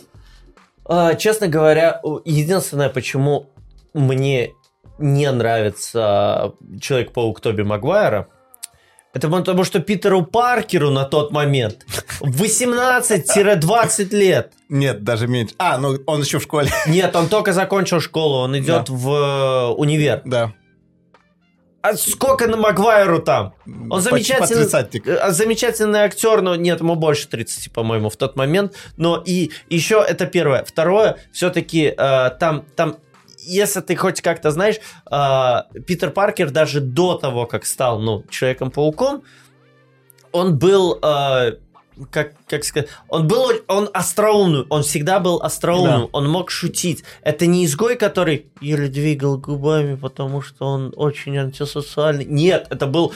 А, 0.85 1.15
честно 1.15 1.47
говоря, 1.47 2.01
единственное, 2.25 2.89
почему 2.89 3.49
мне 3.93 4.51
не 4.97 5.31
нравится 5.31 6.53
Человек-паук 6.79 7.39
Тоби 7.41 7.63
Магуайра, 7.63 8.27
это 9.13 9.27
потому, 9.27 9.63
что 9.65 9.79
Питеру 9.79 10.23
Паркеру 10.23 10.89
на 10.89 11.03
тот 11.03 11.31
момент 11.31 11.85
18-20 12.21 14.15
лет. 14.15 14.53
Нет, 14.69 15.03
даже 15.03 15.27
меньше. 15.27 15.53
А, 15.57 15.77
ну 15.77 15.97
он 16.05 16.21
еще 16.21 16.39
в 16.39 16.43
школе. 16.43 16.69
Нет, 16.87 17.13
он 17.15 17.27
только 17.27 17.51
закончил 17.51 17.99
школу, 17.99 18.37
он 18.37 18.57
идет 18.57 18.89
в 18.89 19.09
э, 19.09 19.67
универ. 19.73 20.21
Да. 20.23 20.53
А 21.81 21.95
сколько 21.95 22.47
на 22.47 22.57
Магуайру 22.57 23.19
там? 23.19 23.53
Он 23.89 24.01
замечательный, 24.01 25.01
э, 25.05 25.31
замечательный 25.31 26.01
актер, 26.01 26.41
но 26.41 26.55
нет, 26.55 26.79
ему 26.79 26.95
больше 26.95 27.27
30, 27.27 27.73
по-моему, 27.73 28.09
в 28.09 28.17
тот 28.17 28.35
момент. 28.35 28.75
Но 28.97 29.21
и 29.25 29.51
еще 29.69 30.03
это 30.07 30.27
первое. 30.27 30.63
Второе, 30.63 31.17
все-таки 31.31 31.93
там, 31.97 32.65
там, 32.75 32.97
если 33.43 33.81
ты 33.81 33.95
хоть 33.95 34.21
как-то 34.21 34.51
знаешь, 34.51 34.79
э, 35.09 35.79
Питер 35.85 36.11
Паркер 36.11 36.51
даже 36.51 36.79
до 36.79 37.15
того, 37.15 37.45
как 37.45 37.65
стал, 37.65 37.99
ну, 37.99 38.23
Человеком-пауком, 38.29 39.23
он 40.31 40.57
был, 40.57 40.99
э, 41.01 41.57
как, 42.09 42.33
как 42.47 42.63
сказать, 42.63 42.89
он 43.09 43.27
был, 43.27 43.51
он 43.67 43.89
остроумный, 43.93 44.65
он 44.69 44.83
всегда 44.83 45.19
был 45.19 45.41
остроумным, 45.41 46.01
Да. 46.01 46.07
он 46.13 46.29
мог 46.29 46.49
шутить. 46.51 47.03
Это 47.21 47.45
не 47.45 47.65
изгой, 47.65 47.95
который 47.95 48.47
еле 48.61 48.87
двигал 48.87 49.37
губами, 49.37 49.95
потому 49.95 50.41
что 50.41 50.65
он 50.65 50.93
очень 50.95 51.37
антисоциальный. 51.37 52.25
Нет, 52.25 52.67
это 52.69 52.87
был... 52.87 53.13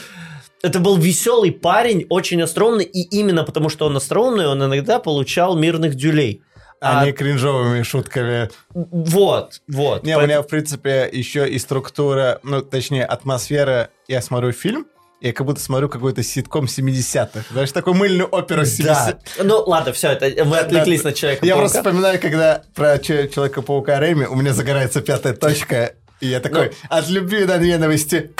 Это 0.62 0.80
был 0.80 0.96
веселый 0.96 1.52
парень, 1.52 2.06
очень 2.08 2.42
остроумный, 2.42 2.84
и 2.84 3.02
именно 3.02 3.44
потому, 3.44 3.68
что 3.68 3.86
он 3.86 3.96
остроумный, 3.96 4.46
он 4.48 4.64
иногда 4.64 4.98
получал 4.98 5.56
мирных 5.56 5.94
дюлей. 5.94 6.42
А 6.80 7.00
А- 7.00 7.04
не 7.06 7.12
кринжовыми 7.12 7.82
шутками. 7.82 8.50
Вот, 8.74 9.60
вот. 9.68 10.02
Не, 10.02 10.16
у 10.16 10.22
меня, 10.22 10.42
в 10.42 10.46
принципе, 10.48 11.08
еще 11.12 11.48
и 11.48 11.58
структура, 11.58 12.40
ну, 12.42 12.62
точнее, 12.62 13.04
атмосфера. 13.04 13.90
Я 14.08 14.20
смотрю 14.22 14.52
фильм, 14.52 14.86
я 15.20 15.32
как 15.32 15.46
будто 15.46 15.60
смотрю 15.60 15.88
какой-то 15.88 16.22
ситком 16.22 16.66
70-х. 16.66 17.44
Знаешь, 17.50 17.72
такую 17.72 17.94
мыльную 17.94 18.28
оперу 18.28 18.62
70-х. 18.62 19.18
Да. 19.38 19.44
Ну, 19.44 19.62
ладно, 19.66 19.92
все, 19.92 20.08
это 20.10 20.44
мы 20.44 20.58
отвлеклись 20.58 21.04
на 21.04 21.12
человека. 21.12 21.44
Я 21.46 21.56
просто 21.56 21.78
вспоминаю, 21.78 22.20
когда 22.20 22.62
про 22.74 22.98
Че- 22.98 23.28
Человека-паука 23.28 23.98
Рэйми 23.98 24.26
у 24.26 24.34
меня 24.36 24.52
загорается 24.52 25.00
пятая 25.00 25.32
точка, 25.34 25.94
и 26.20 26.26
я 26.28 26.40
такой, 26.40 26.66
Ну. 26.68 26.72
от 26.90 27.08
любви 27.08 27.44
до 27.46 27.58
ненависти 27.58 28.32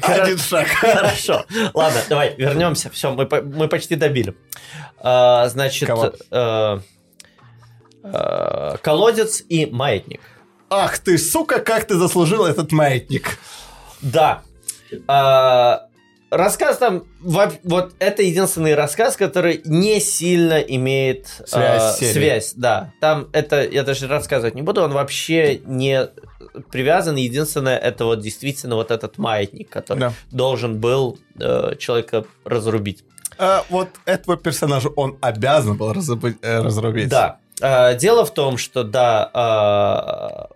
Хоро- 0.00 0.22
один 0.22 0.38
шаг. 0.38 0.66
Хорошо. 0.68 1.44
Ладно, 1.74 2.00
давай 2.08 2.34
вернемся. 2.36 2.88
Все, 2.90 3.12
мы, 3.12 3.28
мы 3.42 3.68
почти 3.68 3.94
добили. 3.96 4.34
А, 4.98 5.46
значит, 5.48 5.88
э, 6.30 6.80
э, 8.02 8.76
колодец 8.82 9.42
и 9.48 9.66
маятник. 9.66 10.20
Ах 10.70 10.98
ты, 10.98 11.18
сука, 11.18 11.58
как 11.60 11.86
ты 11.86 11.96
заслужил 11.96 12.46
этот 12.46 12.72
маятник. 12.72 13.38
Да. 14.00 14.42
А, 15.08 15.86
рассказ 16.30 16.78
там, 16.78 17.04
во- 17.20 17.52
вот 17.64 17.92
это 17.98 18.22
единственный 18.22 18.74
рассказ, 18.74 19.16
который 19.16 19.60
не 19.64 20.00
сильно 20.00 20.58
имеет 20.60 21.26
Связь 21.46 21.82
а, 21.82 21.92
с 21.92 21.98
серией. 21.98 22.12
связь, 22.14 22.52
да. 22.56 22.92
Там 23.00 23.28
это, 23.32 23.62
я 23.68 23.82
даже 23.82 24.06
рассказывать 24.08 24.54
не 24.54 24.62
буду, 24.62 24.82
он 24.82 24.92
вообще 24.92 25.58
не 25.64 26.08
привязан. 26.70 27.16
Единственное, 27.16 27.78
это 27.78 28.04
вот 28.04 28.20
действительно 28.20 28.76
вот 28.76 28.90
этот 28.90 29.18
маятник, 29.18 29.68
который 29.70 29.98
Да. 30.00 30.12
должен 30.30 30.80
был 30.80 31.18
э, 31.40 31.74
человека 31.78 32.24
разрубить. 32.44 33.04
А, 33.38 33.64
вот 33.70 33.88
этого 34.04 34.36
персонажа 34.36 34.88
он 34.90 35.16
обязан 35.22 35.76
был 35.76 35.92
разрубить. 35.92 36.36
э, 36.42 36.60
разрубить. 36.60 37.08
Да. 37.08 37.38
А, 37.60 37.94
дело 37.94 38.24
в 38.24 38.32
том, 38.34 38.58
что 38.58 38.84
да, 38.84 39.30
а, 39.32 40.48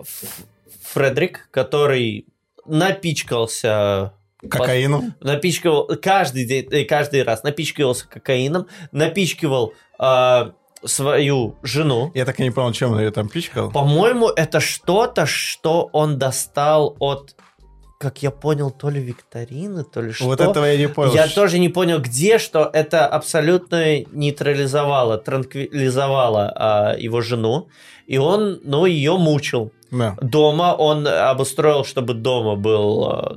Фредерик, 0.93 1.49
который 1.51 2.27
напичкался 2.67 4.13
Кокаину. 4.41 5.15
напичкивал 5.21 5.89
каждый 6.01 6.47
день, 6.47 6.67
э, 6.71 6.85
каждый 6.85 7.23
раз 7.23 7.43
напичкивался 7.43 8.07
кокаином, 8.07 8.67
напичкивал 8.93 9.73
а, 9.99 10.53
свою 10.85 11.57
жену. 11.63 12.11
Я 12.15 12.25
так 12.25 12.39
и 12.41 12.43
не 12.43 12.51
понял, 12.51 12.73
чем 12.73 12.93
он 12.93 13.01
ее 13.01 13.11
там 13.11 13.29
пичкал. 13.29 13.71
По-моему, 13.71 14.29
это 14.29 14.61
что-то, 14.61 15.27
что 15.27 15.89
он 15.93 16.19
достал 16.19 16.97
от, 16.99 17.35
как 17.99 18.23
я 18.23 18.31
понял, 18.31 18.71
то 18.71 18.91
ли 18.91 19.01
викторины, 19.01 19.85
то 19.85 20.03
ли 20.03 20.13
что. 20.13 20.27
Вот 20.27 20.41
этого 20.41 20.65
я 20.65 20.77
не 20.77 20.89
понял. 20.89 21.15
Я 21.15 21.29
тоже 21.29 21.59
не 21.59 21.69
понял, 21.69 21.99
где, 22.01 22.39
что 22.39 22.69
это 22.73 23.07
абсолютно 23.07 24.01
нейтрализовало, 24.13 25.19
транквилизовало 25.19 26.53
а, 26.55 26.97
его 26.97 27.21
жену, 27.21 27.69
и 28.07 28.19
он, 28.19 28.61
ну, 28.65 28.87
ее 28.87 29.17
мучил. 29.17 29.73
Да. 29.91 30.17
Дома 30.21 30.75
он 30.77 31.07
обустроил, 31.07 31.85
чтобы 31.85 32.15
дома 32.15 32.57
был 32.57 33.05
а, 33.05 33.37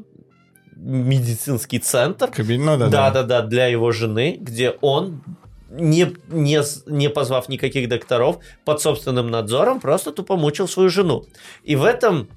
медицинский 0.80 1.80
центр, 1.80 2.30
Кабин- 2.32 2.66
ну 2.66 2.78
да, 2.78 2.88
да, 2.88 3.12
да, 3.12 3.24
да, 3.24 3.42
для 3.42 3.68
его 3.68 3.92
жены, 3.92 4.38
где 4.40 4.72
он, 4.82 5.22
не, 5.70 6.16
не, 6.30 6.62
не 6.88 7.10
позвав 7.10 7.50
никаких 7.50 7.90
докторов, 7.90 8.40
под 8.66 8.82
собственным 8.82 9.30
надзором, 9.30 9.80
просто 9.80 10.12
тупо 10.12 10.36
мучил 10.36 10.68
свою 10.68 10.90
жену. 10.90 11.26
И 11.64 11.76
в 11.76 11.84
этом 11.84 12.30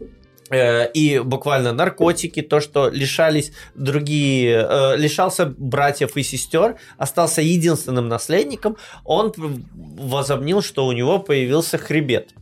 Э, 0.52 0.90
и 0.93 1.19
буквально 1.19 1.73
наркотики, 1.73 2.43
то, 2.43 2.60
что 2.60 2.90
лишались 2.90 3.52
другие, 3.74 4.66
э, 4.69 4.97
лишался 4.98 5.47
братьев 5.47 6.16
и 6.16 6.23
сестер, 6.23 6.77
остался 6.98 7.40
единственным 7.40 8.09
наследником, 8.09 8.77
он 9.05 9.32
возомнил, 9.73 10.60
что 10.60 10.86
у 10.86 10.93
него 10.93 11.19
появился 11.19 11.78
хребет. 11.78 12.35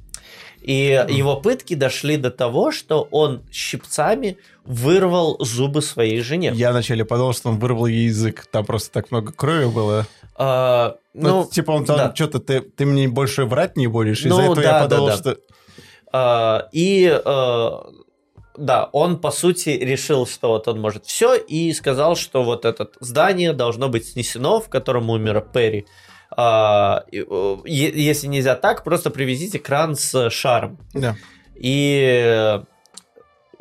И 0.62 0.90
mm. 0.90 1.12
его 1.12 1.36
пытки 1.36 1.74
дошли 1.74 2.16
до 2.16 2.30
того, 2.30 2.70
что 2.70 3.08
он 3.10 3.42
щипцами 3.50 4.36
вырвал 4.64 5.38
зубы 5.40 5.80
своей 5.82 6.20
жене. 6.20 6.52
Я 6.54 6.70
вначале 6.70 7.04
подумал, 7.04 7.32
что 7.32 7.48
он 7.48 7.58
вырвал 7.58 7.86
ей 7.86 8.06
язык. 8.06 8.46
Там 8.50 8.66
просто 8.66 8.92
так 8.92 9.10
много 9.10 9.32
крови 9.32 9.66
было. 9.66 10.06
А, 10.36 10.96
ну, 11.14 11.42
ну, 11.42 11.48
типа 11.50 11.72
он 11.72 11.84
там 11.84 11.96
да. 11.96 12.14
что-то 12.14 12.40
ты, 12.40 12.60
ты 12.60 12.86
мне 12.86 13.08
больше 13.08 13.44
врать 13.44 13.76
не 13.76 13.86
будешь. 13.86 14.20
Из-за 14.24 14.36
ну, 14.36 14.52
этого 14.52 14.56
да, 14.56 14.62
я 14.62 14.82
подумал, 14.82 15.06
да, 15.06 15.12
да. 15.12 15.18
что. 15.18 15.36
А, 16.12 16.68
и 16.72 17.20
а, 17.24 17.86
да, 18.56 18.88
он 18.92 19.18
по 19.18 19.30
сути 19.30 19.70
решил, 19.70 20.26
что 20.26 20.50
вот 20.50 20.68
он 20.68 20.80
может 20.80 21.06
все, 21.06 21.34
и 21.34 21.72
сказал, 21.72 22.16
что 22.16 22.42
вот 22.42 22.64
это 22.64 22.88
здание 23.00 23.52
должно 23.52 23.88
быть 23.88 24.08
снесено, 24.08 24.60
в 24.60 24.68
котором 24.68 25.10
умер 25.10 25.46
Перри. 25.52 25.86
А, 26.36 27.04
если 27.10 28.26
нельзя 28.26 28.54
так, 28.54 28.84
просто 28.84 29.10
привезите 29.10 29.58
кран 29.58 29.96
с 29.96 30.30
шаром. 30.30 30.78
Да. 30.94 31.16
И 31.56 32.60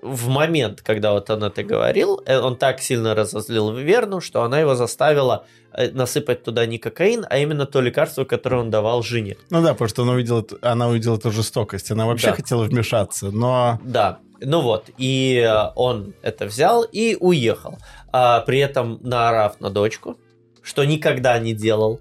в 0.01 0.29
момент, 0.29 0.81
когда 0.81 1.13
вот 1.13 1.29
он 1.29 1.43
это 1.43 1.63
говорил, 1.63 2.21
э, 2.25 2.39
он 2.39 2.57
так 2.57 2.79
сильно 2.79 3.15
разозлил 3.15 3.73
Верну, 3.73 4.21
что 4.21 4.43
она 4.43 4.59
его 4.59 4.75
заставила 4.75 5.45
э, 5.73 5.89
насыпать 5.91 6.43
туда 6.43 6.65
не 6.65 6.77
кокаин, 6.77 7.25
а 7.29 7.37
именно 7.37 7.65
то 7.65 7.81
лекарство, 7.81 8.23
которое 8.23 8.61
он 8.61 8.69
давал 8.69 9.03
жене. 9.03 9.37
Ну 9.49 9.61
да, 9.61 9.73
потому 9.73 9.89
что 9.89 10.03
она 10.03 10.13
увидела, 10.13 10.45
она 10.61 10.87
увидела 10.87 11.17
эту 11.17 11.31
жестокость. 11.31 11.91
Она 11.91 12.05
вообще 12.05 12.27
да. 12.27 12.33
хотела 12.33 12.63
вмешаться, 12.63 13.31
но... 13.31 13.79
Да, 13.83 14.19
ну 14.41 14.61
вот, 14.61 14.89
и 14.97 15.35
э, 15.45 15.71
он 15.75 16.13
это 16.21 16.45
взял 16.45 16.83
и 16.83 17.17
уехал. 17.19 17.77
А, 18.11 18.41
при 18.41 18.59
этом 18.59 18.99
наорав 19.01 19.59
на 19.59 19.69
дочку, 19.69 20.17
что 20.61 20.83
никогда 20.85 21.37
не 21.39 21.53
делал, 21.53 21.99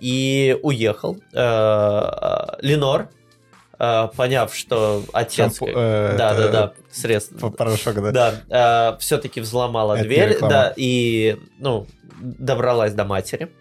и 0.00 0.58
уехал. 0.62 1.18
А, 1.34 2.58
Ленор, 2.60 3.08
а, 3.78 4.08
поняв, 4.08 4.54
что 4.54 5.02
отец... 5.12 5.58
Шампу, 5.58 5.68
э, 5.68 6.16
да, 6.16 6.34
да, 6.34 6.48
да, 6.48 6.72
средства. 6.90 7.50
Порошок, 7.50 7.96
да. 7.96 8.10
Да, 8.10 8.34
а, 8.50 8.96
все-таки 8.98 9.40
взломала 9.40 9.94
это 9.94 10.04
дверь, 10.04 10.38
да, 10.40 10.72
и, 10.76 11.38
ну, 11.58 11.86
добралась 12.20 12.94
до 12.94 13.04
матери. 13.04 13.52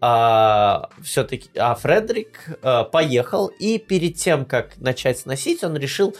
А, 0.00 0.90
все-таки, 1.02 1.48
а 1.56 1.74
Фредерик 1.76 2.58
а, 2.62 2.84
поехал, 2.84 3.46
и 3.46 3.78
перед 3.78 4.16
тем, 4.16 4.44
как 4.44 4.76
начать 4.78 5.18
сносить, 5.18 5.62
он 5.62 5.76
решил 5.76 6.16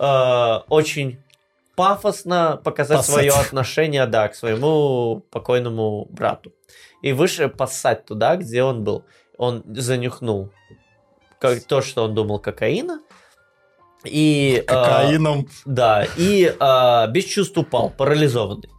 э, 0.00 0.58
очень 0.68 1.20
пафосно 1.76 2.60
показать 2.64 2.98
Пассать. 2.98 3.14
свое 3.14 3.32
отношение, 3.32 4.06
да, 4.06 4.26
к 4.28 4.34
своему 4.34 5.22
покойному 5.30 6.06
брату. 6.06 6.52
И 7.02 7.12
выше 7.12 7.48
поссать 7.48 8.06
туда, 8.06 8.36
где 8.36 8.62
он 8.62 8.84
был. 8.84 9.04
Он 9.36 9.62
занюхнул 9.66 10.50
как, 11.38 11.62
то, 11.64 11.80
что 11.80 12.04
он 12.04 12.14
думал 12.14 12.38
кокаина. 12.38 13.00
И, 14.04 14.62
Кокаином. 14.66 15.40
Э, 15.40 15.44
да, 15.64 16.06
и 16.16 16.44
э, 16.58 17.10
без 17.10 17.24
чувств 17.24 17.58
упал, 17.58 17.90
парализованный. 17.90 18.70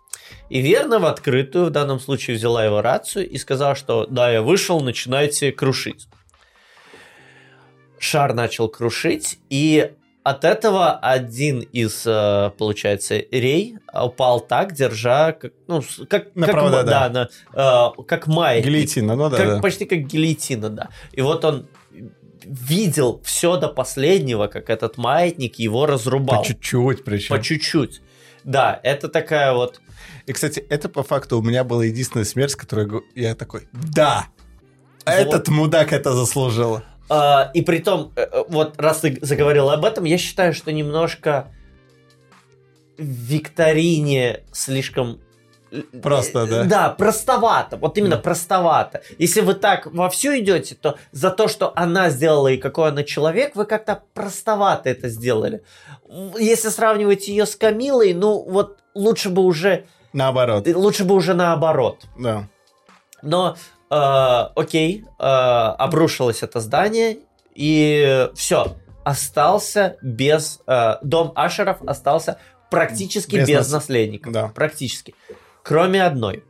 И 0.50 0.62
верно 0.62 1.00
в 1.00 1.06
открытую 1.06 1.66
в 1.66 1.70
данном 1.70 2.00
случае 2.00 2.38
взяла 2.38 2.66
его 2.66 2.82
рацию 2.82 3.30
и 3.30 3.38
сказала, 3.38 3.76
что 3.76 4.06
да, 4.08 4.32
я 4.32 4.42
вышел, 4.42 4.80
начинайте 4.80 5.52
крушить. 5.52 6.08
Шар 8.00 8.34
начал 8.34 8.70
крушить, 8.70 9.40
и 9.50 9.92
от 10.24 10.44
этого 10.44 10.98
один 10.98 11.60
из, 11.60 12.04
э, 12.06 12.52
получается, 12.58 13.16
рей 13.32 13.78
упал 13.94 14.40
так, 14.42 14.74
держа, 14.74 15.32
как, 15.32 15.54
ну, 15.68 15.82
как, 16.10 16.36
Направо, 16.36 16.72
как, 16.72 16.86
да, 16.86 17.10
да. 17.10 17.30
На, 17.54 17.90
э, 18.00 18.04
как 18.04 18.28
маятник. 18.28 18.72
Гильотина, 18.72 19.16
ну 19.16 19.30
да, 19.30 19.38
как, 19.38 19.48
да. 19.48 19.60
Почти 19.60 19.86
как 19.86 20.00
гильотина, 20.00 20.70
да. 20.70 20.90
И 21.14 21.22
вот 21.22 21.46
он 21.46 21.68
видел 22.44 23.22
все 23.24 23.58
до 23.58 23.70
последнего, 23.70 24.48
как 24.48 24.70
этот 24.70 24.98
маятник 24.98 25.58
его 25.58 25.86
разрубал. 25.86 26.42
По 26.42 26.48
чуть-чуть 26.48 27.04
причем. 27.04 27.36
По 27.36 27.42
чуть-чуть. 27.42 28.02
Да, 28.44 28.80
это 28.84 29.10
такая 29.10 29.54
вот... 29.54 29.82
И, 30.26 30.34
кстати, 30.34 30.60
это 30.70 30.90
по 30.90 31.04
факту 31.04 31.40
у 31.40 31.42
меня 31.42 31.64
была 31.64 31.86
единственная 31.86 32.26
смерть, 32.26 32.56
которую 32.56 33.04
я 33.16 33.36
такой, 33.36 33.68
да, 33.74 34.28
вот. 35.06 35.14
этот 35.14 35.48
мудак 35.48 35.92
это 35.92 36.14
заслужил. 36.14 36.82
Uh, 37.10 37.50
и 37.56 37.64
при 37.64 37.80
том, 37.80 38.14
э, 38.16 38.22
э, 38.22 38.44
вот 38.50 38.80
раз 38.80 39.00
ты 39.00 39.18
заговорил 39.22 39.72
об 39.72 39.84
этом, 39.84 40.04
я 40.04 40.20
считаю, 40.20 40.54
что 40.54 40.72
немножко 40.72 41.52
в 43.00 43.04
викторине 43.04 44.42
слишком 44.52 45.20
э, 45.72 45.82
Просто, 46.04 46.46
да? 46.46 46.64
Да, 46.66 46.90
простовато. 46.90 47.78
Вот 47.78 47.98
именно 47.98 48.18
да. 48.18 48.22
простовато. 48.22 49.02
Если 49.18 49.42
вы 49.42 49.56
так 49.56 49.88
во 49.88 50.10
все 50.10 50.40
идете, 50.40 50.76
то 50.76 50.98
за 51.12 51.32
то, 51.32 51.48
что 51.48 51.74
она 51.76 52.12
сделала 52.12 52.50
и 52.50 52.58
какой 52.58 52.90
она 52.90 53.04
человек, 53.04 53.56
вы 53.56 53.66
как-то 53.66 54.04
простовато 54.14 54.90
это 54.90 55.10
сделали. 55.10 55.64
Если 56.38 56.70
сравнивать 56.70 57.28
ее 57.28 57.48
с 57.48 57.56
Камилой, 57.56 58.14
ну 58.14 58.44
вот 58.48 58.78
лучше 58.94 59.30
бы 59.30 59.42
уже... 59.42 59.86
Наоборот. 60.14 60.68
Лучше 60.68 61.06
бы 61.06 61.16
уже 61.16 61.34
наоборот. 61.34 62.04
Да. 62.18 62.48
Но 63.22 63.56
э, 63.90 63.96
окей, 64.56 65.06
э, 65.18 65.24
обрушилось 65.24 66.44
это 66.44 66.60
здание, 66.60 67.20
и 67.56 68.30
все, 68.36 68.78
остался 69.04 69.98
без... 70.02 70.62
Э, 70.68 70.96
дом 71.02 71.32
Ашеров 71.36 71.82
остался 71.84 72.40
практически 72.70 73.36
без, 73.36 73.48
без 73.48 73.58
нас... 73.58 73.72
наследников. 73.72 74.34
Да. 74.34 74.48
Практически. 74.50 75.16
Кроме 75.64 76.04
одной. 76.04 76.44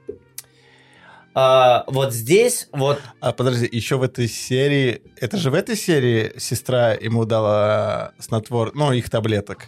А, 1.34 1.84
вот 1.88 2.14
здесь 2.14 2.68
вот... 2.74 3.00
А 3.22 3.32
подожди, 3.32 3.68
еще 3.72 3.98
в 3.98 4.04
этой 4.04 4.28
серии... 4.28 5.02
Это 5.18 5.38
же 5.38 5.52
в 5.52 5.54
этой 5.54 5.76
серии 5.76 6.34
сестра 6.38 6.92
ему 6.94 7.26
дала 7.26 8.14
снотвор... 8.20 8.72
Ну, 8.74 8.92
их 8.92 9.10
таблеток. 9.10 9.68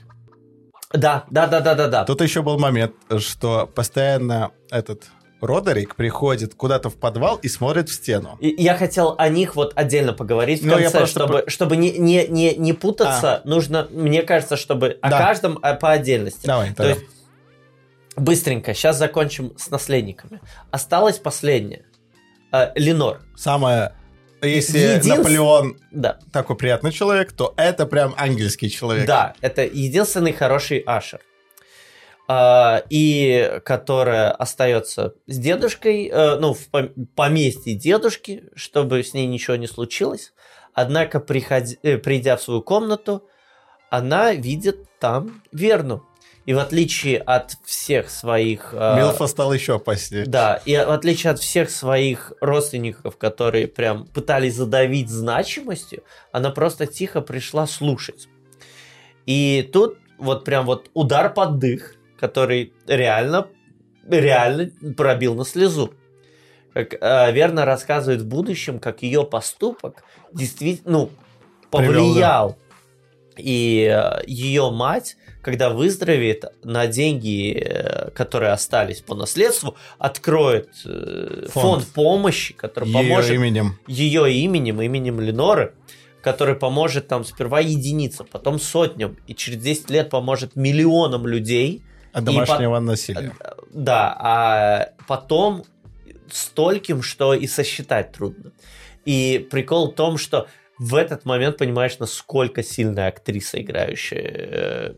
Да, 0.92 1.26
да, 1.30 1.48
да, 1.48 1.62
да, 1.62 1.76
да, 1.76 1.88
да. 1.88 2.04
Тут 2.04 2.22
еще 2.22 2.42
был 2.42 2.60
момент, 2.60 2.94
что 3.20 3.68
постоянно 3.68 4.52
этот 4.70 5.06
Родерик 5.42 5.96
приходит 5.96 6.56
куда-то 6.56 6.90
в 6.90 6.96
подвал 6.96 7.38
и 7.38 7.48
смотрит 7.48 7.90
в 7.90 7.94
стену. 7.94 8.38
И 8.40 8.54
я 8.62 8.76
хотел 8.76 9.16
о 9.18 9.28
них 9.30 9.56
вот 9.56 9.74
отдельно 9.76 10.14
поговорить 10.14 10.62
в 10.62 10.66
Но 10.66 10.78
конце, 10.78 11.06
чтобы, 11.06 11.40
про... 11.42 11.50
чтобы 11.50 11.78
не, 11.78 11.98
не, 11.98 12.28
не, 12.28 12.56
не 12.56 12.74
путаться, 12.74 13.38
а. 13.38 13.42
нужно, 13.48 13.88
мне 13.92 14.22
кажется, 14.22 14.56
чтобы 14.56 15.00
да. 15.02 15.08
о 15.08 15.12
каждом 15.12 15.60
а, 15.62 15.74
по 15.74 15.92
отдельности. 15.92 16.46
Давай, 16.46 16.74
То 16.74 16.88
есть, 16.88 17.02
быстренько, 18.16 18.74
сейчас 18.74 18.98
закончим 18.98 19.54
с 19.58 19.70
наследниками. 19.70 20.40
Осталось 20.70 21.18
последнее. 21.18 21.86
Э, 22.52 22.72
Ленор. 22.76 23.22
Самое 23.36 23.94
если 24.42 24.80
Един... 24.80 25.18
Наполеон 25.18 25.78
да. 25.92 26.18
такой 26.32 26.56
приятный 26.56 26.92
человек, 26.92 27.32
то 27.32 27.54
это 27.58 27.86
прям 27.86 28.16
ангельский 28.18 28.70
человек. 28.70 29.06
Да, 29.06 29.36
это 29.42 29.64
единственный 29.64 30.34
хороший 30.34 30.80
Ашер. 30.80 31.22
А, 32.34 32.84
и 32.90 33.60
которая 33.66 34.32
остается 34.32 35.16
с 35.28 35.38
дедушкой, 35.38 36.08
э, 36.08 36.38
ну, 36.38 36.54
в 36.54 36.66
поместье 37.14 37.76
дедушки, 37.76 38.46
чтобы 38.56 39.04
с 39.04 39.14
ней 39.14 39.28
ничего 39.28 39.58
не 39.58 39.68
случилось. 39.68 40.32
Однако, 40.74 41.20
приходи, 41.20 41.78
э, 41.84 41.98
придя 41.98 42.38
в 42.38 42.42
свою 42.42 42.62
комнату, 42.62 43.28
она 43.90 44.32
видит 44.32 44.78
там 44.98 45.44
Верну. 45.52 46.04
И 46.46 46.54
в 46.54 46.60
отличие 46.60 47.18
от 47.18 47.58
всех 47.66 48.10
своих... 48.10 48.74
Э, 48.74 48.96
Милфа 48.96 49.28
стал 49.28 49.52
еще 49.52 49.76
опаснее. 49.76 50.26
Да, 50.26 50.62
и 50.64 50.74
в 50.74 50.92
отличие 50.92 51.32
от 51.32 51.40
всех 51.40 51.70
своих 51.70 52.32
родственников, 52.40 53.18
которые 53.18 53.68
прям 53.68 54.06
пытались 54.06 54.56
задавить 54.56 55.10
значимостью, 55.10 56.04
она 56.32 56.52
просто 56.52 56.86
тихо 56.86 57.20
пришла 57.20 57.68
слушать. 57.68 58.30
И 59.26 59.70
тут 59.74 59.98
вот 60.18 60.46
прям 60.46 60.66
вот 60.66 60.90
удар 60.94 61.34
под 61.34 61.60
дых, 61.60 61.98
который 62.22 62.72
реально, 62.88 63.48
реально 64.08 64.72
пробил 64.96 65.34
на 65.34 65.44
слезу. 65.44 65.92
Как 66.72 66.94
э, 66.94 67.32
верно 67.34 67.66
рассказывает 67.66 68.22
в 68.22 68.28
будущем, 68.28 68.80
как 68.80 69.02
ее 69.02 69.26
поступок 69.26 70.04
действительно 70.32 70.92
ну, 70.92 71.10
повлиял. 71.72 72.54
Привел, 72.54 72.56
да. 72.56 73.42
И 73.42 73.92
э, 73.92 74.22
ее 74.28 74.70
мать, 74.70 75.18
когда 75.42 75.72
выздоровеет, 75.72 76.46
на 76.64 76.86
деньги, 76.86 77.54
э, 77.54 78.12
которые 78.12 78.52
остались 78.52 79.02
по 79.02 79.16
наследству, 79.16 79.76
откроет 79.98 80.70
э, 80.86 81.48
фонд. 81.50 81.84
фонд 81.84 81.88
помощи, 81.88 82.54
который 82.54 82.88
ее 82.88 82.94
поможет 82.94 83.32
именем. 83.32 83.80
ее 83.88 84.32
именем, 84.32 84.80
именем 84.80 85.20
Леноры 85.20 85.74
который 86.22 86.54
поможет 86.54 87.08
там 87.08 87.26
сперва 87.26 87.62
единицам, 87.62 88.28
потом 88.32 88.60
сотням, 88.60 89.18
и 89.26 89.34
через 89.34 89.58
10 89.58 89.90
лет 89.90 90.12
поможет 90.12 90.56
миллионам 90.56 91.26
людей, 91.26 91.82
от 92.14 92.24
домашнего 92.24 92.76
по... 92.76 92.80
насилия. 92.80 93.34
Да, 93.72 94.16
а 94.20 94.90
потом 95.08 95.64
стольким, 96.30 97.02
что 97.02 97.34
и 97.34 97.48
сосчитать 97.48 98.12
трудно. 98.12 98.52
И 99.06 99.48
прикол 99.50 99.92
в 99.92 99.96
том, 99.96 100.18
что 100.18 100.48
в 100.78 100.96
этот 100.96 101.26
момент 101.26 101.58
понимаешь, 101.58 102.00
насколько 102.00 102.64
сильная 102.64 103.10
актриса, 103.10 103.62
играющая 103.62 104.22
э, 104.22 104.94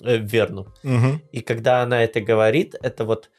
э, 0.00 0.16
Верну. 0.18 0.68
Мгм. 0.82 1.22
И 1.32 1.40
когда 1.40 1.82
она 1.82 2.02
это 2.02 2.20
говорит, 2.20 2.74
это 2.80 3.04
вот... 3.04 3.30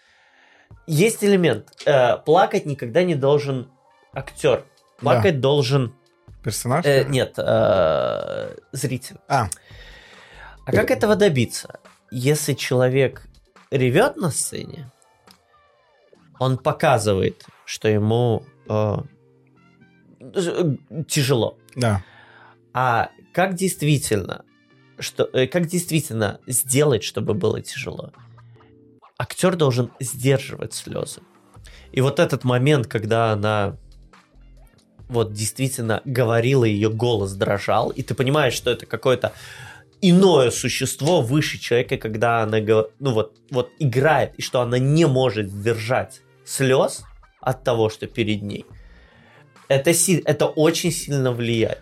Есть 0.87 1.23
элемент. 1.23 1.69
э, 1.85 2.17
плакать 2.17 2.65
никогда 2.65 3.03
не 3.03 3.15
должен 3.15 3.69
актер. 4.13 4.65
Плакать 4.99 5.39
должен... 5.39 5.95
Персонаж? 6.43 6.85
э, 6.85 7.05
нет, 7.05 7.35
э, 7.37 8.55
зритель. 8.71 9.17
А, 9.27 9.47
А 10.65 10.71
как 10.71 10.91
этого 10.91 11.15
добиться? 11.15 11.79
Если 12.11 12.53
человек 12.53 13.27
ревет 13.71 14.15
на 14.17 14.31
сцене, 14.31 14.91
он 16.39 16.57
показывает, 16.57 17.45
что 17.65 17.87
ему 17.87 18.45
э, 18.69 18.95
тяжело. 21.07 21.57
да. 21.75 22.03
А 22.73 23.09
как 23.33 23.55
действительно, 23.55 24.43
что, 24.99 25.29
э, 25.31 25.47
как 25.47 25.67
действительно 25.67 26.39
сделать, 26.45 27.03
чтобы 27.03 27.33
было 27.33 27.61
тяжело? 27.61 28.11
Актер 29.17 29.55
должен 29.55 29.91
сдерживать 29.99 30.73
слезы. 30.73 31.21
И 31.93 32.01
вот 32.01 32.19
этот 32.19 32.43
момент, 32.43 32.87
когда 32.87 33.31
она 33.31 33.77
вот 35.07 35.31
действительно 35.31 36.01
говорила, 36.03 36.65
ее 36.65 36.89
голос 36.89 37.33
дрожал, 37.33 37.89
и 37.89 38.03
ты 38.03 38.13
понимаешь, 38.13 38.53
что 38.53 38.71
это 38.71 38.85
какое-то 38.85 39.33
иное 40.01 40.51
существо 40.51 41.21
выше 41.21 41.59
человека, 41.59 41.97
когда 41.97 42.41
она 42.43 42.59
ну 42.99 43.11
вот, 43.13 43.35
вот 43.51 43.71
играет, 43.79 44.33
и 44.35 44.41
что 44.41 44.61
она 44.61 44.79
не 44.79 45.05
может 45.07 45.49
сдержать 45.49 46.21
слез 46.45 47.03
от 47.41 47.63
того, 47.63 47.89
что 47.89 48.07
перед 48.07 48.41
ней. 48.41 48.65
Это, 49.67 49.93
си- 49.93 50.21
это 50.25 50.45
очень 50.47 50.91
сильно 50.91 51.31
влияет. 51.31 51.81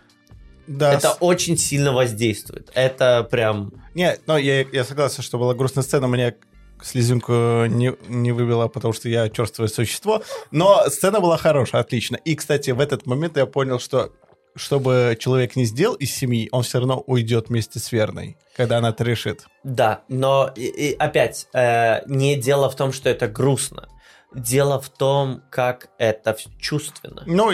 Да, 0.68 0.94
Это 0.94 1.12
очень 1.20 1.58
сильно 1.58 1.92
воздействует. 1.92 2.72
Это 2.74 3.28
прям... 3.30 3.74
Не, 3.94 4.18
но 4.28 4.38
я, 4.38 4.62
я 4.62 4.84
согласен, 4.86 5.22
что 5.22 5.38
была 5.38 5.54
грустная 5.54 5.84
сцена, 5.84 6.08
мне 6.08 6.36
слезинку 6.82 7.32
не, 7.66 7.96
не 8.08 8.32
выбила, 8.32 8.68
потому 8.68 8.94
что 8.94 9.10
я 9.10 9.30
черствое 9.30 9.68
существо. 9.68 10.24
Но 10.52 10.84
сцена 10.90 11.20
была 11.20 11.38
хорошая, 11.38 11.82
отлично. 11.82 12.16
И, 12.16 12.36
кстати, 12.36 12.72
в 12.72 12.80
этот 12.80 13.06
момент 13.06 13.38
я 13.38 13.46
понял, 13.46 13.80
что 13.80 14.12
чтобы 14.56 15.18
человек 15.20 15.56
не 15.56 15.66
сделал 15.66 15.96
из 15.96 16.14
семьи, 16.16 16.50
он 16.52 16.64
все 16.64 16.80
равно 16.80 17.00
уйдет 17.08 17.50
вместе 17.50 17.80
с 17.80 17.92
Верной, 17.92 18.38
когда 18.56 18.78
она 18.78 18.90
это 18.90 19.04
решит. 19.04 19.46
Да, 19.64 20.02
но 20.08 20.52
и- 20.56 20.92
и 20.92 20.96
опять, 20.96 21.48
э, 21.54 22.02
не 22.08 22.36
дело 22.36 22.70
в 22.70 22.76
том, 22.76 22.92
что 22.94 23.10
это 23.10 23.28
грустно. 23.28 23.88
Дело 24.36 24.82
в 24.82 24.90
том, 24.90 25.44
как 25.52 25.90
это 26.00 26.32
вс- 26.32 26.50
чувственно. 26.60 27.24
Ну, 27.26 27.52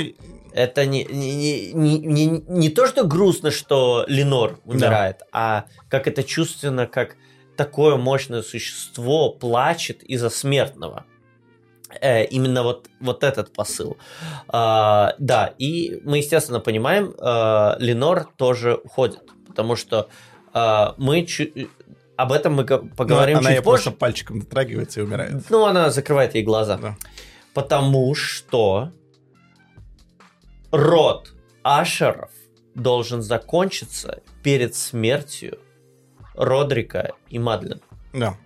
Это 0.51 0.87
не, 0.87 1.03
не, 1.05 1.35
не, 1.35 1.99
не, 1.99 2.25
не- 2.25 2.43
не 2.47 2.69
то, 2.69 2.87
что 2.87 3.03
грустно, 3.03 3.51
что 3.51 4.03
Ленор 4.07 4.59
умирает, 4.65 5.17
а 5.31 5.65
как 5.89 6.07
это 6.07 6.23
чувственно, 6.23 6.87
как 6.87 7.17
такое 7.55 7.97
мощное 7.97 8.41
существо 8.41 9.29
плачет 9.29 10.01
из-за 10.01 10.31
смертного. 10.31 11.05
Э, 12.01 12.23
именно 12.25 12.63
вот, 12.63 12.87
вот 12.99 13.23
этот 13.23 13.51
посыл. 13.53 13.97
А, 14.47 15.15
да, 15.17 15.53
и 15.57 15.99
мы, 16.03 16.17
естественно, 16.17 16.59
понимаем, 16.59 17.15
э, 17.17 17.75
Ленор 17.79 18.25
тоже 18.37 18.75
уходит, 18.75 19.21
потому 19.47 19.75
что 19.75 20.09
э, 20.53 20.87
мы 20.97 21.25
чу- 21.25 21.51
об 22.15 22.31
этом 22.31 22.53
мы 22.53 22.63
го- 22.63 22.87
поговорим 22.95 23.35
ну, 23.37 23.39
она 23.39 23.55
чуть 23.55 23.63
позже. 23.63 23.83
просто 23.83 23.91
пальчиком 23.99 24.39
дотрагивается 24.41 24.99
и 24.99 25.03
умирает. 25.03 25.49
Ну, 25.49 25.65
она 25.65 25.89
закрывает 25.89 26.35
ей 26.35 26.43
глаза. 26.43 26.77
Да. 26.77 26.95
Потому 27.53 28.13
что 28.13 28.91
род 30.71 31.33
Ашеров 31.63 32.31
должен 32.75 33.21
закончиться 33.21 34.21
перед 34.43 34.75
смертью 34.75 35.59
Родрика 36.35 37.13
и 37.29 37.39
Мадлен. 37.39 37.81
Да. 38.13 38.37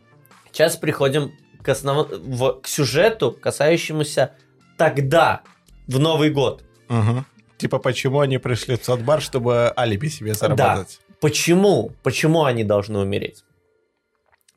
Сейчас 0.52 0.78
приходим 0.78 1.34
к, 1.64 1.69
основ... 1.69 2.07
в- 2.10 2.61
к 2.61 2.68
сюжету, 2.68 3.31
касающемуся 3.31 4.34
тогда, 4.77 5.41
в 5.88 5.99
Новый 5.99 6.30
год. 6.30 6.64
Мгм. 6.90 7.26
Типа, 7.57 7.80
почему 7.80 8.19
они 8.19 8.38
пришли 8.38 8.77
в 8.77 8.84
Сотбар, 8.84 9.22
чтобы 9.22 9.73
алиби 9.77 10.07
себе 10.07 10.34
заработать? 10.34 10.99
Почему? 11.19 11.91
Почему 12.03 12.44
они 12.44 12.64
должны 12.64 12.99
умереть? 12.99 13.44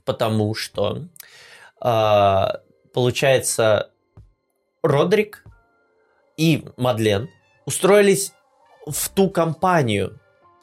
Потому 0.04 0.54
что, 0.54 1.04
а, 1.80 2.60
получается, 2.92 3.90
Родрик 4.82 5.44
и 6.36 6.64
Мадлен 6.76 7.28
устроились 7.64 8.32
в 8.86 9.08
ту 9.10 9.30
компанию, 9.30 10.18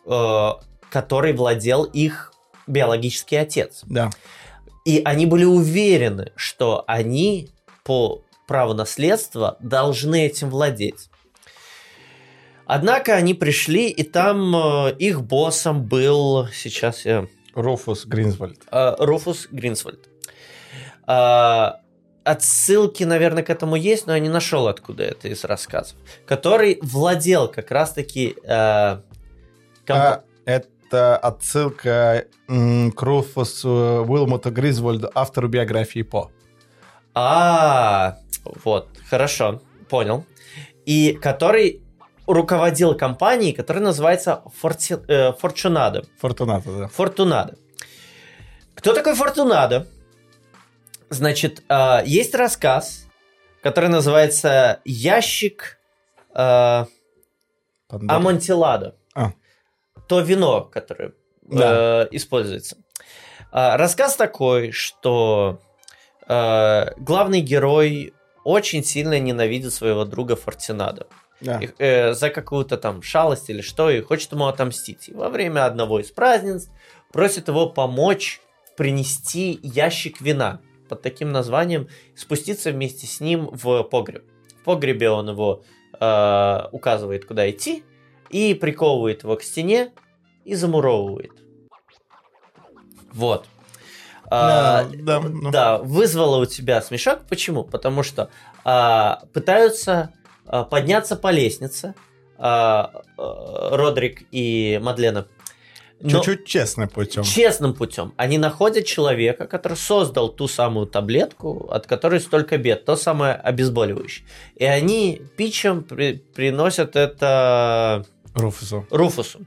э, 0.06 0.49
которой 0.90 1.34
владел 1.34 1.84
их 1.84 2.34
биологический 2.68 3.36
отец. 3.36 3.82
Да. 3.84 4.10
И 4.85 5.01
они 5.05 5.26
были 5.26 5.45
уверены, 5.45 6.31
что 6.35 6.84
они 6.88 7.49
по 7.84 8.23
праву 8.47 8.73
наследства 8.73 9.57
должны 9.60 10.26
этим 10.26 10.49
владеть. 10.49 11.10
Однако 12.65 13.15
они 13.15 13.34
пришли, 13.34 13.89
и 13.89 14.03
там 14.03 14.55
э, 14.55 14.95
их 14.97 15.22
боссом 15.22 15.84
был, 15.84 16.47
сейчас 16.47 17.05
я, 17.05 17.27
Руфус 17.55 18.05
Гринсвальд. 18.05 18.60
э, 18.72 18.95
Руфус 18.99 19.47
Гринсвальд. 19.51 20.10
А, 21.05 21.81
отсылки, 22.23 23.03
наверное, 23.03 23.43
к 23.43 23.49
этому 23.49 23.76
есть, 23.76 24.07
но 24.07 24.14
я 24.14 24.19
не 24.19 24.30
нашел, 24.30 24.68
откуда 24.68 25.03
это 25.03 25.27
из 25.27 25.43
рассказов. 25.43 25.97
Который 26.26 26.80
владел 26.81 27.49
как 27.49 27.69
раз-таки... 27.72 28.35
э, 28.43 29.01
компа- 29.85 30.15
А, 30.15 30.23
это 30.45 30.68
отсылка 30.94 32.26
м, 32.48 32.91
к 32.91 33.02
Руфусу 33.02 34.06
Уилмоту 34.07 34.52
Гринсвальду, 34.52 35.10
автору 35.14 35.48
биографии 35.48 36.02
По. 36.02 36.32
А, 37.14 38.18
вот, 38.64 38.90
хорошо, 39.10 39.61
понял. 39.90 40.26
И 40.86 41.14
который 41.14 41.82
руководил 42.28 42.95
компанией, 42.95 43.53
которая 43.53 43.84
называется 43.84 44.44
Форти, 44.60 44.95
э, 45.07 45.34
Форчунадо. 45.34 46.06
Фортуната, 46.20 46.72
да. 46.72 46.88
Фортунадо. 46.88 47.56
Кто 48.76 48.94
такой 48.94 49.15
Фортунадо? 49.15 49.88
Значит, 51.10 51.64
э, 51.70 52.02
есть 52.06 52.34
рассказ, 52.34 53.07
который 53.61 53.90
называется 53.90 54.80
«Ящик 54.86 55.78
э, 56.34 56.86
Пандора. 57.88 58.18
Амонтиладо». 58.18 58.95
То 60.07 60.19
вино, 60.21 60.61
которое 60.61 61.13
Да. 61.43 62.03
э, 62.03 62.07
используется. 62.11 62.77
А, 63.51 63.77
рассказ 63.77 64.15
такой, 64.15 64.71
что 64.71 65.59
э, 66.27 66.91
главный 66.97 67.41
герой 67.41 68.13
очень 68.43 68.84
сильно 68.84 69.19
ненавидит 69.19 69.73
своего 69.73 70.05
друга 70.05 70.35
Фортинадо. 70.35 71.07
Да. 71.41 71.59
И, 71.59 71.69
э, 71.77 72.13
за 72.13 72.30
какую-то 72.30 72.77
там 72.77 73.01
шалость 73.01 73.49
или 73.49 73.61
что, 73.61 73.89
и 73.89 74.01
хочет 74.01 74.31
ему 74.31 74.45
отомстить. 74.47 75.09
И 75.09 75.13
во 75.13 75.30
время 75.30 75.65
одного 75.65 75.99
из 75.99 76.11
празднеств 76.11 76.71
просит 77.11 77.47
его 77.47 77.67
помочь 77.69 78.39
принести 78.77 79.59
ящик 79.61 80.21
вина 80.21 80.61
под 80.89 81.01
таким 81.01 81.31
названием, 81.31 81.88
спуститься 82.15 82.71
вместе 82.71 83.07
с 83.07 83.19
ним 83.19 83.49
в 83.51 83.84
погреб. 83.84 84.23
В 84.61 84.63
погребе 84.63 85.09
он 85.09 85.30
его 85.30 85.63
э, 85.99 86.59
указывает, 86.71 87.25
куда 87.25 87.49
идти, 87.49 87.84
и 88.34 88.53
приковывает 88.55 89.23
его 89.23 89.35
к 89.35 89.43
стене 89.43 89.91
и 90.43 90.55
замуровывает. 90.55 91.31
Вот. 93.14 93.45
А, 94.30 94.84
Да, 94.85 95.19
да, 95.19 95.19
ну. 95.19 95.51
да, 95.51 95.77
вызвало 95.77 96.38
у 96.41 96.45
тебя 96.45 96.81
смешок. 96.81 97.19
Почему? 97.30 97.64
Потому 97.64 98.01
что 98.01 98.30
а, 98.65 99.22
пытаются 99.34 100.11
а, 100.47 100.64
подняться 100.64 101.15
по 101.15 101.30
лестнице 101.30 101.93
а, 102.39 102.91
а, 103.18 103.77
Родрик 103.77 104.23
и 104.31 104.80
Мадлена. 104.81 105.27
Чуть-чуть 106.05 106.45
честным 106.45 106.89
путем. 106.89 107.23
честным 107.23 107.73
путем. 107.73 108.14
Они 108.18 108.38
находят 108.38 108.85
человека, 108.85 109.45
который 109.47 109.77
создал 109.77 110.27
ту 110.27 110.49
самую 110.49 110.85
таблетку, 110.88 111.69
от 111.72 111.88
которой 111.88 112.19
столько 112.19 112.57
бед, 112.57 112.84
то 112.84 112.97
самое 112.97 113.35
обезболивающее. 113.35 114.26
И 114.57 114.65
они 114.65 115.22
пичем 115.38 115.81
при- 115.84 116.18
приносят 116.35 116.97
это 116.97 118.05
Руфусу. 118.35 118.85
Руфусу. 118.89 119.41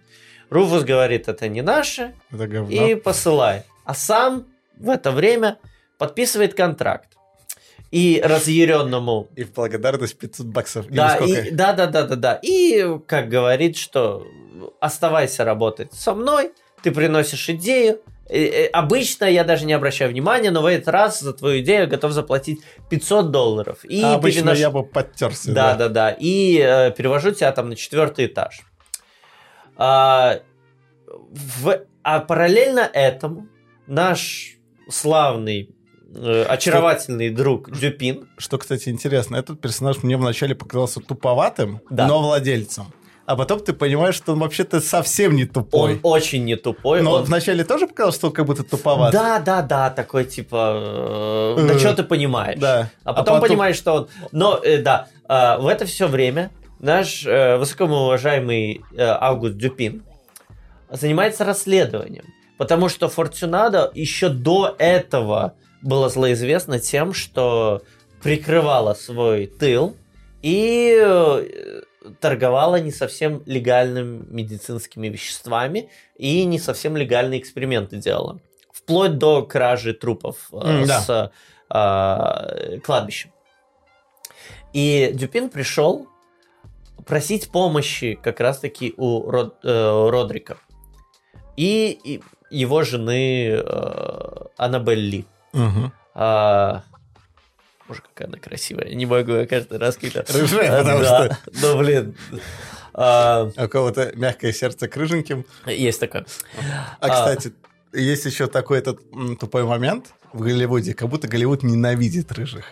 Руфус 0.51 0.85
говорит, 0.85 1.29
это 1.29 1.49
не 1.49 1.63
наше, 1.63 2.15
Это 2.33 2.47
говно. 2.47 2.71
и 2.71 2.95
посылает. 2.95 3.65
А 3.85 3.95
сам 3.95 4.47
в 4.79 4.89
это 4.91 5.11
время 5.11 5.59
подписывает 5.99 6.55
контракт. 6.55 7.09
И 7.93 8.21
разъяренному 8.25 9.29
И 9.37 9.45
в 9.45 9.53
благодарность 9.53 10.19
500 10.19 10.47
баксов. 10.47 10.87
Да, 10.89 11.17
и, 11.19 11.51
да, 11.51 11.73
да, 11.73 11.87
да, 11.87 12.03
да, 12.03 12.17
да. 12.17 12.39
И 12.43 12.85
как 13.07 13.29
говорит, 13.29 13.77
что 13.77 14.27
оставайся 14.81 15.45
работать 15.45 15.93
со 15.93 16.15
мной, 16.15 16.53
ты 16.83 16.91
приносишь 16.91 17.49
идею. 17.51 18.01
Э, 18.29 18.39
э, 18.45 18.67
Обычно 18.67 19.25
я 19.27 19.45
даже 19.45 19.67
не 19.67 19.73
обращаю 19.73 20.11
внимания, 20.11 20.51
но 20.51 20.63
в 20.63 20.67
этот 20.67 20.89
раз 20.89 21.21
за 21.21 21.33
твою 21.33 21.61
идею 21.63 21.89
готов 21.89 22.11
заплатить 22.11 22.61
500 22.91 23.31
долларов. 23.31 23.85
И 23.85 24.03
А 24.03 24.15
обычно 24.15 24.51
переношу- 24.51 24.57
я 24.59 24.71
бы 24.71 24.83
подтерся. 24.85 25.53
да, 25.53 25.75
да, 25.75 25.89
да. 25.89 26.11
И 26.11 26.59
э, 26.59 26.91
перевожу 26.91 27.31
тебя 27.31 27.53
там 27.53 27.69
на 27.69 27.77
четвертый 27.77 28.27
этаж. 28.27 28.63
А, 29.77 30.39
в- 31.07 31.81
а 32.03 32.21
параллельно 32.21 32.81
этому 32.93 33.47
наш 33.87 34.57
славный, 34.89 35.71
э, 36.15 36.43
очаровательный 36.49 37.31
друг 37.31 37.71
Дюпин, 37.71 38.29
Что, 38.39 38.59
кстати, 38.59 38.89
интересно, 38.89 39.37
этот 39.37 39.61
персонаж 39.61 40.03
мне 40.03 40.17
вначале 40.17 40.55
показался 40.55 41.01
туповатым, 41.01 41.81
Да. 41.91 42.07
но 42.07 42.21
владельцем. 42.23 42.87
А 43.27 43.35
потом 43.35 43.59
ты 43.59 43.73
понимаешь, 43.73 44.15
что 44.15 44.35
он 44.35 44.39
вообще-то 44.39 44.81
совсем 44.81 45.35
не 45.35 45.47
тупой. 45.47 45.95
он 45.95 46.01
очень 46.05 46.45
не 46.45 46.55
тупой. 46.55 47.03
но 47.03 47.15
он- 47.15 47.25
вначале 47.25 47.65
тоже 47.65 47.89
показалось, 47.89 48.15
что 48.15 48.29
он 48.29 48.33
как 48.33 48.47
будто 48.47 48.63
туповат. 48.63 49.13
Да, 49.13 49.41
да, 49.41 49.63
да, 49.63 49.91
такой 49.91 50.25
типа, 50.27 51.55
э, 51.59 51.67
да 51.67 51.75
Э, 51.75 51.79
что 51.79 51.93
ты 51.95 52.05
понимаешь? 52.05 52.61
Да. 52.61 52.89
А 53.03 53.13
потом 53.13 53.41
понимаешь, 53.41 53.75
что 53.77 53.93
он... 53.95 54.09
Но, 54.31 54.61
э, 54.63 54.81
да, 54.81 55.09
э, 55.29 55.59
в 55.59 55.67
это 55.67 55.87
все 55.87 56.07
время 56.07 56.51
наш 56.79 57.27
э, 57.27 57.57
высокоуважаемый 57.57 58.83
э, 58.93 59.03
Август 59.03 59.57
Дюпин 59.57 60.05
занимается 60.91 61.45
расследованием. 61.45 62.25
Потому 62.59 62.89
что 62.89 63.09
Фортюнадо 63.09 63.91
еще 63.95 64.29
до 64.29 64.75
этого 64.79 65.55
было 65.83 66.09
злоизвестно 66.09 66.79
тем, 66.79 67.13
что 67.13 67.83
прикрывала 68.23 68.95
свой 68.95 69.47
тыл 69.47 69.97
и 70.43 70.99
э, 70.99 71.83
торговала 72.21 72.77
не 72.77 72.91
совсем 72.91 73.43
легальными 73.47 74.25
медицинскими 74.29 75.09
веществами 75.09 75.91
и 76.17 76.45
не 76.45 76.59
совсем 76.59 76.97
легальные 76.97 77.41
эксперименты 77.41 77.97
делала. 77.97 78.41
Вплоть 78.73 79.19
до 79.19 79.43
кражи 79.43 79.93
трупов 79.93 80.49
э, 80.53 80.85
да. 80.87 81.01
с 81.01 81.33
э, 81.71 82.79
кладбищем. 82.81 83.33
И 84.73 85.11
Дюпин 85.15 85.49
пришел 85.49 86.09
просить 87.05 87.51
помощи 87.51 88.19
как 88.23 88.41
раз-таки 88.41 88.95
у 88.97 89.31
Род- 89.31 89.59
э, 89.65 90.09
Родрика 90.11 90.57
и, 91.57 91.91
и 92.05 92.23
его 92.51 92.83
жены 92.83 93.49
э, 93.51 94.45
Аннабель 94.57 94.99
Ли. 95.01 95.25
Мгм. 95.53 95.93
А, 96.15 96.83
Боже, 97.89 98.03
какая 98.03 98.29
она 98.29 98.39
красивая. 98.39 98.95
Не 98.95 99.07
могу 99.07 99.33
я 99.33 99.47
каждый 99.47 99.79
раз 99.79 99.97
как-то... 99.97 100.25
Рыжая, 100.39 100.83
потому 100.83 101.01
Да, 101.01 101.39
Ну, 101.63 101.79
блин. 101.79 102.17
А, 102.95 103.51
А 103.57 103.65
У 103.65 103.69
кого-то 103.69 104.13
мягкое 104.15 104.53
сердце 104.53 104.89
к 104.89 104.97
рыженьким. 104.97 105.45
Есть 105.67 106.01
такое. 106.01 106.25
А, 107.01 107.07
А. 107.07 107.09
кстати, 107.11 107.53
есть 107.93 108.25
еще 108.25 108.47
такой 108.47 108.79
этот 108.79 109.01
тупой 109.39 109.65
момент 109.65 110.15
в 110.33 110.41
Голливуде, 110.41 110.95
как 110.95 111.09
будто 111.09 111.29
Голливуд 111.29 111.63
ненавидит 111.63 112.33
рыжих. 112.33 112.65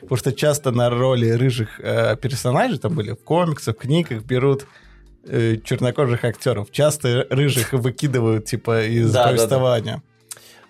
Потому 0.00 0.16
что 0.16 0.32
часто 0.32 0.70
на 0.70 0.90
роли 0.90 1.30
рыжих 1.30 1.80
э, 1.80 2.16
персонажей, 2.16 2.78
там 2.78 2.94
были 2.94 3.12
в 3.12 3.16
комиксах, 3.16 3.76
в 3.76 3.78
книгах, 3.78 4.22
берут 4.22 4.66
э, 5.24 5.56
чернокожих 5.64 6.24
актеров. 6.24 6.70
Часто 6.70 7.26
рыжих 7.30 7.72
выкидывают, 7.72 8.44
типа, 8.46 8.84
из 8.84 9.12
Да, 9.12 9.24
да, 9.24 9.24
да. 9.24 9.36
повествования. 9.36 10.02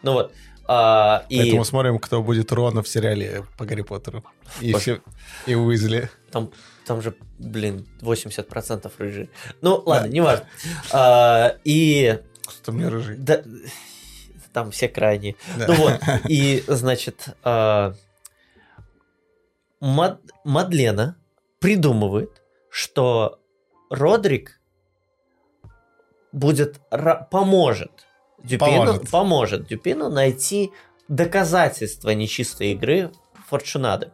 Ну 0.02 0.12
вот. 0.12 0.32
А, 0.68 1.24
и 1.28 1.38
Поэтому 1.38 1.64
смотрим, 1.64 1.98
кто 2.00 2.22
будет 2.22 2.50
Рона 2.52 2.82
в 2.82 2.88
сериале 2.88 3.44
по 3.56 3.64
Гарри 3.64 3.82
Поттеру. 3.82 4.24
И, 4.60 4.72
все, 4.74 5.00
и 5.46 5.54
Уизли. 5.54 6.10
там, 6.32 6.50
там 6.86 7.02
же, 7.02 7.14
блин, 7.38 7.86
80% 8.00 8.90
рыжие. 8.98 9.28
Ну, 9.60 9.80
ладно, 9.86 10.08
неважно. 10.08 10.44
А, 10.92 11.56
и 11.64 12.18
Кто 12.62 12.72
мне 12.72 12.88
рыжий? 12.88 13.14
да, 13.16 13.42
там 14.52 14.72
все 14.72 14.88
крайние. 14.88 15.36
Да. 15.56 15.66
Ну 15.68 15.74
вот, 15.74 16.00
и, 16.28 16.64
значит, 16.66 17.28
а, 17.44 17.94
Мад- 19.80 20.20
Мадлена 20.44 21.16
придумывает, 21.58 22.42
что 22.70 23.40
Родрик 23.90 24.60
будет 26.32 26.80
поможет 27.30 28.06
Дюпину, 28.42 28.70
Поможет. 28.70 29.10
поможет. 29.10 29.66
Дюпину 29.66 30.08
найти 30.08 30.70
доказательства 31.08 32.10
нечистой 32.10 32.72
игры 32.72 33.12
Форчунады. 33.48 34.12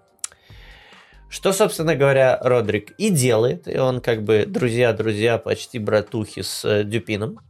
Что, 1.29 1.53
собственно 1.53 1.95
говоря, 1.95 2.39
Родрик 2.43 2.91
и 2.99 3.09
делает, 3.09 3.67
и 3.67 3.79
он 3.79 4.01
как 4.01 4.23
бы 4.23 4.45
друзья-друзья, 4.47 5.39
почти 5.39 5.79
братухи 5.79 6.43
с 6.43 6.65
э, 6.65 6.85
Дюпином, 6.85 7.41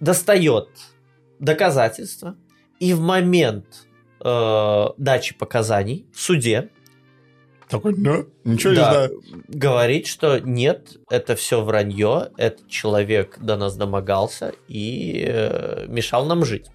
достает 0.00 0.68
доказательства 1.38 2.36
и 2.80 2.94
в 2.94 3.00
момент 3.00 3.86
э, 4.20 4.86
дачи 4.96 5.36
показаний 5.36 6.06
в 6.12 6.20
суде 6.20 6.70
Такой, 7.68 7.94
ну, 7.96 8.26
ничего 8.44 8.74
да, 8.74 8.80
не 8.86 8.90
знаю. 8.92 9.22
говорит, 9.48 10.06
что 10.06 10.38
нет, 10.38 10.96
это 11.10 11.36
все 11.36 11.62
вранье, 11.62 12.30
этот 12.38 12.66
человек 12.68 13.38
до 13.40 13.56
нас 13.56 13.76
домогался 13.76 14.52
и 14.68 15.24
э, 15.28 15.84
мешал 15.88 16.24
нам 16.24 16.44
жить. 16.46 16.66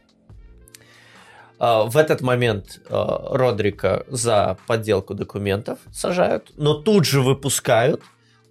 А, 1.59 1.83
В 1.85 1.97
этот 1.97 2.21
момент 2.21 2.81
э, 2.89 3.05
Родрика 3.31 4.05
за 4.07 4.57
подделку 4.67 5.13
документов 5.13 5.79
сажают, 5.91 6.51
но 6.57 6.73
тут 6.75 7.05
же 7.05 7.21
выпускают, 7.21 8.01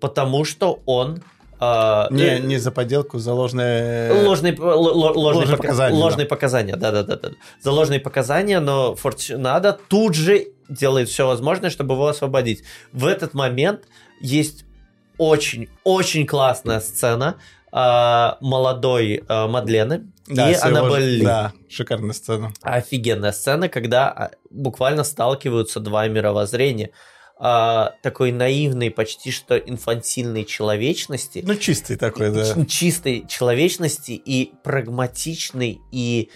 потому 0.01 0.45
что 0.45 0.81
он 0.87 1.23
э, 1.61 2.07
Не, 2.11 2.25
э, 2.25 2.39
не 2.41 2.57
за 2.59 2.71
подделку, 2.73 3.19
за 3.19 3.35
ложное... 3.35 4.13
Ложные, 4.25 4.55
л- 4.55 4.65
л- 4.65 4.99
ложные, 4.99 5.23
Ложные 5.23 5.47
пока- 5.57 5.63
показания, 5.69 5.99
ложные 5.99 6.27
показания, 6.27 6.77
да, 6.77 6.91
да, 6.91 7.03
да, 7.03 7.17
да. 7.17 7.31
За 7.61 7.71
ложные 7.71 8.01
показания, 8.01 8.61
но 8.61 8.95
Фортунадо 8.95 9.79
тут 9.89 10.15
же 10.15 10.49
делает 10.73 11.09
все 11.09 11.27
возможное, 11.27 11.71
чтобы 11.71 11.95
его 11.95 12.07
освободить. 12.09 12.63
В 12.93 13.07
этот 13.07 13.35
момент 13.35 13.85
есть 14.21 14.65
очень, 15.19 15.69
очень 15.85 16.27
классная 16.27 16.81
сцена 16.81 17.37
а, 17.71 18.39
молодой 18.41 19.23
а, 19.29 19.47
Мадлены 19.49 20.11
Да, 20.27 20.51
и 20.51 20.55
Аннабель. 20.55 21.23
Да, 21.25 21.53
шикарная 21.69 22.13
сцена. 22.13 22.53
Офигенная 22.63 23.33
сцена, 23.33 23.69
когда 23.69 24.09
а, 24.11 24.31
буквально 24.51 25.05
сталкиваются 25.05 25.81
два 25.81 26.09
мировоззрения. 26.09 26.91
а, 27.39 27.95
такой 28.03 28.31
наивной, 28.31 28.91
почти 28.91 29.33
что 29.33 29.57
инфантильной 29.57 30.45
человечности 30.45 31.43
Ну, 31.45 31.57
чистый 31.57 31.97
такой, 31.97 32.31
да. 32.31 32.65
чистой 32.67 33.27
человечности 33.29 34.13
и 34.13 34.53
прагматичной 34.63 35.81
и 35.91 36.31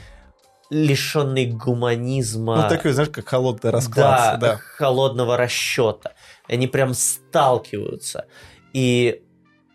лишенной 0.70 1.46
гуманизма. 1.46 2.62
Ну, 2.62 2.68
такой, 2.68 2.92
знаешь, 2.92 3.10
как 3.10 3.26
холодный 3.28 3.70
расклад. 3.70 4.38
да, 4.40 4.52
Да. 4.52 4.56
холодного 4.76 5.36
расчета. 5.36 6.12
Они 6.48 6.66
прям 6.66 6.94
сталкиваются. 6.94 8.26
И 8.72 9.22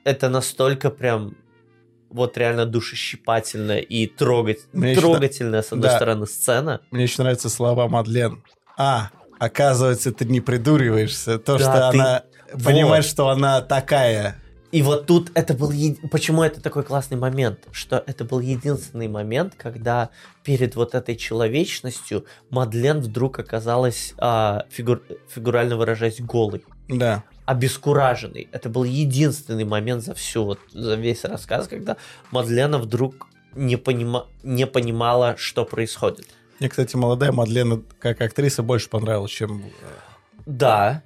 это 0.04 0.30
настолько 0.30 0.90
прям 0.90 1.36
вот 2.10 2.38
реально 2.38 2.66
душещипательная 2.66 3.80
и 3.80 4.06
трогать, 4.06 4.60
Мне 4.74 4.92
еще 4.92 5.02
трогательная, 5.02 5.62
с 5.62 5.72
одной 5.72 5.90
да. 5.90 5.96
стороны, 5.96 6.26
сцена. 6.28 6.82
Мне 6.92 7.04
еще 7.04 7.22
нравятся 7.22 7.50
слова 7.50 7.88
Мадлен. 7.88 8.44
А, 8.78 9.12
оказывается, 9.40 10.12
ты 10.12 10.26
не 10.26 10.42
придуриваешься. 10.42 11.40
То, 11.40 11.58
Да, 11.58 11.64
что 11.64 11.92
ты- 11.92 11.98
она... 12.00 12.24
Вот. 12.54 12.64
Понимаешь, 12.66 13.06
что 13.06 13.30
она 13.30 13.62
такая. 13.62 14.36
И 14.72 14.82
вот 14.84 15.06
тут 15.06 15.32
это 15.34 15.54
был... 15.54 15.72
еди- 15.72 16.08
Почему 16.10 16.44
это 16.44 16.62
такой 16.62 16.84
классный 16.84 17.18
момент? 17.18 17.68
Что 17.72 18.02
это 18.08 18.24
был 18.24 18.40
единственный 18.40 19.08
момент, 19.10 19.54
когда 19.58 20.10
перед 20.44 20.76
вот 20.76 20.96
этой 20.96 21.16
человечностью 21.18 22.26
Мадлен 22.50 23.00
вдруг 23.02 23.40
оказалась, 23.40 24.14
а, 24.18 24.66
фигур- 24.70 25.04
фигурально 25.30 25.76
выражаясь, 25.76 26.22
голой. 26.22 26.64
Да. 26.88 27.24
обескураженный. 27.46 28.48
Это 28.52 28.70
был 28.70 28.84
единственный 28.84 29.66
момент 29.66 30.04
за 30.04 30.14
всю 30.14 30.44
вот 30.46 30.60
за 30.72 30.96
весь 30.96 31.24
рассказ, 31.26 31.68
когда 31.68 31.98
Мадлена 32.32 32.78
вдруг 32.78 33.28
не, 33.56 33.78
понима, 33.78 34.28
не 34.44 34.66
понимала, 34.68 35.36
что 35.38 35.66
происходит. 35.66 36.28
Мне, 36.60 36.70
кстати, 36.70 36.96
молодая 36.96 37.32
Мадлена 37.32 37.82
как 38.00 38.22
актриса 38.22 38.62
больше 38.64 38.90
понравилась, 38.90 39.32
чем... 39.32 39.64
Да, 40.46 41.04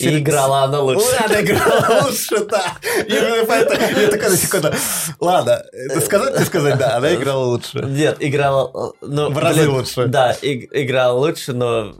Ну, 0.00 0.08
и 0.10 0.18
играла 0.18 0.62
она 0.64 0.80
лучше. 0.80 1.06
Она 1.24 1.40
играла 1.40 2.02
лучше, 2.04 2.44
да. 2.46 2.76
Именно 3.06 3.44
поэтому 3.46 4.00
я 4.00 4.08
такой 4.08 4.30
на 4.30 4.36
секунду. 4.36 4.72
Ладно, 5.20 5.62
это 5.72 6.00
сказать 6.00 6.38
не 6.38 6.44
сказать, 6.44 6.78
да, 6.78 6.96
она 6.96 7.14
играла 7.14 7.44
лучше. 7.44 7.78
Нет, 7.80 8.16
играла... 8.20 8.94
Ну, 9.00 9.30
В 9.30 9.38
разы 9.38 9.68
лучше. 9.68 10.06
Да, 10.06 10.36
играла 10.42 11.18
лучше, 11.18 11.52
но... 11.52 11.94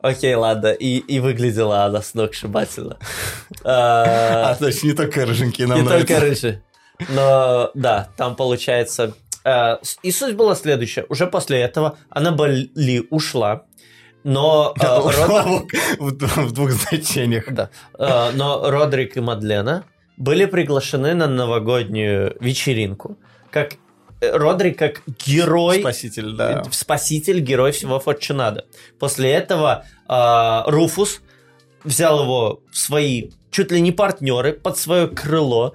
Окей, 0.00 0.34
ладно, 0.34 0.72
и, 0.72 0.98
и 0.98 1.20
выглядела 1.20 1.84
она 1.84 2.02
сногсшибательно. 2.02 2.98
А, 3.62 4.56
значит, 4.58 4.82
не 4.82 4.92
только 4.94 5.24
рыженькие 5.24 5.68
нам 5.68 5.80
Не 5.82 5.88
только 5.88 6.18
рыжий. 6.18 6.60
Но 7.08 7.70
да, 7.74 8.08
там 8.16 8.34
получается... 8.34 9.14
э, 9.44 9.76
И 10.02 10.10
суть 10.10 10.34
была 10.34 10.56
следующая. 10.56 11.06
Уже 11.08 11.26
после 11.28 11.60
этого 11.60 11.98
она 12.10 12.36
Ли 12.74 13.06
ушла, 13.10 13.62
но... 14.24 14.74
э, 14.80 14.86
Род- 14.86 15.72
в, 15.98 16.46
в- 16.46 16.52
двух 16.52 16.70
значениях. 16.70 17.52
да, 17.52 17.70
э, 17.98 18.30
но 18.34 18.70
Родрик 18.70 19.16
и 19.16 19.20
Мадлена 19.20 19.84
были 20.16 20.44
приглашены 20.44 21.14
на 21.14 21.26
новогоднюю 21.26 22.36
вечеринку. 22.40 23.18
Как 23.50 23.74
э, 24.20 24.36
Родрик 24.36 24.78
как 24.78 25.02
герой 25.26 25.80
Спаситель, 25.80 26.32
да. 26.32 26.62
спаситель, 26.70 27.40
герой 27.40 27.72
всего 27.72 27.98
Форчунада. 27.98 28.66
После 28.98 29.32
этого 29.32 29.84
а, 30.06 30.64
Руфус 30.66 31.20
взял 31.84 32.22
его 32.22 32.60
в 32.70 32.76
свои 32.78 33.30
чуть 33.50 33.70
ли 33.70 33.80
не 33.80 33.92
партнеры 33.92 34.52
под 34.52 34.78
свое 34.78 35.08
крыло, 35.08 35.74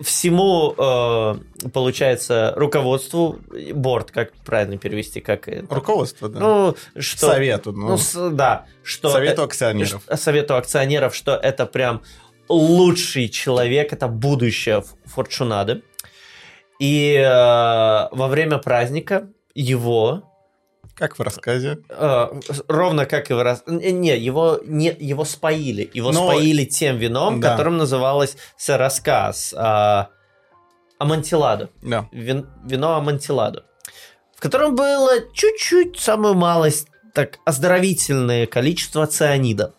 всему, 0.00 0.74
э, 0.76 1.68
получается, 1.72 2.52
руководству, 2.56 3.38
борт, 3.72 4.10
как 4.10 4.32
правильно 4.44 4.78
перевести, 4.78 5.20
как 5.20 5.48
это? 5.48 5.74
Руководство, 5.74 6.28
да. 6.28 6.40
Ну, 6.40 6.76
что... 6.98 7.26
Совету, 7.26 7.72
ну, 7.72 7.98
Ну, 8.14 8.30
да, 8.30 8.66
что... 8.82 9.10
совету 9.10 9.42
э, 9.42 9.44
акционеров. 9.44 10.02
Совету 10.14 10.56
акционеров, 10.56 11.14
что 11.14 11.34
это 11.34 11.66
прям 11.66 12.02
лучший 12.48 13.28
человек, 13.28 13.92
это 13.92 14.08
будущее 14.08 14.82
Форчунады. 15.04 15.82
И 16.78 17.14
э, 17.14 17.24
во 17.24 18.28
время 18.28 18.58
праздника 18.58 19.28
его 19.54 20.22
Как 20.96 21.18
в 21.18 21.22
рассказе. 21.22 21.78
Э, 21.90 22.28
ровно 22.68 23.04
как 23.06 23.30
и 23.30 23.34
в. 23.34 23.38
Э, 23.38 23.56
Не, 23.90 24.16
его, 24.16 24.58
не, 24.64 24.96
его 24.98 25.24
споили. 25.24 25.90
Его 25.94 26.10
Ну, 26.10 26.24
споили 26.24 26.64
тем 26.64 26.96
вином, 26.96 27.40
да. 27.40 27.50
которым 27.52 27.76
называлось 27.76 28.36
рассказ 28.66 29.54
Амантиладо. 30.98 31.68
Да. 31.82 32.08
Вин- 32.12 32.46
вино 32.64 32.96
Амантиладо. 32.96 33.64
В 34.34 34.40
котором 34.40 34.74
было 34.74 35.12
чуть-чуть, 35.32 35.98
самую 35.98 36.34
малость, 36.34 36.88
так, 37.14 37.38
оздоровительное 37.44 38.46
количество 38.46 39.06
цианида. 39.06 39.74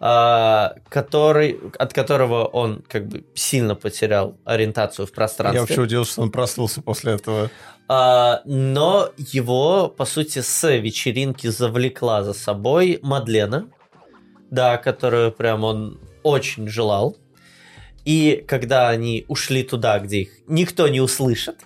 а, 0.00 0.74
который, 0.90 1.58
от 1.76 1.92
которого 1.92 2.44
он 2.44 2.82
как 2.88 3.08
бы 3.08 3.24
сильно 3.34 3.74
потерял 3.74 4.36
ориентацию 4.44 5.06
в 5.08 5.12
пространстве. 5.12 5.56
Я 5.56 5.62
вообще 5.62 5.80
удивился, 5.80 6.12
что 6.12 6.22
он 6.22 6.30
проснулся 6.30 6.80
после 6.82 7.14
этого. 7.14 7.50
А, 7.88 8.42
но 8.44 9.10
его, 9.16 9.88
по 9.88 10.04
сути, 10.04 10.40
с 10.40 10.76
вечеринки 10.76 11.46
завлекла 11.46 12.22
за 12.22 12.34
собой 12.34 12.98
Мадлена, 13.02 13.68
да, 14.50 14.76
которую 14.76 15.32
прям 15.32 15.64
он 15.64 15.98
очень 16.22 16.68
желал. 16.68 17.16
И 18.04 18.44
когда 18.46 18.88
они 18.88 19.24
ушли 19.28 19.62
туда, 19.62 19.98
где 19.98 20.20
их 20.20 20.30
никто 20.46 20.86
не 20.88 21.00
услышит, 21.00 21.56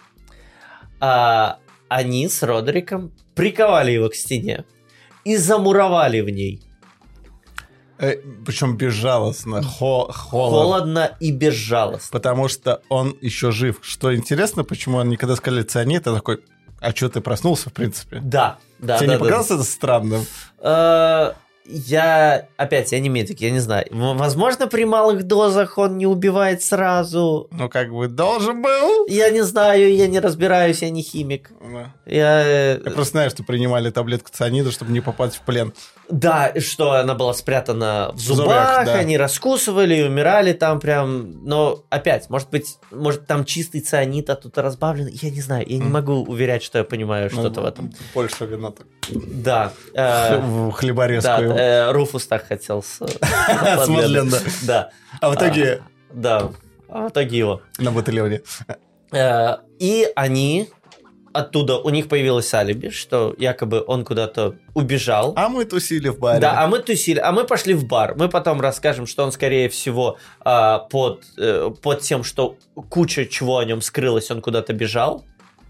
а, 1.00 1.58
они 1.88 2.28
с 2.28 2.42
Родериком 2.42 3.12
приковали 3.34 3.90
его 3.90 4.08
к 4.08 4.14
стене 4.14 4.64
и 5.24 5.36
замуровали 5.36 6.20
в 6.20 6.30
ней. 6.30 6.62
Э, 8.02 8.16
причем 8.44 8.76
безжалостно, 8.76 9.62
хо- 9.62 10.10
холодно. 10.12 10.58
Холодно 10.58 11.16
и 11.20 11.30
безжалостно. 11.30 12.08
Потому 12.10 12.48
что 12.48 12.82
он 12.88 13.16
еще 13.20 13.52
жив. 13.52 13.78
Что 13.80 14.14
интересно, 14.14 14.64
почему 14.64 14.98
он 14.98 15.08
никогда 15.08 15.36
сказали 15.36 15.62
цианид, 15.62 16.06
а 16.08 16.14
такой, 16.14 16.40
а 16.80 16.90
что 16.90 17.08
ты 17.08 17.20
проснулся, 17.20 17.70
в 17.70 17.72
принципе? 17.72 18.20
Да, 18.22 18.58
да, 18.80 18.98
Тебе 18.98 19.06
да, 19.06 19.14
не 19.14 19.18
да. 19.18 19.24
показалось 19.24 19.50
это 19.52 19.62
странным? 19.62 20.26
Я, 21.64 22.48
опять, 22.56 22.90
я 22.92 22.98
не 22.98 23.08
медик, 23.08 23.40
я 23.40 23.50
не 23.50 23.60
знаю. 23.60 23.86
Возможно, 23.90 24.66
при 24.66 24.84
малых 24.84 25.24
дозах 25.24 25.78
он 25.78 25.96
не 25.96 26.06
убивает 26.06 26.62
сразу. 26.62 27.48
Ну, 27.52 27.68
как 27.68 27.92
бы 27.92 28.08
должен 28.08 28.62
был. 28.62 29.06
Я 29.06 29.30
не 29.30 29.42
знаю, 29.42 29.94
я 29.94 30.08
не 30.08 30.18
разбираюсь, 30.18 30.82
я 30.82 30.90
не 30.90 31.02
химик. 31.02 31.50
Да. 31.60 31.92
Я... 32.04 32.72
Я 32.72 32.78
просто 32.78 33.12
знаю, 33.12 33.30
что 33.30 33.44
принимали 33.44 33.90
таблетку 33.90 34.30
цианида, 34.32 34.72
чтобы 34.72 34.92
не 34.92 35.00
попасть 35.00 35.36
в 35.36 35.42
плен. 35.42 35.72
Да, 36.10 36.52
что 36.58 36.92
она 36.92 37.14
была 37.14 37.32
спрятана 37.32 38.10
в 38.12 38.18
зубах, 38.18 38.44
зубах, 38.44 38.86
да. 38.86 38.94
они 38.96 39.16
раскусывали 39.16 39.94
и 39.94 40.02
умирали 40.02 40.52
там 40.52 40.80
прям. 40.80 41.44
Но 41.44 41.84
опять, 41.90 42.28
может 42.28 42.50
быть, 42.50 42.76
может 42.90 43.26
там 43.26 43.44
чистый 43.44 43.80
цианид, 43.80 44.28
а 44.28 44.34
тут 44.34 44.58
разбавленный. 44.58 45.12
Я 45.22 45.30
не 45.30 45.40
знаю, 45.40 45.64
я 45.66 45.78
не 45.78 45.88
могу 45.88 46.22
уверять, 46.24 46.62
что 46.62 46.78
я 46.78 46.84
понимаю 46.84 47.30
что-то 47.30 47.60
Ну, 47.60 47.62
в 47.62 47.68
этом. 47.68 47.92
Больше 48.14 48.44
вина 48.46 48.72
так. 48.72 48.86
Да. 49.10 49.72
э, 49.94 50.38
В 50.38 50.66
Да, 50.66 50.72
хлеборезку. 50.72 51.51
Э, 51.56 51.92
Руфус 51.92 52.26
так 52.26 52.46
хотел 52.46 52.82
с... 52.82 52.98
С 53.00 53.88
Мадлен, 53.88 54.30
да. 54.30 54.38
Да. 54.62 54.90
А 55.20 55.30
в 55.30 55.34
итоге 55.34 55.82
Да, 56.12 56.50
а 56.88 57.06
в 57.06 57.10
итоге 57.10 57.38
его. 57.38 57.62
на 57.78 57.90
батальоне. 57.90 58.42
Э, 59.12 59.56
И 59.78 60.08
они 60.16 60.68
оттуда, 61.32 61.78
у 61.78 61.90
них 61.90 62.08
появилось 62.08 62.52
алиби, 62.54 62.90
что 62.90 63.34
якобы 63.38 63.82
он 63.86 64.04
куда-то 64.04 64.56
убежал. 64.74 65.32
А 65.36 65.48
мы 65.48 65.64
тусили 65.64 66.08
в 66.08 66.18
баре. 66.18 66.40
Да, 66.40 66.62
а 66.62 66.66
мы 66.66 66.78
тусили, 66.80 67.18
а 67.18 67.32
мы 67.32 67.44
пошли 67.44 67.74
в 67.74 67.86
бар. 67.86 68.14
Мы 68.16 68.28
потом 68.28 68.60
расскажем, 68.60 69.06
что 69.06 69.24
он, 69.24 69.32
скорее 69.32 69.68
всего, 69.68 70.18
а, 70.40 70.78
под, 70.80 71.24
э, 71.38 71.70
под 71.82 72.00
тем, 72.00 72.24
что 72.24 72.56
куча 72.90 73.26
чего 73.26 73.58
о 73.58 73.64
нем 73.64 73.80
скрылось, 73.80 74.30
он 74.30 74.40
куда-то 74.40 74.72
бежал. 74.72 75.24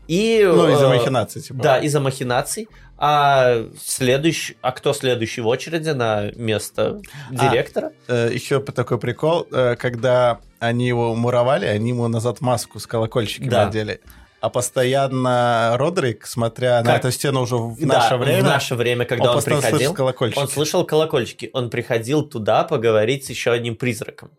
И, 0.09 0.43
Ну, 0.45 0.69
из-за 0.73 0.87
э, 0.87 0.89
махинаций, 0.99 1.43
типа. 1.43 1.63
Да, 1.63 1.79
из-за 1.79 2.01
махинаций. 2.01 2.69
А 2.99 3.65
следующий, 3.85 4.57
а 4.61 4.71
кто 4.73 4.93
следующий 4.93 5.41
в 5.41 5.47
очереди 5.49 5.91
на 5.91 6.31
место 6.37 7.01
А. 7.31 7.49
директора? 7.51 7.93
Еще 8.09 8.61
такой 8.61 8.99
прикол, 8.99 9.47
э, 9.51 9.75
когда 9.77 10.39
они 10.61 10.87
его 10.87 11.15
муровали, 11.15 11.67
они 11.67 11.91
ему 11.91 12.07
назад 12.09 12.41
маску 12.41 12.79
с 12.79 12.87
колокольчиками 12.87 13.49
Да. 13.49 13.67
одели. 13.69 14.01
А 14.41 14.49
постоянно 14.51 15.77
Родрик, 15.79 16.27
смотря 16.27 16.79
на 16.83 16.93
Как? 16.93 16.99
эту 17.01 17.11
стену 17.13 17.43
уже 17.43 17.57
в 17.57 17.79
Да, 17.81 17.87
наше 17.87 18.17
время, 18.17 18.41
В 18.43 18.45
наше 18.45 18.75
время, 18.75 19.05
когда 19.05 19.31
он, 19.31 19.35
постоянно 19.37 19.63
приходил. 19.63 19.79
слышит 19.87 19.97
колокольчики. 19.97 20.39
Он 20.41 20.49
слышал 20.49 20.85
колокольчики. 20.85 21.51
Он 21.53 21.71
приходил 21.71 22.23
туда 22.25 22.65
поговорить 22.65 23.25
с 23.27 23.31
еще 23.31 23.53
одним 23.53 23.77
призраком. 23.77 24.31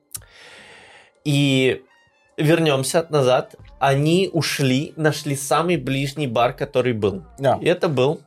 И 1.23 1.81
вернемся 2.37 3.05
назад. 3.09 3.55
Они 3.85 4.29
ушли, 4.31 4.93
нашли 4.95 5.35
самый 5.35 5.75
ближний 5.75 6.25
бар, 6.25 6.53
который 6.53 6.93
был. 6.93 7.25
Да. 7.37 7.59
И 7.61 7.65
это 7.65 7.89
был 7.89 8.21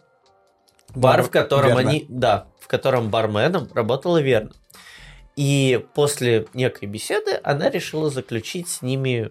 бар, 0.95 1.17
Бар 1.17 1.23
в 1.23 1.31
котором 1.31 1.69
Верна. 1.69 1.91
они, 1.91 2.07
да, 2.11 2.49
в 2.61 2.69
котором 2.69 3.09
барменом 3.09 3.67
работала 3.73 4.21
Верна. 4.21 4.51
И 5.35 5.83
после 5.95 6.47
некой 6.53 6.89
беседы 6.89 7.41
она 7.43 7.71
решила 7.71 8.11
заключить 8.11 8.69
с 8.69 8.83
ними 8.83 9.31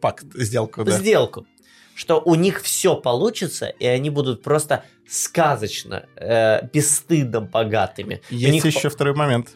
Пакт, 0.00 0.24
сделку, 0.32 0.82
да. 0.82 0.92
сделку, 0.92 1.46
что 1.94 2.18
у 2.18 2.34
них 2.34 2.62
все 2.62 2.96
получится, 2.96 3.66
и 3.66 3.84
они 3.84 4.08
будут 4.08 4.42
просто 4.42 4.82
сказочно, 5.06 6.06
э, 6.16 6.66
бесстыдно 6.72 7.42
богатыми. 7.42 8.22
У 8.30 8.34
Есть 8.34 8.52
них 8.52 8.64
еще 8.64 8.88
второй 8.88 9.14
момент. 9.14 9.50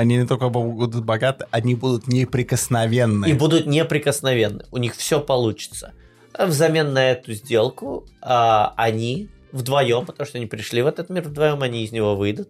Они 0.00 0.16
не 0.16 0.26
только 0.26 0.48
будут 0.48 1.04
богаты, 1.04 1.46
они 1.50 1.74
будут 1.74 2.08
неприкосновенны. 2.08 3.28
И 3.28 3.34
будут 3.34 3.66
неприкосновенны. 3.66 4.64
У 4.70 4.78
них 4.78 4.96
все 4.96 5.20
получится. 5.20 5.92
А 6.32 6.46
Взамен 6.46 6.94
на 6.94 7.10
эту 7.10 7.34
сделку 7.34 8.06
а, 8.22 8.72
они 8.78 9.28
вдвоем, 9.52 10.06
потому 10.06 10.26
что 10.26 10.38
они 10.38 10.46
пришли 10.46 10.80
в 10.80 10.86
этот 10.86 11.10
мир 11.10 11.24
вдвоем, 11.24 11.60
они 11.60 11.84
из 11.84 11.92
него 11.92 12.16
выйдут. 12.16 12.48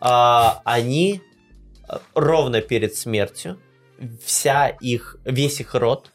а, 0.00 0.60
они 0.64 1.22
а, 1.88 2.00
ровно 2.16 2.60
перед 2.60 2.96
смертью 2.96 3.60
вся 4.20 4.66
их 4.66 5.18
весь 5.24 5.60
их 5.60 5.76
род 5.76 6.10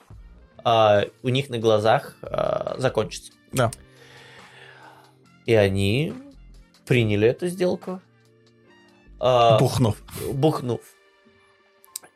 а, 0.65 1.05
у 1.23 1.29
них 1.29 1.47
на 1.47 1.59
глазах 1.59 2.17
а, 2.21 2.75
закончится. 2.77 3.31
Да. 3.53 3.71
И 5.45 5.53
они 5.53 6.13
приняли 6.85 7.29
эту 7.29 7.47
сделку. 7.47 8.01
А, 9.19 9.57
Бухнув. 9.59 9.97
бухнув. 10.33 10.81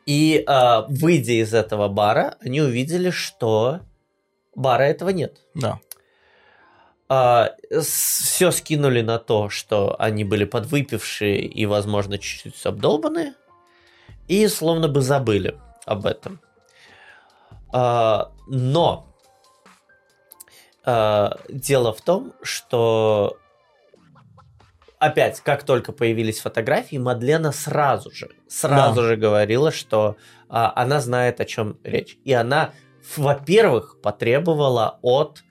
И 0.05 0.43
а, 0.47 0.85
выйдя 0.89 1.33
из 1.33 1.53
этого 1.53 1.87
бара, 1.87 2.37
они 2.41 2.61
увидели, 2.61 3.09
что 3.09 3.81
бара 4.55 4.83
этого 4.83 5.09
нет. 5.09 5.41
Да. 5.53 5.79
все 7.81 8.51
скинули 8.51 9.01
на 9.01 9.19
то, 9.19 9.49
что 9.49 9.95
они 9.99 10.23
были 10.23 10.45
подвыпившие 10.45 11.41
и, 11.45 11.65
возможно, 11.65 12.17
чуть-чуть 12.17 12.65
обдолбанные, 12.65 13.33
и 14.27 14.47
словно 14.47 14.87
бы 14.87 15.01
забыли 15.01 15.59
об 15.85 16.05
этом. 16.05 16.39
А, 17.73 18.31
но 18.47 19.07
а, 20.83 21.37
дело 21.49 21.93
в 21.93 22.01
том, 22.01 22.33
что 22.41 23.37
опять, 25.01 25.41
как 25.41 25.63
только 25.63 25.91
появились 25.91 26.39
фотографии, 26.39 26.95
Мадлена 26.97 27.51
сразу 27.51 28.11
же, 28.11 28.29
сразу 28.47 29.01
Да. 29.01 29.07
же 29.07 29.15
говорила, 29.17 29.71
что 29.71 30.15
а, 30.47 30.71
она 30.75 30.99
знает, 31.01 31.41
о 31.41 31.45
чем 31.45 31.77
речь. 31.83 32.17
И 32.23 32.33
она, 32.33 32.71
во-первых, 33.17 33.99
потребовала 34.01 34.99
от 35.01 35.43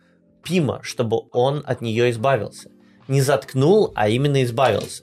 Пима, 0.42 0.80
чтобы 0.82 1.22
он 1.32 1.62
от 1.66 1.80
нее 1.82 2.10
избавился. 2.10 2.70
Не 3.08 3.20
заткнул, 3.20 3.92
а 3.94 4.08
именно 4.08 4.42
избавился. 4.42 5.02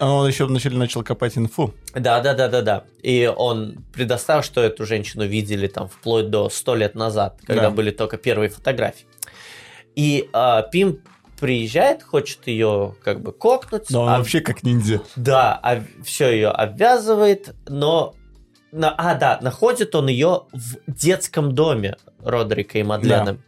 А 0.00 0.10
Он 0.10 0.26
еще 0.26 0.46
вначале 0.46 0.76
начал 0.76 1.04
копать 1.04 1.38
инфу. 1.38 1.72
Да, 1.94 2.20
да, 2.20 2.34
да, 2.34 2.48
да, 2.48 2.62
да. 2.62 2.84
И 3.02 3.32
он 3.36 3.84
предоставил, 3.92 4.42
что 4.42 4.60
эту 4.60 4.84
женщину 4.86 5.24
видели 5.24 5.68
там 5.68 5.88
вплоть 5.88 6.30
до 6.30 6.48
100 6.48 6.74
лет 6.74 6.94
назад, 6.96 7.38
когда 7.46 7.64
Да. 7.64 7.70
были 7.70 7.90
только 7.92 8.16
первые 8.16 8.48
фотографии. 8.48 9.06
И 9.94 10.28
а, 10.32 10.62
Пим 10.62 11.00
приезжает, 11.44 12.02
хочет 12.02 12.46
ее 12.46 12.94
как 13.04 13.20
бы 13.20 13.30
кокнуть. 13.30 13.90
Но 13.90 14.04
он 14.04 14.08
а- 14.08 14.16
вообще 14.16 14.40
как 14.40 14.62
ниндзя. 14.62 15.02
Да, 15.14 15.60
все 16.02 16.30
ее 16.30 16.48
обвязывает, 16.48 17.54
но... 17.68 18.14
на- 18.72 18.94
а, 18.96 19.14
да, 19.14 19.38
находит 19.42 19.94
он 19.94 20.08
ее 20.08 20.44
в 20.54 20.78
детском 20.90 21.54
доме 21.54 21.98
Родрика 22.22 22.78
и 22.78 22.82
Мадлены. 22.82 23.42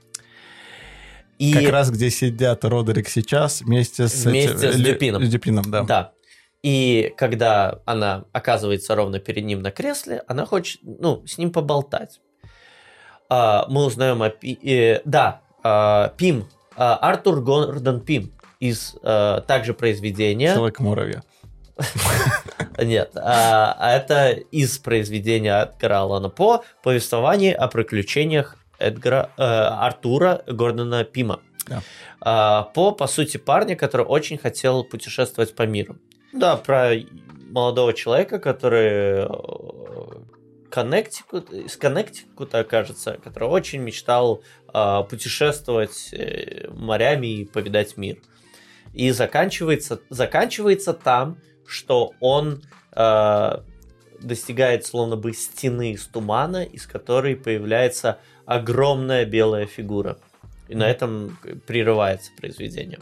И... 1.39 1.55
Как 1.55 1.71
раз 1.71 1.91
где 1.91 2.11
сидят 2.11 2.67
Родерик 2.67 3.09
сейчас 3.09 3.63
вместе 3.63 4.09
с... 4.09 4.27
Вместе 4.27 4.73
с 4.73 4.77
Лю- 4.77 4.93
Дюпином. 4.93 5.25
с 5.25 5.29
Дюпином, 5.31 5.71
да. 5.71 5.83
Да. 5.85 6.13
И 6.63 7.15
когда 7.17 7.81
она 7.87 8.27
оказывается 8.33 8.95
ровно 8.95 9.21
перед 9.21 9.45
ним 9.47 9.63
на 9.63 9.71
кресле, 9.71 10.23
она 10.29 10.45
хочет, 10.45 10.81
ну, 10.83 11.27
с 11.27 11.39
ним 11.39 11.51
поболтать. 11.51 12.21
а, 13.31 13.65
мы 13.71 13.87
узнаем 13.87 14.23
о 14.23 14.29
Пи- 14.29 14.59
э, 14.63 15.01
да, 15.07 15.41
а, 15.63 16.09
Пим, 16.19 16.45
а, 16.45 16.56
Артур 16.77 17.41
Гордон 17.41 18.01
Пим 18.01 18.33
из 18.61 18.97
а, 19.03 19.41
также 19.41 19.75
произведения. 19.75 20.55
Человек-муравья. 20.55 21.23
Нет, 22.79 23.13
а, 23.17 23.77
а 23.79 23.93
это 23.93 24.31
из 24.31 24.79
произведения 24.79 25.63
Эдгара 25.63 26.01
Аллана 26.01 26.31
По 26.31 26.65
повествование 26.83 27.55
о 27.55 27.69
приключениях 27.69 28.57
Эдгара, 28.79 29.31
э, 29.37 29.43
Артура 29.43 30.43
Гордона 30.47 31.05
Пима. 31.05 31.41
А, 32.21 32.63
По, 32.75 32.93
по 32.93 33.07
сути, 33.07 33.37
парня, 33.37 33.77
который 33.77 34.07
очень 34.07 34.39
хотел 34.39 34.85
путешествовать 34.85 35.55
по 35.55 35.63
миру. 35.63 35.97
Да, 36.33 36.57
про 36.57 36.93
молодого 37.51 37.93
человека, 37.93 38.39
который 38.39 39.25
э, 39.25 39.29
Коннектикут, 40.71 41.53
из 41.53 41.77
Коннектикута, 41.77 42.65
кажется, 42.65 43.19
который 43.23 43.49
очень 43.49 43.81
мечтал 43.81 44.43
э, 44.66 44.66
путешествовать 45.09 46.11
э, 46.13 46.69
морями 46.71 47.27
и 47.29 47.45
повидать 47.45 47.97
мир. 47.97 48.19
И 48.93 49.11
заканчивается, 49.11 50.01
заканчивается 50.11 50.93
там, 50.93 51.39
что 51.67 52.13
он 52.21 52.63
э, 52.93 53.59
достигает 54.21 54.85
словно 54.85 55.17
бы 55.17 55.33
стены 55.33 55.93
из 55.93 56.07
тумана, 56.07 56.65
из 56.65 56.87
которой 56.87 57.37
появляется 57.37 58.19
огромная 58.45 59.25
белая 59.25 59.67
фигура. 59.67 60.19
И 60.69 60.75
на 60.75 60.89
этом 60.89 61.39
прерывается 61.67 62.31
произведение. 62.37 62.99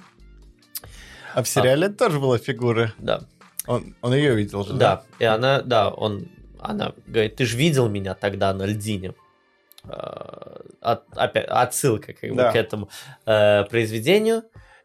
А 1.34 1.42
в 1.42 1.48
сериале 1.48 1.88
тоже 1.88 2.20
была 2.20 2.38
фигура. 2.38 2.92
Да. 2.98 3.22
Он, 3.66 3.96
он 4.02 4.14
ее 4.14 4.34
видел 4.36 4.64
же, 4.64 4.74
Да, 4.74 5.04
и 5.18 5.24
она, 5.24 5.62
да, 5.62 5.88
он, 5.88 6.28
она 6.60 6.92
говорит, 7.06 7.36
ты 7.36 7.46
же 7.46 7.56
видел 7.56 7.88
меня 7.88 8.14
тогда 8.14 8.52
на 8.52 8.66
льдине. 8.66 9.14
Э, 9.88 10.60
от- 10.80 11.04
опять 11.16 11.46
отсылка 11.48 12.12
как 12.12 12.30
бы 12.30 12.36
Да. 12.36 12.52
к 12.52 12.56
этому 12.56 12.88
э, 13.26 13.64
произведению. 13.64 14.42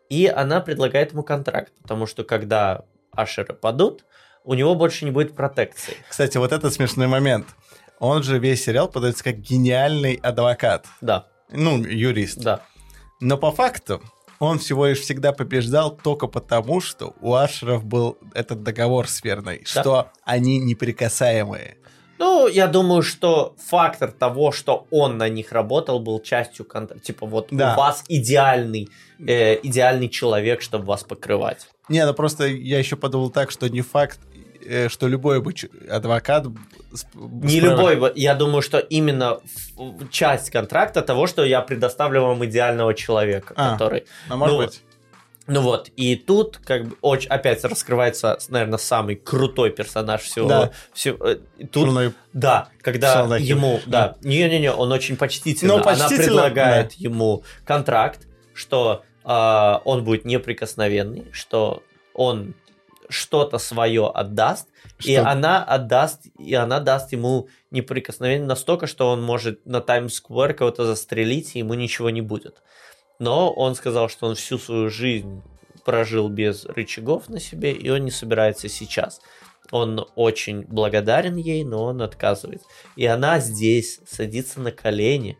И 0.09 0.25
она 0.27 0.59
предлагает 0.61 1.11
ему 1.13 1.23
контракт, 1.23 1.71
потому 1.81 2.05
что 2.07 2.23
когда 2.23 2.83
Ашеры 3.11 3.53
падут, 3.53 4.05
у 4.43 4.53
него 4.55 4.73
больше 4.75 5.05
не 5.05 5.11
будет 5.11 5.35
протекции. 5.35 5.95
Кстати, 6.09 6.37
вот 6.37 6.51
этот 6.51 6.73
смешной 6.73 7.07
момент. 7.07 7.45
Он 7.99 8.23
же 8.23 8.39
весь 8.39 8.63
сериал 8.63 8.87
подается 8.89 9.23
как 9.23 9.35
гениальный 9.37 10.15
адвокат. 10.15 10.87
Да, 11.01 11.27
Ну, 11.49 11.77
юрист. 11.83 12.39
да. 12.39 12.61
Но 13.19 13.37
по 13.37 13.51
факту 13.51 14.01
он 14.39 14.57
всего 14.59 14.85
лишь 14.87 14.99
всегда 15.01 15.33
побеждал 15.33 15.95
только 15.95 16.27
потому, 16.27 16.79
что 16.81 17.13
у 17.19 17.33
Ашеров 17.35 17.83
был 17.83 18.17
этот 18.33 18.63
договор 18.63 19.07
с 19.09 19.21
Верной, 19.23 19.59
Да. 19.75 19.81
что 19.81 20.09
они 20.23 20.59
неприкасаемые. 20.59 21.77
Ну, 22.19 22.47
я 22.47 22.67
думаю, 22.67 23.01
что 23.01 23.55
фактор 23.57 24.11
того, 24.11 24.51
что 24.51 24.85
он 24.91 25.17
на 25.17 25.29
них 25.29 25.51
работал, 25.53 25.99
был 25.99 26.19
частью 26.21 26.65
контракта. 26.65 27.03
Типа 27.05 27.25
вот 27.25 27.47
Да. 27.51 27.73
у 27.73 27.77
вас 27.77 28.03
идеальный, 28.09 28.89
э, 29.25 29.57
идеальный 29.63 30.09
человек, 30.09 30.61
чтобы 30.61 30.85
вас 30.85 31.03
покрывать. 31.03 31.67
Не, 31.87 32.05
ну 32.05 32.13
просто 32.13 32.45
я 32.45 32.77
еще 32.77 32.95
подумал 32.97 33.29
так, 33.31 33.51
что 33.51 33.69
не 33.69 33.81
факт, 33.81 34.19
э, 34.65 34.89
что 34.89 35.07
любой 35.07 35.41
бы 35.41 35.53
адвокат... 35.89 36.45
Не 37.15 37.59
справ- 37.61 37.63
любой, 37.63 37.95
бы- 37.95 38.13
я 38.15 38.35
думаю, 38.35 38.61
что 38.61 38.79
именно 38.79 39.39
часть 40.11 40.49
контракта 40.49 41.01
того, 41.01 41.25
что 41.25 41.45
я 41.45 41.61
предоставлю 41.61 42.21
вам 42.21 42.43
идеального 42.45 42.93
человека, 42.93 43.53
А. 43.55 43.71
который... 43.71 44.03
А 44.27 44.35
может 44.35 44.57
ну, 44.57 44.63
быть. 44.65 44.81
Ну 45.49 45.61
вот, 45.61 45.89
и 45.95 46.15
тут 46.15 46.57
как 46.57 46.85
бы 46.87 46.95
очень, 47.01 47.29
опять 47.29 47.63
раскрывается, 47.63 48.37
наверное, 48.49 48.77
самый 48.77 49.15
крутой 49.15 49.71
персонаж 49.71 50.21
всего. 50.21 50.47
Да. 50.47 50.71
всего- 50.93 51.25
э, 51.27 51.37
и 51.57 51.65
тут, 51.65 51.87
Шурной- 51.89 52.13
да, 52.33 52.69
когда 52.81 53.13
Шалахи. 53.13 53.43
ему, 53.43 53.79
да, 53.85 54.15
не-не-не, 54.21 54.71
он 54.71 54.91
очень 54.91 55.17
почтительно, 55.17 55.77
Ну, 55.77 55.83
почтительно, 55.83 56.15
она 56.15 56.23
предлагает 56.49 56.93
ему 56.93 57.43
контракт, 57.65 58.27
что 58.53 59.03
а, 59.23 59.81
он 59.85 60.03
будет 60.03 60.25
неприкосновенный, 60.25 61.27
что 61.31 61.83
он 62.13 62.55
что-то 63.09 63.57
свое 63.57 64.07
отдаст, 64.07 64.67
и 65.03 65.13
Что- 65.15 65.27
она 65.27 65.63
отдаст, 65.63 66.25
и 66.37 66.53
она 66.53 66.79
даст 66.79 67.11
ему 67.11 67.47
неприкосновение 67.71 68.45
настолько, 68.47 68.87
что 68.87 69.09
он 69.09 69.21
может 69.23 69.65
на 69.65 69.81
Таймс-сквер 69.81 70.53
кого-то 70.53 70.85
застрелить, 70.85 71.55
и 71.55 71.59
ему 71.59 71.73
ничего 71.73 72.09
не 72.09 72.21
будет. 72.21 72.61
Но 73.19 73.51
он 73.51 73.75
сказал, 73.75 74.09
что 74.09 74.27
он 74.27 74.35
всю 74.35 74.57
свою 74.57 74.89
жизнь 74.89 75.41
прожил 75.85 76.29
без 76.29 76.65
рычагов 76.65 77.29
на 77.29 77.39
себе, 77.39 77.73
и 77.73 77.89
он 77.89 78.05
не 78.05 78.11
собирается 78.11 78.69
сейчас. 78.69 79.21
Он 79.71 80.05
очень 80.15 80.61
благодарен 80.63 81.35
ей, 81.35 81.63
но 81.63 81.83
он 81.85 82.01
отказывает. 82.01 82.61
И 82.95 83.05
она 83.05 83.39
здесь 83.39 83.99
садится 84.07 84.61
на 84.61 84.71
колени 84.71 85.37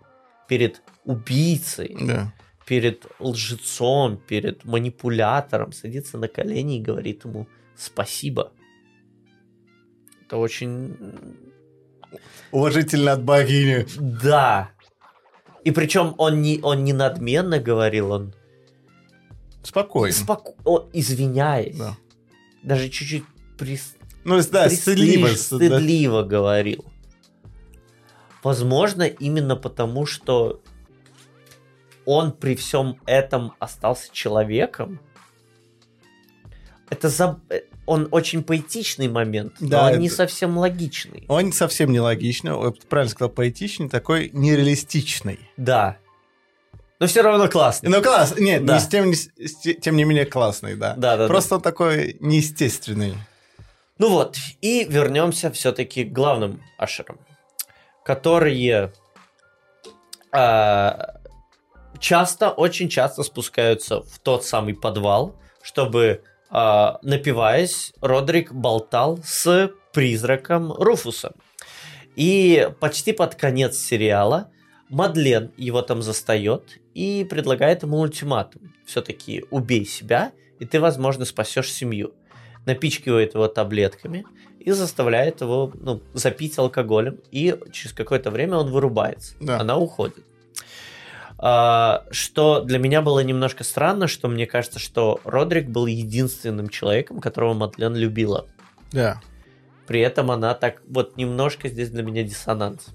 перед 0.48 0.82
убийцей, 1.06 1.96
Да. 2.00 2.34
перед 2.68 3.06
лжецом, 3.20 4.18
перед 4.18 4.66
манипулятором, 4.66 5.72
садится 5.72 6.18
на 6.18 6.28
колени 6.28 6.78
и 6.78 6.82
говорит 6.82 7.26
ему 7.26 7.48
спасибо. 7.76 8.52
Это 10.26 10.38
очень... 10.38 10.96
Уважительно 12.52 13.14
от 13.14 13.24
богини. 13.24 13.86
Да. 13.98 14.72
И 15.64 15.72
причем 15.72 16.16
он 16.18 16.42
не, 16.42 16.60
он 16.62 16.84
не 16.84 16.94
надменно 16.94 17.60
говорил, 17.60 18.12
он, 18.12 18.34
Спокойно. 19.64 20.14
споко... 20.16 20.56
он 20.64 20.90
извиняясь. 20.94 21.78
Да. 21.78 21.98
Даже 22.64 22.90
чуть-чуть 22.90 23.26
прис... 23.58 23.96
Ну, 24.24 24.40
да, 24.52 24.68
престиж- 24.68 24.82
стыдливо. 24.82 25.30
да. 25.30 25.36
стыдливо 25.36 26.24
говорил. 26.24 26.86
Возможно, 28.44 29.04
именно 29.04 29.56
потому, 29.56 30.06
что 30.06 30.62
он 32.06 32.32
при 32.32 32.56
всем 32.56 33.00
этом 33.06 33.54
остался 33.60 34.12
человеком. 34.14 35.00
Это 36.90 37.10
за... 37.10 37.40
э, 37.90 37.94
он 37.94 38.08
очень 38.12 38.44
поэтичный 38.44 39.08
момент, 39.08 39.54
но 39.60 39.68
Да, 39.70 39.88
он 39.92 40.00
не 40.00 40.08
это- 40.08 40.16
совсем 40.16 40.58
логичный. 40.58 41.26
Он 41.28 41.52
совсем 41.54 41.92
нелогичный, 41.92 42.54
вот 42.54 42.86
правильно 42.88 43.12
сказал, 43.12 43.30
поэтичный, 43.30 43.90
такой 43.90 44.30
нереалистичный. 44.34 45.40
Да. 45.58 45.98
Но 47.00 47.08
все 47.08 47.22
равно 47.22 47.48
классный. 47.48 47.90
Ну, 47.90 48.02
класс, 48.02 48.36
нет, 48.38 48.66
Да. 48.66 48.74
не 48.76 48.80
с 48.82 48.88
тем, 48.88 49.08
не 49.08 49.16
с- 49.16 49.30
с 49.38 49.56
те- 49.56 49.74
тем 49.74 49.96
не 49.96 50.04
менее 50.04 50.26
классный, 50.26 50.76
да. 50.76 50.96
Да, 50.98 51.16
да, 51.18 51.28
Просто 51.28 51.56
он 51.56 51.62
такой 51.62 52.18
неестественный. 52.20 53.14
Ну 53.98 54.10
вот, 54.10 54.38
и 54.62 54.86
вернемся 54.86 55.52
все-таки 55.52 56.04
к 56.06 56.12
главным 56.14 56.62
ашерам, 56.78 57.20
которые 58.06 58.92
а, 60.32 61.16
часто, 62.00 62.52
очень 62.52 62.88
часто 62.90 63.24
спускаются 63.24 64.02
в 64.04 64.20
тот 64.20 64.46
самый 64.46 64.76
подвал, 64.76 65.36
чтобы, 65.62 66.22
а, 66.50 67.00
напиваясь, 67.04 67.94
Родрик 68.02 68.54
болтал 68.54 69.20
с 69.24 69.72
призраком 69.94 70.74
Руфуса. 70.74 71.34
И 72.16 72.70
почти 72.80 73.14
под 73.14 73.36
конец 73.36 73.78
сериала 73.78 74.52
Мадлен 74.90 75.52
его 75.56 75.82
там 75.84 76.02
застает 76.02 76.80
и 76.96 77.26
предлагает 77.30 77.84
ему 77.84 78.00
ультиматум. 78.00 78.74
Все-таки 78.86 79.46
убей 79.52 79.86
себя, 79.86 80.32
и 80.60 80.66
ты, 80.66 80.80
возможно, 80.80 81.26
спасешь 81.26 81.72
семью. 81.72 82.14
Напичкивает 82.66 83.36
его 83.36 83.48
таблетками 83.48 84.26
и 84.60 84.72
заставляет 84.72 85.42
его 85.42 85.72
ну, 85.76 86.02
запить 86.14 86.58
алкоголем. 86.58 87.20
И 87.32 87.58
через 87.72 87.94
какое-то 87.94 88.32
время 88.32 88.58
он 88.58 88.72
вырубается. 88.72 89.36
Да. 89.40 89.60
Она 89.60 89.78
уходит. 89.78 90.26
А, 91.42 92.04
что 92.12 92.60
для 92.60 92.80
меня 92.80 93.02
было 93.02 93.22
немножко 93.22 93.64
странно, 93.64 94.08
что 94.08 94.28
мне 94.28 94.46
кажется, 94.46 94.78
что 94.78 95.22
Родрик 95.24 95.70
был 95.70 95.86
единственным 95.86 96.68
человеком, 96.68 97.22
которого 97.22 97.54
Мадлен 97.54 97.96
любила. 97.96 98.46
Да. 98.92 99.22
При 99.88 100.02
этом 100.02 100.32
она 100.32 100.54
так 100.54 100.82
вот 100.88 101.16
немножко 101.16 101.70
здесь 101.70 101.90
для 101.90 102.04
меня 102.04 102.24
диссонанс. 102.24 102.88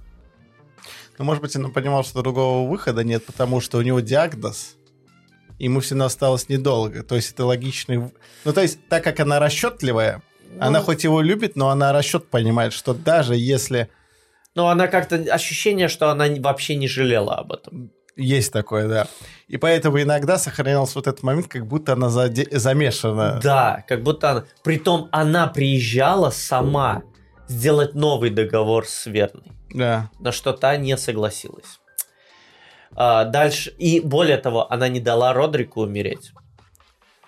Ну, 1.18 1.24
может 1.24 1.42
быть, 1.42 1.56
он 1.56 1.72
понимал, 1.72 2.04
что 2.04 2.20
другого 2.20 2.68
выхода 2.68 3.02
нет, 3.02 3.24
потому 3.24 3.62
что 3.62 3.78
у 3.78 3.82
него 3.82 4.00
диагноз, 4.00 4.76
ему 5.58 5.80
все 5.80 5.94
равно 5.94 6.04
осталось 6.04 6.50
недолго. 6.50 7.02
То 7.02 7.14
есть 7.16 7.32
это 7.32 7.46
логичный... 7.46 8.12
Ну, 8.44 8.52
то 8.52 8.60
есть, 8.60 8.78
так 8.88 9.02
как 9.04 9.20
она 9.20 9.38
расчетливая, 9.38 10.22
она 10.60 10.80
Ну, 10.80 10.84
хоть 10.84 11.04
его 11.04 11.22
любит, 11.22 11.56
но 11.56 11.70
она 11.70 11.92
расчет 11.94 12.28
понимает, 12.28 12.74
что 12.74 12.92
даже 12.92 13.36
если 13.36 13.88
Но 14.54 14.68
она 14.68 14.86
как-то 14.86 15.16
ощущение, 15.16 15.88
что 15.88 16.10
она 16.10 16.26
вообще 16.40 16.76
не 16.76 16.88
жалела 16.88 17.36
об 17.36 17.52
этом. 17.52 17.90
Есть 18.16 18.52
такое, 18.52 18.88
да. 18.88 19.06
И 19.48 19.56
поэтому 19.56 20.00
иногда 20.00 20.38
сохранялся 20.38 20.94
вот 20.96 21.06
этот 21.06 21.22
момент, 21.22 21.48
как 21.48 21.66
будто 21.66 21.92
она 21.94 22.08
замешана. 22.08 23.40
Да, 23.42 23.84
как 23.88 24.02
будто 24.02 24.30
она... 24.30 24.44
Притом 24.62 25.08
она 25.12 25.46
приезжала 25.48 26.30
сама 26.30 27.02
сделать 27.48 27.94
новый 27.94 28.30
договор 28.30 28.86
с 28.86 29.06
Верной, 29.06 29.52
Да. 29.70 30.10
на 30.20 30.32
что 30.32 30.52
та 30.52 30.76
не 30.76 30.96
согласилась. 30.96 31.80
А, 32.96 33.24
дальше... 33.24 33.70
И 33.78 34.00
более 34.00 34.36
того, 34.38 34.70
она 34.72 34.88
не 34.88 35.00
дала 35.00 35.32
Родрику 35.32 35.82
умереть. 35.82 36.32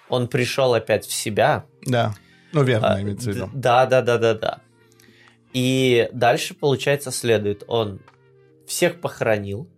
Он 0.08 0.28
пришел 0.28 0.72
опять 0.74 1.04
в 1.04 1.12
себя. 1.12 1.64
Да. 1.84 2.14
Ну, 2.52 2.62
верно, 2.62 2.94
А, 2.94 3.00
имеется 3.02 3.30
в 3.30 3.34
виду. 3.34 3.50
Да, 3.52 3.86
да, 3.86 4.02
да, 4.02 4.18
да, 4.18 4.34
да. 4.34 4.58
И 5.52 6.08
дальше, 6.12 6.54
получается, 6.54 7.10
следует. 7.10 7.64
Он 7.66 8.00
всех 8.66 9.00
похоронил, 9.00 9.68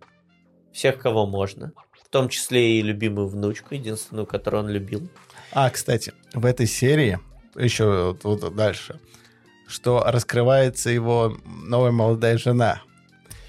всех, 0.73 0.99
кого 0.99 1.25
можно, 1.25 1.71
в 2.03 2.09
том 2.09 2.29
числе 2.29 2.79
и 2.79 2.81
любимую 2.81 3.27
внучку, 3.27 3.75
единственную, 3.75 4.25
которую 4.25 4.63
он 4.63 4.69
любил. 4.69 5.09
А, 5.51 5.69
кстати, 5.69 6.13
в 6.33 6.45
этой 6.45 6.67
серии, 6.67 7.19
еще 7.55 8.17
вот, 8.23 8.55
дальше, 8.55 8.99
что 9.67 10.03
раскрывается 10.05 10.89
его 10.89 11.37
новая 11.45 11.91
молодая 11.91 12.37
жена. 12.37 12.81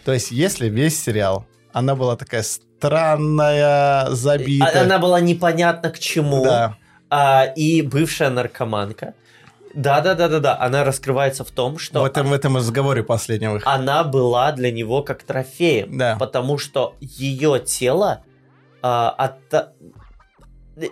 То 0.05 0.13
есть, 0.13 0.31
если 0.31 0.69
весь 0.69 1.03
сериал, 1.03 1.47
она 1.73 1.95
была 1.95 2.17
такая 2.17 2.43
странная, 2.43 4.11
забитая. 4.11 4.81
А- 4.81 4.85
Она 4.85 4.99
была 4.99 5.21
непонятна 5.21 5.91
к 5.91 5.99
чему. 5.99 6.45
Да. 6.45 6.77
А, 7.11 7.45
и 7.45 7.83
бывшая 7.83 8.31
наркоманка. 8.31 9.15
Да, 9.75 10.01
да, 10.01 10.15
да, 10.15 10.29
да, 10.29 10.41
да. 10.41 10.59
Она 10.59 10.85
раскрывается 10.85 11.45
в 11.45 11.51
том, 11.51 11.79
что 11.79 12.03
В 12.03 12.05
этом, 12.05 12.29
в 12.29 12.33
этом 12.33 12.57
разговоре 12.57 13.03
последнем 13.03 13.57
их. 13.57 13.63
она 13.67 14.03
была 14.05 14.53
для 14.53 14.73
него 14.73 15.03
как 15.03 15.23
трофеем. 15.23 15.97
Да. 15.97 16.17
Потому 16.19 16.59
что 16.59 16.97
ее 17.01 17.61
тело 17.61 18.25
а, 18.83 19.11
от- 19.11 19.75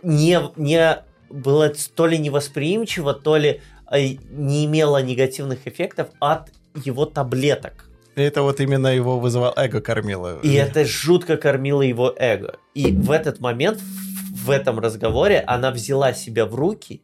не, 0.02 0.38
не 0.56 0.98
было 1.30 1.72
то 1.94 2.06
ли 2.06 2.18
невосприимчиво, 2.18 3.14
то 3.14 3.36
ли 3.36 3.60
а, 3.86 3.98
не 3.98 4.64
имело 4.66 5.02
негативных 5.02 5.66
эффектов 5.66 6.08
от 6.20 6.50
его 6.84 7.04
таблеток. 7.06 7.86
И 8.16 8.22
это 8.22 8.42
вот 8.42 8.60
именно 8.60 8.88
его 8.88 9.18
вызывал 9.20 9.52
эго 9.56 9.80
кормило. 9.80 10.40
И 10.42 10.52
это 10.52 10.84
жутко 10.84 11.36
кормило 11.36 11.82
его 11.82 12.12
эго. 12.16 12.58
И 12.74 12.92
в 12.92 13.10
этот 13.10 13.40
момент, 13.40 13.80
в 13.80 14.50
этом 14.50 14.78
разговоре, 14.80 15.40
она 15.46 15.70
взяла 15.70 16.12
себя 16.12 16.44
в 16.46 16.54
руки 16.54 17.02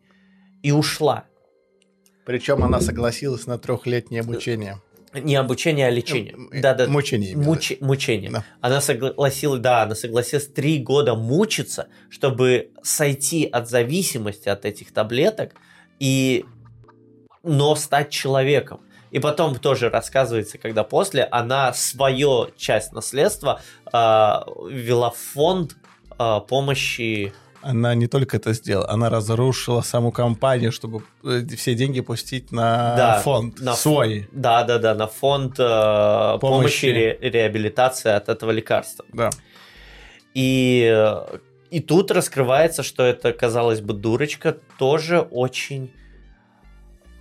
и 0.62 0.72
ушла. 0.72 1.24
Причем 2.24 2.64
она 2.64 2.80
согласилась 2.80 3.46
на 3.46 3.58
трехлетнее 3.58 4.20
обучение. 4.22 4.80
Не 5.12 5.36
обучение, 5.36 5.86
а 5.86 5.90
лечение. 5.90 6.34
Э, 6.50 6.60
Да, 6.60 6.74
да. 6.74 6.88
Мучение. 6.88 7.36
Муч- 7.36 7.78
мучение. 7.80 8.30
Да. 8.30 8.44
Она 8.60 8.80
согласилась, 8.80 9.60
да, 9.60 9.82
она 9.82 9.94
согласилась 9.94 10.48
три 10.48 10.78
года 10.78 11.14
мучиться, 11.14 11.86
чтобы 12.10 12.70
сойти 12.82 13.44
от 13.46 13.68
зависимости 13.68 14.48
от 14.48 14.64
этих 14.64 14.92
таблеток 14.92 15.54
и 16.00 16.44
но 17.44 17.76
стать 17.76 18.10
человеком. 18.10 18.80
И 19.10 19.20
потом 19.20 19.54
тоже 19.54 19.90
рассказывается, 19.90 20.58
когда 20.58 20.82
после 20.82 21.22
она 21.24 21.72
свою 21.74 22.48
часть 22.56 22.92
наследства 22.92 23.60
а, 23.92 24.44
ввела 24.68 25.10
в 25.10 25.16
фонд 25.16 25.76
а, 26.18 26.40
помощи. 26.40 27.32
Она 27.66 27.94
не 27.94 28.06
только 28.08 28.36
это 28.36 28.52
сделала, 28.52 28.90
она 28.90 29.08
разрушила 29.08 29.80
саму 29.80 30.12
компанию, 30.12 30.70
чтобы 30.70 31.02
э, 31.24 31.46
все 31.56 31.74
деньги 31.74 32.00
пустить 32.02 32.52
на 32.52 32.94
Да, 32.96 33.20
фонд 33.20 33.60
на 33.60 33.74
свой. 33.74 34.28
Да, 34.32 34.64
да, 34.64 34.78
да, 34.78 34.94
на 34.94 35.06
фонд 35.06 35.54
а, 35.58 36.36
помощи, 36.38 36.60
Помощи. 36.60 36.86
ре- 36.86 37.18
реабилитации 37.30 38.10
от 38.12 38.28
этого 38.28 38.50
лекарства. 38.50 39.06
Да. 39.12 39.30
И, 40.34 40.92
э, 40.94 41.38
и 41.70 41.80
тут 41.80 42.10
раскрывается, 42.10 42.82
что 42.82 43.02
это, 43.02 43.32
казалось 43.32 43.80
бы, 43.80 43.94
дурочка, 43.94 44.56
тоже 44.78 45.20
очень 45.20 45.90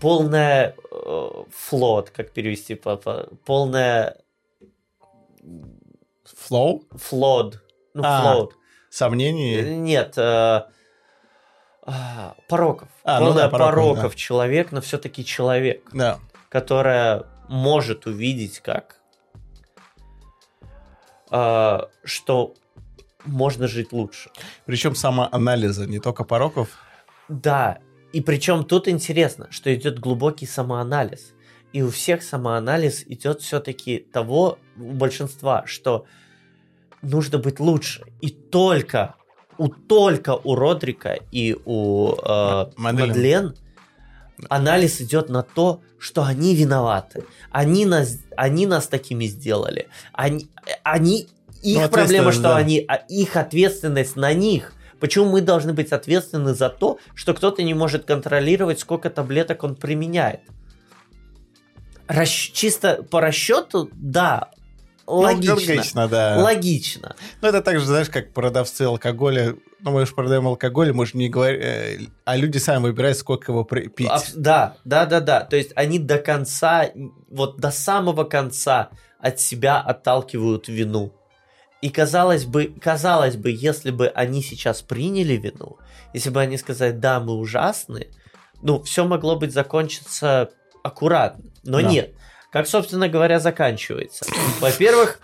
полная 0.01 0.75
э, 0.91 1.29
флот, 1.51 2.09
как 2.09 2.31
перевести, 2.31 2.75
папа, 2.75 3.29
полная 3.45 4.17
Флоу? 6.25 6.83
флод, 6.97 7.61
ну, 7.93 8.01
А, 8.05 8.33
флот. 8.33 8.55
Сомнений? 8.93 9.75
Нет, 9.75 10.13
э, 10.17 10.65
а, 11.81 12.35
пороков. 12.47 12.89
А, 13.03 13.19
ну 13.19 13.25
полная 13.25 13.45
да, 13.45 13.49
пороков, 13.49 13.73
пороков 13.73 14.15
человек, 14.15 14.71
но 14.71 14.81
все-таки 14.81 15.25
человек, 15.25 15.89
Да. 15.93 16.19
которая 16.49 17.23
может 17.49 18.05
увидеть, 18.05 18.59
как 18.59 18.97
э, 21.31 21.79
что 22.03 22.53
можно 23.25 23.67
жить 23.67 23.91
лучше. 23.93 24.29
Причем 24.67 24.93
самоанализа, 24.93 25.87
не 25.87 25.99
только 25.99 26.23
пороков. 26.23 26.69
Да, 27.27 27.79
и 28.11 28.21
причем 28.21 28.63
тут 28.63 28.87
интересно, 28.87 29.47
что 29.49 29.73
идет 29.73 29.97
глубокий 29.97 30.45
самоанализ. 30.45 31.33
И 31.71 31.81
у 31.81 31.89
всех 31.89 32.21
самоанализ 32.21 33.05
идет 33.07 33.41
все-таки 33.41 33.97
того, 33.97 34.59
у 34.77 34.91
большинства, 34.91 35.65
что 35.65 36.05
нужно 37.03 37.37
быть 37.37 37.59
лучше. 37.59 38.03
И 38.21 38.29
только 38.29 39.15
у 39.57 39.67
только 39.67 40.31
у 40.31 40.55
Родрика 40.55 41.19
и 41.31 41.55
у 41.65 42.13
э, 42.15 42.65
Мадлен. 42.75 43.07
Мадлен 43.07 43.55
анализ 44.49 44.99
идет 45.01 45.29
на 45.29 45.43
то, 45.43 45.81
что 45.99 46.23
они 46.23 46.55
виноваты. 46.55 47.23
Они 47.51 47.85
нас, 47.85 48.17
они 48.35 48.65
нас 48.65 48.87
такими 48.87 49.25
сделали. 49.25 49.87
Они, 50.11 50.49
они 50.83 51.27
их 51.61 51.81
Ну, 51.81 51.89
проблема, 51.89 52.31
что 52.31 52.43
да. 52.43 52.57
они, 52.57 52.83
а 52.87 52.95
их 52.95 53.35
ответственность 53.37 54.15
на 54.15 54.33
них. 54.33 54.73
Почему 54.99 55.25
мы 55.25 55.41
должны 55.41 55.73
быть 55.73 55.91
ответственны 55.91 56.53
за 56.53 56.69
то, 56.69 56.97
что 57.13 57.33
кто-то 57.33 57.61
не 57.63 57.73
может 57.73 58.05
контролировать, 58.05 58.79
сколько 58.79 59.09
таблеток 59.09 59.63
он 59.63 59.75
применяет? 59.75 60.41
Расщ- 62.07 62.51
чисто 62.53 63.03
по 63.03 63.21
расчету, 63.21 63.89
да, 63.93 64.51
логично. 65.07 65.55
Ну, 65.55 65.55
логично, 65.55 66.07
да. 66.07 66.37
Логично. 66.37 67.15
Ну, 67.41 67.47
это 67.47 67.61
так 67.61 67.79
же, 67.79 67.85
знаешь, 67.85 68.09
как 68.09 68.33
продавцы 68.33 68.83
алкоголя. 68.83 69.55
Ну, 69.81 69.91
мы 69.91 70.05
же 70.05 70.13
продаем 70.13 70.47
алкоголь, 70.47 70.93
мы 70.93 71.05
же 71.05 71.17
не 71.17 71.27
говорим... 71.29 72.09
а 72.25 72.37
люди 72.37 72.57
сами 72.57 72.83
выбирают, 72.83 73.17
сколько 73.17 73.51
его 73.51 73.63
пить. 73.63 74.07
Абс- 74.09 74.33
Да, 74.35 74.77
да, 74.85 75.05
да, 75.05 75.19
да. 75.19 75.41
То 75.41 75.55
есть 75.57 75.71
они 75.75 75.99
до 75.99 76.17
конца, 76.19 76.89
вот 77.29 77.57
до 77.57 77.71
самого 77.71 78.23
конца 78.23 78.89
от 79.19 79.39
себя 79.39 79.79
отталкивают 79.81 80.67
вину. 80.67 81.13
И 81.81 81.89
казалось 81.89 82.45
бы, 82.45 82.73
казалось 82.81 83.35
бы, 83.35 83.51
если 83.51 83.91
бы 83.91 84.07
они 84.07 84.41
сейчас 84.41 84.81
приняли 84.81 85.33
вину, 85.33 85.77
если 86.13 86.29
бы 86.29 86.39
они 86.39 86.57
сказали, 86.57 86.93
да, 86.93 87.19
мы 87.19 87.33
ужасны, 87.33 88.07
ну, 88.61 88.81
все 88.83 89.03
могло 89.05 89.35
быть 89.35 89.51
закончиться 89.51 90.49
аккуратно. 90.81 91.43
Но 91.63 91.81
Да. 91.81 91.89
нет. 91.89 92.13
Как, 92.53 92.67
собственно 92.67 93.09
говоря, 93.09 93.39
заканчивается. 93.39 94.25
Во-первых, 94.61 95.19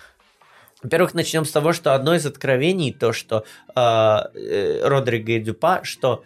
во-первых, 0.81 1.13
начнем 1.13 1.45
с 1.45 1.51
того, 1.51 1.73
что 1.73 1.93
одно 1.93 2.15
из 2.15 2.25
откровений 2.25 2.91
то, 2.91 3.13
что 3.13 3.45
э, 3.75 3.79
э, 3.79 4.81
Родриго 4.83 5.33
и 5.33 5.39
Дюпа, 5.39 5.81
что 5.83 6.23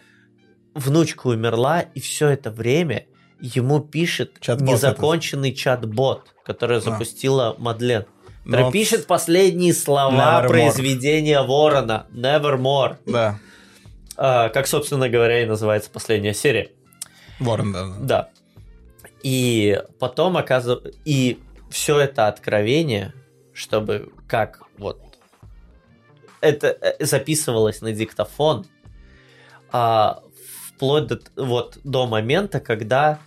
внучка 0.72 1.26
умерла, 1.26 1.80
и 1.82 2.00
все 2.00 2.28
это 2.28 2.50
время 2.50 3.04
ему 3.38 3.80
пишет 3.80 4.40
Чат-бот 4.40 4.66
незаконченный 4.66 5.52
чат-бот, 5.52 6.34
который 6.42 6.78
А. 6.78 6.80
запустила 6.80 7.54
Мадлен. 7.58 8.06
Но 8.46 8.52
Который 8.56 8.72
пишет 8.72 9.06
последние 9.06 9.74
слова 9.74 10.42
Nevermore. 10.42 10.48
произведения 10.48 11.42
Ворона. 11.42 12.06
Nevermore. 12.12 12.96
Да. 13.04 13.38
А, 14.16 14.48
как, 14.48 14.66
собственно 14.66 15.10
говоря, 15.10 15.42
и 15.42 15.46
называется 15.46 15.90
последняя 15.90 16.32
серия. 16.32 16.70
Ворон, 17.40 17.72
да. 17.72 17.86
да. 17.88 17.94
Да. 18.00 18.30
И 19.24 19.80
потом 19.98 20.36
оказывается... 20.36 20.90
И 21.06 21.40
все 21.70 21.98
это 21.98 22.28
откровение, 22.28 23.14
чтобы 23.54 24.12
как 24.28 24.62
вот... 24.78 25.00
Это 26.42 26.68
э, 26.68 27.04
записывалось 27.04 27.80
на 27.80 27.92
диктофон, 27.92 28.66
а, 29.72 30.22
вплоть 30.76 31.06
до, 31.06 31.20
вот, 31.36 31.78
до 31.84 32.06
момента, 32.06 32.60
когда 32.60 33.18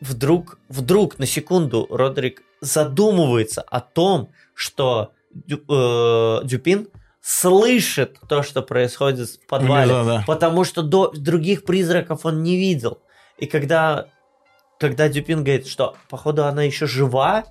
вдруг, 0.00 0.58
вдруг 0.68 1.20
на 1.20 1.26
секунду 1.26 1.86
Родрик 1.88 2.42
задумывается 2.60 3.62
о 3.62 3.80
том, 3.80 4.32
что 4.54 5.12
Дю- 5.32 5.62
э, 5.68 6.44
Дюпин 6.44 6.88
слышит 7.22 8.18
то, 8.28 8.42
что 8.42 8.62
происходит 8.62 9.28
в 9.28 9.46
подвале, 9.46 9.92
Да, 9.92 10.04
да. 10.04 10.24
потому 10.26 10.64
что 10.64 10.82
до 10.82 11.12
других 11.12 11.64
призраков 11.64 12.26
он 12.26 12.42
не 12.42 12.56
видел. 12.56 12.98
И 13.38 13.46
когда, 13.46 14.08
когда 14.80 15.08
Дюпин 15.10 15.44
говорит, 15.44 15.66
что 15.68 15.94
походу 16.08 16.44
она 16.46 16.62
еще 16.62 16.86
жива, 16.86 17.44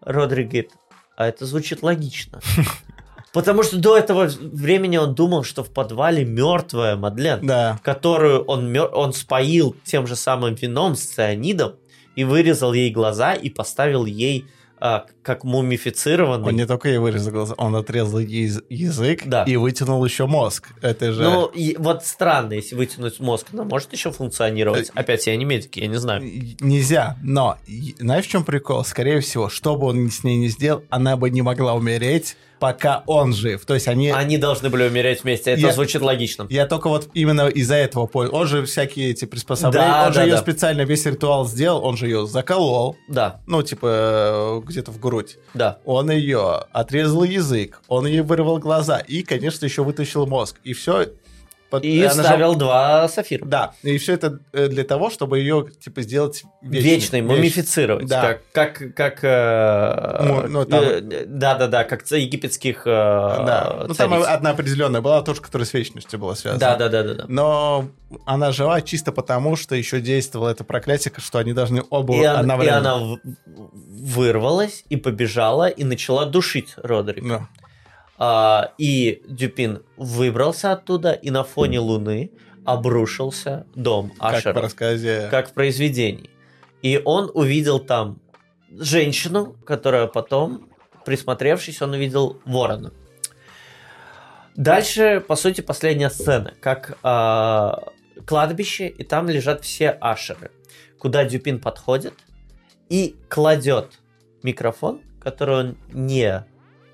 Родрик 0.00 0.48
говорит, 0.48 0.72
а 1.16 1.28
это 1.28 1.46
звучит 1.46 1.82
логично. 1.82 2.40
Потому 3.32 3.62
что 3.62 3.78
до 3.78 3.96
этого 3.96 4.28
времени 4.40 4.96
он 4.96 5.14
думал, 5.14 5.44
что 5.44 5.64
в 5.64 5.72
подвале 5.72 6.24
мертвая 6.24 6.96
Мадлен, 6.96 7.44
Да. 7.46 7.80
которую 7.82 8.44
он, 8.44 8.70
мер- 8.70 8.90
он 8.92 9.12
споил 9.12 9.74
тем 9.84 10.06
же 10.06 10.14
самым 10.16 10.54
вином 10.54 10.94
с 10.94 11.02
цианидом 11.02 11.76
и 12.16 12.24
вырезал 12.24 12.72
ей 12.72 12.90
глаза 12.90 13.32
и 13.32 13.48
поставил 13.50 14.04
ей 14.04 14.46
а, 14.80 15.06
как 15.22 15.44
мумифицированный. 15.44 16.48
Он 16.48 16.54
не 16.56 16.66
только 16.66 16.88
ей 16.88 16.98
вырезал 16.98 17.32
глаза, 17.32 17.54
он 17.56 17.74
отрезал 17.76 18.18
ей 18.18 18.46
яз- 18.46 18.62
язык 18.68 19.22
Да. 19.24 19.44
и 19.44 19.56
вытянул 19.56 20.04
еще 20.04 20.26
мозг. 20.26 20.68
Это 20.82 21.12
же... 21.12 21.22
Ну, 21.22 21.46
и 21.46 21.76
вот 21.78 22.04
странно, 22.04 22.52
если 22.54 22.74
вытянуть 22.74 23.20
мозг, 23.20 23.46
она 23.52 23.64
может 23.64 23.92
еще 23.92 24.10
функционировать. 24.12 24.90
Опять, 24.94 25.26
я 25.26 25.36
не 25.36 25.44
медик, 25.44 25.76
я 25.76 25.86
не 25.86 25.96
знаю. 25.96 26.22
Нельзя, 26.60 27.16
но 27.22 27.56
знаешь, 27.98 28.26
в 28.26 28.28
чем 28.28 28.44
прикол? 28.44 28.84
Скорее 28.84 29.20
всего, 29.20 29.48
что 29.48 29.76
бы 29.76 29.86
он 29.86 30.10
с 30.10 30.24
ней 30.24 30.36
не 30.36 30.48
сделал, 30.48 30.82
она 30.90 31.16
бы 31.16 31.30
не 31.30 31.42
могла 31.42 31.74
умереть, 31.74 32.36
пока 32.60 33.02
он 33.06 33.32
жив. 33.32 33.64
То 33.66 33.74
есть 33.74 33.88
они... 33.88 34.10
Они 34.10 34.38
должны 34.38 34.70
были 34.70 34.86
умереть 34.86 35.22
вместе. 35.24 35.52
Это 35.52 35.60
Я- 35.60 35.72
звучит 35.72 36.02
логично. 36.02 36.46
Я 36.50 36.66
только 36.66 36.88
вот 36.88 37.08
именно 37.14 37.48
из-за 37.48 37.74
этого 37.74 38.06
понял. 38.06 38.34
Он 38.34 38.46
же 38.46 38.64
всякие 38.64 39.10
эти 39.10 39.24
приспособления, 39.24 39.86
Да, 39.88 40.06
он 40.06 40.12
же 40.12 40.18
да, 40.20 40.24
ее 40.24 40.32
да. 40.32 40.38
специально 40.38 40.82
весь 40.82 41.04
ритуал 41.06 41.46
сделал, 41.46 41.84
он 41.84 41.96
же 41.96 42.06
ее 42.06 42.26
заколол, 42.26 42.96
Да, 43.08 43.40
ну, 43.46 43.62
типа, 43.62 44.62
где-то 44.66 44.90
в 44.92 44.98
грудь. 45.00 45.36
да. 45.54 45.78
Он 45.84 46.10
ее 46.10 46.64
отрезал 46.72 47.24
язык, 47.24 47.80
он 47.88 48.06
ей 48.06 48.20
вырвал 48.20 48.58
глаза 48.58 48.98
и, 48.98 49.22
конечно, 49.22 49.64
еще 49.64 49.82
вытащил 49.84 50.26
мозг. 50.26 50.56
И 50.64 50.72
все... 50.72 51.08
И 51.82 52.06
вставил 52.08 52.54
два 52.54 53.08
сафира. 53.08 53.44
Да, 53.44 53.72
и 53.82 53.98
все 53.98 54.12
это 54.14 54.38
э, 54.52 54.68
для 54.68 54.84
того, 54.84 55.10
чтобы 55.10 55.38
ее, 55.38 55.66
типа, 55.82 56.02
сделать 56.02 56.44
вечной. 56.62 56.80
Вечный, 56.90 57.20
Веч- 57.20 57.26
мумифицировать. 57.28 58.06
Да. 58.06 58.38
Как, 58.52 58.76
как, 58.78 58.94
как 58.94 59.18
э, 59.22 60.24
Ну, 60.26 60.48
ну, 60.48 60.64
там- 60.64 60.84
э, 60.84 61.24
да, 61.26 61.54
да, 61.54 61.66
да, 61.66 61.84
как 61.84 62.08
египетских 62.10 62.82
э, 62.86 62.90
Да, 62.90 63.84
ну 63.88 63.94
там 63.94 64.10
цариц. 64.10 64.26
одна 64.28 64.50
определенная 64.50 65.00
была 65.00 65.22
тоже, 65.22 65.40
которая 65.40 65.66
с 65.66 65.72
вечностью 65.74 66.18
была 66.18 66.34
связана. 66.34 66.60
Да, 66.60 66.76
да, 66.76 66.88
да, 66.88 67.02
да, 67.02 67.14
да. 67.14 67.24
Но 67.28 67.88
она 68.26 68.52
жива 68.52 68.80
чисто 68.80 69.12
потому, 69.12 69.56
что 69.56 69.74
еще 69.74 70.00
действовало 70.00 70.50
это 70.50 70.64
проклятие, 70.64 71.12
что 71.18 71.38
они 71.38 71.52
должны 71.52 71.82
оба 71.90 72.14
И, 72.14 72.26
он- 72.26 72.62
и 72.62 72.66
она 72.68 72.98
вырвалась 73.86 74.84
и 74.88 74.96
побежала 74.96 75.68
и 75.68 75.84
начала 75.84 76.26
душить 76.26 76.74
Родрика. 76.76 77.26
Да. 77.28 77.48
А, 78.18 78.72
и 78.78 79.22
Дюпин 79.28 79.82
выбрался 79.96 80.72
оттуда, 80.72 81.12
и 81.12 81.30
на 81.30 81.44
фоне 81.44 81.80
луны 81.80 82.30
обрушился 82.64 83.66
дом 83.74 84.10
Как 84.18 84.34
Ашера. 84.34 84.54
по 84.54 84.62
рассказе. 84.62 85.28
как 85.30 85.50
в 85.50 85.52
произведении. 85.52 86.30
И 86.82 87.00
он 87.04 87.30
увидел 87.34 87.78
там 87.80 88.20
женщину, 88.70 89.56
которая 89.66 90.06
потом, 90.06 90.68
присмотревшись, 91.04 91.82
он 91.82 91.92
увидел 91.92 92.40
ворона. 92.44 92.92
Дальше, 94.56 95.22
по 95.26 95.34
сути, 95.34 95.60
последняя 95.60 96.10
сцена, 96.10 96.54
как 96.60 96.96
а, 97.02 97.88
кладбище, 98.26 98.86
и 98.88 99.02
там 99.02 99.28
лежат 99.28 99.64
все 99.64 99.90
ашеры, 99.90 100.52
куда 100.98 101.24
Дюпин 101.24 101.58
подходит 101.60 102.14
и 102.88 103.16
кладет 103.28 103.98
микрофон, 104.42 105.02
который 105.20 105.56
он 105.56 105.76
не 105.92 106.44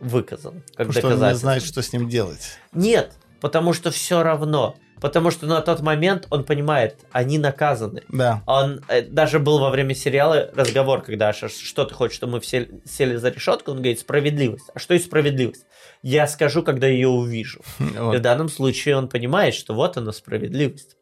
выказал, 0.00 0.52
как 0.74 0.88
Потому 0.88 0.92
что 0.92 1.08
он 1.08 1.28
не 1.30 1.34
знает, 1.34 1.62
что 1.62 1.82
с 1.82 1.92
ним 1.92 2.08
делать. 2.08 2.58
Нет, 2.72 3.12
потому 3.40 3.72
что 3.72 3.90
все 3.90 4.22
равно. 4.22 4.76
Потому 5.00 5.30
что 5.30 5.46
на 5.46 5.62
тот 5.62 5.80
момент 5.80 6.26
он 6.28 6.44
понимает, 6.44 6.98
они 7.10 7.38
наказаны. 7.38 8.02
Да. 8.08 8.42
Он 8.46 8.84
э, 8.88 9.00
даже 9.02 9.38
был 9.38 9.58
во 9.58 9.70
время 9.70 9.94
сериала 9.94 10.50
разговор, 10.54 11.00
когда 11.00 11.30
Аша, 11.30 11.48
что 11.48 11.86
ты 11.86 11.94
хочешь, 11.94 12.16
чтобы 12.16 12.34
мы 12.34 12.40
все 12.40 12.68
сели 12.84 13.16
за 13.16 13.30
решетку? 13.30 13.70
Он 13.70 13.78
говорит, 13.78 14.00
справедливость. 14.00 14.66
А 14.74 14.78
что 14.78 14.92
есть 14.92 15.06
справедливость? 15.06 15.64
Я 16.02 16.26
скажу, 16.26 16.62
когда 16.62 16.86
ее 16.86 17.08
увижу. 17.08 17.62
И 17.78 17.82
в 17.82 17.98
Вот. 17.98 18.20
данном 18.20 18.50
случае 18.50 18.96
он 18.96 19.08
понимает, 19.08 19.54
что 19.54 19.74
вот 19.74 19.96
она 19.96 20.12
справедливость. 20.12 20.96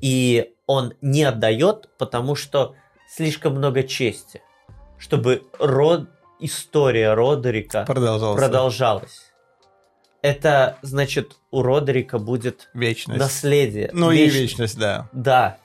И 0.00 0.52
он 0.66 0.94
не 1.00 1.24
отдает, 1.24 1.88
потому 1.98 2.36
что 2.36 2.76
слишком 3.08 3.54
много 3.54 3.82
чести, 3.82 4.42
чтобы 4.98 5.42
род, 5.58 6.08
история 6.40 7.14
Родерика 7.14 7.84
Продолжался. 7.84 8.42
продолжалась. 8.42 9.32
Это 10.22 10.78
значит, 10.82 11.36
у 11.50 11.62
Родерика 11.62 12.18
будет 12.18 12.68
Вечность. 12.74 13.18
наследие. 13.20 13.90
Ну 13.92 14.10
и 14.10 14.18
вечность. 14.24 14.40
вечность, 14.52 14.78
да. 14.78 15.08
Да. 15.12 15.58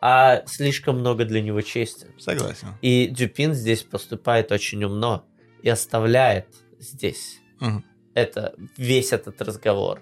А 0.00 0.42
слишком 0.46 0.98
много 0.98 1.24
для 1.24 1.40
него 1.40 1.60
чести. 1.62 2.08
Согласен. 2.18 2.68
И 2.80 3.06
Дюпин 3.06 3.54
здесь 3.54 3.82
поступает 3.82 4.50
очень 4.52 4.82
умно 4.84 5.24
и 5.62 5.68
оставляет 5.68 6.46
здесь 6.78 7.38
Мгм. 7.60 7.84
это, 8.14 8.54
весь 8.76 9.12
этот 9.12 9.40
разговор. 9.42 10.00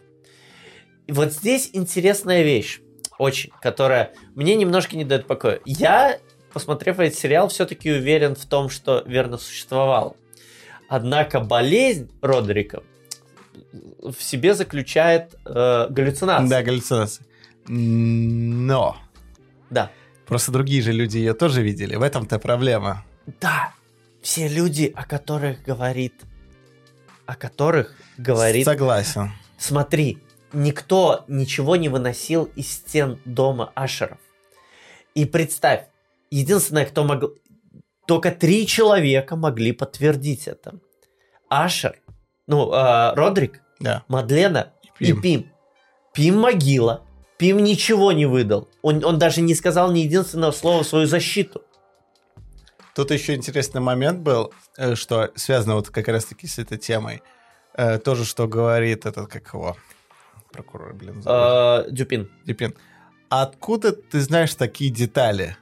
И 1.07 1.13
вот 1.13 1.33
здесь 1.33 1.71
интересная 1.73 2.43
вещь, 2.43 2.81
очень, 3.19 3.51
которая 3.61 4.15
мне 4.35 4.55
немножко 4.57 4.97
не 4.97 5.05
дает 5.05 5.27
покоя. 5.27 5.61
Я, 5.67 6.19
посмотрев 6.53 6.99
этот 6.99 7.19
сериал, 7.19 7.49
все-таки 7.49 7.91
уверен 7.91 8.35
в 8.35 8.45
том, 8.47 8.69
что 8.69 9.03
верно 9.07 9.39
существовал. 9.39 10.17
Однако 10.89 11.41
болезнь 11.41 12.11
Родерика 12.21 12.83
в 14.03 14.21
себе 14.21 14.55
заключает 14.55 15.35
э, 15.45 15.87
галлюцинации. 15.89 16.49
Да, 16.49 16.63
галлюцинации. 16.63 17.25
Но 17.67 18.97
да. 19.71 19.91
просто 20.27 20.51
другие 20.51 20.83
же 20.83 20.93
люди 20.93 21.19
ее 21.19 21.35
тоже 21.35 21.63
видели. 21.63 21.95
В 21.95 22.03
этом-то 22.03 22.39
проблема. 22.39 23.05
Да, 23.41 23.73
все 24.23 24.49
люди, 24.49 24.93
о 24.95 25.05
которых 25.05 25.63
говорит, 25.63 26.15
о 27.27 27.37
которых 27.37 27.95
говорит, 28.19 28.65
Согласен. 28.65 29.31
смотри, 29.59 30.19
никто 30.53 31.25
ничего 31.29 31.77
не 31.77 31.89
выносил 31.89 32.45
из 32.57 32.73
стен 32.73 33.21
дома 33.25 33.71
Ашеров. 33.75 34.19
И 35.15 35.25
представь, 35.25 35.85
единственное, 36.31 36.87
кто 36.87 37.05
могл, 37.05 37.35
только 38.07 38.31
три 38.31 38.67
человека 38.67 39.37
могли 39.37 39.73
подтвердить 39.73 40.49
это. 40.49 40.81
Ашер, 41.49 41.97
ну, 42.47 42.73
э, 42.73 43.15
Родрик, 43.15 43.63
Да. 43.81 44.05
Мадлена 44.09 44.73
и 44.99 45.07
Пим. 45.07 45.23
Пим. 45.23 45.53
Пим 46.13 46.39
могила. 46.39 47.07
Пим 47.39 47.59
ничего 47.59 48.13
не 48.13 48.27
выдал. 48.27 48.69
Он, 48.83 49.05
он 49.05 49.19
даже 49.19 49.41
не 49.41 49.55
сказал 49.55 49.91
ни 49.93 50.01
единственного 50.01 50.53
слова 50.53 50.83
в 50.83 50.87
свою 50.87 51.07
защиту. 51.07 51.63
Тут 52.95 53.11
еще 53.13 53.35
интересный 53.35 53.81
момент 53.81 54.21
был, 54.21 54.53
э, 54.77 54.95
что 54.95 55.31
связано 55.37 55.77
вот 55.77 55.89
как 55.91 56.09
раз-таки 56.09 56.47
с 56.47 56.59
этой 56.59 56.77
темой. 56.79 57.23
Э, 57.75 57.99
Тоже, 57.99 58.25
что 58.25 58.47
говорит 58.49 59.07
этот, 59.07 59.29
как 59.31 59.55
его, 59.55 59.77
прокурор, 60.53 60.93
блин, 60.95 61.23
забыл. 61.23 61.87
Э, 61.87 61.91
Дюпин. 61.91 62.31
Дипин. 62.45 62.75
Откуда 63.31 63.93
ты 63.93 64.21
знаешь 64.21 64.55
такие 64.55 64.91
детали? 64.91 65.57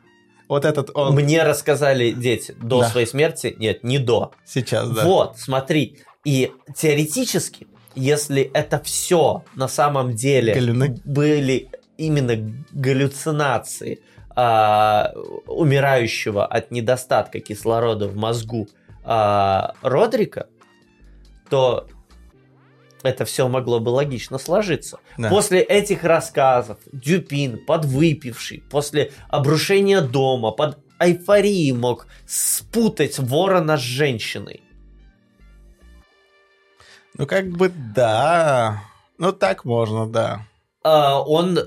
Вот 0.49 0.65
этот 0.65 0.91
он 0.95 1.15
Мне 1.15 1.43
рассказали 1.43 2.11
дети 2.11 2.53
до 2.61 2.81
Да. 2.81 2.89
своей 2.89 3.07
смерти. 3.07 3.55
Нет, 3.59 3.85
не 3.85 3.99
до. 3.99 4.33
сейчас, 4.45 4.91
да. 4.91 5.05
Вот, 5.05 5.39
смотри. 5.39 5.99
И 6.25 6.53
теоретически, 6.75 7.67
если 7.95 8.43
это 8.55 8.81
все 8.81 9.45
на 9.55 9.69
самом 9.69 10.15
деле 10.15 10.55
Галюны. 10.55 11.01
были 11.05 11.71
именно 11.97 12.37
галлюцинации 12.73 14.01
а, 14.35 15.13
умирающего 15.47 16.47
от 16.47 16.71
недостатка 16.71 17.41
кислорода 17.41 18.09
в 18.09 18.17
мозгу 18.17 18.69
а, 19.05 19.75
Родрика, 19.83 20.47
то 21.51 21.89
это 23.09 23.25
все 23.25 23.49
могло 23.49 23.81
бы 23.81 23.89
логично 23.89 24.39
сложиться. 24.39 24.99
Да. 25.17 25.29
После 25.29 25.61
этих 25.61 26.05
рассказов 26.05 26.79
Дюпин, 26.93 27.65
подвыпивший, 27.65 28.63
после 28.71 29.13
обрушения 29.29 30.01
дома, 30.01 30.51
под 30.53 30.79
эйфорией 31.01 31.73
мог 31.73 32.07
спутать 32.27 33.19
ворона 33.19 33.77
с 33.77 33.81
женщиной. 33.81 34.63
Ну, 37.15 37.27
как 37.27 37.49
бы 37.49 37.73
да. 37.95 38.83
Ну, 39.19 39.33
так 39.33 39.65
можно, 39.65 40.09
да. 40.09 40.47
А, 40.85 41.21
он 41.21 41.59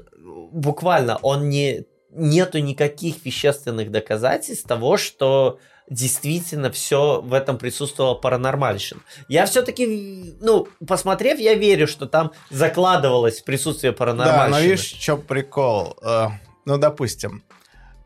буквально, 0.51 1.17
он 1.17 1.49
не 1.49 1.85
нету 2.13 2.59
никаких 2.59 3.25
вещественных 3.25 3.89
доказательств 3.89 4.67
того, 4.67 4.97
что 4.97 5.59
действительно 5.91 6.71
все 6.71 7.21
в 7.21 7.33
этом 7.33 7.57
присутствовало 7.57 8.15
паранормальщин. 8.15 9.01
Я 9.27 9.45
все-таки, 9.45 10.33
ну, 10.39 10.67
посмотрев, 10.87 11.37
я 11.37 11.53
верю, 11.53 11.85
что 11.85 12.05
там 12.07 12.31
закладывалось 12.49 13.41
присутствие 13.41 13.91
Да, 13.91 13.97
паранормальщины. 13.97 14.49
но 14.49 14.59
видишь, 14.61 14.85
что 14.99 15.17
прикол? 15.17 15.97
Э, 16.01 16.27
Ну, 16.65 16.77
допустим, 16.77 17.43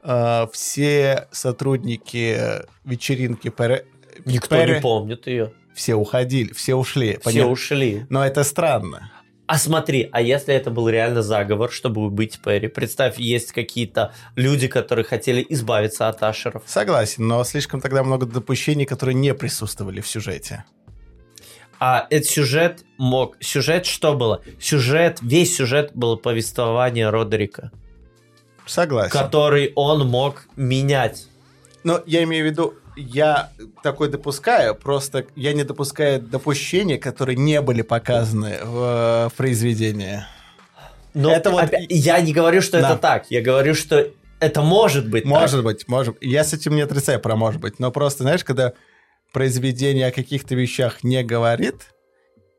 э, 0.04 0.48
все 0.52 1.28
сотрудники 1.32 2.38
вечеринки 2.86 3.50
Пере- 3.50 3.86
Никто 4.26 4.56
Пере- 4.56 4.76
не 4.76 4.82
помнит 4.82 5.28
ее. 5.28 5.52
все 5.76 5.94
уходили, 5.96 6.54
все 6.54 6.74
ушли. 6.76 7.12
Все 7.14 7.20
понятно? 7.22 7.52
ушли. 7.52 8.06
Но 8.10 8.26
это 8.26 8.44
странно. 8.44 9.12
А 9.48 9.60
смотри, 9.60 10.10
а 10.12 10.22
если 10.22 10.56
это 10.56 10.72
был 10.72 10.90
реально 10.90 11.22
заговор, 11.22 11.72
чтобы 11.72 12.02
убить 12.02 12.40
Перри? 12.44 12.68
Представь, 12.68 13.20
есть 13.20 13.52
какие-то 13.52 14.14
люди, 14.36 14.68
которые 14.68 15.06
хотели 15.06 15.46
избавиться 15.50 16.08
от 16.08 16.24
Ашеров. 16.24 16.64
Согласен, 16.66 17.28
но 17.28 17.44
слишком 17.44 17.80
тогда 17.80 18.04
много 18.04 18.26
допущений, 18.26 18.86
которые 18.86 19.14
не 19.14 19.36
присутствовали 19.36 20.02
в 20.02 20.08
сюжете. 20.08 20.66
А 21.80 22.08
этот 22.10 22.28
сюжет 22.28 22.86
мог... 22.98 23.38
Сюжет 23.40 23.86
что 23.86 24.16
было? 24.16 24.42
Сюжет, 24.60 25.20
весь 25.22 25.56
сюжет 25.56 25.92
был 25.94 26.18
повествование 26.18 27.10
Родерика, 27.10 27.72
Согласен. 28.66 29.12
который 29.12 29.74
он 29.76 30.08
мог 30.08 30.48
менять. 30.56 31.28
Но 31.84 32.02
я 32.08 32.24
имею 32.24 32.48
в 32.48 32.50
виду, 32.50 32.74
я 32.96 33.52
такой 33.84 34.10
допускаю, 34.10 34.76
просто 34.76 35.26
я 35.36 35.54
не 35.54 35.64
допускаю 35.64 36.22
допущения, 36.22 36.98
которые 36.98 37.36
не 37.38 37.62
были 37.62 37.82
показаны 37.82 38.60
в, 38.64 39.30
в 39.30 39.34
произведении. 39.38 40.24
Но 41.14 41.32
Это 41.32 41.50
вот- 41.52 41.64
опять- 41.64 41.88
я 41.90 42.20
не 42.22 42.34
говорю, 42.34 42.62
что 42.62 42.80
Да. 42.82 42.92
это 42.92 42.98
так. 43.02 43.26
Я 43.30 43.42
говорю, 43.42 43.74
что 43.76 44.08
это 44.40 44.62
может 44.62 45.10
быть 45.10 45.26
Может 45.26 45.52
так. 45.58 45.64
быть, 45.64 45.88
может. 45.88 46.18
Я 46.22 46.44
с 46.44 46.54
этим 46.54 46.76
не 46.76 46.82
отрицаю 46.82 47.20
про 47.20 47.36
может 47.36 47.62
быть, 47.62 47.80
но 47.80 47.92
просто, 47.92 48.24
знаешь, 48.24 48.44
когда 48.44 48.74
произведение 49.32 50.08
о 50.08 50.12
каких-то 50.12 50.56
вещах 50.56 51.04
не 51.04 51.24
говорит, 51.24 51.76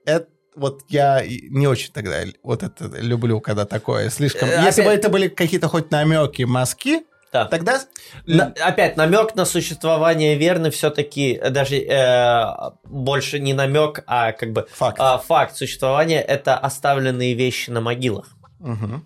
это 0.05 0.29
вот 0.55 0.85
я 0.89 1.23
не 1.27 1.67
очень 1.69 1.93
тогда 1.93 2.21
вот 2.43 2.63
это 2.63 2.91
люблю, 2.99 3.41
когда 3.41 3.67
такое 3.67 4.09
слишком... 4.09 4.49
Э, 4.49 4.63
Если 4.65 4.83
бы 4.83 4.89
это 4.91 5.11
были 5.11 5.29
какие-то 5.29 5.69
хоть 5.69 5.91
намеки, 5.91 6.45
мазки, 6.45 7.03
Да. 7.37 7.45
тогда... 7.47 7.81
На- 8.27 8.53
опять 8.61 8.97
намек 8.97 9.35
на 9.35 9.45
существование 9.45 10.37
верны 10.37 10.71
все-таки 10.71 11.39
даже 11.51 11.77
э, 11.77 12.45
больше 12.85 13.39
не 13.39 13.53
намек, 13.55 14.03
а 14.07 14.33
как 14.33 14.53
бы 14.53 14.67
Факт. 14.73 14.97
а, 15.01 15.19
факт 15.19 15.57
существования 15.57 16.21
это 16.21 16.57
оставленные 16.57 17.35
вещи 17.35 17.71
на 17.71 17.81
могилах. 17.81 18.29
Мгм. 18.61 19.05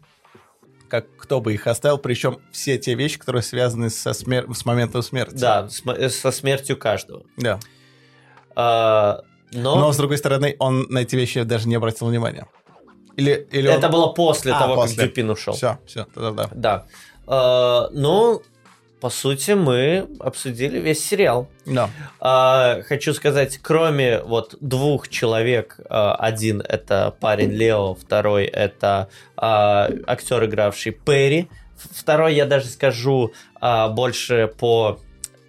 Как 0.89 1.07
кто 1.17 1.41
бы 1.41 1.55
их 1.55 1.67
оставил, 1.67 1.99
причем 1.99 2.39
все 2.53 2.77
те 2.79 2.95
вещи, 2.95 3.19
которые 3.19 3.43
связаны 3.43 3.91
со 3.91 4.11
смер- 4.11 4.53
с 4.55 4.65
моментом 4.65 5.03
смерти. 5.03 5.35
Да, 5.37 5.69
с 5.69 5.83
э, 5.87 6.09
со 6.09 6.31
смертью 6.33 6.77
каждого. 6.77 7.23
Да. 7.37 7.59
А, 8.57 9.23
но, 9.53 9.77
Но, 9.77 9.93
с 9.93 9.97
другой 9.97 10.19
стороны, 10.19 10.57
он 10.59 10.87
на 10.89 10.99
эти 10.99 11.17
вещи 11.17 11.43
даже 11.43 11.69
не 11.69 11.75
обратил 11.75 12.07
внимания. 12.09 12.47
Или, 13.17 13.47
или 13.53 13.71
это 13.71 13.87
он... 13.87 13.93
было 13.93 14.07
после 14.13 14.53
А, 14.53 14.59
того, 14.59 14.75
после. 14.77 14.97
как 14.97 15.07
Дюпин 15.07 15.31
ушел. 15.31 15.55
Все, 15.55 15.79
все, 15.87 16.07
да-да-да. 16.15 16.49
Да. 16.55 16.73
А, 16.73 16.87
ну, 17.31 18.43
по 19.01 19.09
сути, 19.09 19.53
мы 19.53 20.07
обсудили 20.21 20.79
весь 20.79 21.05
сериал. 21.05 21.49
Да. 21.65 21.89
А, 22.21 22.83
хочу 22.83 23.15
сказать, 23.15 23.59
кроме 23.63 24.21
вот 24.21 24.57
двух 24.61 25.09
человек, 25.09 25.81
а, 25.89 26.15
один 26.17 26.61
это 26.61 27.15
парень 27.19 27.51
Лео, 27.51 27.95
второй 27.95 28.45
это 28.45 29.09
а, 29.37 29.89
актер, 30.07 30.45
игравший 30.45 30.93
Перри, 30.93 31.49
второй 31.77 32.35
я 32.35 32.45
даже 32.45 32.67
скажу 32.67 33.33
а, 33.61 33.89
больше 33.89 34.53
по 34.59 35.01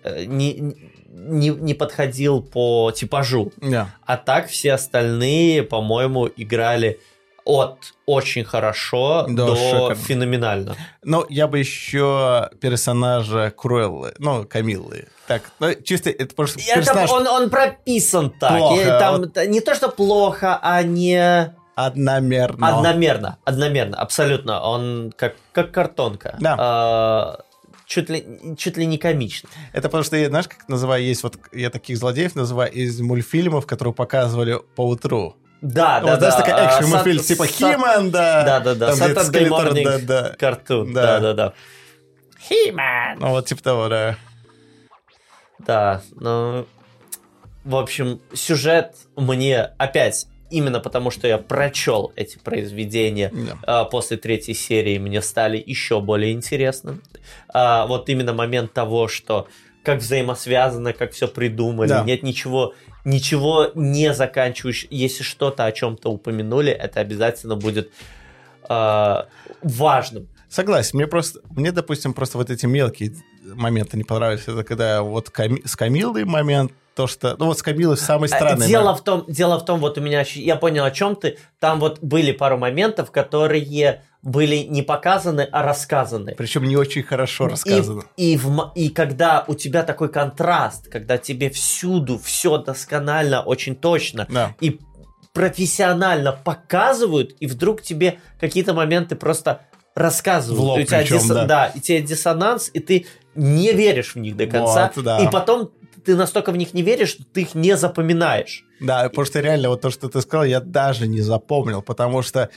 э, 0.04 0.24
не, 0.26 0.76
не, 1.10 1.50
не 1.50 1.74
подходил 1.74 2.42
по 2.42 2.92
типажу, 2.96 3.52
Да. 3.58 3.90
а 4.06 4.16
так 4.16 4.48
все 4.48 4.74
остальные, 4.74 5.64
по-моему, 5.64 6.30
играли 6.38 7.00
от 7.46 7.78
очень 8.06 8.44
хорошо 8.44 9.26
Да, 9.30 9.46
до 9.48 9.56
шикарно. 9.56 9.96
феноменально. 9.96 10.76
Ну, 11.04 11.26
я 11.30 11.48
бы 11.48 11.60
еще 11.60 12.50
персонажа 12.60 13.52
Круэллы, 13.56 14.14
ну, 14.20 14.46
Камиллы. 14.46 15.08
Так, 15.28 15.44
ну, 15.60 15.74
чисто 15.84 16.10
это 16.10 16.36
просто 16.36 16.60
это 16.60 16.76
персонаж 16.76 17.10
он, 17.12 17.28
он 17.28 17.50
прописан 17.50 18.30
так. 18.30 18.58
Плохо, 18.58 18.82
И 18.82 18.86
там 18.86 19.18
вот. 19.22 19.38
не 19.48 19.62
то, 19.62 19.76
что 19.76 19.90
плохо, 19.90 20.60
а 20.62 20.84
не 20.84 21.54
одномерно. 21.76 22.68
одномерно. 22.78 23.38
Одномерно, 23.46 23.98
абсолютно. 23.98 24.62
Он 24.62 25.14
как, 25.18 25.36
как 25.52 25.72
картонка. 25.72 26.36
Да. 26.40 26.56
А, 26.60 27.40
чуть, 27.86 28.10
ли, 28.10 28.56
чуть 28.58 28.78
ли 28.78 28.86
не 28.86 28.98
комично. 28.98 29.50
Это 29.74 29.88
потому 29.90 30.04
что, 30.04 30.16
я, 30.18 30.28
знаешь, 30.28 30.48
как 30.48 30.68
называю, 30.70 31.04
есть 31.04 31.24
вот, 31.24 31.38
я 31.52 31.70
таких 31.70 31.98
злодеев 31.98 32.36
называю 32.36 32.72
из 32.72 33.00
мультфильмов, 33.02 33.66
которые 33.66 33.94
показывали 33.94 34.60
по 34.76 34.88
утру. 34.88 35.36
Да, 35.62 36.00
да, 36.00 36.12
вот, 36.12 36.20
да. 36.20 36.32
знаешь, 36.32 36.36
такая 36.36 36.56
а, 36.68 36.80
экшен 36.80 36.90
мультфильм, 36.90 37.20
Сат- 37.20 37.28
типа 37.28 37.46
Химан, 37.48 38.12
да. 38.12 38.44
Да, 38.44 38.60
да, 38.60 38.76
да. 38.76 38.92
Saturday 38.94 39.48
Morning 39.48 39.84
да, 39.84 40.00
да. 40.00 41.20
Да. 41.20 41.34
Да. 41.34 41.54
Химан. 42.40 43.20
Ну, 43.20 43.30
вот 43.30 43.46
типа 43.46 43.62
того, 43.62 43.88
да. 43.88 44.18
Да, 45.60 46.02
ну, 46.16 46.66
в 47.64 47.76
общем, 47.76 48.20
сюжет 48.34 48.96
мне 49.16 49.62
опять, 49.78 50.26
именно 50.50 50.80
потому 50.80 51.12
что 51.12 51.28
я 51.28 51.38
прочел 51.38 52.12
эти 52.16 52.40
произведения 52.40 53.32
Да. 53.32 53.58
а, 53.82 53.86
после 53.86 54.18
третьей 54.18 54.56
серии, 54.56 54.98
мне 54.98 55.22
стали 55.22 55.62
еще 55.64 56.02
более 56.02 56.32
интересным. 56.34 57.04
А, 57.54 57.86
вот 57.86 58.10
именно 58.10 58.34
момент 58.34 58.74
того, 58.74 59.08
что 59.08 59.48
как 59.84 60.00
взаимосвязано, 60.00 60.94
как 60.94 61.12
все 61.12 61.28
придумали, 61.28 61.90
Да. 61.90 62.04
нет 62.04 62.24
ничего, 62.24 62.74
ничего 63.06 63.72
не 63.76 64.14
заканчивающего. 64.14 64.90
Если 64.92 65.24
что-то 65.24 65.66
о 65.66 65.72
чем-то 65.72 66.12
упомянули, 66.12 66.72
это 66.72 67.00
обязательно 67.00 67.56
будет 67.56 67.92
а, 68.64 69.28
важным. 69.62 70.28
Согласен, 70.52 70.98
мне 70.98 71.08
просто, 71.08 71.40
мне, 71.52 71.72
допустим, 71.72 72.14
просто 72.14 72.38
вот 72.38 72.50
эти 72.50 72.66
мелкие 72.66 73.14
моменты 73.44 73.96
не 73.96 74.04
понравились. 74.04 74.44
Это 74.44 74.64
когда 74.66 75.02
вот 75.02 75.30
Ками- 75.30 75.66
с 75.66 75.78
Камилой 75.78 76.26
момент, 76.26 76.74
то, 76.94 77.08
что... 77.08 77.38
Ну, 77.40 77.46
вот 77.46 77.58
с 77.58 77.64
Камилой 77.64 77.96
самый 77.96 78.26
А, 78.26 78.36
странный 78.36 78.68
Дело 78.68 78.84
момент. 78.84 79.00
в 79.00 79.04
том, 79.06 79.26
дело 79.30 79.58
в 79.60 79.64
том, 79.64 79.80
вот 79.80 79.98
у 79.98 80.02
меня, 80.02 80.26
я 80.36 80.58
понял, 80.58 80.84
о 80.84 80.92
чем 80.92 81.16
ты. 81.16 81.38
Там 81.60 81.80
вот 81.80 82.00
были 82.02 82.34
пару 82.34 82.58
моментов, 82.58 83.12
которые 83.12 84.02
были 84.22 84.58
не 84.58 84.82
показаны, 84.82 85.48
а 85.50 85.64
рассказаны. 85.64 86.36
Причем 86.38 86.66
не 86.66 86.76
очень 86.76 87.02
хорошо 87.04 87.48
рассказано. 87.48 88.04
И, 88.18 88.34
и, 88.34 88.38
в 88.38 88.74
и 88.76 88.90
когда 88.90 89.46
у 89.48 89.56
тебя 89.56 89.84
такой 89.84 90.10
контраст, 90.10 90.90
когда 90.90 91.18
тебе 91.18 91.50
всюду 91.50 92.20
все 92.20 92.58
досконально, 92.58 93.42
очень 93.42 93.76
точно 93.76 94.28
Да. 94.30 94.54
и 94.60 94.80
профессионально 95.34 96.34
показывают, 96.34 97.36
и 97.40 97.48
вдруг 97.48 97.82
тебе 97.82 98.20
какие-то 98.40 98.74
моменты 98.74 99.16
просто 99.16 99.62
рассказывают. 99.96 100.60
В 100.60 100.64
лоб 100.64 100.80
И 100.80 100.84
у 100.84 100.86
тебя 100.86 101.00
причем, 101.00 101.18
дисо- 101.18 101.46
да. 101.46 101.68
и 101.68 101.80
тебе 101.80 102.02
диссонанс, 102.02 102.70
и 102.74 102.80
ты 102.80 103.06
не 103.36 103.72
веришь 103.74 104.16
в 104.16 104.20
них 104.20 104.36
до 104.38 104.46
конца. 104.48 104.92
Вот, 104.96 105.04
да. 105.04 105.20
И 105.20 105.30
потом 105.30 105.72
ты 106.06 106.16
настолько 106.16 106.52
в 106.52 106.58
них 106.58 106.74
не 106.74 106.82
веришь, 106.82 107.10
что 107.10 107.24
ты 107.26 107.42
их 107.42 107.56
не 107.56 107.76
запоминаешь. 107.78 108.66
Да, 108.80 109.04
потому 109.10 109.26
что 109.26 109.40
реально 109.40 109.70
вот 109.70 109.82
то, 109.82 109.90
что 109.92 110.10
ты 110.10 110.22
сказал, 110.22 110.46
я 110.46 110.60
даже 110.60 111.08
не 111.08 111.22
запомнил, 111.22 111.82
потому 111.82 112.22
что 112.24 112.50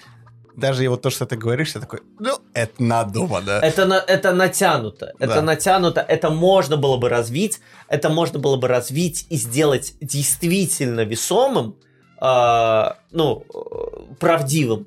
даже 0.56 0.88
вот 0.88 1.02
то, 1.02 1.10
что 1.10 1.26
ты 1.26 1.36
говоришь, 1.36 1.74
я 1.74 1.80
такой, 1.80 2.00
ну, 2.20 2.36
это 2.54 2.80
надумано. 2.82 3.50
Это, 3.62 3.86
на- 3.86 3.98
это 4.06 4.32
натянуто. 4.32 5.12
Это 5.18 5.34
Да. 5.34 5.42
натянуто. 5.42 6.00
Это 6.00 6.30
можно 6.30 6.76
было 6.76 6.96
бы 6.96 7.08
развить. 7.08 7.60
Это 7.88 8.08
можно 8.08 8.38
было 8.38 8.56
бы 8.56 8.68
развить 8.68 9.26
и 9.30 9.36
сделать 9.36 9.94
действительно 10.00 11.00
весомым, 11.00 11.76
а, 12.20 12.98
ну, 13.10 13.44
э, 13.52 14.14
правдивым. 14.20 14.86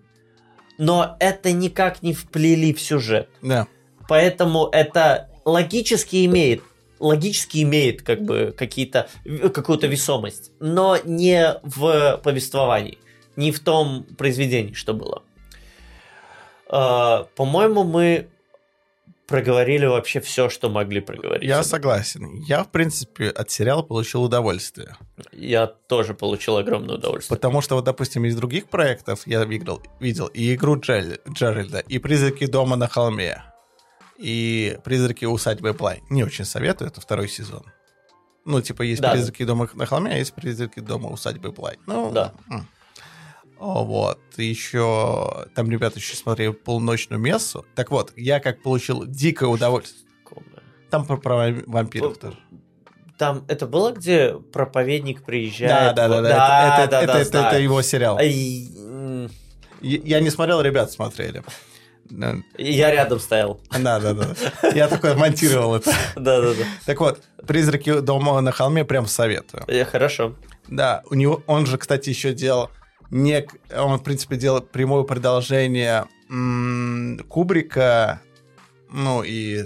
Но 0.77 1.15
это 1.19 1.51
никак 1.51 2.03
не 2.03 2.13
вплели 2.13 2.73
в 2.73 2.81
сюжет. 2.81 3.29
Да. 3.41 3.67
Поэтому 4.07 4.67
это 4.71 5.29
логически 5.45 6.25
имеет 6.25 6.61
логически 6.99 7.61
имеет 7.63 8.01
как 8.01 8.23
бы 8.23 8.53
какие-то 8.57 9.07
какую-то 9.53 9.87
весомость, 9.87 10.51
но 10.59 10.97
не 11.03 11.59
в 11.63 12.19
повествовании, 12.23 12.97
не 13.35 13.51
в 13.51 13.59
том 13.59 14.03
произведении, 14.17 14.73
что 14.73 14.93
было. 14.93 15.21
А, 16.69 17.27
По-моему, 17.35 17.83
мы 17.83 18.29
проговорили 19.27 19.85
вообще 19.85 20.19
все, 20.21 20.49
что 20.49 20.69
могли 20.69 21.01
проговорить. 21.01 21.47
Я 21.47 21.63
согласен. 21.63 22.41
Я, 22.43 22.63
в 22.63 22.71
принципе, 22.71 23.29
от 23.29 23.51
сериала 23.51 23.81
получил 23.83 24.23
удовольствие. 24.23 24.95
Я 25.33 25.67
тоже 25.67 26.13
получил 26.13 26.57
огромное 26.57 26.95
удовольствие. 26.95 27.35
Потому 27.35 27.61
что, 27.61 27.75
вот, 27.75 27.83
допустим, 27.85 28.25
из 28.25 28.35
других 28.35 28.67
проектов 28.69 29.27
я 29.27 29.43
видел, 29.43 29.81
видел 29.99 30.27
и 30.27 30.55
игру 30.55 30.77
Джель- 30.79 31.19
Джеральда, 31.29 31.79
и 31.79 31.99
«Призраки 31.99 32.45
дома 32.47 32.75
на 32.77 32.87
холме», 32.87 33.43
и 34.17 34.79
«Призраки 34.83 35.25
усадьбы 35.25 35.73
Блай». 35.73 36.01
Не 36.09 36.23
очень 36.23 36.45
советую, 36.45 36.89
это 36.89 37.01
второй 37.01 37.27
сезон. 37.27 37.63
Ну, 38.45 38.61
типа, 38.61 38.81
есть 38.83 39.01
Да. 39.01 39.11
«Призраки 39.11 39.43
дома 39.43 39.69
на 39.73 39.85
холме», 39.85 40.11
а 40.13 40.17
есть 40.17 40.33
«Призраки 40.33 40.79
дома 40.79 41.09
усадьбы 41.09 41.51
Блай». 41.51 41.77
Ну, 41.85 42.11
Да. 42.11 42.33
м. 42.49 42.65
О, 43.59 43.83
вот. 43.83 44.19
Еще 44.37 45.47
там 45.55 45.69
ребята 45.71 45.99
еще 45.99 46.15
смотрели 46.15 46.51
полночную 46.51 47.19
мессу. 47.19 47.65
Так 47.75 47.91
вот, 47.91 48.13
я 48.15 48.39
как 48.39 48.61
получил 48.61 49.05
дикое 49.05 49.49
удовольствие. 49.49 50.03
Там 50.89 51.05
про, 51.05 51.17
про 51.17 51.51
вампиров 51.65 52.17
тоже. 52.17 52.37
Там 53.17 53.43
это 53.47 53.65
было, 53.65 53.91
где 53.91 54.35
проповедник 54.53 55.19
Да, 55.19 55.25
приезжает? 55.25 55.95
да, 55.95 56.07
да, 56.07 56.15
Вот- 56.15 56.23
да. 56.23 56.75
Это, 56.75 56.83
это, 56.83 56.91
да, 56.91 57.01
это, 57.01 57.13
да, 57.13 57.21
это- 57.39 57.47
это 57.49 57.59
его 57.59 57.81
сериал. 57.81 58.19
М, 58.19 59.29
Я 59.81 59.99
я 60.03 60.19
не 60.21 60.29
смотрел, 60.29 60.61
ребят 60.61 60.91
смотрели. 60.91 61.43
Да, 62.09 62.35
Я 62.57 62.89
рядом 62.91 63.19
стоял. 63.19 63.59
да, 63.71 63.99
да. 63.99 64.13
да. 64.13 64.27
Я 64.73 64.87
такой 64.87 65.15
монтировал 65.15 65.75
это. 65.75 65.91
Да, 66.15 66.39
да, 66.41 66.53
да. 66.53 66.63
Так 66.85 67.01
вот, 67.01 67.21
«Призраки 67.45 67.99
дома 67.99 68.39
на 68.39 68.51
холме» 68.51 68.85
прям 68.85 69.07
советую. 69.07 69.63
Э, 69.67 69.83
Хорошо. 69.83 70.33
Да, 70.69 71.03
у 71.09 71.15
него, 71.15 71.43
он 71.47 71.65
же, 71.65 71.77
кстати, 71.77 72.09
еще 72.09 72.33
делал 72.33 72.69
нек, 73.11 73.55
он, 73.75 73.97
в 73.99 74.03
принципе, 74.03 74.35
делал 74.37 74.61
прямое 74.61 75.03
продолжение 75.03 76.05
м, 76.29 77.19
Кубрика, 77.27 78.21
ну 78.91 79.23
и 79.23 79.65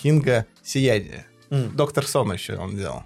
Кинга 0.00 0.46
«Сияние». 0.62 1.26
М, 1.50 1.74
Доктор 1.76 2.06
Сон 2.06 2.32
еще 2.32 2.56
он 2.56 2.76
делал. 2.76 3.02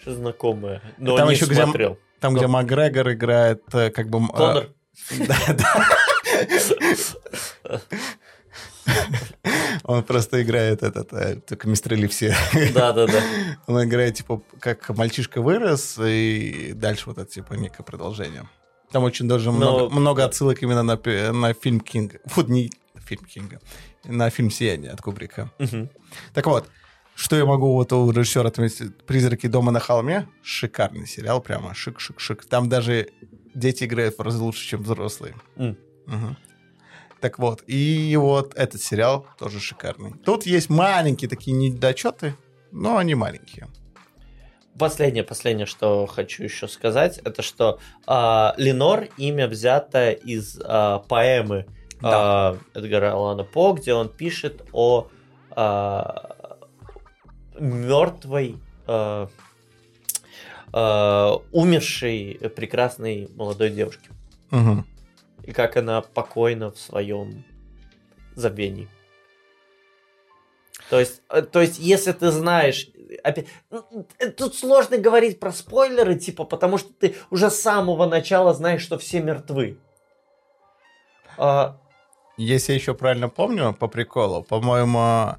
Что 0.00 0.14
знакомое. 0.14 0.82
Но 0.98 1.16
Там 1.16 1.28
не 1.28 1.34
еще 1.34 1.46
где- 1.46 1.62
смотрел. 1.62 1.98
Там, 2.20 2.34
где 2.34 2.46
Макгрегор 2.46 3.12
играет 3.12 3.62
э, 3.74 3.90
как 3.90 4.08
бы... 4.08 4.18
э, 4.24 4.26
Конор. 4.36 4.68
Да, 5.28 5.36
да. 5.54 5.90
Он 9.84 10.02
просто 10.02 10.42
играет 10.42 10.82
этот, 10.82 11.12
э, 11.12 11.36
только 11.36 11.68
мистерли 11.68 12.06
все. 12.06 12.34
Да, 12.74 12.92
да, 12.92 13.06
да. 13.06 13.20
Он 13.66 13.84
играет, 13.84 14.14
типа, 14.16 14.42
как 14.60 14.88
мальчишка 14.90 15.42
вырос, 15.42 15.98
и 16.02 16.72
дальше 16.74 17.04
вот 17.06 17.18
это, 17.18 17.30
типа, 17.30 17.54
некое 17.54 17.82
продолжение. 17.82 18.48
Там 18.94 19.02
очень 19.02 19.26
даже 19.26 19.50
Но- 19.50 19.56
много, 19.56 19.90
много 19.92 20.24
отсылок 20.24 20.62
именно 20.62 20.84
на, 20.84 20.96
на 21.32 21.52
фильм 21.52 21.80
Кинга. 21.80 22.20
Вот 22.36 22.48
не 22.48 22.70
фильм 23.04 23.24
Кинга, 23.24 23.58
на 24.04 24.30
фильм 24.30 24.52
«Сияние» 24.52 24.92
от 24.92 25.00
Кубрика. 25.00 25.50
Мгм. 25.58 25.90
Так 26.32 26.46
вот, 26.46 26.68
Что 27.16 27.34
я 27.36 27.44
могу 27.44 27.72
вот 27.72 27.92
у 27.92 28.10
режиссера 28.12 28.48
отметить? 28.48 28.96
«Призраки 29.04 29.48
дома 29.48 29.72
на 29.72 29.80
холме»— 29.80 30.28
шикарный 30.44 31.08
сериал, 31.08 31.40
прямо 31.40 31.72
шик-шик-шик. 31.72 32.44
Там 32.48 32.68
даже 32.68 33.08
дети 33.54 33.82
играют 33.82 34.16
в 34.16 34.22
разы 34.22 34.38
лучше, 34.38 34.64
чем 34.64 34.82
взрослые. 34.84 35.34
М. 35.56 35.76
Мгм. 36.06 36.36
Так 37.20 37.40
вот, 37.40 37.64
и 37.66 38.14
вот 38.16 38.54
этот 38.54 38.80
сериал 38.80 39.26
тоже 39.40 39.58
шикарный. 39.58 40.12
Тут 40.24 40.46
есть 40.46 40.70
маленькие 40.70 41.28
такие 41.28 41.56
недочеты, 41.56 42.34
но 42.70 42.96
они 42.98 43.16
маленькие. 43.16 43.66
Последнее, 44.78 45.22
последнее, 45.22 45.66
что 45.66 46.06
хочу 46.06 46.42
еще 46.42 46.66
сказать, 46.66 47.18
это 47.18 47.42
что 47.42 47.78
а, 48.06 48.54
Ленор 48.56 49.08
имя 49.16 49.46
взято 49.46 50.10
из 50.10 50.60
а, 50.64 50.98
поэмы 50.98 51.66
а, 52.02 52.58
Эдгара 52.74 53.12
Алана 53.12 53.44
По, 53.44 53.72
где 53.72 53.94
он 53.94 54.08
пишет 54.08 54.66
о 54.72 55.08
мертвой, 57.58 58.56
а, 58.86 59.28
а, 60.72 61.36
умершей 61.52 62.40
прекрасной 62.56 63.28
молодой 63.34 63.70
девушке. 63.70 64.10
Мгм. 64.50 64.86
И 65.44 65.52
как 65.52 65.76
она 65.76 66.00
покойна 66.00 66.70
в 66.70 66.78
своем 66.78 67.44
забвении. 68.34 68.88
То 70.90 71.00
есть, 71.00 71.22
э, 71.30 71.42
то 71.42 71.60
есть, 71.60 71.78
если 71.78 72.12
ты 72.12 72.30
знаешь, 72.30 72.88
опять, 73.22 73.46
э, 74.18 74.30
тут 74.30 74.54
сложно 74.56 74.96
говорить 74.98 75.38
про 75.40 75.52
спойлеры, 75.52 76.14
типа, 76.16 76.44
потому 76.44 76.78
что 76.78 76.92
ты 76.92 77.14
уже 77.30 77.50
с 77.50 77.60
самого 77.60 78.06
начала 78.06 78.54
знаешь, 78.54 78.82
что 78.82 78.98
все 78.98 79.20
мертвы. 79.20 79.78
А, 81.36 81.76
Если 82.36 82.72
я 82.72 82.78
еще 82.78 82.94
правильно 82.94 83.28
помню, 83.28 83.74
по 83.74 83.86
приколу, 83.88 84.42
по-моему, 84.42 85.36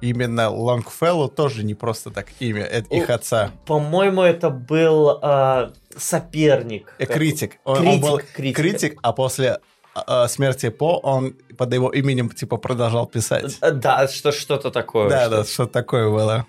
именно 0.00 0.50
Лонгфеллу 0.50 1.28
тоже 1.28 1.64
не 1.64 1.74
просто 1.74 2.10
так 2.10 2.28
имя, 2.40 2.62
это 2.64 2.94
их 2.94 3.10
отца. 3.10 3.50
по-моему, 3.66 4.22
это 4.22 4.50
был 4.50 5.18
а, 5.22 5.72
соперник. 5.96 6.92
Э, 6.98 7.06
критик. 7.06 7.58
Он, 7.64 7.78
он 7.78 7.82
Критик, 7.84 8.02
был 8.02 8.18
критик. 8.34 8.56
критик, 8.56 8.98
а 9.02 9.12
после 9.12 9.58
э, 9.94 10.26
смерти 10.28 10.68
По 10.70 10.98
он 10.98 11.34
под 11.56 11.72
его 11.72 11.88
именем 11.90 12.28
типа 12.30 12.56
продолжал 12.56 13.06
писать. 13.06 13.58
Э, 13.60 13.70
Да, 13.70 14.06
что, 14.08 14.32
что-то 14.32 14.70
такое. 14.70 15.08
Да, 15.08 15.26
что- 15.26 15.30
да, 15.36 15.44
что 15.44 15.66
такое 15.66 16.08
было. 16.10 16.46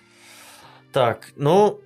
Так, 0.95 1.33
ну, 1.35 1.81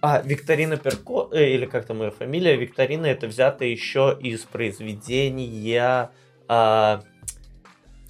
а, 0.00 0.22
Викторина 0.22 0.78
Перко, 0.78 1.28
э, 1.30 1.50
или 1.50 1.66
как 1.66 1.84
там 1.84 2.00
ее 2.02 2.10
фамилия, 2.10 2.56
Викторина, 2.56 3.04
это 3.04 3.26
взято 3.26 3.66
еще 3.66 4.16
из 4.18 4.44
произведения 4.44 6.08
а, 6.48 7.02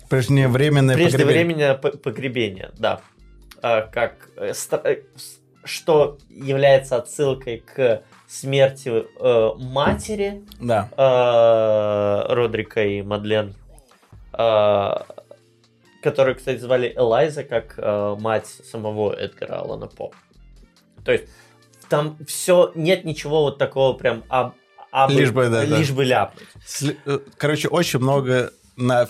Преждевременное 0.09 0.95
погребение. 0.95 1.19
преждевременное 1.19 1.75
п- 1.75 1.97
погребение, 1.99 2.71
да. 2.79 3.01
А, 3.61 3.81
как, 3.89 4.31
э, 4.37 4.53
э, 4.85 4.97
что 5.65 6.17
является 6.31 6.95
отсылкой 6.95 7.65
к 7.67 8.03
смерти 8.29 8.89
э, 9.19 9.51
матери 9.59 10.45
Да. 10.61 10.89
э, 10.97 12.33
Родрика 12.33 12.85
и 12.85 13.03
Мадлен, 13.03 13.57
э, 14.33 14.91
которую, 16.05 16.37
кстати, 16.37 16.59
звали 16.59 16.93
Элайза, 16.95 17.43
как 17.43 17.75
э, 17.79 18.15
мать 18.21 18.47
самого 18.47 19.13
Эдгара 19.13 19.57
Алана 19.57 19.89
По. 19.89 20.13
То 21.07 21.13
есть 21.13 21.25
там 21.89 22.19
все, 22.27 22.73
нет 22.75 23.05
ничего 23.05 23.43
вот 23.43 23.59
такого 23.59 23.95
прям 23.95 24.25
аб- 24.29 24.55
абы- 24.93 25.15
Лишь 25.15 25.31
бы, 25.31 25.45
да, 25.45 25.65
да. 25.65 25.65
лишь 25.65 25.91
бы 25.93 26.05
ляпнуть. 26.05 26.47
Э, 27.07 27.19
Короче, 27.39 27.69
очень 27.69 28.01
много 28.01 28.53
на, 28.77 29.09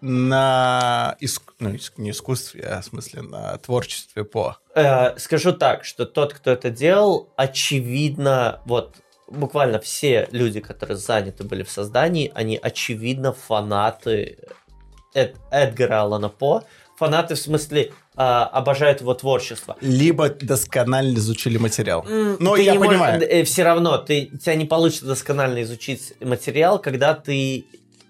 на 0.00 1.16
иск- 1.20 1.52
ну, 1.58 1.76
не 1.96 2.10
искусстве, 2.10 2.64
а 2.64 2.80
в 2.80 2.84
смысле 2.84 3.22
на 3.22 3.56
творчестве 3.58 4.24
По. 4.24 4.56
Э, 4.74 5.18
скажу 5.18 5.52
так, 5.52 5.84
что 5.84 6.06
тот, 6.06 6.32
кто 6.34 6.50
это 6.52 6.70
делал, 6.70 7.28
очевидно, 7.36 8.60
вот 8.66 8.96
буквально 9.28 9.80
все 9.80 10.28
люди, 10.30 10.60
которые 10.60 10.96
заняты 10.96 11.44
были 11.44 11.62
в 11.62 11.70
создании, 11.70 12.30
они 12.34 12.58
очевидно 12.62 13.32
фанаты 13.32 14.38
Эд- 15.14 15.36
Эдгара 15.50 16.02
Алана 16.02 16.28
По. 16.28 16.64
Фанаты 16.98 17.34
в 17.34 17.38
смысле 17.38 17.92
а, 18.16 18.44
обожают 18.46 19.00
его 19.00 19.14
творчество. 19.14 19.76
Либо 19.80 20.28
досконально 20.28 21.16
изучили 21.18 21.58
материал. 21.58 22.04
Ну, 22.06 22.54
ты 22.56 22.62
я 22.62 22.72
не 22.72 22.78
можешь- 22.78 22.92
понимаю. 22.92 23.22
э, 23.22 23.44
все 23.44 23.62
равно 23.64 23.98
ты, 23.98 24.26
тебя 24.26 24.54
не 24.54 24.66
получится 24.66 25.06
досконально 25.06 25.62
изучить 25.62 26.12
материал, 26.20 26.78
когда 26.78 27.14
ты 27.14 27.64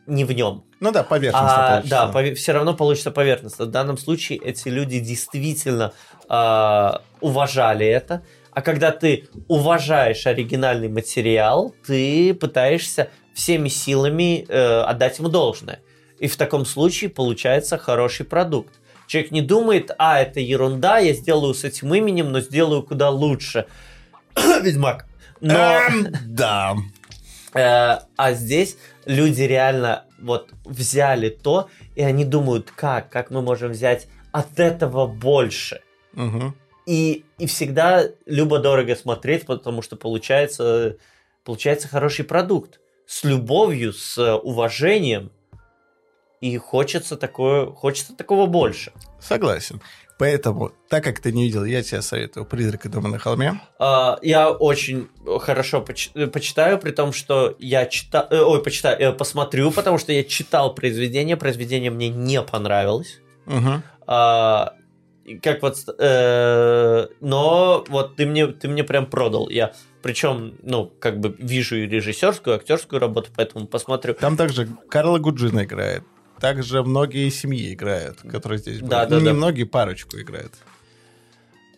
не 0.06 0.24
в 0.24 0.32
нем. 0.32 0.64
Ну 0.80 0.90
да, 0.90 1.04
поверхностно 1.04 1.66
А, 1.66 1.70
получится. 1.82 2.10
да, 2.12 2.34
все 2.34 2.52
равно 2.52 2.74
получится 2.74 3.10
поверхностно. 3.12 3.66
В 3.66 3.70
данном 3.70 3.96
случае 3.96 4.38
эти 4.38 4.68
люди 4.68 4.98
действительно 4.98 5.92
а, 6.28 7.02
уважали 7.20 7.86
это. 7.86 8.22
А 8.50 8.60
когда 8.62 8.90
ты 8.90 9.28
уважаешь 9.48 10.26
оригинальный 10.26 10.88
материал, 10.88 11.74
ты 11.86 12.34
пытаешься 12.34 13.08
всеми 13.34 13.68
силами 13.68 14.44
э, 14.48 14.80
отдать 14.82 15.18
ему 15.18 15.28
должное. 15.28 15.80
И 16.18 16.26
в 16.28 16.36
таком 16.36 16.66
случае 16.66 17.08
получается 17.08 17.78
хороший 17.78 18.26
продукт. 18.26 18.74
Человек 19.12 19.30
не 19.30 19.42
думает, 19.42 19.90
а, 19.98 20.22
это 20.22 20.40
ерунда, 20.40 20.96
я 20.96 21.12
сделаю 21.12 21.52
с 21.52 21.64
этим 21.64 21.94
именем, 21.94 22.32
но 22.32 22.40
сделаю 22.40 22.82
куда 22.82 23.10
лучше. 23.10 23.66
Ведьмак. 24.62 25.06
Но... 25.42 25.52
Эм, 25.52 26.06
да. 26.28 26.76
Э, 27.52 27.98
а 28.16 28.32
здесь 28.32 28.78
люди 29.04 29.42
реально 29.42 30.06
вот 30.18 30.54
взяли 30.64 31.28
то, 31.28 31.68
и 31.94 32.02
они 32.02 32.24
думают, 32.24 32.70
как, 32.70 33.10
как 33.10 33.28
мы 33.28 33.42
можем 33.42 33.72
взять 33.72 34.08
от 34.30 34.58
этого 34.58 35.06
больше. 35.06 35.82
Мгм. 36.14 36.56
И, 36.86 37.26
и 37.36 37.46
всегда 37.46 38.06
любо-дорого 38.24 38.96
смотреть, 38.96 39.44
потому 39.44 39.82
что 39.82 39.96
получается, 39.96 40.96
получается 41.44 41.86
хороший 41.86 42.24
продукт. 42.24 42.80
С 43.04 43.24
любовью, 43.24 43.92
с 43.92 44.16
э, 44.16 44.32
уважением. 44.32 45.32
И 46.42 46.58
хочется, 46.58 47.16
такое, 47.16 47.66
хочется 47.66 48.14
такого 48.16 48.46
больше. 48.46 48.92
Согласен. 49.20 49.80
Поэтому, 50.18 50.72
так 50.88 51.04
как 51.04 51.20
ты 51.20 51.32
не 51.32 51.44
видел, 51.44 51.64
я 51.64 51.82
тебе 51.82 52.02
советую 52.02 52.44
«Призрак 52.46 52.90
дома 52.90 53.08
на 53.08 53.18
холме». 53.18 53.60
А, 53.78 54.18
Я 54.22 54.50
очень 54.50 55.08
хорошо 55.40 55.80
поч- 55.80 56.10
э, 56.14 56.26
почитаю, 56.26 56.78
при 56.78 56.90
том, 56.90 57.12
что 57.12 57.54
я 57.60 57.86
читаю, 57.86 58.26
ой, 58.48 58.60
почитаю, 58.62 58.98
э, 59.00 59.12
посмотрю, 59.12 59.70
потому 59.70 59.98
что 59.98 60.12
я 60.12 60.24
читал 60.24 60.74
произведение, 60.74 61.36
произведение 61.36 61.90
мне 61.92 62.08
не 62.08 62.42
понравилось. 62.42 63.20
Мгм. 63.46 63.82
А, 64.06 64.74
как 65.42 65.62
вот, 65.62 65.76
э, 65.98 67.06
но 67.20 67.84
вот 67.88 68.16
ты 68.16 68.26
мне, 68.26 68.48
ты 68.48 68.68
мне 68.68 68.82
прям 68.82 69.06
продал. 69.06 69.48
Я 69.48 69.72
причем, 70.02 70.54
ну, 70.62 70.92
как 70.98 71.20
бы 71.20 71.34
вижу 71.38 71.76
и 71.76 71.86
режиссерскую, 71.86 72.56
и 72.56 72.58
актерскую 72.58 73.00
работу, 73.00 73.30
поэтому 73.36 73.66
посмотрю. 73.66 74.14
Там 74.14 74.36
также 74.36 74.68
Карла 74.88 75.18
Гуджина 75.18 75.62
играет. 75.64 76.02
Также 76.42 76.82
многие 76.82 77.30
семьи 77.30 77.72
играют, 77.72 78.18
которые 78.22 78.58
здесь 78.58 78.80
были. 78.80 78.90
Да, 78.90 79.06
да, 79.06 79.14
ну, 79.14 79.20
не 79.20 79.26
да. 79.28 79.32
многие, 79.32 79.62
парочку 79.64 80.18
играют. 80.18 80.52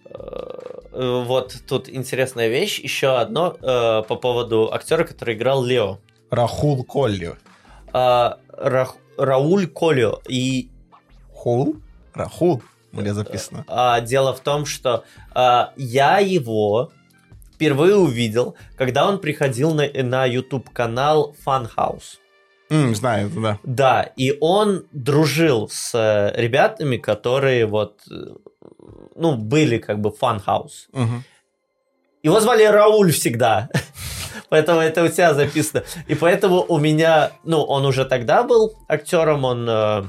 Э, 0.06 1.22
Вот 1.26 1.56
тут 1.68 1.88
интересная 1.88 2.48
вещь. 2.48 2.80
Еще 2.80 3.08
одно 3.18 3.56
э, 3.60 4.02
по 4.08 4.16
поводу 4.16 4.72
актера, 4.72 5.04
который 5.04 5.34
играл 5.34 5.62
Лео. 5.62 5.98
Рахул 6.30 6.82
Колли. 6.82 7.36
А, 7.92 8.38
Рах- 8.48 8.96
Рауль 9.18 9.66
Колио. 9.66 10.20
И 10.28 10.70
Хул? 11.32 11.76
Рахул? 12.14 12.62
Меня 12.92 13.12
записано. 13.12 13.64
А, 13.68 14.00
дело 14.00 14.32
в 14.32 14.40
том, 14.40 14.64
что 14.66 15.04
а, 15.34 15.74
я 15.76 16.20
его 16.20 16.90
впервые 17.54 17.96
увидел, 17.96 18.56
когда 18.78 19.06
он 19.06 19.18
приходил 19.20 19.74
на, 19.74 19.86
на 20.02 20.24
YouTube 20.24 20.70
канал 20.70 21.36
Funhouse. 21.46 22.18
М, 22.70 22.94
знаю, 22.94 23.30
да. 23.30 23.58
Да, 23.62 24.02
и 24.16 24.36
он 24.40 24.86
дружил 24.92 25.68
с 25.68 25.94
э, 25.94 26.32
ребятами, 26.40 26.96
которые 26.96 27.66
вот, 27.66 28.00
э, 28.10 28.14
ну, 29.16 29.36
были 29.36 29.78
как 29.78 30.00
бы 30.00 30.10
Funhouse. 30.10 30.88
Мгм. 30.92 31.24
Его 32.22 32.40
звали 32.40 32.64
Рауль 32.64 33.12
всегда. 33.12 33.68
Поэтому 34.48 34.80
это 34.80 35.04
у 35.04 35.08
тебя 35.08 35.34
записано. 35.34 35.84
И 36.06 36.14
поэтому 36.14 36.64
у 36.66 36.78
меня, 36.78 37.32
ну, 37.44 37.62
он 37.62 37.84
уже 37.84 38.04
тогда 38.04 38.42
был 38.42 38.74
актером, 38.88 39.44
он, 39.44 39.68
э, 39.68 40.04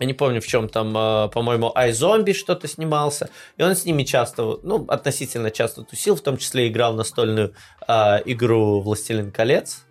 я 0.00 0.06
не 0.06 0.12
помню 0.12 0.40
в 0.40 0.46
чем 0.46 0.68
там, 0.68 0.96
э, 0.96 1.28
по-моему, 1.28 1.72
iZombie 1.76 2.34
что-то 2.34 2.68
снимался. 2.68 3.30
И 3.56 3.62
он 3.62 3.74
с 3.74 3.84
ними 3.84 4.02
часто, 4.02 4.58
ну, 4.62 4.84
относительно 4.88 5.50
часто 5.50 5.82
тусил, 5.82 6.16
в 6.16 6.20
том 6.20 6.36
числе 6.36 6.68
играл 6.68 6.94
настольную 6.94 7.54
э, 7.86 8.20
игру 8.26 8.80
«Властелин 8.80 9.30
колец». 9.30 9.84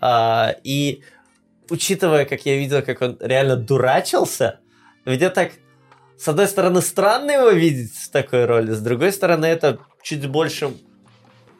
А, 0.00 0.54
и 0.62 1.02
учитывая, 1.70 2.24
как 2.24 2.46
я 2.46 2.56
видел, 2.56 2.82
как 2.82 3.02
он 3.02 3.16
реально 3.20 3.56
дурачился, 3.56 4.60
ведь 5.04 5.22
это 5.22 5.34
так, 5.34 5.52
с 6.16 6.28
одной 6.28 6.48
стороны, 6.48 6.82
странно 6.82 7.30
его 7.32 7.50
видеть 7.50 7.94
в 7.94 8.10
такой 8.10 8.44
роли, 8.44 8.72
с 8.72 8.80
другой 8.80 9.12
стороны, 9.12 9.46
это 9.46 9.78
чуть 10.02 10.26
больше 10.26 10.72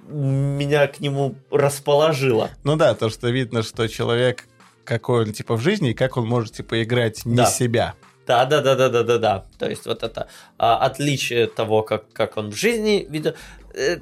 меня 0.09 0.87
к 0.87 1.01
нему 1.01 1.37
расположило. 1.51 2.51
Ну 2.65 2.77
да, 2.77 2.95
то, 2.95 3.11
что 3.11 3.29
видно, 3.29 3.63
что 3.63 3.87
человек, 3.89 4.45
какой 4.85 5.25
он 5.25 5.33
типа 5.33 5.57
в 5.57 5.61
жизни, 5.61 5.91
и 5.91 5.95
как 5.95 6.17
он 6.17 6.27
может 6.27 6.55
типа 6.55 6.83
играть 6.83 7.25
не 7.27 7.37
Да. 7.37 7.47
себя. 7.47 7.95
Да, 8.27 8.45
да, 8.45 8.61
да, 8.61 8.75
да, 8.75 8.89
да, 8.89 9.03
да, 9.03 9.19
да. 9.19 9.45
То 9.59 9.69
есть 9.69 9.87
вот 9.87 10.03
это 10.03 10.29
а, 10.59 10.77
отличие 10.85 11.47
того, 11.47 11.83
как, 11.83 12.13
как 12.13 12.37
он 12.37 12.51
в 12.51 12.57
жизни 12.57 13.07
видел. 13.09 13.35
Э, 13.75 13.99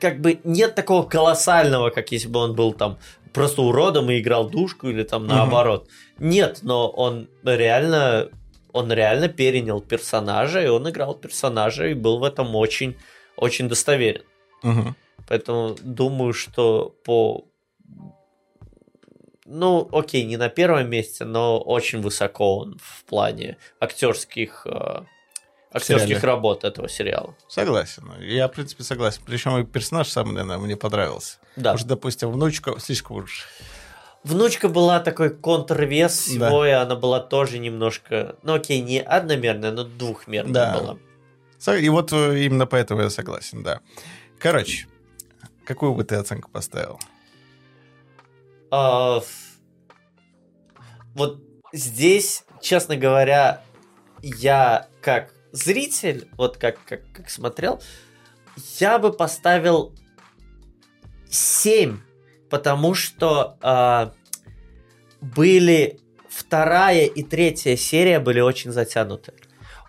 как 0.00 0.20
бы 0.20 0.38
нет 0.44 0.76
такого 0.76 1.02
колоссального, 1.08 1.90
как 1.90 2.12
если 2.12 2.28
бы 2.28 2.38
он 2.38 2.54
был 2.54 2.72
там 2.72 2.98
просто 3.32 3.62
уродом 3.62 4.10
и 4.10 4.18
играл 4.18 4.48
душку 4.48 4.88
или 4.88 5.02
там 5.02 5.26
наоборот. 5.26 5.88
Нет, 6.18 6.60
но 6.62 6.88
он 6.88 7.28
реально 7.44 8.30
он 8.72 8.92
реально 8.92 9.28
перенял 9.28 9.80
персонажа, 9.80 10.62
и 10.62 10.68
он 10.68 10.88
играл 10.88 11.14
персонажа, 11.14 11.88
и 11.88 11.94
был 11.94 12.18
в 12.18 12.24
этом 12.24 12.54
очень, 12.54 12.96
очень 13.36 13.68
достоверен. 13.68 14.22
Мгм. 14.62 14.94
Поэтому 15.28 15.76
думаю, 15.82 16.32
что 16.32 16.94
по... 17.04 17.44
Ну, 19.44 19.88
окей, 19.92 20.24
не 20.24 20.36
на 20.36 20.48
первом 20.48 20.90
месте, 20.90 21.24
но 21.24 21.58
очень 21.58 22.00
высоко 22.02 22.58
он 22.58 22.78
в 22.80 23.04
плане 23.04 23.56
актерских, 23.80 24.66
э, 24.66 25.04
актерских 25.72 26.08
сериале. 26.08 26.26
работ 26.26 26.64
этого 26.64 26.88
сериала. 26.88 27.34
Согласен. 27.48 28.10
Я, 28.20 28.48
в 28.48 28.52
принципе, 28.52 28.82
согласен. 28.84 29.22
Причем 29.26 29.58
и 29.58 29.64
персонаж 29.64 30.08
сам, 30.08 30.32
наверное, 30.32 30.58
мне 30.58 30.76
понравился. 30.76 31.38
Да. 31.56 31.72
Может, 31.72 31.86
допустим, 31.86 32.30
внучка 32.30 32.78
слишком 32.78 33.16
уж... 33.18 33.46
Внучка 34.24 34.68
была 34.68 34.98
такой 35.00 35.30
контрвес 35.30 36.16
Да. 36.16 36.46
всего, 36.48 36.66
и 36.66 36.70
она 36.70 36.96
была 36.96 37.20
тоже 37.20 37.58
немножко, 37.58 38.36
ну 38.42 38.54
окей, 38.54 38.80
не 38.80 39.00
одномерная, 39.00 39.70
но 39.70 39.84
двухмерная 39.84 40.52
Да. 40.52 40.78
была. 40.78 41.76
И 41.78 41.88
вот 41.88 42.12
э, 42.12 42.40
именно 42.44 42.66
поэтому 42.66 43.02
я 43.02 43.10
согласен, 43.10 43.62
да. 43.62 43.80
Короче, 44.38 44.86
какую 45.64 45.94
бы 45.94 46.04
ты 46.04 46.16
оценку 46.16 46.50
поставил? 46.50 46.98
А, 48.70 49.20
вот 51.14 51.40
здесь, 51.72 52.44
честно 52.60 52.96
говоря, 52.96 53.62
я 54.22 54.88
как 55.00 55.32
зритель, 55.52 56.28
вот 56.36 56.56
как, 56.56 56.78
как, 56.84 57.00
как 57.12 57.30
смотрел, 57.30 57.80
я 58.78 58.98
бы 58.98 59.12
поставил 59.12 59.94
7, 61.30 61.98
потому 62.50 62.94
что 62.94 63.56
а, 63.60 64.12
были 65.20 66.00
вторая 66.28 67.06
и 67.06 67.22
третья 67.22 67.76
серия 67.76 68.20
были 68.20 68.40
очень 68.40 68.72
затянуты. 68.72 69.32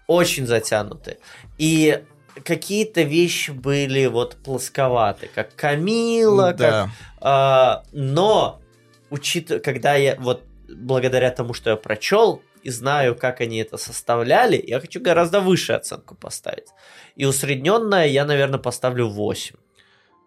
Очень 0.07 0.47
затянуты. 0.47 1.17
И 1.57 2.03
какие-то 2.43 3.03
вещи 3.03 3.51
были 3.51 4.07
вот 4.07 4.37
плосковаты, 4.37 5.29
как 5.33 5.55
Камила, 5.55 6.49
как 6.51 6.57
да. 6.57 6.89
а, 7.19 7.83
но, 7.91 8.61
учитывая, 9.09 9.61
когда 9.61 9.95
я 9.95 10.15
вот 10.15 10.43
благодаря 10.67 11.31
тому, 11.31 11.53
что 11.53 11.71
я 11.71 11.75
прочел 11.75 12.41
и 12.63 12.69
знаю, 12.69 13.15
как 13.15 13.41
они 13.41 13.57
это 13.57 13.77
составляли, 13.77 14.63
я 14.65 14.79
хочу 14.79 15.01
гораздо 15.01 15.39
выше 15.39 15.73
оценку 15.73 16.15
поставить. 16.15 16.67
И 17.15 17.25
усредненная 17.25 18.07
я, 18.07 18.25
наверное, 18.25 18.59
поставлю 18.59 19.07
8. 19.07 19.55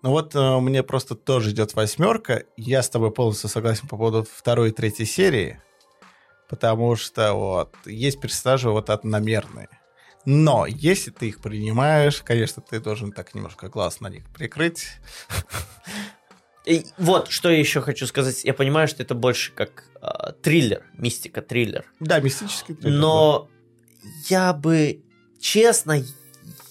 Ну 0.03 0.11
вот 0.11 0.35
э, 0.35 0.59
мне 0.59 0.83
просто 0.83 1.15
тоже 1.15 1.51
идет 1.51 1.75
восьмерка. 1.75 2.45
Я 2.57 2.83
с 2.83 2.91
тобой 2.91 3.13
полностью 3.13 3.49
согласен 3.49 3.87
по 3.87 3.97
поводу 3.97 4.27
второй 4.31 4.71
и 4.71 4.73
третьей 4.73 5.07
серии. 5.07 5.61
Потому 6.49 6.97
что 6.97 7.33
вот 7.35 7.75
есть 7.87 8.21
персонажи 8.21 8.69
вот 8.69 8.91
одномерные. 8.91 9.69
Но 10.25 10.67
если 10.67 11.11
ты 11.11 11.29
их 11.29 11.41
принимаешь, 11.41 12.23
конечно, 12.23 12.63
ты 12.63 12.81
должен 12.81 13.13
так 13.13 13.35
немножко 13.35 13.69
глаз 13.69 14.01
на 14.01 14.09
них 14.09 14.25
прикрыть. 14.35 14.89
И 16.65 16.85
вот, 16.99 17.29
что 17.29 17.51
я 17.51 17.59
еще 17.59 17.81
хочу 17.81 18.07
сказать. 18.07 18.45
Я 18.45 18.55
понимаю, 18.55 18.89
что 18.89 19.03
это 19.03 19.15
больше 19.15 19.53
как 19.53 19.85
а, 20.03 20.33
триллер, 20.33 20.83
мистика-триллер. 20.99 21.85
Да, 22.01 22.19
мистический 22.19 22.75
триллер, 22.75 22.99
Но 22.99 23.49
я 24.29 24.53
бы, 24.53 25.01
честно, 25.41 26.03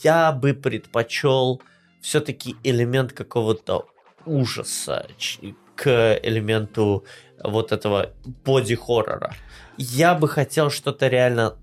я 0.03 0.33
бы 0.33 0.53
предпочел 0.53 1.61
все-таки 2.01 2.57
элемент 2.63 3.13
какого-то 3.13 3.87
ужаса 4.25 5.07
к 5.75 6.19
элементу 6.21 7.05
вот 7.41 7.71
этого 7.71 8.11
боди-хоррора. 8.43 9.33
Я 9.77 10.13
бы 10.13 10.27
хотел 10.27 10.69
что-то 10.69 11.07
реально 11.07 11.55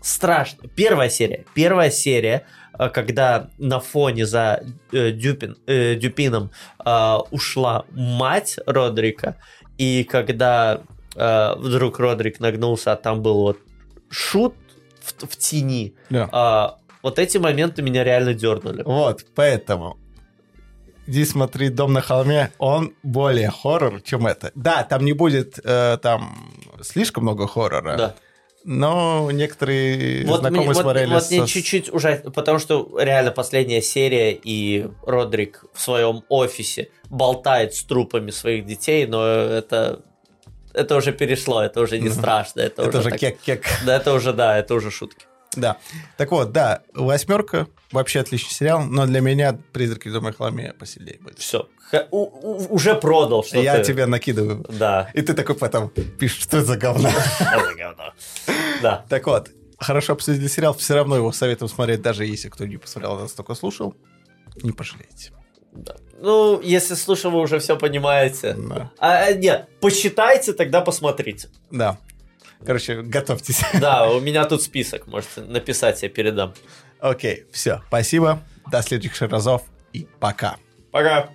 страшное. 0.00 0.68
Первая 0.68 1.10
серия. 1.10 1.44
Первая 1.52 1.90
серия, 1.90 2.46
э, 2.78 2.88
когда 2.90 3.50
на 3.58 3.80
фоне 3.80 4.24
за 4.24 4.62
э, 4.92 5.10
Дюпин, 5.10 5.56
э, 5.66 5.96
Дюпином 5.96 6.52
э, 6.84 7.16
ушла 7.32 7.84
мать 7.90 8.58
Родрика, 8.66 9.36
и 9.78 10.04
когда 10.04 10.82
э, 11.18 11.54
вдруг 11.56 11.98
Родрик 11.98 12.40
нагнулся, 12.40 12.92
а 12.92 12.96
там 12.96 13.20
был 13.22 13.40
вот 13.40 13.58
шут 14.10 14.54
в, 15.02 15.26
в 15.26 15.36
тени, 15.36 15.94
да. 16.10 16.28
а, 16.32 16.78
вот 17.02 17.18
эти 17.18 17.38
моменты 17.38 17.82
меня 17.82 18.04
реально 18.04 18.34
дернули. 18.34 18.82
Вот, 18.82 19.24
поэтому 19.34 19.98
иди 21.06 21.24
смотри 21.24 21.68
«Дом 21.70 21.92
на 21.92 22.00
холме», 22.00 22.50
он 22.58 22.92
более 23.02 23.50
хоррор, 23.50 24.00
чем 24.02 24.26
это. 24.26 24.50
Да, 24.54 24.82
там 24.84 25.04
не 25.04 25.12
будет 25.12 25.58
э, 25.64 25.98
там 26.02 26.52
слишком 26.82 27.22
много 27.24 27.46
хоррора, 27.46 27.96
Да. 27.96 28.14
но 28.64 29.30
некоторые 29.32 30.26
Вот 30.26 30.40
знакомые 30.40 30.66
мне, 30.66 30.74
вот- 30.74 30.82
смотрели 30.82 31.14
вот 31.14 31.30
мне 31.30 31.40
со- 31.40 31.46
чуть-чуть 31.46 31.92
ужасно, 31.92 32.30
потому 32.30 32.58
что 32.58 32.98
реально 33.00 33.30
последняя 33.30 33.80
серия, 33.80 34.32
и 34.32 34.86
Родрик 35.06 35.64
в 35.72 35.80
своем 35.80 36.22
офисе 36.28 36.90
болтает 37.08 37.74
с 37.74 37.82
трупами 37.84 38.30
своих 38.30 38.66
детей, 38.66 39.06
но 39.06 39.26
это, 39.26 40.02
это 40.74 40.96
уже 40.96 41.12
перешло, 41.12 41.62
это 41.62 41.80
уже 41.80 41.98
не 41.98 42.10
страшно. 42.10 42.60
Это, 42.60 42.82
Это 42.82 42.98
уже 42.98 43.10
кек-кек. 43.10 43.64
Да, 43.86 43.96
это 43.96 44.12
уже, 44.14 44.32
да, 44.32 44.58
это 44.58 44.74
уже 44.74 44.90
шутки. 44.90 45.26
Да. 45.56 45.78
Так 46.16 46.30
вот, 46.30 46.52
да, 46.52 46.82
«Восьмерка» 46.94 47.66
вообще 47.90 48.20
отличный 48.20 48.52
сериал, 48.52 48.84
но 48.84 49.06
для 49.06 49.20
меня 49.20 49.58
«Призраки 49.72 50.08
на 50.08 50.32
холме» 50.32 50.72
посильнее 50.74 51.18
будет. 51.20 51.38
Все. 51.38 51.68
уже 52.20 52.94
продал, 52.94 53.42
что 53.44 53.58
Я 53.60 53.78
ты- 53.78 53.84
тебе 53.84 54.06
накидываю. 54.06 54.64
Да. 54.68 55.10
И 55.14 55.22
ты 55.22 55.32
такой 55.34 55.54
потом 55.56 55.88
пишешь, 55.88 56.42
что 56.42 56.58
это 56.58 56.66
за 56.66 56.76
говно. 56.76 57.08
Это 57.40 57.74
говно. 57.74 58.12
Да. 58.82 59.04
Так 59.08 59.26
вот, 59.26 59.50
хорошо 59.78 60.12
обсудили 60.12 60.46
сериал, 60.48 60.74
все 60.74 60.94
равно 60.94 61.16
его 61.16 61.32
советую 61.32 61.68
смотреть, 61.70 62.02
даже 62.02 62.26
если 62.26 62.50
кто 62.50 62.66
не 62.66 62.76
посмотрел, 62.76 63.14
а 63.14 63.20
нас 63.20 63.32
только 63.32 63.54
слушал. 63.54 63.94
Не 64.62 64.72
пожалеете. 64.72 65.32
да. 65.72 65.96
Ну, 66.20 66.60
если 66.60 66.94
слушал, 66.94 67.30
вы 67.30 67.40
уже 67.40 67.58
все 67.58 67.76
понимаете. 67.76 68.54
Да. 68.58 68.90
А, 68.98 69.24
а, 69.26 69.32
нет, 69.32 69.68
посчитайте, 69.80 70.52
тогда 70.52 70.80
посмотрите. 70.80 71.48
Да. 71.70 71.98
Короче, 72.64 73.02
готовьтесь. 73.02 73.62
Да, 73.80 74.10
у 74.10 74.20
меня 74.20 74.44
тут 74.44 74.62
список, 74.62 75.06
можете 75.06 75.42
написать, 75.42 76.02
я 76.02 76.08
передам. 76.08 76.54
Окей, 77.00 77.46
все, 77.52 77.82
спасибо. 77.88 78.42
До 78.70 78.82
следующих 78.82 79.30
разов 79.30 79.62
и 79.92 80.06
пока. 80.18 80.56
Пока. 80.90 81.30